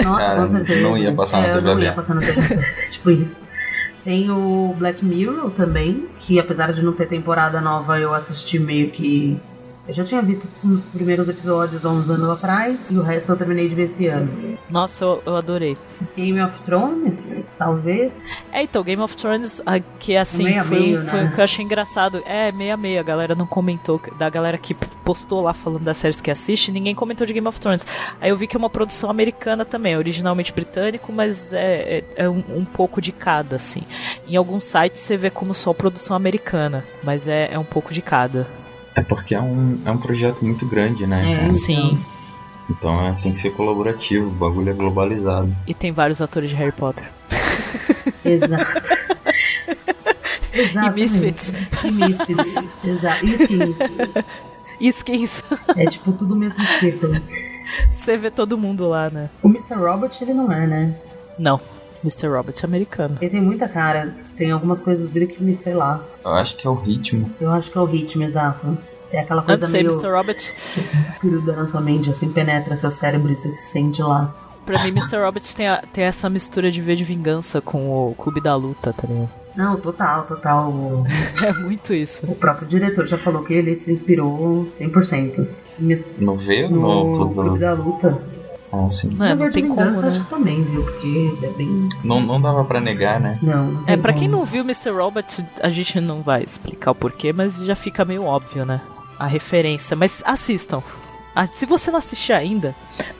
Nossa, 0.01 0.59
Cara, 0.63 0.81
não 0.81 0.97
ia 0.97 1.13
passar 1.13 1.41
na 1.41 1.47
é, 1.47 1.51
TV 1.51 1.61
não 1.73 1.79
ia 1.79 1.91
passar 1.93 2.15
na 2.15 2.21
TV 2.21 2.41
tipo 2.91 3.11
isso. 3.11 3.35
Tem 4.05 4.31
o 4.31 4.73
Black 4.77 5.03
Mirror 5.03 5.51
também, 5.51 6.07
que 6.19 6.39
apesar 6.39 6.73
de 6.73 6.81
não 6.81 6.93
ter 6.93 7.07
temporada 7.07 7.59
nova, 7.59 7.99
eu 7.99 8.13
assisti 8.13 8.57
meio 8.59 8.89
que. 8.91 9.37
Eu 9.85 9.93
já 9.93 10.05
tinha 10.05 10.21
visto 10.21 10.47
uns 10.63 10.85
primeiros 10.85 11.27
episódios 11.27 11.85
há 11.85 11.89
uns 11.89 12.09
anos 12.09 12.29
atrás, 12.29 12.79
e 12.89 12.97
o 12.97 13.01
resto 13.01 13.33
eu 13.33 13.35
terminei 13.35 13.67
de 13.67 13.75
ver 13.75 13.83
esse 13.83 14.07
ano. 14.07 14.57
Nossa, 14.69 15.03
eu, 15.03 15.23
eu 15.25 15.35
adorei. 15.35 15.77
Game 16.15 16.41
of 16.41 16.57
Thrones, 16.61 17.49
talvez. 17.57 18.13
É, 18.53 18.63
então, 18.63 18.81
Game 18.81 19.01
of 19.01 19.13
Thrones, 19.17 19.61
que 19.99 20.15
assim, 20.15 20.45
Meio 20.45 20.61
a 20.61 20.63
foi, 20.63 20.79
meio, 20.79 21.05
foi 21.05 21.23
né? 21.23 21.29
o 21.29 21.35
que 21.35 21.39
eu 21.39 21.43
achei 21.43 21.65
engraçado. 21.65 22.23
É, 22.25 22.49
meia 22.53 22.77
meia, 22.77 23.01
a 23.01 23.03
galera 23.03 23.35
não 23.35 23.45
comentou, 23.45 24.01
da 24.17 24.29
galera 24.29 24.57
que 24.57 24.73
postou 24.73 25.41
lá 25.41 25.53
falando 25.53 25.83
das 25.83 25.97
séries 25.97 26.21
que 26.21 26.31
assiste, 26.31 26.71
ninguém 26.71 26.95
comentou 26.95 27.27
de 27.27 27.33
Game 27.33 27.47
of 27.47 27.59
Thrones. 27.59 27.85
Aí 28.21 28.29
eu 28.29 28.37
vi 28.37 28.47
que 28.47 28.55
é 28.55 28.59
uma 28.59 28.69
produção 28.69 29.09
americana 29.09 29.65
também, 29.65 29.97
originalmente 29.97 30.53
britânico, 30.53 31.11
mas 31.11 31.51
é, 31.51 31.99
é, 31.99 32.03
é 32.23 32.29
um, 32.29 32.41
um 32.55 32.63
pouco 32.63 33.01
de 33.01 33.11
cada, 33.11 33.57
assim. 33.57 33.83
Em 34.29 34.37
alguns 34.37 34.63
sites 34.63 35.01
você 35.01 35.17
vê 35.17 35.29
como 35.29 35.53
só 35.53 35.73
produção 35.73 36.15
americana, 36.15 36.85
mas 37.03 37.27
é, 37.27 37.49
é 37.51 37.59
um 37.59 37.65
pouco 37.65 37.93
de 37.93 38.01
cada. 38.01 38.47
É 38.95 39.01
porque 39.01 39.33
é 39.33 39.41
um, 39.41 39.79
é 39.85 39.91
um 39.91 39.97
projeto 39.97 40.45
muito 40.45 40.65
grande, 40.65 41.07
né? 41.07 41.45
É? 41.45 41.49
Sim. 41.49 41.99
Então 42.69 43.07
é, 43.07 43.13
tem 43.21 43.31
que 43.31 43.39
ser 43.39 43.51
colaborativo, 43.51 44.27
o 44.27 44.31
bagulho 44.31 44.69
é 44.69 44.73
globalizado. 44.73 45.53
E 45.67 45.73
tem 45.73 45.91
vários 45.91 46.21
atores 46.21 46.49
de 46.49 46.55
Harry 46.55 46.71
Potter. 46.71 47.05
Exato. 48.23 48.81
Exatamente. 50.53 50.99
E 50.99 51.03
Misfits. 51.03 51.53
E 51.83 51.91
Misfits. 51.91 52.71
Exato. 52.83 53.25
E 53.25 53.29
skins. 53.29 53.77
E 54.79 54.87
skins. 54.89 55.43
É 55.75 55.85
tipo 55.87 56.11
tudo 56.13 56.33
o 56.33 56.37
mesmo 56.37 56.63
círculo. 56.79 57.19
Você 57.89 58.15
vê 58.15 58.29
todo 58.29 58.57
mundo 58.57 58.87
lá, 58.87 59.09
né? 59.09 59.29
O 59.41 59.49
Mr. 59.49 59.75
Robot, 59.75 60.23
ele 60.23 60.33
não 60.33 60.51
é, 60.51 60.67
né? 60.67 60.95
Não. 61.39 61.59
Mr. 62.03 62.27
Robert 62.27 62.55
é 62.61 62.65
americano. 62.65 63.17
Ele 63.21 63.31
tem 63.31 63.41
muita 63.41 63.67
cara. 63.67 64.13
Tem 64.37 64.51
algumas 64.51 64.81
coisas 64.81 65.09
dele 65.09 65.27
que 65.27 65.41
me 65.43 65.55
sei 65.57 65.73
lá. 65.73 66.03
Eu 66.23 66.31
acho 66.31 66.55
que 66.57 66.67
é 66.67 66.69
o 66.69 66.75
ritmo. 66.75 67.31
Eu 67.39 67.51
acho 67.51 67.71
que 67.71 67.77
é 67.77 67.81
o 67.81 67.85
ritmo, 67.85 68.23
exato. 68.23 68.77
É 69.11 69.19
aquela 69.19 69.41
Não 69.41 69.45
coisa 69.47 69.67
sei, 69.67 69.83
meio 69.83 69.93
Mr. 69.93 70.09
Robert. 70.11 70.53
gruda 71.21 71.53
na 71.55 71.65
sua 71.65 71.81
mente, 71.81 72.09
assim, 72.09 72.29
penetra 72.29 72.75
seu 72.75 72.89
cérebro 72.91 73.31
e 73.31 73.35
você 73.35 73.49
se 73.51 73.71
sente 73.71 74.01
lá. 74.01 74.33
Pra 74.65 74.81
mim, 74.83 74.89
Mr. 74.89 75.17
Robert 75.17 75.43
tem, 75.55 75.67
a- 75.67 75.83
tem 75.93 76.05
essa 76.05 76.29
mistura 76.29 76.71
de 76.71 76.81
V 76.81 76.95
de 76.95 77.03
vingança 77.03 77.59
com 77.61 78.09
o 78.09 78.15
Clube 78.15 78.41
da 78.41 78.55
Luta, 78.55 78.93
tá 78.93 79.05
ligado? 79.07 79.29
Não, 79.55 79.75
total, 79.79 80.23
total. 80.23 80.69
O, 80.69 81.05
É 81.45 81.53
muito 81.61 81.93
isso. 81.93 82.25
o 82.31 82.35
próprio 82.35 82.67
diretor 82.67 83.05
já 83.05 83.17
falou 83.17 83.43
que 83.43 83.53
ele 83.53 83.77
se 83.77 83.91
inspirou 83.91 84.65
100%. 84.65 85.47
Mis- 85.77 86.03
No 86.17 86.35
V 86.37 86.67
No 86.69 86.79
no 86.79 87.15
Clube 87.17 87.33
Clube 87.35 87.59
da 87.59 87.73
Luta. 87.73 88.17
Ah, 88.73 88.89
sim. 88.89 89.09
Não, 89.09 89.25
é, 89.25 89.35
não 89.35 89.51
tem 89.51 89.63
Vingança, 89.65 89.93
como, 89.93 90.07
acho 90.07 90.17
né? 90.17 90.25
que 90.25 90.29
também, 90.35 90.63
viu? 90.63 90.83
Porque 90.83 91.37
é 91.43 91.49
bem. 91.49 91.89
Não, 92.03 92.19
não 92.19 92.41
dava 92.41 92.65
pra 92.65 92.81
negar, 92.81 93.19
né? 93.19 93.37
Não, 93.41 93.67
não 93.67 93.83
É, 93.85 93.95
pra 93.95 94.11
quem 94.13 94.27
como. 94.27 94.39
não 94.41 94.45
viu 94.45 94.63
Mr. 94.63 94.89
Robert, 94.89 95.25
a 95.61 95.69
gente 95.69 96.01
não 96.01 96.23
vai 96.23 96.41
explicar 96.43 96.91
o 96.91 96.95
porquê, 96.95 97.31
mas 97.31 97.57
já 97.57 97.75
fica 97.75 98.03
meio 98.03 98.23
óbvio, 98.23 98.65
né? 98.65 98.81
A 99.19 99.27
referência. 99.27 99.95
Mas 99.95 100.23
assistam. 100.25 100.81
Ah, 101.35 101.45
se 101.45 101.65
você 101.67 101.91
não 101.91 101.99
assistir 101.99 102.33
ainda, 102.33 102.75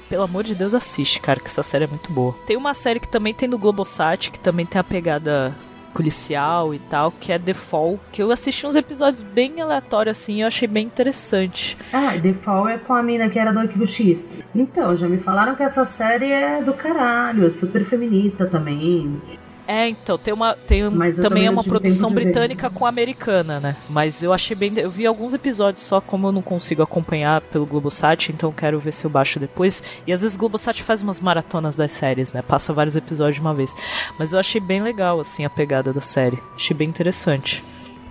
pelo 0.10 0.24
amor 0.24 0.43
de 0.43 0.56
Deus, 0.56 0.74
assiste, 0.74 1.20
cara, 1.20 1.39
que 1.39 1.47
essa 1.47 1.62
série 1.64 1.84
é 1.84 1.88
muito 1.88 2.12
boa. 2.12 2.36
Tem 2.47 2.58
uma 2.58 2.74
série 2.74 2.99
que 2.99 3.08
também 3.08 3.34
tem 3.34 3.47
no 3.47 3.58
Globosat, 3.60 4.32
que 4.32 4.39
também 4.39 4.66
tem 4.66 4.80
a 4.80 4.84
pegada 4.84 5.56
policial 5.94 6.74
e 6.74 6.80
tal, 6.80 7.12
que 7.12 7.32
é 7.32 7.39
The 7.39 7.54
Fall, 7.54 8.00
que 8.12 8.22
eu 8.22 8.32
assisti 8.32 8.66
uns 8.66 8.76
episódios 8.76 9.24
bem 9.24 9.62
aleatórios 9.62 10.18
assim, 10.18 10.41
eu 10.41 10.48
achei 10.48 10.68
bem 10.68 10.86
interessante. 10.86 11.78
Ah, 11.91 12.14
The 12.22 12.34
Fall 12.34 12.68
é 12.68 12.78
com 12.78 12.94
a 12.94 13.04
mina 13.04 13.30
que 13.30 13.39
era 13.39 13.52
do 13.52 13.60
Arquivo 13.60 13.86
X. 13.86 14.44
Então, 14.56 14.96
já 14.96 15.08
me 15.08 15.18
falaram 15.18 15.56
que 15.56 15.64
essa 15.64 15.86
série 15.86 16.32
é 16.32 16.62
do 16.62 16.74
caralho, 16.74 17.46
é 17.46 17.50
super 17.50 17.84
feminista 17.86 18.46
também. 18.46 19.22
É, 19.68 19.88
então, 19.88 20.18
tem 20.18 20.34
uma. 20.34 20.53
Tem 20.55 20.89
Mas 20.89 21.16
também 21.16 21.45
é 21.45 21.49
uma 21.49 21.64
produção 21.64 22.11
britânica 22.11 22.70
com 22.70 22.86
americana, 22.86 23.59
né? 23.59 23.76
Mas 23.89 24.22
eu 24.22 24.34
achei 24.34 24.55
bem. 24.55 24.74
Eu 24.78 24.89
vi 24.91 25.05
alguns 25.05 25.34
episódios 25.34 25.84
só, 25.84 26.01
como 26.01 26.28
eu 26.28 26.32
não 26.32 26.41
consigo 26.41 26.82
acompanhar 26.84 27.39
pelo 27.41 27.66
Globosat, 27.66 28.30
então 28.30 28.51
quero 28.51 28.80
ver 28.80 28.91
se 28.91 29.05
eu 29.05 29.09
baixo 29.09 29.39
depois. 29.39 29.82
E 30.05 30.11
às 30.11 30.22
vezes 30.22 30.36
o 30.36 30.39
Globosat 30.39 30.84
faz 30.84 31.01
umas 31.01 31.22
maratonas 31.22 31.76
das 31.78 31.91
séries, 31.91 32.34
né? 32.34 32.41
Passa 32.41 32.74
vários 32.74 32.95
episódios 32.97 33.36
de 33.36 33.41
uma 33.41 33.53
vez. 33.53 33.74
Mas 34.20 34.34
eu 34.34 34.39
achei 34.39 34.59
bem 34.59 34.82
legal, 34.84 35.20
assim, 35.20 35.45
a 35.45 35.49
pegada 35.49 35.93
da 35.93 36.01
série. 36.01 36.38
Achei 36.55 36.76
bem 36.76 36.89
interessante. 36.89 37.64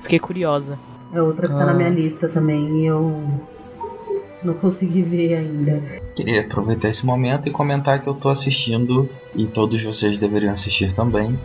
Fiquei 0.03 0.19
curiosa. 0.19 0.79
É 1.13 1.21
outra 1.21 1.47
que 1.47 1.55
tá 1.55 1.63
Ah. 1.63 1.67
na 1.67 1.75
minha 1.75 1.91
lista 1.91 2.29
também 2.29 2.81
e 2.81 2.87
eu 2.87 3.23
não 4.43 4.55
consegui 4.55 5.03
ver 5.03 5.35
ainda. 5.35 6.02
Queria 6.15 6.43
aproveitar 6.43 6.89
esse 6.89 7.05
momento 7.07 7.49
e 7.49 7.51
comentar 7.51 8.01
que 8.03 8.09
eu 8.09 8.15
tô 8.15 8.29
assistindo, 8.29 9.09
e 9.35 9.47
todos 9.47 9.83
vocês 9.83 10.19
deveriam 10.19 10.53
assistir 10.53 10.93
também, 10.93 11.39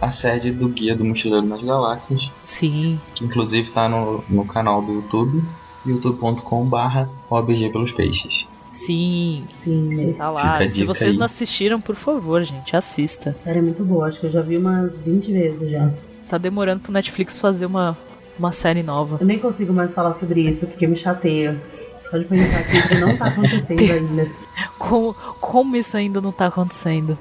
a 0.00 0.10
série 0.12 0.52
do 0.52 0.68
Guia 0.68 0.94
do 0.94 1.04
Mochileiro 1.04 1.44
nas 1.44 1.62
Galáxias, 1.62 2.30
Sim. 2.44 3.00
que 3.16 3.24
inclusive 3.24 3.70
tá 3.70 3.88
no, 3.88 4.22
no 4.28 4.44
canal 4.44 4.80
do 4.80 4.92
YouTube, 4.92 5.42
youtube.com.br 5.84 7.08
OBG 7.30 7.70
pelos 7.70 7.92
Peixes. 7.92 8.46
Sim. 8.70 9.44
Sim, 9.64 10.14
Tá 10.16 10.30
lá. 10.30 10.64
Se 10.66 10.84
vocês 10.84 11.12
aí. 11.12 11.18
não 11.18 11.24
assistiram, 11.26 11.80
por 11.80 11.96
favor, 11.96 12.42
gente, 12.44 12.76
assista. 12.76 13.30
a 13.30 13.32
série 13.32 13.58
é 13.58 13.62
muito 13.62 13.84
boa, 13.84 14.06
acho 14.06 14.20
que 14.20 14.26
eu 14.26 14.30
já 14.30 14.42
vi 14.42 14.56
umas 14.56 14.96
20 15.00 15.32
vezes 15.32 15.70
já. 15.70 15.90
Tá 16.28 16.38
demorando 16.38 16.80
pro 16.80 16.92
Netflix 16.92 17.38
fazer 17.38 17.66
uma, 17.66 17.96
uma 18.38 18.52
série 18.52 18.82
nova. 18.82 19.16
Eu 19.20 19.26
nem 19.26 19.38
consigo 19.38 19.72
mais 19.72 19.92
falar 19.92 20.14
sobre 20.14 20.42
isso 20.42 20.66
porque 20.66 20.86
me 20.86 20.96
chateia. 20.96 21.60
Só 22.00 22.16
de 22.18 22.24
pensar 22.24 22.62
que 22.64 22.76
isso 22.76 22.94
não 23.00 23.16
tá 23.16 23.26
acontecendo 23.26 23.80
ainda. 23.80 24.30
Como, 24.78 25.14
como 25.40 25.76
isso 25.76 25.96
ainda 25.96 26.20
não 26.20 26.32
tá 26.32 26.46
acontecendo? 26.46 27.16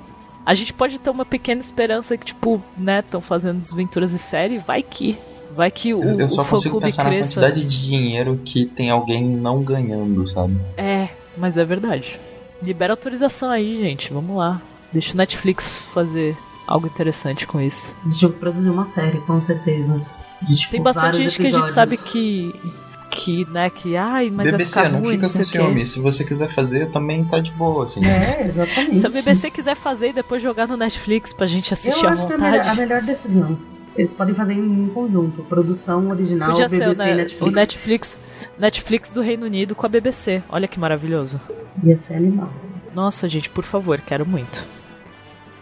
A 0.45 0.53
gente 0.53 0.73
pode 0.73 0.97
ter 0.99 1.09
uma 1.09 1.25
pequena 1.25 1.59
esperança 1.59 2.15
que, 2.17 2.25
tipo, 2.25 2.61
né, 2.77 2.99
estão 2.99 3.19
fazendo 3.19 3.59
desventuras 3.59 4.11
de 4.11 4.19
série, 4.19 4.59
vai 4.59 4.81
que. 4.81 5.17
Vai 5.55 5.71
que 5.71 5.93
o, 5.93 6.03
Eu, 6.03 6.19
eu 6.21 6.29
só 6.29 6.43
o 6.43 6.45
consigo 6.45 6.79
pensar 6.79 7.03
na 7.03 7.09
cresça. 7.09 7.41
quantidade 7.41 7.65
de 7.65 7.87
dinheiro 7.87 8.39
que 8.45 8.65
tem 8.65 8.89
alguém 8.91 9.23
não 9.25 9.61
ganhando, 9.63 10.25
sabe? 10.27 10.55
É, 10.77 11.09
mas 11.35 11.57
é 11.57 11.65
verdade. 11.65 12.19
Libera 12.61 12.93
autorização 12.93 13.49
aí, 13.49 13.75
gente. 13.77 14.13
Vamos 14.13 14.37
lá. 14.37 14.61
Deixa 14.93 15.13
o 15.13 15.17
Netflix 15.17 15.69
fazer 15.93 16.37
algo 16.67 16.85
interessante 16.87 17.45
com 17.47 17.59
isso. 17.59 17.95
Deixa 18.05 18.27
eu 18.27 18.29
produzir 18.29 18.69
uma 18.69 18.85
série, 18.85 19.17
com 19.21 19.41
certeza. 19.41 19.99
De, 20.43 20.55
tipo, 20.55 20.71
Tem 20.71 20.81
bastante 20.81 21.17
gente 21.17 21.39
que 21.39 21.47
a 21.47 21.51
gente 21.51 21.71
sabe 21.73 21.95
episódios. 21.95 22.11
que. 22.13 22.86
Que, 23.09 23.45
né, 23.49 23.69
que. 23.69 23.95
Ai, 23.95 24.29
mas 24.29 24.51
vai 24.51 24.57
BBC, 24.59 24.69
ficar 24.79 24.89
não 24.89 24.99
ruim, 24.99 25.11
fica 25.15 25.27
não 25.27 25.33
com 25.33 25.43
ciúme. 25.43 25.85
Se 25.85 25.99
você 25.99 26.23
quiser 26.23 26.49
fazer, 26.49 26.87
também 26.91 27.23
tá 27.23 27.39
de 27.39 27.51
boa, 27.53 27.85
assim. 27.85 28.05
É, 28.05 28.45
exatamente. 28.47 28.99
Se 28.99 29.05
a 29.05 29.09
BBC 29.09 29.49
quiser 29.49 29.75
fazer 29.75 30.09
e 30.09 30.13
depois 30.13 30.41
jogar 30.43 30.67
no 30.67 30.75
Netflix 30.77 31.31
pra 31.33 31.47
gente 31.47 31.73
assistir 31.73 32.03
eu 32.03 32.09
à 32.09 32.13
acho 32.13 32.27
que 32.27 32.33
é 32.33 32.35
a 32.35 32.37
melhor, 32.39 32.57
vontade. 32.59 32.69
a 32.69 32.81
melhor 32.81 33.01
decisão. 33.01 33.57
Eles 33.95 34.11
podem 34.11 34.35
fazer 34.35 34.53
em 34.53 34.87
conjunto. 34.93 35.41
Produção 35.43 36.09
original, 36.09 36.51
Podia 36.51 36.69
ser 36.69 36.79
BBC 36.79 37.01
o, 37.01 37.05
e 37.05 37.07
ne- 37.09 37.15
Netflix. 37.15 37.41
o 37.41 37.51
Netflix, 37.51 38.17
Netflix 38.59 39.11
do 39.11 39.21
Reino 39.21 39.45
Unido 39.45 39.73
com 39.73 39.85
a 39.85 39.89
BBC. 39.89 40.43
Olha 40.49 40.67
que 40.67 40.79
maravilhoso. 40.79 41.39
Ia 41.83 41.97
ser 41.97 42.15
animal. 42.15 42.51
Nossa, 42.93 43.27
gente, 43.27 43.49
por 43.49 43.63
favor, 43.63 43.99
quero 44.01 44.25
muito. 44.25 44.65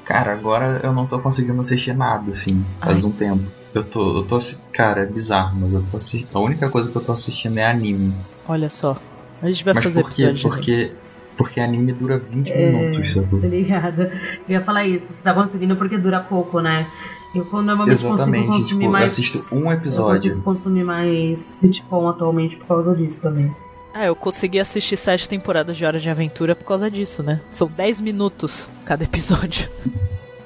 Cara, 0.03 0.33
agora 0.33 0.81
eu 0.83 0.91
não 0.93 1.05
tô 1.05 1.19
conseguindo 1.19 1.59
assistir 1.61 1.95
nada, 1.95 2.31
assim, 2.31 2.63
faz 2.81 3.03
um 3.03 3.11
tempo. 3.11 3.43
Eu 3.75 3.83
tô, 3.83 4.17
eu 4.19 4.23
tô 4.23 4.37
Cara, 4.71 5.01
é 5.01 5.05
bizarro, 5.05 5.59
mas 5.59 5.73
eu 5.73 5.83
tô 5.83 5.97
assistindo. 5.97 6.29
A 6.33 6.39
única 6.39 6.69
coisa 6.69 6.89
que 6.89 6.95
eu 6.95 7.01
tô 7.03 7.11
assistindo 7.11 7.57
é 7.57 7.65
anime. 7.65 8.13
Olha 8.47 8.69
só. 8.69 8.97
A 9.41 9.47
gente 9.47 9.65
vai 9.65 9.73
mas 9.73 9.83
fazer 9.83 10.01
por 10.01 10.11
quê? 10.11 10.33
Porque 10.41 10.91
Porque 11.37 11.59
anime 11.59 11.91
dura 11.91 12.17
20 12.17 12.51
É. 12.53 12.71
minutos, 12.71 13.11
sabe? 13.11 13.41
Tá 13.41 13.47
ligado? 13.47 14.01
Eu 14.03 14.11
ia 14.47 14.63
falar 14.63 14.85
isso, 14.87 15.05
você 15.07 15.21
tá 15.21 15.33
conseguindo 15.33 15.75
porque 15.75 15.97
dura 15.97 16.21
pouco, 16.21 16.61
né? 16.61 16.87
Eu 17.35 17.43
quando 17.43 17.65
normalmente 17.65 17.97
consigo 17.97 18.13
Exatamente, 18.13 18.45
consumir 18.47 18.65
tipo, 18.69 18.83
eu 18.83 18.89
mais. 18.91 19.05
assisto 19.11 19.53
um 19.53 19.65
Eu 19.65 19.71
episódio. 19.71 20.21
consigo 20.21 20.41
consumir 20.41 20.83
mais 20.85 21.39
sitcom 21.39 22.07
atualmente 22.07 22.55
por 22.55 22.65
causa 22.67 22.95
disso 22.95 23.19
também. 23.19 23.53
É, 23.93 24.07
eu 24.07 24.15
consegui 24.15 24.59
assistir 24.59 24.95
sete 24.95 25.27
temporadas 25.27 25.75
de 25.75 25.83
Hora 25.83 25.99
de 25.99 26.09
Aventura 26.09 26.55
por 26.55 26.63
causa 26.65 26.89
disso, 26.89 27.21
né? 27.23 27.41
São 27.51 27.67
10 27.67 27.99
minutos 27.99 28.69
cada 28.85 29.03
episódio. 29.03 29.69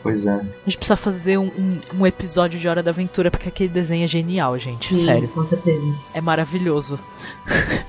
Pois 0.01 0.25
é. 0.25 0.31
A 0.33 0.41
gente 0.65 0.77
precisa 0.77 0.95
fazer 0.95 1.37
um, 1.37 1.47
um- 1.47 1.79
um 1.99 2.07
episódio 2.07 2.59
de 2.59 2.67
Hora 2.67 2.81
da 2.81 2.91
Aventura, 2.91 3.29
porque 3.29 3.49
aquele 3.49 3.69
desenho 3.69 4.05
é 4.05 4.07
genial, 4.07 4.57
gente. 4.57 4.95
Sim, 4.95 5.03
Sério. 5.03 5.27
Com 5.29 5.43
certeza. 5.45 5.81
É 6.13 6.21
maravilhoso. 6.21 6.97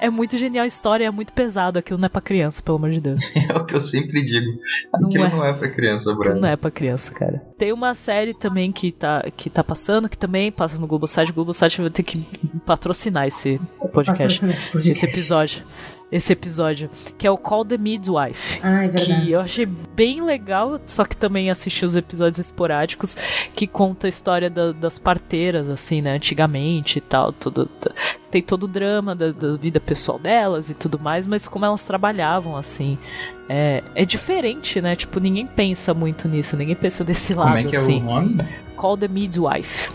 é 0.00 0.10
muito 0.10 0.36
genial 0.36 0.64
a 0.64 0.66
história, 0.66 1.04
é 1.06 1.10
muito 1.10 1.32
pesado. 1.32 1.78
Aquilo 1.78 1.98
não 1.98 2.06
é 2.06 2.08
pra 2.08 2.20
criança, 2.20 2.60
pelo 2.62 2.76
amor 2.78 2.90
de 2.90 3.00
Deus. 3.00 3.20
É 3.48 3.52
o 3.56 3.64
que 3.64 3.74
eu 3.74 3.80
sempre 3.80 4.22
digo. 4.22 4.46
Não 4.92 5.08
Aquilo 5.08 5.24
é. 5.24 5.30
não 5.30 5.44
é 5.44 5.52
pra 5.54 5.68
criança, 5.70 6.10
Aquilo 6.10 6.24
Brian. 6.24 6.40
não 6.40 6.48
é 6.48 6.56
pra 6.56 6.70
criança, 6.70 7.14
cara. 7.14 7.38
Tem 7.56 7.72
uma 7.72 7.94
série 7.94 8.34
também 8.34 8.70
que 8.70 8.92
tá, 8.92 9.22
que 9.36 9.48
tá 9.48 9.64
passando, 9.64 10.08
que 10.08 10.18
também 10.18 10.52
passa 10.52 10.76
no 10.78 10.86
Globosat. 10.86 11.30
O 11.30 11.34
Globosat 11.34 11.80
vai 11.80 11.88
ter 11.90 12.02
que 12.02 12.18
patrocinar 12.66 13.26
esse 13.26 13.58
podcast, 13.92 14.40
esse 14.84 15.06
episódio. 15.06 15.62
Esse 16.10 16.32
episódio, 16.32 16.88
que 17.18 17.26
é 17.26 17.30
o 17.30 17.36
Call 17.36 17.66
the 17.66 17.76
Midwife. 17.76 18.60
Ah, 18.62 18.84
é 18.84 18.88
verdade. 18.88 19.26
que 19.26 19.30
eu 19.30 19.40
achei 19.40 19.66
bem 19.66 20.22
legal, 20.22 20.80
só 20.86 21.04
que 21.04 21.14
também 21.14 21.50
assisti 21.50 21.84
os 21.84 21.94
episódios 21.94 22.38
esporádicos 22.38 23.14
que 23.54 23.66
conta 23.66 24.06
a 24.06 24.08
história 24.08 24.48
da- 24.48 24.72
das 24.72 24.98
parteiras, 24.98 25.68
assim, 25.68 26.00
né, 26.00 26.12
antigamente 26.14 26.96
e 26.96 27.00
tal, 27.02 27.30
tudo, 27.30 27.68
tem 28.30 28.40
todo 28.42 28.62
o 28.64 28.68
drama 28.68 29.14
da, 29.14 29.32
da 29.32 29.56
vida 29.56 29.78
pessoal 29.80 30.18
delas 30.18 30.70
e 30.70 30.74
tudo 30.74 30.98
mais, 30.98 31.26
mas 31.26 31.46
como 31.46 31.66
elas 31.66 31.84
trabalhavam, 31.84 32.56
assim, 32.56 32.96
é, 33.46 33.82
é 33.94 34.04
diferente, 34.06 34.80
né, 34.80 34.96
tipo, 34.96 35.20
ninguém 35.20 35.46
pensa 35.46 35.92
muito 35.92 36.26
nisso, 36.26 36.56
ninguém 36.56 36.74
pensa 36.74 37.04
desse 37.04 37.34
lado, 37.34 37.48
Como 37.48 37.58
é 37.58 37.64
que 37.64 37.76
é 37.76 37.78
assim. 37.78 38.00
o 38.00 38.04
nome? 38.04 38.38
Call 38.76 38.96
the 38.96 39.08
Midwife. 39.08 39.90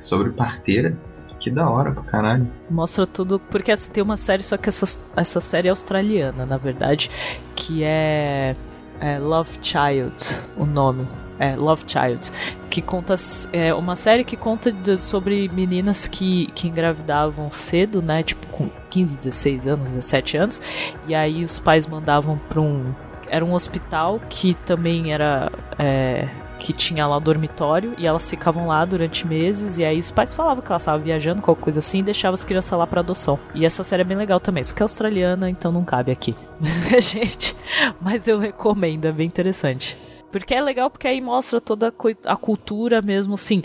Sobre 0.00 0.32
parteira? 0.32 0.96
Que 1.38 1.50
da 1.50 1.68
hora 1.68 1.92
pra 1.92 2.02
caralho. 2.02 2.50
Mostra 2.70 3.06
tudo. 3.06 3.38
Porque 3.38 3.70
assim, 3.70 3.90
tem 3.92 4.02
uma 4.02 4.16
série, 4.16 4.42
só 4.42 4.56
que 4.56 4.68
essa, 4.68 4.98
essa 5.16 5.40
série 5.40 5.68
é 5.68 5.70
australiana, 5.70 6.46
na 6.46 6.56
verdade, 6.56 7.10
que 7.54 7.82
é, 7.84 8.56
é 9.00 9.18
Love 9.18 9.58
Child, 9.60 10.14
o 10.56 10.64
nome. 10.64 11.06
É, 11.38 11.54
Love 11.54 11.84
Child. 11.86 12.32
Que 12.70 12.80
conta. 12.80 13.14
É 13.52 13.74
uma 13.74 13.94
série 13.94 14.24
que 14.24 14.36
conta 14.38 14.72
de- 14.72 14.96
sobre 14.98 15.48
meninas 15.50 16.08
que, 16.08 16.46
que 16.54 16.66
engravidavam 16.68 17.50
cedo, 17.52 18.00
né? 18.00 18.22
Tipo, 18.22 18.46
com 18.46 18.70
15, 18.88 19.18
16 19.18 19.66
anos, 19.66 19.84
17 19.90 20.36
anos. 20.38 20.62
E 21.06 21.14
aí 21.14 21.44
os 21.44 21.58
pais 21.58 21.86
mandavam 21.86 22.40
pra 22.48 22.58
um. 22.58 22.94
Era 23.28 23.44
um 23.44 23.52
hospital 23.52 24.18
que 24.30 24.54
também 24.64 25.12
era. 25.12 25.52
é, 25.78 26.26
que 26.58 26.72
tinha 26.72 27.06
lá 27.06 27.16
o 27.16 27.20
dormitório 27.20 27.94
e 27.98 28.06
elas 28.06 28.28
ficavam 28.28 28.66
lá 28.66 28.84
durante 28.84 29.26
meses 29.26 29.78
e 29.78 29.84
aí 29.84 29.98
os 29.98 30.10
pais 30.10 30.32
falavam 30.32 30.62
que 30.62 30.70
elas 30.70 30.82
estavam 30.82 31.02
viajando, 31.02 31.42
qualquer 31.42 31.62
coisa 31.62 31.78
assim, 31.78 31.98
e 31.98 32.02
deixavam 32.02 32.34
as 32.34 32.44
crianças 32.44 32.78
lá 32.78 32.86
pra 32.86 33.00
adoção. 33.00 33.38
E 33.54 33.64
essa 33.64 33.84
série 33.84 34.02
é 34.02 34.04
bem 34.04 34.16
legal 34.16 34.40
também, 34.40 34.64
só 34.64 34.74
que 34.74 34.82
é 34.82 34.84
australiana, 34.84 35.48
então 35.50 35.70
não 35.70 35.84
cabe 35.84 36.12
aqui. 36.12 36.34
Mas, 36.60 37.04
gente, 37.10 37.54
mas 38.00 38.26
eu 38.26 38.38
recomendo, 38.38 39.06
é 39.06 39.12
bem 39.12 39.26
interessante. 39.26 39.96
Porque 40.30 40.54
é 40.54 40.60
legal 40.60 40.90
porque 40.90 41.08
aí 41.08 41.20
mostra 41.20 41.60
toda 41.60 41.92
a 42.24 42.36
cultura 42.36 43.00
mesmo, 43.00 43.34
assim. 43.34 43.62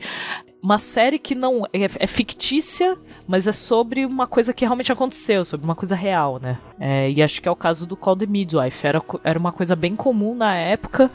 Uma 0.63 0.77
série 0.77 1.17
que 1.17 1.33
não 1.33 1.65
é, 1.73 1.85
é 1.85 2.05
fictícia, 2.07 2.95
mas 3.27 3.47
é 3.47 3.51
sobre 3.51 4.05
uma 4.05 4.27
coisa 4.27 4.53
que 4.53 4.63
realmente 4.63 4.91
aconteceu, 4.91 5.43
sobre 5.43 5.65
uma 5.65 5.73
coisa 5.73 5.95
real, 5.95 6.39
né? 6.39 6.59
É, 6.79 7.09
e 7.09 7.23
acho 7.23 7.41
que 7.41 7.47
é 7.47 7.51
o 7.51 7.55
caso 7.55 7.87
do 7.87 7.97
Call 7.97 8.15
the 8.15 8.27
Midwife. 8.27 8.85
Era, 8.85 9.01
era 9.23 9.39
uma 9.39 9.51
coisa 9.51 9.75
bem 9.75 9.95
comum 9.95 10.35
na 10.35 10.55
época. 10.55 11.09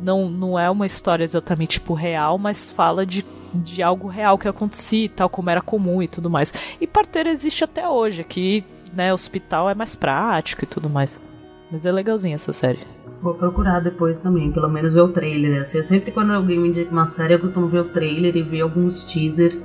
Não, 0.00 0.30
não 0.30 0.58
é 0.58 0.70
uma 0.70 0.86
história 0.86 1.24
exatamente 1.24 1.72
tipo 1.72 1.92
real, 1.92 2.38
mas 2.38 2.70
fala 2.70 3.04
de, 3.04 3.22
de 3.52 3.82
algo 3.82 4.08
real 4.08 4.38
que 4.38 4.48
acontecia 4.48 5.04
e 5.04 5.08
tal, 5.10 5.28
como 5.28 5.50
era 5.50 5.60
comum 5.60 6.02
e 6.02 6.08
tudo 6.08 6.30
mais. 6.30 6.52
E 6.80 6.86
parteira 6.86 7.28
existe 7.28 7.64
até 7.64 7.86
hoje. 7.86 8.22
Aqui, 8.22 8.64
né, 8.94 9.12
hospital 9.12 9.68
é 9.68 9.74
mais 9.74 9.94
prático 9.94 10.64
e 10.64 10.66
tudo 10.66 10.88
mais. 10.88 11.35
Mas 11.70 11.84
é 11.84 11.92
legalzinha 11.92 12.34
essa 12.34 12.52
série. 12.52 12.78
Vou 13.22 13.34
procurar 13.34 13.80
depois 13.80 14.20
também, 14.20 14.52
pelo 14.52 14.68
menos 14.68 14.92
ver 14.92 15.00
o 15.00 15.08
trailer. 15.08 15.60
Assim, 15.60 15.78
eu 15.78 15.84
sempre 15.84 16.12
quando 16.12 16.32
alguém 16.32 16.58
me 16.58 16.68
indica 16.68 16.90
uma 16.90 17.06
série, 17.06 17.34
eu 17.34 17.40
costumo 17.40 17.66
ver 17.68 17.80
o 17.80 17.84
trailer 17.86 18.36
e 18.36 18.42
ver 18.42 18.60
alguns 18.60 19.02
teasers. 19.04 19.62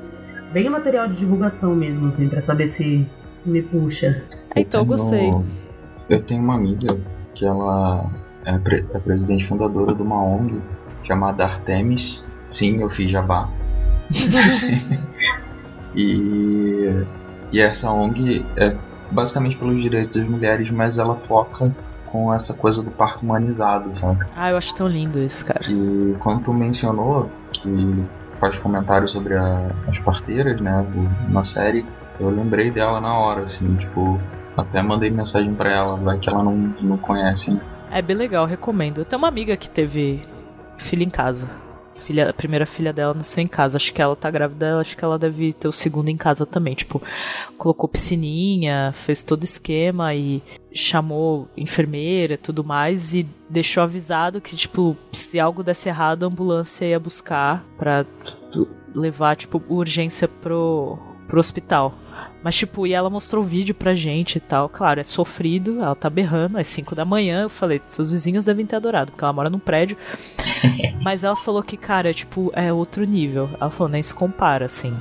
Bem 0.51 0.69
material 0.69 1.07
de 1.07 1.15
divulgação 1.15 1.75
mesmo, 1.75 2.07
assim, 2.09 2.27
pra 2.27 2.41
saber 2.41 2.67
se, 2.67 3.07
se 3.41 3.49
me 3.49 3.61
puxa. 3.61 4.23
É, 4.55 4.61
então 4.61 4.81
eu 4.81 4.85
tenho- 4.87 4.97
gostei. 4.97 5.33
Eu 6.09 6.21
tenho 6.23 6.43
uma 6.43 6.55
amiga 6.55 6.97
que 7.33 7.45
ela 7.45 8.09
é, 8.45 8.57
pre- 8.57 8.85
é 8.93 8.99
presidente 8.99 9.45
fundadora 9.45 9.93
de 9.93 10.01
uma 10.01 10.21
ONG 10.23 10.61
chamada 11.03 11.43
Artemis. 11.45 12.25
Sim, 12.49 12.81
eu 12.81 12.89
fiz 12.89 13.09
jabá. 13.11 13.49
e, 15.95 17.05
e 17.51 17.59
essa 17.59 17.91
ONG 17.91 18.45
é 18.57 18.75
basicamente 19.11 19.57
pelos 19.57 19.81
direitos 19.81 20.17
das 20.17 20.27
mulheres, 20.27 20.71
mas 20.71 20.97
ela 20.97 21.15
foca 21.17 21.73
com 22.11 22.33
essa 22.33 22.53
coisa 22.53 22.83
do 22.83 22.91
parto 22.91 23.23
humanizado, 23.23 23.95
sabe? 23.97 24.25
Ah, 24.35 24.49
eu 24.51 24.57
acho 24.57 24.75
tão 24.75 24.87
lindo 24.87 25.19
isso, 25.19 25.45
cara. 25.45 25.61
E 25.69 26.15
quando 26.19 26.43
tu 26.43 26.53
mencionou 26.53 27.29
que 27.53 28.03
faz 28.37 28.57
comentários 28.59 29.11
sobre 29.11 29.37
a- 29.37 29.71
as 29.87 29.97
parteiras, 29.99 30.59
né, 30.59 30.85
do- 30.91 31.31
na 31.31 31.43
série, 31.43 31.85
eu 32.19 32.29
lembrei 32.29 32.69
dela 32.71 32.99
na 32.99 33.17
hora, 33.17 33.43
assim, 33.43 33.75
tipo, 33.75 34.19
até 34.57 34.81
mandei 34.81 35.09
mensagem 35.09 35.53
pra 35.53 35.71
ela, 35.71 35.95
vai 35.95 36.17
que 36.17 36.29
ela 36.29 36.43
não, 36.43 36.55
não 36.81 36.97
conhece, 36.97 37.51
né? 37.51 37.61
É 37.91 38.01
bem 38.01 38.15
legal, 38.15 38.45
recomendo. 38.45 38.99
Eu 39.01 39.05
tenho 39.05 39.21
uma 39.21 39.27
amiga 39.27 39.55
que 39.57 39.69
teve 39.69 40.25
filha 40.77 41.03
em 41.03 41.09
casa. 41.09 41.47
Filha, 42.05 42.29
a 42.29 42.33
primeira 42.33 42.65
filha 42.65 42.91
dela 42.91 43.13
nasceu 43.13 43.43
em 43.43 43.47
casa. 43.47 43.77
Acho 43.77 43.93
que 43.93 44.01
ela 44.01 44.15
tá 44.15 44.29
grávida, 44.29 44.79
acho 44.79 44.95
que 44.95 45.03
ela 45.03 45.17
deve 45.17 45.53
ter 45.53 45.67
o 45.67 45.71
segundo 45.71 46.09
em 46.09 46.17
casa 46.17 46.45
também. 46.45 46.75
Tipo, 46.75 47.01
colocou 47.57 47.89
piscininha, 47.89 48.93
fez 49.05 49.23
todo 49.23 49.43
esquema 49.43 50.13
e 50.13 50.41
chamou 50.73 51.47
enfermeira 51.55 52.33
e 52.33 52.37
tudo 52.37 52.63
mais 52.63 53.13
e 53.13 53.25
deixou 53.49 53.83
avisado 53.83 54.41
que, 54.41 54.55
tipo, 54.55 54.95
se 55.11 55.39
algo 55.39 55.63
desse 55.63 55.89
errado, 55.89 56.23
a 56.23 56.27
ambulância 56.27 56.85
ia 56.85 56.99
buscar 56.99 57.63
pra 57.77 58.05
levar, 58.93 59.35
tipo, 59.35 59.61
urgência 59.69 60.27
pro, 60.27 60.97
pro 61.27 61.39
hospital. 61.39 61.93
Mas, 62.43 62.55
tipo, 62.55 62.87
e 62.87 62.93
ela 62.93 63.09
mostrou 63.09 63.43
o 63.43 63.47
vídeo 63.47 63.75
pra 63.75 63.93
gente 63.93 64.37
e 64.37 64.39
tal. 64.39 64.67
Claro, 64.67 64.99
é 64.99 65.03
sofrido, 65.03 65.79
ela 65.79 65.95
tá 65.95 66.09
berrando, 66.09 66.57
é 66.57 66.63
5 66.63 66.95
da 66.95 67.05
manhã. 67.05 67.43
Eu 67.43 67.49
falei, 67.49 67.79
seus 67.85 68.11
vizinhos 68.11 68.45
devem 68.45 68.65
ter 68.65 68.77
adorado, 68.77 69.11
porque 69.11 69.23
ela 69.23 69.33
mora 69.33 69.49
num 69.49 69.59
prédio. 69.59 69.95
Mas 71.03 71.23
ela 71.23 71.35
falou 71.35 71.61
que, 71.61 71.77
cara, 71.77 72.13
tipo, 72.13 72.51
é 72.55 72.71
outro 72.73 73.03
nível. 73.03 73.49
Ela 73.59 73.69
falou, 73.69 73.89
nem 73.89 74.01
se 74.01 74.13
compara, 74.13 74.65
assim. 74.65 74.93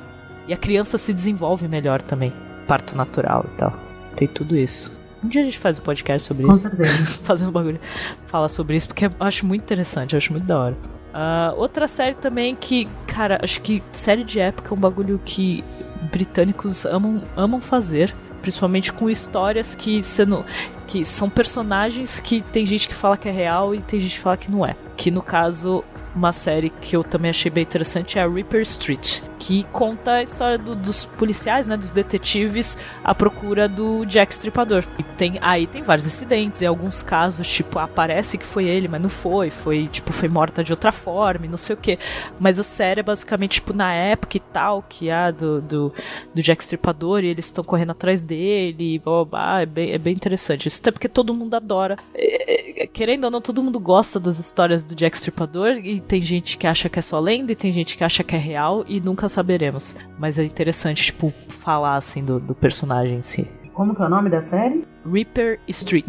E 0.47 0.53
a 0.53 0.57
criança 0.57 0.99
se 0.99 1.15
desenvolve 1.15 1.67
melhor 1.69 2.03
também. 2.03 2.33
Parto 2.67 2.97
natural 2.97 3.47
e 3.53 3.57
tal. 3.57 3.73
Tem 4.17 4.29
tudo 4.29 4.57
isso. 4.57 5.01
Um 5.23 5.29
dia 5.29 5.43
a 5.43 5.45
gente 5.45 5.59
faz 5.59 5.79
um 5.79 5.83
podcast 5.83 6.27
sobre 6.29 6.45
Com 6.45 6.53
isso. 6.53 6.63
certeza. 6.63 7.07
Fazendo 7.23 7.53
bagulho. 7.53 7.81
Falar 8.27 8.49
sobre 8.49 8.77
isso, 8.77 8.89
porque 8.89 9.07
eu 9.07 9.13
acho 9.21 9.47
muito 9.47 9.63
interessante, 9.63 10.15
eu 10.15 10.19
acho 10.19 10.33
muito 10.33 10.47
da 10.47 10.59
hora. 10.59 10.77
Ah, 11.13 11.53
outra 11.57 11.89
série 11.89 12.15
também 12.15 12.55
que, 12.55 12.89
cara, 13.07 13.39
acho 13.43 13.61
que 13.61 13.83
série 13.93 14.25
de 14.25 14.39
época 14.41 14.73
é 14.73 14.75
um 14.77 14.81
bagulho 14.81 15.21
que 15.25 15.65
britânicos 16.03 16.85
amam, 16.87 17.23
amam 17.37 17.61
fazer. 17.61 18.15
Principalmente 18.41 18.91
com 18.91 19.11
histórias 19.11 19.75
que, 19.75 20.03
sendo, 20.03 20.47
que 20.87 21.05
são 21.05 21.29
personagens 21.29 22.21
que 22.21 22.41
tem 22.41 22.65
gente 22.65 22.89
que 22.89 22.95
fala 22.95 23.17
que 23.17 23.29
é 23.29 23.33
real 23.33 23.75
e 23.75 23.83
tem 23.83 24.01
gente 24.01 24.17
que 24.17 24.23
fala 24.23 24.37
que 24.37 24.51
não 24.51 24.65
é. 24.65 24.75
Que 24.97 25.11
no 25.11 25.21
caso, 25.21 25.85
uma 26.15 26.33
série 26.33 26.71
que 26.71 26.97
eu 26.97 27.05
também 27.05 27.31
achei 27.31 27.51
bem 27.51 27.63
interessante 27.63 28.19
é 28.19 28.23
a 28.23 28.29
Reaper 28.29 28.61
Street, 28.63 29.21
que 29.39 29.65
conta 29.73 30.13
a 30.15 30.23
história 30.23 30.59
do- 30.59 30.75
dos 30.75 31.05
policiais, 31.05 31.67
né, 31.67 31.77
dos 31.77 31.93
detetives 31.93 32.77
à 33.05 33.15
procura 33.15 33.69
do 33.69 34.05
Jack 34.05 34.33
Stripador. 34.35 34.85
E 34.99 35.03
tem 35.03 35.39
aí 35.41 35.67
tem 35.67 35.83
vários 35.83 36.07
incidentes, 36.07 36.63
em 36.63 36.67
alguns 36.67 37.03
casos, 37.03 37.49
tipo, 37.49 37.79
aparece 37.79 38.37
que 38.37 38.45
foi 38.45 38.65
ele, 38.67 38.89
mas 38.89 39.01
não 39.01 39.09
foi, 39.09 39.51
foi 39.51 39.87
tipo 39.89 40.13
foi 40.13 40.29
morta 40.29 40.63
de 40.65 40.73
outra 40.73 40.93
forma, 40.93 41.47
não 41.47 41.57
sei 41.57 41.75
o 41.75 41.79
que. 41.79 41.99
Mas 42.39 42.59
a 42.59 42.65
série 42.65 43.01
é 43.01 43.03
basicamente 43.03 43.53
tipo 43.55 43.73
na 43.73 43.93
época 43.93 44.37
e 44.37 44.41
tal, 44.41 44.83
que 44.89 45.09
é 45.09 45.31
do, 45.33 45.61
do, 45.61 45.93
do 46.35 46.43
Jack 46.43 46.63
Stripador 46.63 47.23
e 47.23 47.29
eles 47.29 47.47
estão 47.47 47.63
correndo 47.65 47.91
atrás 47.91 48.23
dele, 48.23 48.95
e 48.95 48.99
blá, 48.99 49.25
blá, 49.25 49.25
blá, 49.25 49.61
é 49.63 49.67
bem, 49.67 49.93
é 49.93 49.99
bem 49.99 50.15
interessante. 50.15 50.67
Isso 50.67 50.81
até 50.81 50.91
porque 50.91 51.09
todo 51.09 51.33
mundo 51.35 51.55
adora. 51.55 51.97
É, 52.15 52.83
é, 52.85 52.87
querendo 52.87 53.25
ou 53.25 53.31
não, 53.31 53.41
todo 53.41 53.63
mundo 53.63 53.79
gosta 53.79 54.19
das 54.21 54.39
histórias 54.39 54.83
do 54.85 54.95
Jack 54.95 55.17
Stripador 55.17 55.77
e 55.83 56.00
tem 56.01 56.21
gente 56.21 56.57
que 56.59 56.67
acha 56.67 56.89
que 56.89 56.99
é 56.99 57.03
só 57.03 57.21
lenda 57.21 57.53
e 57.53 57.57
tem 57.57 57.73
gente 57.73 57.97
que 57.97 58.03
acha 58.05 58.25
que 58.25 58.35
é 58.35 58.39
real 58.39 58.85
e 58.89 59.01
nunca 59.01 59.29
saberemos. 59.29 59.95
Mas 60.19 60.39
é 60.39 60.45
interessante, 60.45 61.05
tipo, 61.05 61.33
falar 61.61 61.97
assim 61.97 62.25
do, 62.25 62.41
do 62.41 62.55
personagem 62.55 63.17
em 63.19 63.23
si. 63.23 63.47
Como 63.73 63.95
que 63.95 64.03
é 64.03 64.07
o 64.07 64.09
nome 64.09 64.29
da 64.29 64.43
série? 64.43 64.85
Reaper 65.11 65.59
Street. 65.69 66.05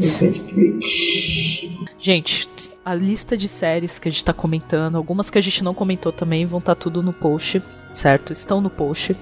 Gente, 1.99 2.49
a 2.83 2.93
lista 2.95 3.37
de 3.37 3.47
séries 3.47 3.99
que 3.99 4.09
a 4.09 4.11
gente 4.11 4.25
tá 4.25 4.33
comentando, 4.33 4.95
algumas 4.97 5.29
que 5.29 5.37
a 5.37 5.41
gente 5.41 5.63
não 5.63 5.73
comentou 5.73 6.11
também, 6.11 6.45
vão 6.45 6.59
estar 6.59 6.75
tudo 6.75 7.01
no 7.03 7.13
post, 7.13 7.61
certo? 7.91 8.33
Estão 8.33 8.59
no 8.59 8.69
post. 8.69 9.15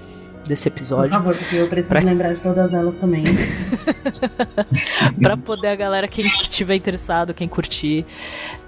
desse 0.46 0.68
Por 0.70 0.78
episódio. 0.78 1.10
favor, 1.10 1.36
porque 1.36 1.54
eu 1.56 1.68
preciso 1.68 1.90
Pra- 1.94 2.00
lembrar 2.02 2.34
de 2.34 2.40
todas 2.40 2.72
elas 2.72 2.96
também. 2.96 3.22
Pra 5.20 5.36
poder 5.36 5.68
a 5.68 5.76
galera, 5.76 6.08
quem 6.08 6.24
estiver 6.24 6.74
interessado, 6.74 7.34
quem 7.34 7.46
curtir, 7.46 8.04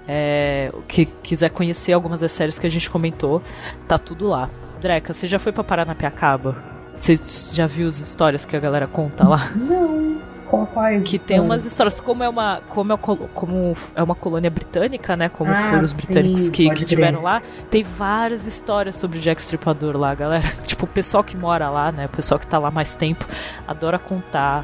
é, 0.07 0.71
que 0.87 1.05
quiser 1.05 1.49
conhecer 1.49 1.93
algumas 1.93 2.19
das 2.21 2.31
séries 2.31 2.59
que 2.59 2.67
a 2.67 2.71
gente 2.71 2.89
comentou, 2.89 3.41
tá 3.87 3.97
tudo 3.97 4.27
lá. 4.27 4.49
Dreca, 4.81 5.13
você 5.13 5.27
já 5.27 5.39
foi 5.39 5.51
pra 5.51 5.63
Paranapiacaba? 5.63 6.55
Você 6.97 7.15
já 7.53 7.65
viu 7.67 7.87
as 7.87 7.99
histórias 7.99 8.45
que 8.45 8.55
a 8.55 8.59
galera 8.59 8.87
conta 8.87 9.27
lá? 9.27 9.51
Não. 9.55 10.33
Quais? 10.71 11.01
Que 11.03 11.17
tem 11.17 11.37
histórias? 11.37 11.43
umas 11.45 11.65
histórias, 11.65 11.99
como 11.99 12.23
é 12.23 12.29
uma, 12.29 12.61
como 12.69 12.93
é, 12.93 12.97
como 12.97 13.75
é 13.95 14.03
uma 14.03 14.13
colônia 14.13 14.51
britânica, 14.51 15.17
né? 15.17 15.27
Como 15.27 15.49
Ah, 15.51 15.71
foram 15.71 15.81
os 15.83 15.89
sim, 15.89 15.95
britânicos 15.95 16.47
que, 16.49 16.65
pode 16.67 16.79
que 16.81 16.85
crer. 16.85 16.95
tiveram 17.07 17.23
lá, 17.23 17.41
tem 17.71 17.81
várias 17.81 18.45
histórias 18.45 18.95
sobre 18.95 19.17
Jack 19.17 19.41
Stripador 19.41 19.97
lá, 19.97 20.13
galera. 20.13 20.53
Tipo, 20.61 20.85
o 20.85 20.87
pessoal 20.87 21.23
que 21.23 21.35
mora 21.35 21.71
lá, 21.71 21.91
né? 21.91 22.05
O 22.05 22.09
pessoal 22.09 22.37
que 22.39 22.45
tá 22.45 22.59
lá 22.59 22.69
mais 22.69 22.93
tempo, 22.93 23.25
adora 23.67 23.97
contar. 23.97 24.63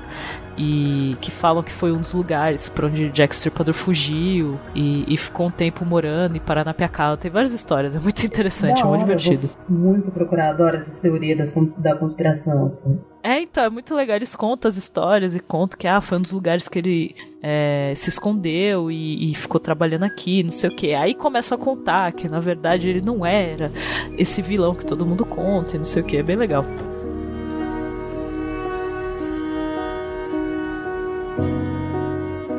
E 0.62 1.16
que 1.22 1.32
falam 1.32 1.64
que 1.64 1.72
foi 1.72 1.94
um 1.94 2.02
dos 2.02 2.12
lugares 2.12 2.68
pra 2.68 2.88
onde 2.88 3.10
Jack 3.12 3.34
Stripador 3.34 3.74
fugiu 3.74 4.60
e, 4.76 5.06
e 5.08 5.16
ficou 5.16 5.48
um 5.48 5.52
tempo 5.52 5.86
morando 5.86 6.36
em 6.36 6.40
Paranapiacaba. 6.40 7.16
Tem 7.16 7.32
várias 7.32 7.54
histórias, 7.54 7.96
é 7.96 8.00
muito 8.00 8.26
interessante, 8.26 8.76
Da 8.76 8.82
é 8.82 8.84
muito 8.84 9.04
hora, 9.04 9.16
divertido. 9.16 9.50
Muito 9.70 10.12
procurar, 10.12 10.50
adoro 10.50 10.76
essas 10.76 11.00
teorias 11.00 11.38
das 11.38 11.54
da 11.78 11.96
conspiração, 11.96 12.66
assim. 12.66 13.02
É, 13.24 13.42
então, 13.42 13.64
é 13.64 13.70
muito 13.70 13.96
legal. 13.96 14.18
Eles 14.18 14.36
contam 14.36 14.68
as 14.68 14.76
histórias 14.76 15.34
e 15.34 15.40
contam 15.40 15.78
que 15.78 15.88
ah, 15.88 16.02
foi 16.02 16.18
um 16.18 16.22
dos 16.22 16.32
lugares 16.32 16.68
que 16.68 16.80
ele 16.80 17.16
é, 17.42 17.94
se 17.96 18.10
escondeu 18.10 18.92
e, 18.92 19.32
e 19.32 19.36
ficou 19.36 19.60
trabalhando 19.60 20.04
aqui, 20.04 20.44
não 20.44 20.52
sei 20.52 20.70
o 20.70 20.76
que. 20.76 20.94
Aí 20.94 21.14
começa 21.14 21.56
a 21.56 21.58
contar 21.58 22.12
que 22.12 22.28
na 22.28 22.40
verdade 22.40 22.90
ele 22.90 23.02
não 23.02 23.26
era 23.26 23.72
esse 24.18 24.42
vilão 24.42 24.76
que 24.76 24.86
todo 24.86 25.06
mundo 25.06 25.26
conta 25.26 25.76
e 25.76 25.78
não 25.78 25.86
sei 25.86 26.02
o 26.02 26.06
que. 26.06 26.18
É 26.18 26.24
bem 26.24 26.36
legal. 26.36 26.66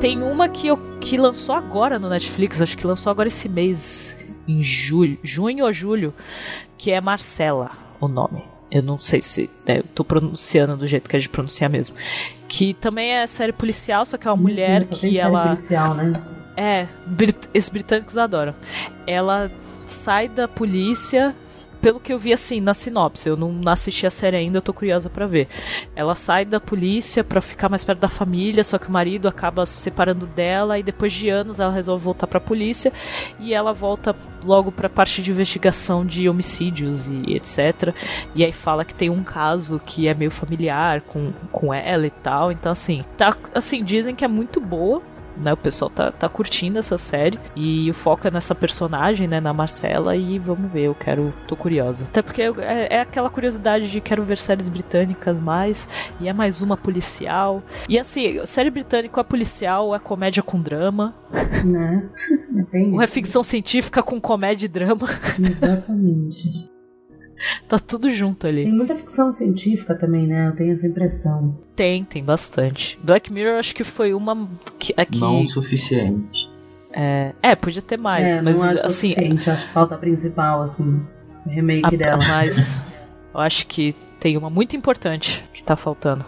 Tem 0.00 0.22
uma 0.22 0.48
que, 0.48 0.68
eu, 0.68 0.78
que 1.00 1.16
lançou 1.18 1.54
agora 1.54 1.98
no 1.98 2.08
Netflix, 2.08 2.60
acho 2.62 2.76
que 2.76 2.86
lançou 2.86 3.10
agora 3.10 3.28
esse 3.28 3.48
mês, 3.48 4.40
em 4.48 4.62
julho, 4.62 5.18
junho 5.22 5.64
ou 5.66 5.72
julho, 5.72 6.14
que 6.78 6.90
é 6.90 7.00
Marcela, 7.00 7.70
o 8.00 8.08
nome. 8.08 8.42
Eu 8.70 8.82
não 8.82 8.98
sei 8.98 9.20
se 9.20 9.50
né, 9.66 9.78
eu 9.80 9.82
tô 9.94 10.02
pronunciando 10.04 10.76
do 10.76 10.86
jeito 10.86 11.08
que 11.10 11.16
a 11.16 11.18
gente 11.18 11.28
pronuncia 11.28 11.68
mesmo. 11.68 11.96
Que 12.48 12.72
também 12.72 13.12
é 13.12 13.26
série 13.26 13.52
policial, 13.52 14.06
só 14.06 14.16
que 14.16 14.26
é 14.26 14.30
uma 14.30 14.36
mulher 14.40 14.82
Só 14.84 14.88
tem 14.90 14.96
que 14.98 15.00
série 15.00 15.18
ela. 15.18 15.48
policial, 15.48 15.94
né? 15.94 16.12
É, 16.56 16.86
brit- 17.06 17.48
esses 17.52 17.68
britânicos 17.68 18.16
adoram. 18.16 18.54
Ela 19.06 19.50
sai 19.86 20.28
da 20.28 20.46
polícia, 20.48 21.34
pelo 21.80 22.00
que 22.00 22.12
eu 22.12 22.18
vi 22.18 22.32
assim 22.32 22.60
na 22.60 22.74
sinopse, 22.74 23.28
eu 23.28 23.36
não 23.36 23.60
assisti 23.70 24.06
a 24.06 24.10
série 24.10 24.36
ainda, 24.36 24.58
eu 24.58 24.62
tô 24.62 24.72
curiosa 24.72 25.08
pra 25.08 25.26
ver. 25.26 25.48
Ela 25.94 26.14
sai 26.14 26.44
da 26.44 26.60
polícia 26.60 27.24
pra 27.24 27.40
ficar 27.40 27.68
mais 27.68 27.84
perto 27.84 28.00
da 28.00 28.08
família, 28.08 28.62
só 28.62 28.78
que 28.78 28.88
o 28.88 28.92
marido 28.92 29.28
acaba 29.28 29.64
se 29.66 29.80
separando 29.80 30.26
dela 30.26 30.78
e 30.78 30.82
depois 30.82 31.12
de 31.12 31.28
anos 31.28 31.60
ela 31.60 31.72
resolve 31.72 32.04
voltar 32.04 32.26
pra 32.26 32.40
polícia 32.40 32.92
e 33.38 33.54
ela 33.54 33.72
volta 33.72 34.14
logo 34.44 34.72
pra 34.72 34.88
parte 34.88 35.22
de 35.22 35.30
investigação 35.30 36.04
de 36.04 36.28
homicídios 36.28 37.06
e 37.06 37.34
etc. 37.34 37.94
E 38.34 38.44
aí 38.44 38.52
fala 38.52 38.84
que 38.84 38.94
tem 38.94 39.10
um 39.10 39.22
caso 39.22 39.80
que 39.84 40.08
é 40.08 40.14
meio 40.14 40.30
familiar 40.30 41.00
com, 41.02 41.32
com 41.52 41.72
ela 41.72 42.06
e 42.06 42.10
tal. 42.10 42.52
Então 42.52 42.72
assim, 42.72 43.04
tá 43.16 43.36
assim, 43.54 43.84
dizem 43.84 44.14
que 44.14 44.24
é 44.24 44.28
muito 44.28 44.60
boa 44.60 45.02
né? 45.36 45.52
O 45.52 45.56
pessoal 45.56 45.90
tá, 45.90 46.10
tá 46.10 46.28
curtindo 46.28 46.78
essa 46.78 46.98
série 46.98 47.38
e 47.56 47.90
o 47.90 47.94
foco 47.94 48.26
é 48.28 48.30
nessa 48.30 48.54
personagem, 48.54 49.26
né? 49.26 49.40
Na 49.40 49.52
Marcela 49.52 50.16
e 50.16 50.38
vamos 50.38 50.70
ver, 50.70 50.82
eu 50.82 50.94
quero, 50.94 51.32
tô 51.46 51.56
curiosa. 51.56 52.04
Até 52.04 52.22
porque 52.22 52.42
é, 52.42 52.96
é 52.96 53.00
aquela 53.00 53.30
curiosidade 53.30 53.90
de 53.90 54.00
quero 54.00 54.22
ver 54.22 54.38
séries 54.38 54.68
britânicas 54.68 55.38
mais 55.40 55.88
e 56.20 56.28
é 56.28 56.32
mais 56.32 56.62
uma 56.62 56.76
policial. 56.76 57.62
E 57.88 57.98
assim, 57.98 58.44
série 58.46 58.70
britânica 58.70 59.20
é 59.20 59.24
policial, 59.24 59.94
é 59.94 59.98
comédia 59.98 60.42
com 60.42 60.60
drama, 60.60 61.14
Né? 61.64 62.08
É 62.56 62.62
bem 62.72 62.92
ou 62.92 63.00
é 63.00 63.04
isso. 63.04 63.12
ficção 63.14 63.42
científica 63.42 64.02
com 64.02 64.20
comédia 64.20 64.66
e 64.66 64.68
drama, 64.68 65.06
Exatamente. 65.38 66.69
tá 67.68 67.78
tudo 67.78 68.10
junto 68.10 68.46
ali. 68.46 68.64
Tem 68.64 68.72
muita 68.72 68.94
ficção 68.94 69.32
científica 69.32 69.94
também, 69.94 70.26
né? 70.26 70.48
Eu 70.48 70.56
tenho 70.56 70.72
essa 70.72 70.86
impressão. 70.86 71.58
Tem, 71.74 72.04
tem 72.04 72.22
bastante. 72.22 72.98
Black 73.02 73.32
Mirror 73.32 73.58
acho 73.58 73.74
que 73.74 73.84
foi 73.84 74.12
uma 74.14 74.48
que, 74.78 74.92
a 74.96 75.04
que 75.04 75.18
Não 75.18 75.42
o 75.42 75.46
suficiente. 75.46 76.50
é, 76.92 77.32
é, 77.42 77.54
podia 77.56 77.82
ter 77.82 77.98
mais, 77.98 78.32
é, 78.32 78.42
mas 78.42 78.56
não 78.58 78.64
acho 78.68 78.80
assim, 78.86 79.08
suficiente, 79.10 79.50
acho 79.50 79.66
que 79.66 79.72
falta 79.72 79.94
a 79.94 79.98
principal, 79.98 80.62
assim. 80.62 81.00
O 81.46 81.48
remake 81.48 81.94
A- 81.94 81.98
dela. 81.98 82.18
Mas 82.28 82.78
eu 83.32 83.40
acho 83.40 83.66
que 83.66 83.94
tem 84.18 84.36
uma 84.36 84.50
muito 84.50 84.76
importante 84.76 85.42
que 85.54 85.62
tá 85.62 85.76
faltando. 85.76 86.24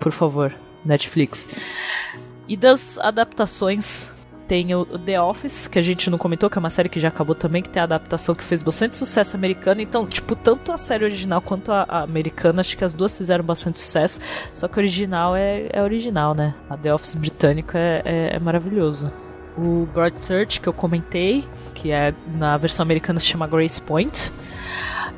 Por 0.00 0.10
favor, 0.12 0.52
Netflix. 0.84 1.48
E 2.48 2.56
das 2.56 2.98
adaptações, 2.98 4.10
tem 4.46 4.74
o 4.74 4.84
The 4.84 5.20
Office, 5.20 5.66
que 5.66 5.78
a 5.78 5.82
gente 5.82 6.08
não 6.08 6.18
comentou, 6.18 6.48
que 6.48 6.56
é 6.56 6.60
uma 6.60 6.70
série 6.70 6.88
que 6.88 7.00
já 7.00 7.08
acabou 7.08 7.34
também, 7.34 7.62
que 7.62 7.68
tem 7.68 7.80
a 7.80 7.84
adaptação 7.84 8.34
que 8.34 8.44
fez 8.44 8.62
bastante 8.62 8.94
sucesso 8.94 9.36
americana. 9.36 9.82
Então, 9.82 10.06
tipo, 10.06 10.36
tanto 10.36 10.72
a 10.72 10.78
série 10.78 11.04
original 11.04 11.40
quanto 11.40 11.72
a, 11.72 11.84
a 11.88 12.02
americana, 12.02 12.60
acho 12.60 12.76
que 12.76 12.84
as 12.84 12.94
duas 12.94 13.16
fizeram 13.16 13.44
bastante 13.44 13.78
sucesso. 13.78 14.20
Só 14.52 14.68
que 14.68 14.78
a 14.78 14.82
original 14.82 15.34
é, 15.34 15.68
é 15.72 15.82
original, 15.82 16.34
né? 16.34 16.54
A 16.70 16.76
The 16.76 16.94
Office 16.94 17.14
britânica 17.14 17.78
é, 17.78 18.02
é, 18.04 18.36
é 18.36 18.38
maravilhoso. 18.38 19.10
O 19.56 19.86
Broad 19.92 20.20
Search, 20.20 20.60
que 20.60 20.68
eu 20.68 20.72
comentei, 20.72 21.44
que 21.74 21.90
é 21.90 22.14
na 22.36 22.56
versão 22.56 22.82
americana 22.82 23.18
se 23.18 23.26
chama 23.26 23.46
Grace 23.46 23.80
Point. 23.80 24.30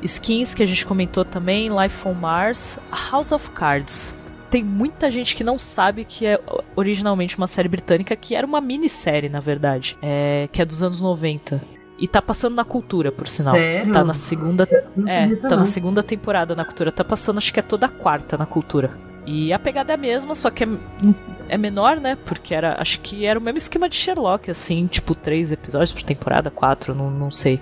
Skins, 0.01 0.53
que 0.53 0.63
a 0.63 0.65
gente 0.65 0.85
comentou 0.85 1.25
também, 1.25 1.69
Life 1.69 2.07
on 2.07 2.13
Mars, 2.13 2.79
House 3.11 3.31
of 3.31 3.49
Cards. 3.51 4.15
Tem 4.49 4.63
muita 4.63 5.11
gente 5.11 5.35
que 5.35 5.43
não 5.43 5.59
sabe 5.59 6.03
que 6.05 6.25
é 6.25 6.39
originalmente 6.75 7.37
uma 7.37 7.47
série 7.47 7.67
britânica, 7.67 8.15
que 8.15 8.35
era 8.35 8.45
uma 8.45 8.59
minissérie, 8.59 9.29
na 9.29 9.39
verdade, 9.39 9.97
é, 10.01 10.49
que 10.51 10.61
é 10.61 10.65
dos 10.65 10.81
anos 10.81 10.99
90. 10.99 11.61
E 11.99 12.07
tá 12.07 12.21
passando 12.21 12.55
na 12.55 12.63
cultura, 12.63 13.11
por 13.11 13.27
sinal. 13.27 13.53
Sério? 13.53 13.91
Tá 13.91 14.03
na 14.03 14.13
segunda. 14.13 14.67
É, 15.05 15.35
tá 15.35 15.55
na 15.55 15.65
segunda 15.65 16.01
temporada 16.01 16.55
na 16.55 16.63
cultura. 16.63 16.91
Tá 16.91 17.03
passando, 17.03 17.37
acho 17.37 17.53
que 17.53 17.59
é 17.59 17.63
toda 17.63 17.87
a 17.87 17.89
quarta 17.89 18.37
na 18.37 18.45
cultura. 18.45 18.97
E 19.25 19.51
a 19.51 19.59
pegada 19.59 19.91
é 19.91 19.95
a 19.95 19.97
mesma, 19.97 20.33
só 20.33 20.49
que 20.49 20.63
é, 20.63 20.67
é 21.49 21.57
menor, 21.57 21.97
né? 21.99 22.17
Porque 22.25 22.53
era. 22.53 22.79
Acho 22.79 22.99
que 23.01 23.25
era 23.25 23.37
o 23.37 23.41
mesmo 23.41 23.57
esquema 23.57 23.89
de 23.89 23.95
Sherlock, 23.95 24.49
assim, 24.49 24.87
tipo, 24.87 25.13
três 25.15 25.51
episódios 25.51 25.91
por 25.91 26.03
temporada, 26.03 26.49
quatro, 26.49 26.95
não, 26.95 27.09
não 27.09 27.31
sei. 27.31 27.59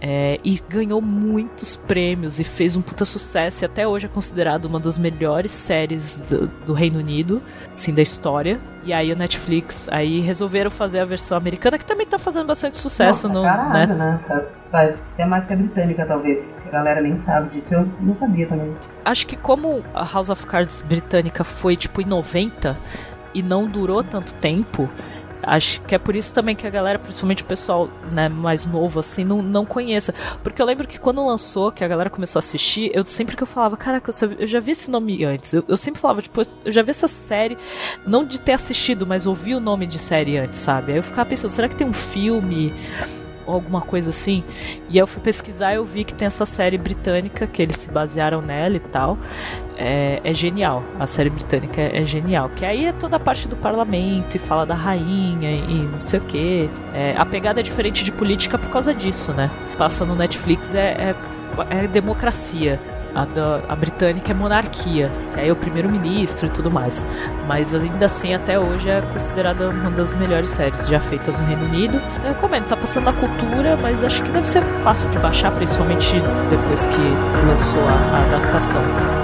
É, 0.00 0.40
e 0.42 0.60
ganhou 0.68 1.02
muitos 1.02 1.76
prêmios 1.76 2.40
e 2.40 2.44
fez 2.44 2.74
um 2.74 2.82
puta 2.82 3.04
sucesso. 3.04 3.64
E 3.64 3.66
até 3.66 3.86
hoje 3.86 4.06
é 4.06 4.08
considerado 4.08 4.64
uma 4.64 4.80
das 4.80 4.96
melhores 4.96 5.50
séries 5.50 6.16
do, 6.18 6.46
do 6.66 6.72
Reino 6.72 6.98
Unido, 6.98 7.42
assim, 7.70 7.94
da 7.94 8.00
história. 8.00 8.58
E 8.82 8.94
aí 8.94 9.12
o 9.12 9.16
Netflix, 9.16 9.90
aí 9.92 10.20
resolveram 10.20 10.70
fazer 10.70 11.00
a 11.00 11.04
versão 11.04 11.36
americana, 11.36 11.76
que 11.76 11.84
também 11.84 12.06
tá 12.06 12.18
fazendo 12.18 12.46
bastante 12.46 12.78
sucesso 12.78 13.28
Nossa, 13.28 13.40
no. 13.40 13.44
caralho, 13.44 13.94
né? 13.94 14.20
né? 14.26 14.44
Faz 14.70 15.02
até 15.12 15.26
mais 15.26 15.44
que 15.44 15.52
a 15.52 15.56
britânica, 15.56 16.06
talvez. 16.06 16.56
A 16.66 16.70
galera 16.70 17.02
nem 17.02 17.18
sabe 17.18 17.50
disso. 17.50 17.74
Eu 17.74 17.86
não 18.00 18.14
sabia 18.14 18.46
também. 18.46 18.74
acho 19.04 19.26
que 19.26 19.36
como 19.36 19.84
a 19.92 20.04
House 20.04 20.30
of 20.30 20.46
Cards 20.46 20.80
britânica 20.80 21.44
foi 21.44 21.76
tipo 21.76 22.00
em 22.00 22.06
90 22.06 22.74
e 23.34 23.42
não 23.42 23.66
durou 23.66 24.02
tanto 24.02 24.34
tempo, 24.34 24.88
acho 25.42 25.80
que 25.82 25.94
é 25.94 25.98
por 25.98 26.14
isso 26.14 26.32
também 26.32 26.54
que 26.54 26.66
a 26.66 26.70
galera, 26.70 26.98
principalmente 26.98 27.42
o 27.42 27.46
pessoal 27.46 27.88
né, 28.12 28.28
mais 28.28 28.66
novo 28.66 29.00
assim, 29.00 29.24
não, 29.24 29.42
não 29.42 29.64
conheça. 29.64 30.14
Porque 30.42 30.60
eu 30.60 30.66
lembro 30.66 30.86
que 30.86 30.98
quando 30.98 31.24
lançou, 31.24 31.72
que 31.72 31.84
a 31.84 31.88
galera 31.88 32.10
começou 32.10 32.38
a 32.38 32.40
assistir, 32.40 32.90
eu 32.94 33.04
sempre 33.06 33.36
que 33.36 33.42
eu 33.42 33.46
falava, 33.46 33.76
caraca, 33.76 34.10
eu, 34.38 34.46
já 34.46 34.60
vi 34.60 34.72
esse 34.72 34.90
nome 34.90 35.24
antes. 35.24 35.52
Eu, 35.52 35.64
eu 35.68 35.76
sempre 35.76 36.00
falava, 36.00 36.22
tipo, 36.22 36.40
eu 36.64 36.72
já 36.72 36.82
vi 36.82 36.90
essa 36.90 37.08
série, 37.08 37.56
não 38.06 38.24
de 38.24 38.40
ter 38.40 38.52
assistido, 38.52 39.06
mas 39.06 39.26
ouvi 39.26 39.54
o 39.54 39.60
nome 39.60 39.86
de 39.86 39.98
série 39.98 40.36
antes, 40.38 40.60
sabe? 40.60 40.92
Aí 40.92 40.98
eu 40.98 41.02
ficava 41.02 41.28
pensando, 41.28 41.50
será 41.50 41.68
que 41.68 41.76
tem 41.76 41.86
um 41.86 41.92
filme? 41.92 42.72
Ou 43.50 43.54
alguma 43.54 43.80
coisa 43.80 44.10
assim. 44.10 44.42
E 44.88 44.96
eu 44.96 45.06
fui 45.06 45.20
pesquisar 45.20 45.72
e 45.72 45.76
eu 45.76 45.84
vi 45.84 46.04
que 46.04 46.14
tem 46.14 46.26
essa 46.26 46.46
série 46.46 46.78
britânica, 46.78 47.46
que 47.46 47.60
eles 47.60 47.76
se 47.76 47.90
basearam 47.90 48.40
nela 48.40 48.76
e 48.76 48.80
tal. 48.80 49.18
É, 49.76 50.20
é 50.22 50.32
genial. 50.32 50.82
A 50.98 51.06
série 51.06 51.30
britânica 51.30 51.80
é, 51.80 52.00
é 52.00 52.04
genial. 52.04 52.50
Que 52.50 52.64
aí 52.64 52.86
é 52.86 52.92
toda 52.92 53.16
a 53.16 53.20
parte 53.20 53.48
do 53.48 53.56
parlamento 53.56 54.36
e 54.36 54.38
fala 54.38 54.64
da 54.64 54.74
rainha 54.74 55.50
e 55.50 55.88
não 55.90 56.00
sei 56.00 56.20
o 56.20 56.22
que. 56.22 56.70
a 57.16 57.26
pegada 57.26 57.60
é 57.60 57.62
diferente 57.62 58.04
de 58.04 58.12
política 58.12 58.58
por 58.58 58.70
causa 58.70 58.94
disso, 58.94 59.32
né? 59.32 59.50
Passa 59.76 60.04
no 60.04 60.14
Netflix 60.14 60.74
é, 60.74 61.14
é, 61.70 61.84
é 61.84 61.86
democracia. 61.88 62.78
A, 63.14 63.24
da, 63.24 63.60
a 63.68 63.76
britânica 63.76 64.30
é 64.30 64.34
monarquia, 64.34 65.10
aí 65.34 65.48
é 65.48 65.52
o 65.52 65.56
primeiro-ministro 65.56 66.46
e 66.46 66.50
tudo 66.50 66.70
mais. 66.70 67.06
Mas 67.46 67.74
ainda 67.74 68.06
assim, 68.06 68.34
até 68.34 68.58
hoje 68.58 68.88
é 68.88 69.00
considerada 69.02 69.68
uma 69.70 69.90
das 69.90 70.14
melhores 70.14 70.50
séries 70.50 70.86
já 70.86 71.00
feitas 71.00 71.38
no 71.38 71.46
Reino 71.46 71.64
Unido. 71.64 72.00
Eu 72.24 72.32
recomendo, 72.32 72.68
tá 72.68 72.76
passando 72.76 73.04
na 73.04 73.12
cultura, 73.12 73.76
mas 73.76 74.02
acho 74.02 74.22
que 74.22 74.30
deve 74.30 74.48
ser 74.48 74.62
fácil 74.82 75.08
de 75.10 75.18
baixar, 75.18 75.50
principalmente 75.52 76.14
depois 76.48 76.86
que 76.86 77.00
lançou 77.46 77.80
a, 77.80 77.92
a 77.92 78.24
adaptação. 78.26 79.19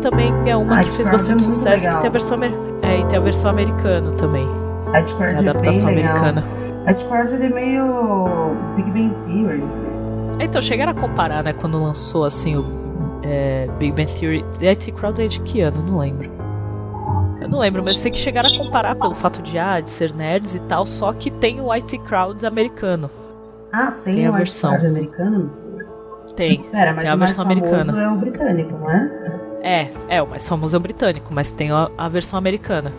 Também 0.00 0.32
é 0.46 0.56
uma 0.56 0.80
que 0.80 0.90
fez 0.90 1.08
Crowd 1.08 1.10
bastante 1.12 1.42
é 1.42 1.52
sucesso, 1.52 1.84
legal. 1.84 1.94
que 1.96 2.00
tem 2.02 2.08
a 2.08 2.12
versão 2.12 2.38
é, 2.82 3.00
e 3.00 3.06
tem 3.06 3.18
a 3.18 3.20
versão 3.20 3.50
americana 3.50 4.12
também. 4.12 4.46
A 4.92 5.00
é 5.00 5.38
adaptação 5.38 5.88
legal. 5.88 6.16
americana. 6.16 6.44
Crowd 7.08 7.34
ele 7.34 7.46
é 7.46 7.48
meio 7.48 7.84
Big 8.76 8.90
Bang 8.90 9.14
Theory. 9.26 9.64
Então, 10.40 10.62
chegaram 10.62 10.92
a 10.92 10.94
comparar, 10.94 11.42
né, 11.42 11.52
quando 11.52 11.82
lançou 11.82 12.24
assim 12.24 12.56
o 12.56 12.64
é, 13.22 13.68
Big 13.78 13.92
Bang 13.92 14.12
Theory. 14.18 14.44
IT 14.62 14.92
Crowd 14.92 15.22
é 15.22 15.26
de 15.26 15.40
que 15.40 15.60
ano? 15.60 15.82
Não 15.82 15.98
lembro. 15.98 16.30
Eu 17.40 17.48
não 17.48 17.58
lembro, 17.58 17.82
mas 17.84 17.98
sei 17.98 18.10
que 18.10 18.18
chegaram 18.18 18.48
a 18.48 18.58
comparar 18.58 18.96
pelo 18.96 19.14
fato 19.14 19.42
de, 19.42 19.58
ah, 19.58 19.80
de 19.80 19.90
ser 19.90 20.12
nerds 20.14 20.54
e 20.54 20.60
tal, 20.60 20.84
só 20.86 21.12
que 21.12 21.30
tem 21.30 21.60
o 21.60 21.70
IT 21.72 21.98
Crowd 21.98 22.44
americano. 22.44 23.10
Ah, 23.72 23.92
tem, 24.04 24.14
Tem 24.14 24.26
a 24.26 24.30
versão. 24.30 24.74
Americano? 24.74 25.50
Tem. 26.34 26.62
Pera, 26.62 26.92
mas 26.92 27.02
Tem 27.02 27.10
a 27.10 27.16
versão 27.16 27.44
americana. 27.44 28.02
é 28.02 28.08
o 28.08 28.16
britânico, 28.16 28.72
não 28.78 28.90
é? 28.90 29.38
É, 29.62 29.90
é, 30.08 30.22
o 30.22 30.26
mais 30.26 30.46
famoso 30.46 30.76
é 30.76 30.78
o 30.78 30.80
britânico, 30.80 31.32
mas 31.32 31.50
tem 31.50 31.70
a, 31.70 31.90
a 31.96 32.08
versão 32.08 32.38
americana. 32.38 32.92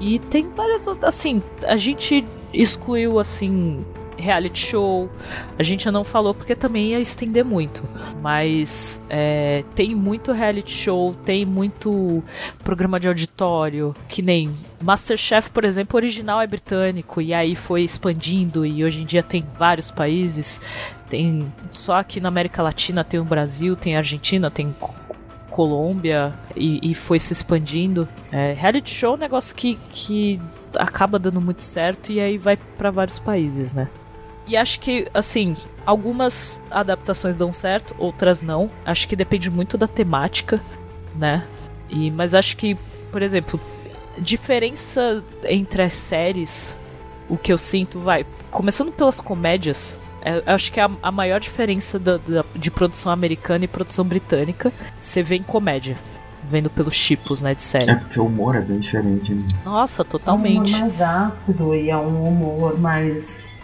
E 0.00 0.18
tem 0.18 0.48
várias 0.50 0.86
outras. 0.86 1.14
Assim, 1.14 1.42
a 1.64 1.76
gente 1.76 2.24
excluiu, 2.52 3.18
assim, 3.18 3.84
reality 4.16 4.66
show. 4.66 5.10
A 5.58 5.62
gente 5.62 5.90
não 5.90 6.04
falou 6.04 6.34
porque 6.34 6.54
também 6.54 6.90
ia 6.90 7.00
estender 7.00 7.44
muito. 7.44 7.82
Mas 8.20 9.00
é, 9.10 9.64
tem 9.74 9.94
muito 9.94 10.32
reality 10.32 10.72
show, 10.72 11.14
tem 11.24 11.44
muito 11.44 12.22
programa 12.62 12.98
de 12.98 13.08
auditório, 13.08 13.94
que 14.08 14.22
nem 14.22 14.56
Masterchef, 14.82 15.50
por 15.50 15.64
exemplo, 15.64 15.96
original 15.96 16.40
é 16.40 16.46
britânico 16.46 17.20
e 17.20 17.32
aí 17.32 17.54
foi 17.54 17.82
expandindo 17.82 18.66
e 18.66 18.84
hoje 18.84 19.02
em 19.02 19.04
dia 19.04 19.22
tem 19.22 19.44
vários 19.58 19.90
países. 19.90 20.60
Tem 21.08 21.52
só 21.70 21.96
aqui 21.96 22.20
na 22.20 22.28
América 22.28 22.62
Latina 22.62 23.04
tem 23.04 23.20
o 23.20 23.24
Brasil, 23.24 23.76
tem 23.76 23.96
a 23.96 23.98
Argentina, 23.98 24.50
tem 24.50 24.74
Colômbia 25.52 26.34
e, 26.56 26.90
e 26.90 26.94
foi 26.94 27.18
se 27.18 27.32
expandindo. 27.32 28.08
É, 28.32 28.52
reality 28.52 28.90
show 28.90 29.12
é 29.12 29.16
um 29.16 29.20
negócio 29.20 29.54
que, 29.54 29.78
que 29.90 30.40
acaba 30.76 31.18
dando 31.18 31.40
muito 31.40 31.62
certo 31.62 32.10
e 32.10 32.18
aí 32.18 32.38
vai 32.38 32.56
pra 32.56 32.90
vários 32.90 33.18
países, 33.18 33.72
né? 33.74 33.88
E 34.46 34.56
acho 34.56 34.80
que, 34.80 35.06
assim, 35.14 35.56
algumas 35.86 36.60
adaptações 36.70 37.36
dão 37.36 37.52
certo, 37.52 37.94
outras 37.98 38.42
não. 38.42 38.70
Acho 38.84 39.06
que 39.06 39.14
depende 39.14 39.48
muito 39.50 39.78
da 39.78 39.86
temática, 39.86 40.60
né? 41.14 41.46
E, 41.88 42.10
mas 42.10 42.34
acho 42.34 42.56
que, 42.56 42.76
por 43.10 43.22
exemplo, 43.22 43.60
diferença 44.18 45.22
entre 45.44 45.82
as 45.82 45.92
séries, 45.92 46.76
o 47.28 47.36
que 47.36 47.52
eu 47.52 47.58
sinto, 47.58 48.00
vai, 48.00 48.26
começando 48.50 48.90
pelas 48.90 49.20
comédias, 49.20 49.98
é, 50.24 50.38
eu 50.38 50.54
acho 50.54 50.72
que 50.72 50.80
a, 50.80 50.90
a 51.02 51.10
maior 51.12 51.40
diferença 51.40 51.98
da- 51.98 52.16
da- 52.18 52.44
de 52.54 52.70
produção 52.70 53.10
americana 53.12 53.64
e 53.64 53.68
produção 53.68 54.04
britânica 54.04 54.72
você 54.96 55.22
vê 55.22 55.36
em 55.36 55.42
comédia. 55.42 55.96
Vendo 56.50 56.68
pelos 56.68 56.98
tipos, 56.98 57.40
né, 57.40 57.54
de 57.54 57.62
série. 57.62 57.90
É 57.90 57.94
porque 57.94 58.18
o 58.20 58.26
humor 58.26 58.56
é 58.56 58.60
bem 58.60 58.78
diferente. 58.80 59.32
Né? 59.32 59.46
Nossa, 59.64 60.02
É 60.02 60.04
um 60.04 60.08
totalmente. 60.08 60.74
humor 60.74 60.80
mais 60.88 61.00
ácido 61.00 61.74
e 61.74 61.88
é 61.88 61.96
um 61.96 62.28
humor 62.28 62.78
mais. 62.78 63.54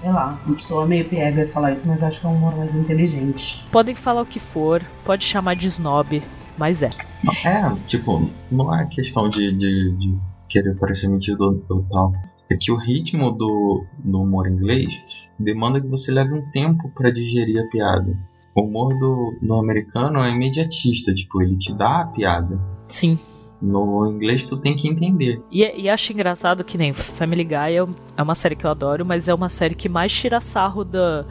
Sei 0.00 0.10
lá, 0.10 0.38
uma 0.46 0.56
pessoa 0.56 0.86
meio 0.86 1.04
piegas 1.08 1.52
falar 1.52 1.72
isso, 1.72 1.82
mas 1.86 2.02
acho 2.02 2.18
que 2.20 2.26
é 2.26 2.28
um 2.28 2.34
humor 2.34 2.56
mais 2.56 2.74
inteligente. 2.74 3.64
Podem 3.70 3.94
falar 3.94 4.22
o 4.22 4.26
que 4.26 4.40
for, 4.40 4.82
pode 5.04 5.24
chamar 5.24 5.54
de 5.54 5.66
snob, 5.68 6.22
mas 6.58 6.82
é. 6.82 6.90
É, 7.44 7.70
tipo, 7.86 8.28
não 8.50 8.74
é 8.74 8.86
questão 8.86 9.28
de, 9.28 9.52
de, 9.52 9.92
de 9.96 10.18
querer 10.48 10.74
parecer 10.76 11.08
metido 11.08 11.64
ou, 11.68 11.76
ou 11.76 11.84
tal. 11.90 12.12
É 12.50 12.56
que 12.56 12.72
o 12.72 12.76
ritmo 12.76 13.30
do, 13.30 13.84
do 13.98 14.22
humor 14.22 14.48
inglês 14.48 15.00
demanda 15.42 15.80
que 15.80 15.88
você 15.88 16.12
leve 16.12 16.34
um 16.34 16.50
tempo 16.50 16.90
pra 16.94 17.10
digerir 17.10 17.62
a 17.62 17.68
piada. 17.68 18.16
O 18.54 18.62
humor 18.62 18.96
do, 18.98 19.38
do 19.40 19.54
americano 19.54 20.20
é 20.20 20.30
imediatista, 20.30 21.12
tipo, 21.14 21.40
ele 21.40 21.56
te 21.56 21.72
dá 21.72 22.00
a 22.00 22.06
piada. 22.06 22.60
Sim. 22.88 23.18
No 23.60 24.06
inglês 24.10 24.42
tu 24.42 24.56
tem 24.56 24.74
que 24.74 24.88
entender. 24.88 25.42
E, 25.50 25.62
e 25.82 25.88
acho 25.88 26.12
engraçado 26.12 26.64
que 26.64 26.78
nem 26.78 26.92
Family 26.92 27.44
Guy 27.44 27.76
é, 27.76 27.86
é 28.16 28.22
uma 28.22 28.34
série 28.34 28.56
que 28.56 28.64
eu 28.64 28.70
adoro, 28.70 29.04
mas 29.04 29.28
é 29.28 29.34
uma 29.34 29.48
série 29.48 29.74
que 29.74 29.88
mais 29.88 30.12
tira 30.12 30.40
sarro 30.40 30.82
da, 30.82 31.26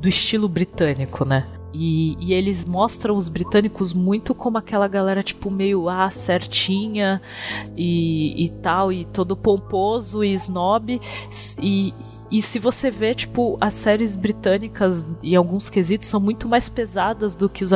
do 0.00 0.08
estilo 0.08 0.48
britânico, 0.48 1.24
né? 1.24 1.46
E, 1.74 2.16
e 2.20 2.34
eles 2.34 2.64
mostram 2.64 3.16
os 3.16 3.28
britânicos 3.28 3.92
muito 3.92 4.34
como 4.34 4.58
aquela 4.58 4.86
galera, 4.86 5.22
tipo, 5.22 5.50
meio 5.50 5.88
ah, 5.88 6.10
certinha 6.10 7.20
e, 7.76 8.44
e 8.44 8.48
tal, 8.50 8.92
e 8.92 9.04
todo 9.06 9.36
pomposo 9.36 10.22
e 10.22 10.32
snob. 10.34 11.00
E, 11.60 11.94
e 12.32 12.40
se 12.40 12.58
você 12.58 12.90
vê, 12.90 13.14
tipo, 13.14 13.58
as 13.60 13.74
séries 13.74 14.16
britânicas, 14.16 15.06
em 15.22 15.36
alguns 15.36 15.68
quesitos, 15.68 16.08
são 16.08 16.18
muito 16.18 16.48
mais 16.48 16.66
pesadas 16.66 17.36
do 17.36 17.46
que 17.46 17.62
os, 17.62 17.72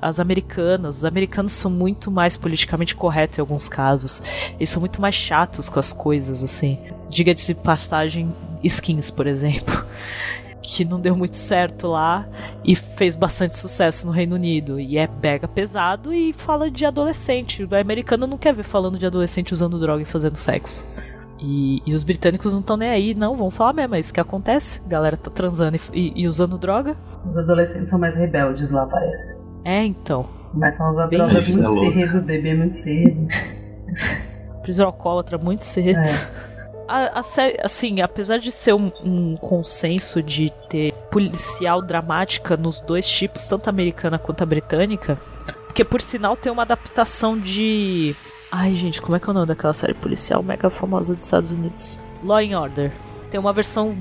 as 0.00 0.18
americanas. 0.18 0.96
Os 0.96 1.04
americanos 1.04 1.52
são 1.52 1.70
muito 1.70 2.10
mais 2.10 2.34
politicamente 2.34 2.96
corretos 2.96 3.36
em 3.36 3.42
alguns 3.42 3.68
casos. 3.68 4.22
Eles 4.54 4.70
são 4.70 4.80
muito 4.80 4.98
mais 4.98 5.14
chatos 5.14 5.68
com 5.68 5.78
as 5.78 5.92
coisas, 5.92 6.42
assim. 6.42 6.78
Diga-se 7.10 7.52
passagem, 7.52 8.34
Skins, 8.64 9.10
por 9.10 9.26
exemplo. 9.26 9.74
Que 10.60 10.84
não 10.84 11.00
deu 11.00 11.16
muito 11.16 11.36
certo 11.36 11.86
lá 11.86 12.28
e 12.62 12.76
fez 12.76 13.16
bastante 13.16 13.56
sucesso 13.56 14.06
no 14.06 14.12
Reino 14.12 14.34
Unido. 14.34 14.78
E 14.78 14.98
é 14.98 15.06
pega 15.06 15.48
pesado 15.48 16.12
e 16.12 16.34
fala 16.34 16.70
de 16.70 16.84
adolescente. 16.84 17.64
O 17.64 17.74
americano 17.74 18.26
não 18.26 18.36
quer 18.36 18.52
ver 18.52 18.64
falando 18.64 18.98
de 18.98 19.06
adolescente 19.06 19.54
usando 19.54 19.80
droga 19.80 20.02
e 20.02 20.04
fazendo 20.04 20.36
sexo. 20.36 20.84
E, 21.40 21.82
e 21.86 21.94
os 21.94 22.02
britânicos 22.04 22.52
não 22.52 22.60
estão 22.60 22.76
nem 22.76 22.90
aí, 22.90 23.14
não, 23.14 23.36
vão 23.36 23.50
falar 23.50 23.72
mesmo, 23.72 23.94
é 23.94 24.00
isso 24.00 24.12
que 24.12 24.20
acontece. 24.20 24.80
A 24.84 24.88
galera 24.88 25.16
tá 25.16 25.30
transando 25.30 25.76
e, 25.92 26.00
e- 26.00 26.22
e 26.22 26.28
usando 26.28 26.58
droga. 26.58 26.96
Os 27.28 27.36
adolescentes 27.36 27.90
são 27.90 27.98
mais 27.98 28.16
rebeldes 28.16 28.70
lá, 28.70 28.86
parece. 28.86 29.56
É, 29.64 29.84
então. 29.84 30.26
Começam 30.52 30.86
a 30.86 30.90
usar 30.90 31.06
Bem 31.06 31.18
drogas 31.18 31.46
isso, 31.48 31.58
muito 31.58 31.64
é 31.66 31.68
louco. 31.68 31.92
cedo, 32.06 32.22
beber 32.24 32.56
muito 32.56 32.76
cedo. 32.76 33.26
Prisão 34.62 34.86
alcoólatra 34.86 35.38
muito 35.38 35.64
cedo. 35.64 35.98
É. 35.98 36.48
A, 36.90 37.18
a 37.18 37.22
série, 37.22 37.58
assim, 37.62 38.00
apesar 38.00 38.38
de 38.38 38.50
ser 38.50 38.72
um, 38.72 38.90
um 39.04 39.36
consenso 39.36 40.22
de 40.22 40.50
ter 40.70 40.90
policial 41.10 41.82
dramática 41.82 42.56
nos 42.56 42.80
dois 42.80 43.06
tipos, 43.06 43.46
tanto 43.46 43.66
a 43.66 43.70
americana 43.70 44.18
quanto 44.18 44.42
a 44.42 44.46
britânica, 44.46 45.18
porque 45.66 45.84
por 45.84 46.00
sinal 46.00 46.34
tem 46.34 46.50
uma 46.50 46.62
adaptação 46.62 47.38
de. 47.38 48.16
Ai, 48.50 48.74
gente, 48.74 49.02
como 49.02 49.14
é 49.14 49.20
que 49.20 49.26
é 49.26 49.30
o 49.30 49.34
nome 49.34 49.46
daquela 49.46 49.74
série 49.74 49.92
policial 49.92 50.42
mega 50.42 50.70
famosa 50.70 51.14
dos 51.14 51.24
Estados 51.24 51.50
Unidos? 51.50 51.98
Law 52.24 52.38
and 52.38 52.58
Order. 52.58 52.92
Tem 53.30 53.38
uma 53.38 53.52
versão 53.52 53.94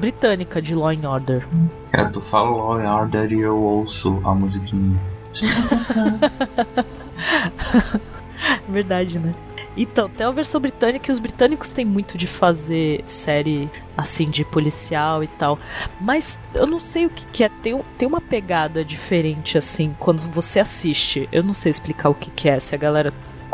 britânica 0.00 0.60
de 0.60 0.74
Law 0.74 0.88
and 0.88 1.08
Order. 1.08 1.46
Cara, 1.92 2.10
tu 2.10 2.20
fala 2.20 2.50
Law 2.50 2.80
and 2.80 2.92
Order 2.92 3.32
e 3.32 3.40
eu 3.40 3.56
ouço 3.56 4.20
a 4.24 4.34
musiquinha. 4.34 4.98
Verdade, 8.68 9.18
né? 9.18 9.34
Então, 9.76 10.08
tem 10.08 10.26
a 10.26 10.30
versão 10.32 10.60
britânica 10.60 11.08
e 11.08 11.12
os 11.12 11.20
britânicos 11.20 11.72
têm 11.72 11.84
muito 11.84 12.18
de 12.18 12.26
fazer 12.26 13.04
série 13.06 13.70
assim 13.96 14.28
de 14.28 14.44
policial 14.44 15.22
e 15.22 15.28
tal. 15.28 15.56
Mas 16.00 16.36
eu 16.52 16.66
não 16.66 16.80
sei 16.80 17.06
o 17.06 17.10
que, 17.10 17.24
que 17.26 17.44
é. 17.44 17.48
Tem, 17.48 17.80
tem 17.96 18.08
uma 18.08 18.20
pegada 18.20 18.84
diferente 18.84 19.56
assim 19.56 19.94
quando 20.00 20.20
você 20.32 20.58
assiste. 20.58 21.28
Eu 21.30 21.44
não 21.44 21.54
sei 21.54 21.70
explicar 21.70 22.08
o 22.08 22.14
que, 22.14 22.28
que 22.28 22.48
é, 22.48 22.58
se 22.58 22.74
a 22.74 22.78
galera 22.78 23.12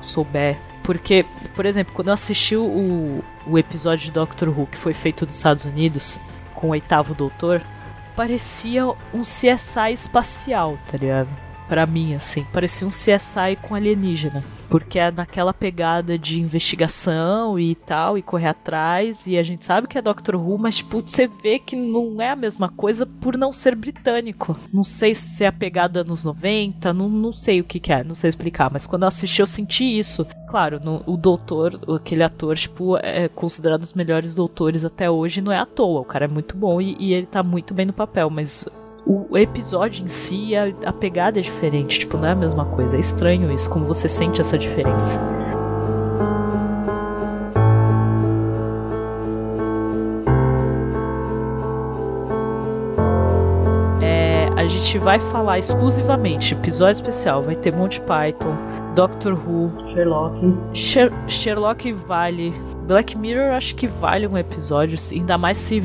souber. 0.08 0.58
Porque, 0.82 1.24
por 1.54 1.64
exemplo, 1.64 1.94
quando 1.94 2.08
eu 2.08 2.14
assisti 2.14 2.56
o, 2.56 3.24
o 3.46 3.58
episódio 3.58 4.06
de 4.06 4.12
Doctor 4.12 4.48
Who 4.48 4.66
que 4.66 4.76
foi 4.76 4.92
feito 4.92 5.24
nos 5.24 5.36
Estados 5.36 5.64
Unidos 5.64 6.20
com 6.54 6.68
o 6.68 6.70
oitavo 6.70 7.14
doutor, 7.14 7.62
parecia 8.14 8.86
um 9.12 9.22
CSI 9.22 9.92
espacial, 9.92 10.78
tá 10.86 10.98
ligado? 10.98 11.28
Pra 11.68 11.86
mim, 11.86 12.14
assim, 12.14 12.46
parecia 12.52 12.86
um 12.86 12.90
CSI 12.90 13.56
com 13.62 13.74
alienígena. 13.74 14.44
Porque 14.68 14.98
é 14.98 15.10
naquela 15.10 15.52
pegada 15.52 16.18
de 16.18 16.40
investigação 16.40 17.58
e 17.58 17.74
tal, 17.74 18.18
e 18.18 18.22
correr 18.22 18.48
atrás, 18.48 19.26
e 19.26 19.38
a 19.38 19.42
gente 19.42 19.64
sabe 19.64 19.86
que 19.86 19.96
é 19.98 20.02
Doctor 20.02 20.34
Who, 20.36 20.58
mas 20.58 20.76
tipo, 20.78 21.00
você 21.00 21.26
vê 21.26 21.58
que 21.58 21.76
não 21.76 22.20
é 22.20 22.30
a 22.30 22.36
mesma 22.36 22.68
coisa 22.68 23.06
por 23.06 23.36
não 23.36 23.52
ser 23.52 23.74
britânico. 23.74 24.56
Não 24.72 24.84
sei 24.84 25.14
se 25.14 25.44
é 25.44 25.46
a 25.46 25.52
pegada 25.52 26.02
nos 26.04 26.24
90, 26.24 26.92
não, 26.92 27.08
não 27.08 27.32
sei 27.32 27.60
o 27.60 27.64
que, 27.64 27.78
que 27.78 27.92
é, 27.92 28.02
não 28.02 28.14
sei 28.14 28.28
explicar, 28.28 28.70
mas 28.72 28.86
quando 28.86 29.02
eu 29.02 29.08
assisti 29.08 29.40
eu 29.40 29.46
senti 29.46 29.98
isso. 29.98 30.26
Claro, 30.48 30.80
no- 30.82 31.02
o 31.06 31.16
doutor, 31.16 31.78
aquele 31.96 32.22
ator, 32.22 32.56
tipo, 32.56 32.96
é 32.98 33.28
considerado 33.28 33.80
um 33.80 33.82
dos 33.82 33.94
melhores 33.94 34.34
doutores 34.34 34.84
até 34.84 35.10
hoje, 35.10 35.40
não 35.40 35.52
é 35.52 35.58
à 35.58 35.66
toa, 35.66 36.00
o 36.00 36.04
cara 36.04 36.24
é 36.24 36.28
muito 36.28 36.56
bom 36.56 36.80
e, 36.80 36.96
e 36.98 37.12
ele 37.12 37.26
tá 37.26 37.42
muito 37.42 37.74
bem 37.74 37.86
no 37.86 37.92
papel, 37.92 38.30
mas 38.30 38.66
o 39.06 39.36
episódio 39.36 40.02
em 40.02 40.08
si, 40.08 40.56
a, 40.56 40.72
a 40.88 40.92
pegada 40.92 41.38
é 41.38 41.42
diferente, 41.42 41.98
tipo, 41.98 42.16
não 42.16 42.26
é 42.26 42.30
a 42.32 42.34
mesma 42.34 42.64
coisa. 42.64 42.96
É 42.96 43.00
estranho 43.00 43.52
isso, 43.52 43.68
como 43.68 43.84
você 43.84 44.08
sente 44.08 44.40
essa 44.40 44.53
diferença. 44.58 45.18
É, 54.00 54.48
a 54.56 54.66
gente 54.66 54.98
vai 54.98 55.18
falar 55.18 55.58
exclusivamente, 55.58 56.54
episódio 56.54 56.92
especial, 56.92 57.42
vai 57.42 57.54
ter 57.56 57.72
Monty 57.72 58.00
Python, 58.00 58.54
Doctor 58.94 59.32
Who, 59.34 59.70
Sherlock. 59.92 60.36
Sher- 60.72 61.12
Sherlock 61.26 61.92
vale, 61.92 62.52
Black 62.86 63.16
Mirror 63.16 63.52
acho 63.54 63.74
que 63.74 63.86
vale 63.86 64.26
um 64.26 64.36
episódio, 64.36 64.96
ainda 65.12 65.38
mais 65.38 65.58
se, 65.58 65.82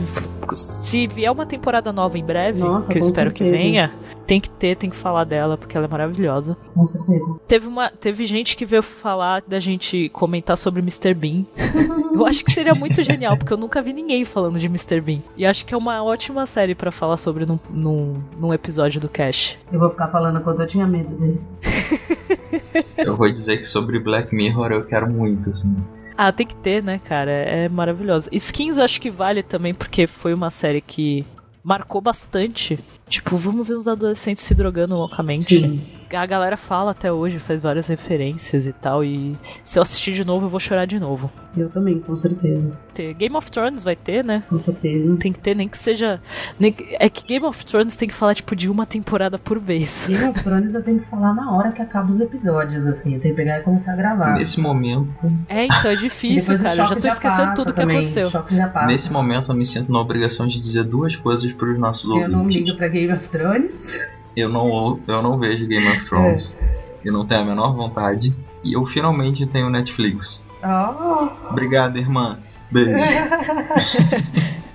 se 0.51 1.07
vier 1.07 1.31
uma 1.31 1.45
temporada 1.45 1.93
nova 1.93 2.17
em 2.17 2.25
breve, 2.25 2.59
Nossa, 2.59 2.89
que 2.89 2.97
eu 2.97 3.01
espero 3.01 3.31
que 3.31 3.43
certeza. 3.43 3.63
venha. 3.63 3.91
Tem 4.29 4.39
que 4.39 4.47
ter, 4.47 4.75
tem 4.75 4.91
que 4.91 4.95
falar 4.95 5.23
dela, 5.23 5.57
porque 5.57 5.75
ela 5.75 5.87
é 5.87 5.89
maravilhosa. 5.89 6.55
Com 6.75 6.85
certeza. 6.85 7.39
Teve, 7.47 7.65
uma, 7.65 7.89
teve 7.89 8.27
gente 8.27 8.55
que 8.55 8.63
veio 8.63 8.83
falar 8.83 9.41
da 9.41 9.59
gente 9.59 10.07
comentar 10.09 10.55
sobre 10.55 10.81
Mr. 10.81 11.15
Bean. 11.15 11.45
Eu 12.13 12.27
acho 12.27 12.45
que 12.45 12.51
seria 12.51 12.75
muito 12.75 13.01
genial, 13.01 13.35
porque 13.35 13.53
eu 13.53 13.57
nunca 13.57 13.81
vi 13.81 13.93
ninguém 13.93 14.25
falando 14.25 14.59
de 14.59 14.65
Mr. 14.67 14.99
Bean. 14.99 15.19
E 15.37 15.45
acho 15.45 15.65
que 15.65 15.73
é 15.73 15.77
uma 15.77 16.03
ótima 16.03 16.45
série 16.45 16.75
pra 16.75 16.91
falar 16.91 17.17
sobre 17.17 17.45
num, 17.45 17.57
num, 17.69 18.21
num 18.37 18.53
episódio 18.53 18.99
do 18.99 19.07
Cash. 19.07 19.57
Eu 19.71 19.79
vou 19.79 19.89
ficar 19.89 20.09
falando 20.09 20.41
quanto 20.41 20.61
eu 20.61 20.67
tinha 20.67 20.85
medo 20.85 21.15
dele. 21.15 21.41
Eu 22.97 23.15
vou 23.15 23.31
dizer 23.31 23.57
que 23.57 23.63
sobre 23.63 23.99
Black 23.99 24.35
Mirror 24.35 24.71
eu 24.71 24.85
quero 24.85 25.09
muito, 25.09 25.49
assim. 25.49 25.75
Ah, 26.17 26.31
tem 26.31 26.45
que 26.45 26.55
ter, 26.55 26.83
né, 26.83 26.99
cara? 27.03 27.31
É 27.31 27.69
maravilhosa. 27.69 28.29
Skins 28.33 28.77
acho 28.77 28.99
que 28.99 29.09
vale 29.09 29.41
também, 29.41 29.73
porque 29.73 30.05
foi 30.05 30.33
uma 30.33 30.49
série 30.49 30.81
que 30.81 31.25
marcou 31.63 32.01
bastante. 32.01 32.79
Tipo, 33.07 33.37
vamos 33.37 33.67
ver 33.67 33.75
os 33.75 33.87
adolescentes 33.87 34.43
se 34.43 34.53
drogando 34.55 34.95
loucamente. 34.95 35.57
Sim. 35.57 35.98
A 36.13 36.25
galera 36.25 36.57
fala 36.57 36.91
até 36.91 37.11
hoje, 37.11 37.39
faz 37.39 37.61
várias 37.61 37.87
referências 37.87 38.65
e 38.65 38.73
tal. 38.73 39.03
E 39.03 39.37
se 39.63 39.77
eu 39.77 39.83
assistir 39.83 40.13
de 40.13 40.25
novo, 40.25 40.45
eu 40.45 40.49
vou 40.49 40.59
chorar 40.59 40.85
de 40.85 40.99
novo. 40.99 41.31
Eu 41.57 41.69
também, 41.69 41.99
com 41.99 42.15
certeza. 42.15 42.71
Game 43.17 43.35
of 43.35 43.49
Thrones 43.49 43.81
vai 43.81 43.95
ter, 43.95 44.23
né? 44.23 44.43
Com 44.49 44.59
certeza. 44.59 45.15
Tem 45.17 45.31
que 45.31 45.39
ter, 45.39 45.55
nem 45.55 45.67
que 45.69 45.77
seja. 45.77 46.21
nem 46.59 46.71
que- 46.73 46.95
É 46.99 47.09
que 47.09 47.25
Game 47.25 47.45
of 47.45 47.65
Thrones 47.65 47.95
tem 47.95 48.07
que 48.07 48.13
falar, 48.13 48.35
tipo, 48.35 48.55
de 48.55 48.69
uma 48.69 48.85
temporada 48.85 49.37
por 49.39 49.57
vez. 49.59 50.05
Game 50.11 50.23
of 50.29 50.43
Thrones 50.43 50.73
eu 50.73 50.83
tenho 50.83 50.99
que 50.99 51.05
falar 51.09 51.33
na 51.33 51.51
hora 51.55 51.71
que 51.71 51.81
acaba 51.81 52.11
os 52.11 52.19
episódios, 52.19 52.85
assim. 52.85 53.13
Eu 53.15 53.19
tenho 53.21 53.33
que 53.35 53.41
pegar 53.41 53.59
e 53.59 53.63
começar 53.63 53.93
a 53.93 53.95
gravar. 53.95 54.33
Nesse 54.33 54.59
momento, 54.59 55.31
É, 55.47 55.65
então 55.65 55.91
é 55.91 55.95
difícil, 55.95 56.57
cara. 56.57 56.83
Eu 56.83 56.87
já 56.87 56.95
tô 56.95 57.07
esquecendo 57.07 57.41
passa 57.49 57.53
tudo 57.55 57.73
que 57.73 57.79
também, 57.79 57.97
aconteceu. 57.97 58.27
O 58.27 58.31
choque 58.31 58.55
já 58.55 58.67
passa. 58.67 58.87
nesse 58.87 59.11
momento 59.13 59.51
eu 59.51 59.55
me 59.55 59.65
sinto 59.65 59.91
na 59.91 59.99
obrigação 59.99 60.45
de 60.47 60.59
dizer 60.59 60.83
duas 60.83 61.15
coisas 61.15 61.51
para 61.53 61.69
os 61.71 61.79
nossos 61.79 62.09
Eu 62.09 62.27
não 62.27 62.39
ouvintes. 62.39 62.65
ligo 62.65 62.77
pra 62.77 62.87
Game 62.89 63.13
of 63.13 63.27
Thrones. 63.29 64.18
Eu 64.35 64.49
não, 64.49 64.99
eu 65.07 65.21
não 65.23 65.39
vejo 65.39 65.67
Game 65.67 65.87
of 65.87 66.05
Thrones. 66.05 66.55
Eu 67.03 67.13
não 67.13 67.25
tenho 67.25 67.41
a 67.41 67.45
menor 67.45 67.75
vontade. 67.75 68.35
E 68.63 68.73
eu 68.73 68.85
finalmente 68.85 69.45
tenho 69.45 69.69
Netflix. 69.69 70.45
Oh, 70.63 71.49
Obrigado, 71.49 71.97
irmã. 71.97 72.39
Beijo. 72.71 72.93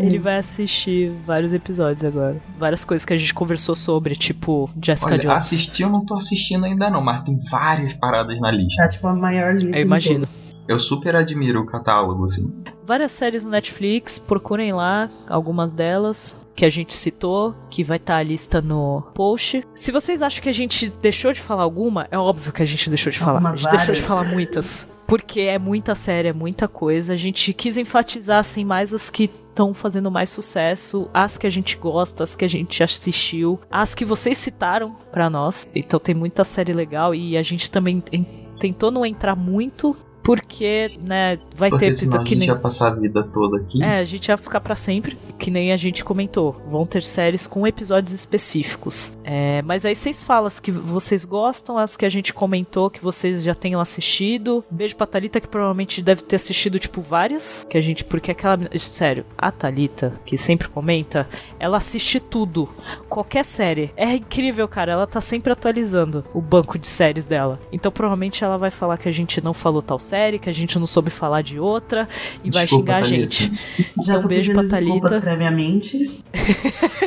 Ele 0.00 0.18
vai 0.18 0.38
assistir 0.38 1.12
vários 1.26 1.52
episódios 1.52 2.04
agora. 2.04 2.40
Várias 2.58 2.84
coisas 2.84 3.04
que 3.04 3.12
a 3.12 3.18
gente 3.18 3.34
conversou 3.34 3.74
sobre, 3.74 4.16
tipo 4.16 4.70
Jessica 4.82 5.12
Olha, 5.12 5.22
Jones. 5.22 5.36
assistir 5.36 5.82
eu 5.82 5.90
não 5.90 6.04
tô 6.04 6.14
assistindo 6.14 6.64
ainda 6.64 6.88
não, 6.88 7.02
mas 7.02 7.22
tem 7.22 7.36
várias 7.50 7.92
paradas 7.92 8.40
na 8.40 8.50
lista. 8.50 8.82
Tá 8.82 8.88
tipo 8.88 9.06
a 9.06 9.14
maior 9.14 9.52
lista. 9.52 9.68
Eu 9.68 9.82
imagino. 9.82 10.26
Eu 10.70 10.78
super 10.78 11.16
admiro 11.16 11.60
o 11.60 11.66
catálogo, 11.66 12.24
assim. 12.24 12.54
Várias 12.86 13.12
séries 13.12 13.44
no 13.44 13.50
Netflix, 13.50 14.18
procurem 14.18 14.72
lá 14.72 15.10
algumas 15.28 15.72
delas 15.72 16.48
que 16.56 16.64
a 16.64 16.70
gente 16.70 16.94
citou, 16.94 17.54
que 17.70 17.82
vai 17.84 17.96
estar 17.98 18.16
a 18.16 18.22
lista 18.22 18.60
no 18.60 19.02
post. 19.14 19.64
Se 19.74 19.92
vocês 19.92 20.22
acham 20.22 20.42
que 20.42 20.48
a 20.48 20.52
gente 20.54 20.88
deixou 21.00 21.32
de 21.32 21.40
falar 21.40 21.62
alguma, 21.62 22.06
é 22.10 22.18
óbvio 22.18 22.52
que 22.52 22.62
a 22.62 22.66
gente 22.66 22.88
deixou 22.88 23.12
de 23.12 23.18
falar. 23.18 23.38
Algumas 23.38 23.54
a 23.54 23.56
gente 23.62 23.70
deixou 23.70 23.94
de 23.94 24.00
várias. 24.00 24.06
falar 24.06 24.24
muitas. 24.34 24.88
Porque 25.06 25.40
é 25.40 25.58
muita 25.58 25.94
série, 25.94 26.28
é 26.28 26.32
muita 26.32 26.68
coisa. 26.68 27.12
A 27.14 27.16
gente 27.16 27.52
quis 27.52 27.76
enfatizar 27.76 28.38
assim 28.38 28.64
mais 28.64 28.92
as 28.92 29.08
que 29.10 29.24
estão 29.24 29.74
fazendo 29.74 30.10
mais 30.10 30.30
sucesso, 30.30 31.08
as 31.12 31.36
que 31.36 31.46
a 31.46 31.50
gente 31.50 31.76
gosta, 31.76 32.22
as 32.24 32.36
que 32.36 32.44
a 32.44 32.48
gente 32.48 32.82
assistiu, 32.82 33.58
as 33.70 33.94
que 33.94 34.04
vocês 34.04 34.38
citaram 34.38 34.94
pra 35.12 35.28
nós. 35.30 35.66
Então 35.74 35.98
tem 35.98 36.14
muita 36.14 36.44
série 36.44 36.72
legal 36.72 37.12
e 37.14 37.36
a 37.36 37.42
gente 37.42 37.70
também 37.70 38.02
en- 38.12 38.24
tentou 38.60 38.90
não 38.90 39.04
entrar 39.06 39.34
muito 39.34 39.96
porque, 40.22 40.92
né, 41.00 41.38
vai 41.60 41.70
ter 41.70 41.76
Porque 41.76 41.94
senão 41.94 42.14
episódio 42.14 42.22
a 42.22 42.28
gente 42.28 42.38
nem 42.38 42.48
ia 42.48 42.56
passar 42.56 42.88
a 42.88 42.90
vida 42.98 43.22
toda 43.22 43.58
aqui. 43.58 43.82
é, 43.82 43.98
a 43.98 44.04
gente 44.04 44.28
ia 44.28 44.36
ficar 44.36 44.60
pra 44.60 44.74
sempre, 44.74 45.16
que 45.38 45.50
nem 45.50 45.72
a 45.72 45.76
gente 45.76 46.02
comentou. 46.02 46.60
Vão 46.70 46.86
ter 46.86 47.02
séries 47.02 47.46
com 47.46 47.66
episódios 47.66 48.14
específicos. 48.14 49.16
É, 49.22 49.60
mas 49.62 49.84
aí 49.84 49.94
vocês 49.94 50.22
falam 50.22 50.46
as 50.46 50.58
que 50.58 50.72
vocês 50.72 51.24
gostam, 51.24 51.76
as 51.76 51.96
que 51.96 52.06
a 52.06 52.08
gente 52.08 52.32
comentou 52.32 52.90
que 52.90 53.02
vocês 53.02 53.42
já 53.42 53.54
tenham 53.54 53.80
assistido. 53.80 54.64
Beijo 54.70 54.96
pra 54.96 55.06
Thalita, 55.06 55.40
que 55.40 55.46
provavelmente 55.46 56.02
deve 56.02 56.22
ter 56.22 56.36
assistido, 56.36 56.78
tipo, 56.78 57.02
várias. 57.02 57.66
Que 57.68 57.76
a 57.76 57.80
gente. 57.80 58.04
Porque 58.04 58.30
aquela. 58.30 58.58
Sério, 58.78 59.24
a 59.36 59.52
Thalita, 59.52 60.14
que 60.24 60.36
sempre 60.36 60.68
comenta, 60.68 61.28
ela 61.58 61.76
assiste 61.76 62.18
tudo. 62.18 62.68
Qualquer 63.08 63.44
série. 63.44 63.92
É 63.96 64.14
incrível, 64.14 64.66
cara. 64.66 64.92
Ela 64.92 65.06
tá 65.06 65.20
sempre 65.20 65.52
atualizando 65.52 66.24
o 66.32 66.40
banco 66.40 66.78
de 66.78 66.86
séries 66.86 67.26
dela. 67.26 67.60
Então 67.70 67.92
provavelmente 67.92 68.42
ela 68.42 68.56
vai 68.56 68.70
falar 68.70 68.96
que 68.96 69.08
a 69.08 69.12
gente 69.12 69.42
não 69.42 69.52
falou 69.52 69.82
tal 69.82 69.98
série, 69.98 70.38
que 70.38 70.48
a 70.48 70.54
gente 70.54 70.78
não 70.78 70.86
soube 70.86 71.10
falar 71.10 71.42
de 71.42 71.49
outra. 71.58 72.08
E 72.44 72.50
vai 72.50 72.62
Desculpa, 72.64 72.92
xingar 72.92 72.98
a 72.98 73.02
Thalita. 73.02 73.20
gente. 73.36 73.52
Já 74.04 74.12
Então, 74.12 74.22
tô 74.22 74.28
beijo 74.28 74.52
pra 74.52 74.64
Thalita. 74.68 75.20
previamente. 75.20 76.22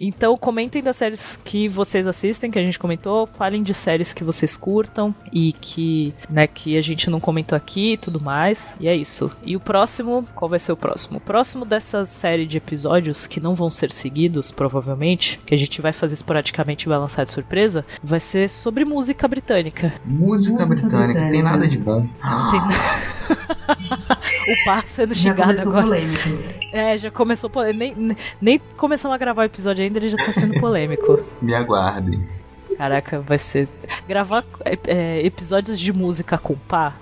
Então 0.00 0.36
comentem 0.36 0.82
das 0.82 0.96
séries 0.96 1.38
que 1.42 1.68
vocês 1.68 2.06
assistem, 2.06 2.50
que 2.50 2.58
a 2.58 2.62
gente 2.64 2.78
comentou, 2.78 3.26
falem 3.38 3.62
de 3.62 3.72
séries 3.74 4.12
que 4.12 4.24
vocês 4.24 4.56
curtam 4.56 5.14
e 5.32 5.52
que, 5.52 6.12
né, 6.28 6.46
que 6.46 6.76
a 6.76 6.80
gente 6.82 7.08
não 7.10 7.20
comentou 7.20 7.56
aqui 7.56 7.92
e 7.92 7.96
tudo 7.96 8.20
mais. 8.20 8.74
E 8.80 8.88
é 8.88 8.94
isso. 8.94 9.30
E 9.44 9.56
o 9.56 9.60
próximo, 9.60 10.26
qual 10.34 10.48
vai 10.48 10.58
ser 10.58 10.72
o 10.72 10.76
próximo? 10.76 11.18
O 11.18 11.20
próximo 11.20 11.64
dessa 11.64 12.04
série 12.04 12.46
de 12.46 12.56
episódios 12.58 13.26
que 13.26 13.40
não 13.40 13.54
vão 13.54 13.70
ser 13.70 13.90
seguidos, 13.90 14.50
provavelmente, 14.50 15.38
que 15.46 15.54
a 15.54 15.58
gente 15.58 15.80
vai 15.80 15.92
fazer 15.92 16.14
esporadicamente 16.14 16.86
e 16.86 16.88
vai 16.88 16.98
lançar 16.98 17.24
de 17.24 17.32
surpresa, 17.32 17.84
vai 18.02 18.20
ser 18.20 18.48
sobre 18.48 18.84
música 18.84 19.26
britânica. 19.28 19.94
Música, 20.04 20.64
Música 20.64 20.66
britânica, 20.66 21.20
tem 21.20 21.28
britânica. 21.30 21.42
nada 21.50 21.68
de 21.68 21.78
bom. 21.78 22.06
O 24.46 24.64
par 24.64 24.86
sendo 24.86 25.14
Já 25.14 25.30
xingado 25.30 25.60
agora. 25.60 25.82
polêmico. 25.82 26.28
É, 26.72 26.98
já 26.98 27.10
começou 27.10 27.48
polêmico. 27.48 27.78
Nem, 28.00 28.16
nem- 28.40 28.60
começamos 28.76 29.14
a 29.14 29.18
gravar 29.18 29.42
o 29.42 29.44
episódio 29.46 29.82
ainda, 29.82 29.98
ele 29.98 30.10
já 30.10 30.16
tá 30.18 30.32
sendo 30.32 30.60
polêmico. 30.60 31.24
Me 31.40 31.54
aguardem. 31.54 32.28
Caraca, 32.76 33.20
vai 33.20 33.38
ser. 33.38 33.68
Gravar 34.06 34.44
é, 34.64 34.78
é, 34.86 35.24
episódios 35.26 35.78
de 35.78 35.92
música 35.92 36.36
com 36.36 36.54
pá 36.56 36.94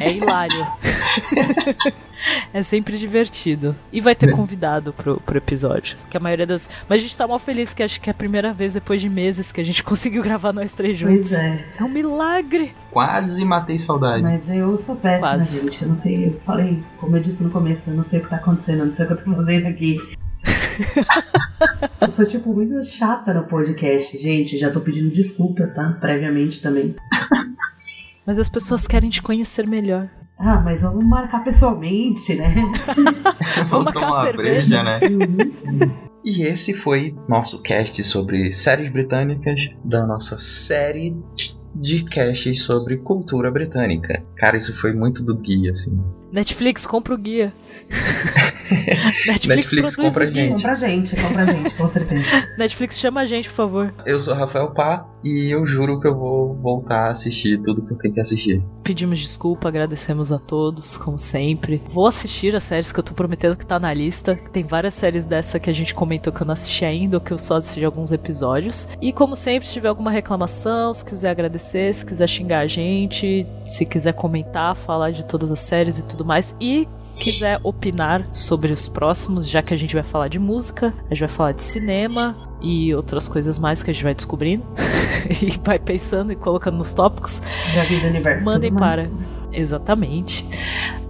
é 0.00 0.12
hilário. 0.12 0.66
é 2.52 2.62
sempre 2.62 2.96
divertido. 2.96 3.74
E 3.92 4.00
vai 4.00 4.14
ter 4.14 4.32
convidado 4.32 4.92
pro, 4.92 5.20
pro 5.20 5.38
episódio. 5.38 5.96
Que 6.10 6.16
a 6.16 6.20
maioria 6.20 6.46
das. 6.46 6.68
Mas 6.88 7.00
a 7.00 7.02
gente 7.02 7.16
tá 7.16 7.26
mal 7.26 7.38
feliz 7.38 7.72
que 7.74 7.82
acho 7.82 8.00
que 8.00 8.10
é 8.10 8.12
a 8.12 8.14
primeira 8.14 8.52
vez 8.52 8.74
depois 8.74 9.00
de 9.00 9.08
meses 9.08 9.52
que 9.52 9.60
a 9.60 9.64
gente 9.64 9.82
conseguiu 9.84 10.22
gravar 10.22 10.52
nós 10.52 10.72
três 10.72 10.96
juntos. 10.98 11.30
Pois 11.30 11.42
é. 11.42 11.68
É 11.78 11.84
um 11.84 11.88
milagre. 11.88 12.74
Quase 12.90 13.44
matei 13.44 13.78
saudade. 13.78 14.22
Mas 14.22 14.48
eu 14.48 14.76
sou 14.78 14.96
péssima, 14.96 15.28
Quase. 15.28 15.60
gente. 15.60 15.82
Eu 15.82 15.88
não 15.88 15.96
sei, 15.96 16.26
eu 16.26 16.40
falei, 16.44 16.82
como 16.98 17.16
eu 17.16 17.22
disse 17.22 17.42
no 17.42 17.50
começo, 17.50 17.88
eu 17.88 17.94
não 17.94 18.02
sei 18.02 18.20
o 18.20 18.22
que 18.22 18.30
tá 18.30 18.36
acontecendo, 18.36 18.80
eu 18.80 18.86
não 18.86 18.92
sei 18.92 19.04
o 19.04 19.08
que 19.08 19.14
eu 19.14 19.24
tô 19.24 19.34
fazendo 19.34 19.66
aqui. 19.66 19.96
eu 22.00 22.10
sou, 22.12 22.26
tipo, 22.26 22.52
muito 22.52 22.84
chata 22.84 23.32
no 23.32 23.44
podcast, 23.44 24.18
gente. 24.18 24.58
Já 24.58 24.70
tô 24.70 24.80
pedindo 24.80 25.10
desculpas, 25.10 25.72
tá? 25.72 25.96
Previamente 26.00 26.60
também. 26.60 26.94
Mas 28.26 28.38
as 28.38 28.48
pessoas 28.48 28.86
querem 28.86 29.10
te 29.10 29.22
conhecer 29.22 29.66
melhor. 29.66 30.08
Ah, 30.44 30.60
mas 30.60 30.82
vamos 30.82 31.04
marcar 31.04 31.44
pessoalmente, 31.44 32.34
né? 32.34 32.52
Vamos 33.70 33.84
marcar 33.84 34.10
uma 34.10 34.22
cerveja. 34.24 34.82
breja, 34.82 34.82
né? 34.82 35.00
E 36.24 36.44
esse 36.44 36.72
foi 36.72 37.16
nosso 37.28 37.60
cast 37.60 38.02
sobre 38.04 38.52
séries 38.52 38.88
britânicas 38.88 39.70
da 39.84 40.06
nossa 40.06 40.38
série 40.38 41.12
de 41.74 42.04
casts 42.04 42.62
sobre 42.62 42.98
cultura 42.98 43.50
britânica. 43.50 44.24
Cara, 44.36 44.56
isso 44.56 44.76
foi 44.76 44.92
muito 44.92 45.24
do 45.24 45.34
guia, 45.34 45.72
assim. 45.72 46.00
Netflix, 46.30 46.86
compra 46.86 47.12
o 47.14 47.18
guia. 47.18 47.52
Netflix, 49.26 49.46
Netflix 49.46 49.96
compra 49.96 50.24
a 50.24 50.30
gente. 50.30 50.62
Compra 50.62 50.72
a 50.72 50.74
gente, 50.74 51.16
compra 51.16 51.42
a 51.42 51.46
gente, 51.46 51.74
com 51.74 51.88
certeza. 51.88 52.48
Netflix 52.58 52.98
chama 52.98 53.20
a 53.20 53.26
gente, 53.26 53.48
por 53.48 53.54
favor. 53.54 53.94
Eu 54.06 54.20
sou 54.20 54.34
Rafael 54.34 54.70
Pá 54.70 55.06
e 55.22 55.50
eu 55.50 55.64
juro 55.64 56.00
que 56.00 56.06
eu 56.06 56.16
vou 56.16 56.54
voltar 56.54 57.08
a 57.08 57.10
assistir 57.10 57.60
tudo 57.62 57.84
que 57.84 57.92
eu 57.92 57.98
tenho 57.98 58.14
que 58.14 58.20
assistir. 58.20 58.62
Pedimos 58.82 59.20
desculpa, 59.20 59.68
agradecemos 59.68 60.32
a 60.32 60.38
todos, 60.38 60.96
como 60.96 61.18
sempre. 61.18 61.80
Vou 61.92 62.06
assistir 62.06 62.56
as 62.56 62.64
séries 62.64 62.90
que 62.92 62.98
eu 62.98 63.04
tô 63.04 63.14
prometendo 63.14 63.56
que 63.56 63.66
tá 63.66 63.78
na 63.78 63.92
lista. 63.92 64.38
Tem 64.52 64.64
várias 64.64 64.94
séries 64.94 65.24
dessa 65.24 65.60
que 65.60 65.70
a 65.70 65.72
gente 65.72 65.94
comentou 65.94 66.32
que 66.32 66.42
eu 66.42 66.46
não 66.46 66.52
assisti 66.52 66.84
ainda, 66.84 67.18
ou 67.18 67.20
que 67.20 67.32
eu 67.32 67.38
só 67.38 67.56
assisti 67.56 67.84
alguns 67.84 68.10
episódios. 68.10 68.88
E 69.00 69.12
como 69.12 69.36
sempre, 69.36 69.66
se 69.68 69.74
tiver 69.74 69.88
alguma 69.88 70.10
reclamação, 70.10 70.92
se 70.92 71.04
quiser 71.04 71.30
agradecer, 71.30 71.94
se 71.94 72.04
quiser 72.04 72.28
xingar 72.28 72.60
a 72.60 72.66
gente, 72.66 73.46
se 73.66 73.86
quiser 73.86 74.14
comentar, 74.14 74.74
falar 74.74 75.12
de 75.12 75.24
todas 75.24 75.52
as 75.52 75.60
séries 75.60 75.98
e 75.98 76.02
tudo 76.02 76.24
mais. 76.24 76.54
E 76.60 76.88
quiser 77.22 77.60
opinar 77.62 78.26
sobre 78.32 78.72
os 78.72 78.88
próximos, 78.88 79.48
já 79.48 79.62
que 79.62 79.72
a 79.72 79.76
gente 79.76 79.94
vai 79.94 80.02
falar 80.02 80.26
de 80.26 80.40
música, 80.40 80.92
a 81.08 81.14
gente 81.14 81.20
vai 81.20 81.28
falar 81.28 81.52
de 81.52 81.62
cinema 81.62 82.36
e 82.60 82.92
outras 82.92 83.28
coisas 83.28 83.58
mais 83.60 83.80
que 83.80 83.90
a 83.90 83.94
gente 83.94 84.02
vai 84.02 84.12
descobrindo 84.14 84.64
e 85.40 85.50
vai 85.62 85.78
pensando 85.78 86.32
e 86.32 86.36
colocando 86.36 86.78
nos 86.78 86.92
tópicos. 86.92 87.40
Da 87.74 87.84
vida 87.84 88.08
universo. 88.08 88.44
Mandem 88.44 88.74
para. 88.74 89.08
Exatamente. 89.52 90.44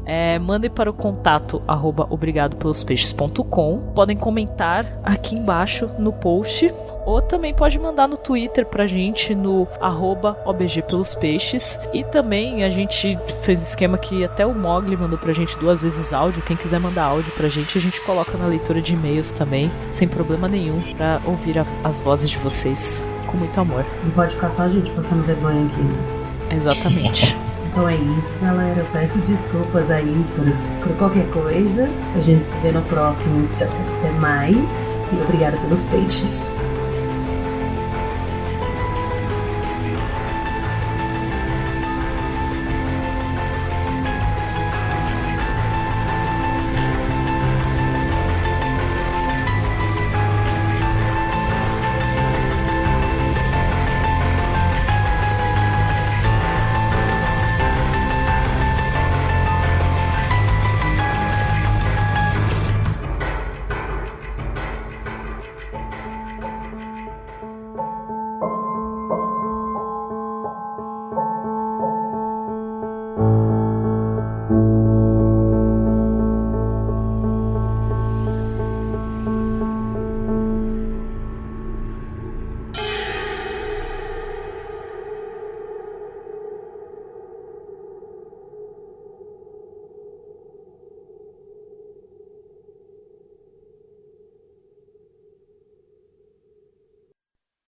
É, 0.05 0.37
mandem 0.39 0.69
para 0.69 0.91
o 0.91 0.93
contato 0.93 1.63
arroba 1.67 2.07
obrigadopelospeixes.com. 2.11 3.93
Podem 3.95 4.17
comentar 4.17 5.01
aqui 5.05 5.37
embaixo 5.37 5.89
no 5.99 6.13
post. 6.13 6.73
Ou 7.05 7.21
também 7.21 7.53
pode 7.55 7.79
mandar 7.79 8.07
no 8.09 8.17
Twitter 8.17 8.65
pra 8.67 8.87
gente 8.87 9.35
no 9.35 9.67
arroba 9.81 10.37
OBG 10.45 10.83
pelos 10.83 11.15
peixes. 11.15 11.79
E 11.93 12.05
também 12.05 12.65
a 12.65 12.71
gente 12.71 13.19
fez 13.43 13.63
esquema 13.63 13.99
que 13.99 14.25
até 14.25 14.45
o 14.47 14.55
Mogli 14.55 14.97
mandou 14.97 15.19
pra 15.19 15.33
gente 15.33 15.57
duas 15.59 15.81
vezes 15.83 16.13
áudio. 16.13 16.43
Quem 16.43 16.57
quiser 16.57 16.79
mandar 16.81 17.05
áudio 17.05 17.33
pra 17.37 17.49
gente, 17.49 17.77
a 17.77 17.81
gente 17.81 18.01
coloca 18.03 18.37
na 18.39 18.47
leitura 18.47 18.81
de 18.81 18.95
e-mails 18.95 19.33
também, 19.33 19.71
sem 19.91 20.07
problema 20.07 20.49
nenhum, 20.49 20.81
pra 20.97 21.21
ouvir 21.27 21.59
a- 21.59 21.67
as 21.85 21.99
vozes 22.01 22.31
de 22.31 22.39
vocês 22.39 23.03
com 23.27 23.37
muito 23.37 23.59
amor. 23.61 23.85
Não 24.05 24.11
pode 24.13 24.35
ficar 24.35 24.51
só 24.51 24.63
a 24.63 24.69
gente 24.69 24.91
passando 24.93 25.23
vergonha 25.25 25.65
aqui. 25.67 25.81
né? 25.81 26.57
Exatamente. 26.57 27.37
Então 27.73 27.89
é 27.89 27.97
isso, 27.97 28.39
galera. 28.43 28.85
Peço 28.93 29.19
desculpas 29.21 29.91
aí 29.91 30.27
por, 30.37 30.45
por 30.87 30.97
qualquer 30.99 31.27
coisa. 31.31 31.89
A 32.15 32.19
gente 32.19 32.45
se 32.45 32.55
vê 32.59 32.71
no 32.71 32.83
próximo. 32.83 33.49
Até 33.55 34.11
mais. 34.21 35.03
E 35.11 35.23
obrigada 35.23 35.57
pelos 35.57 35.83
peixes. 35.87 36.82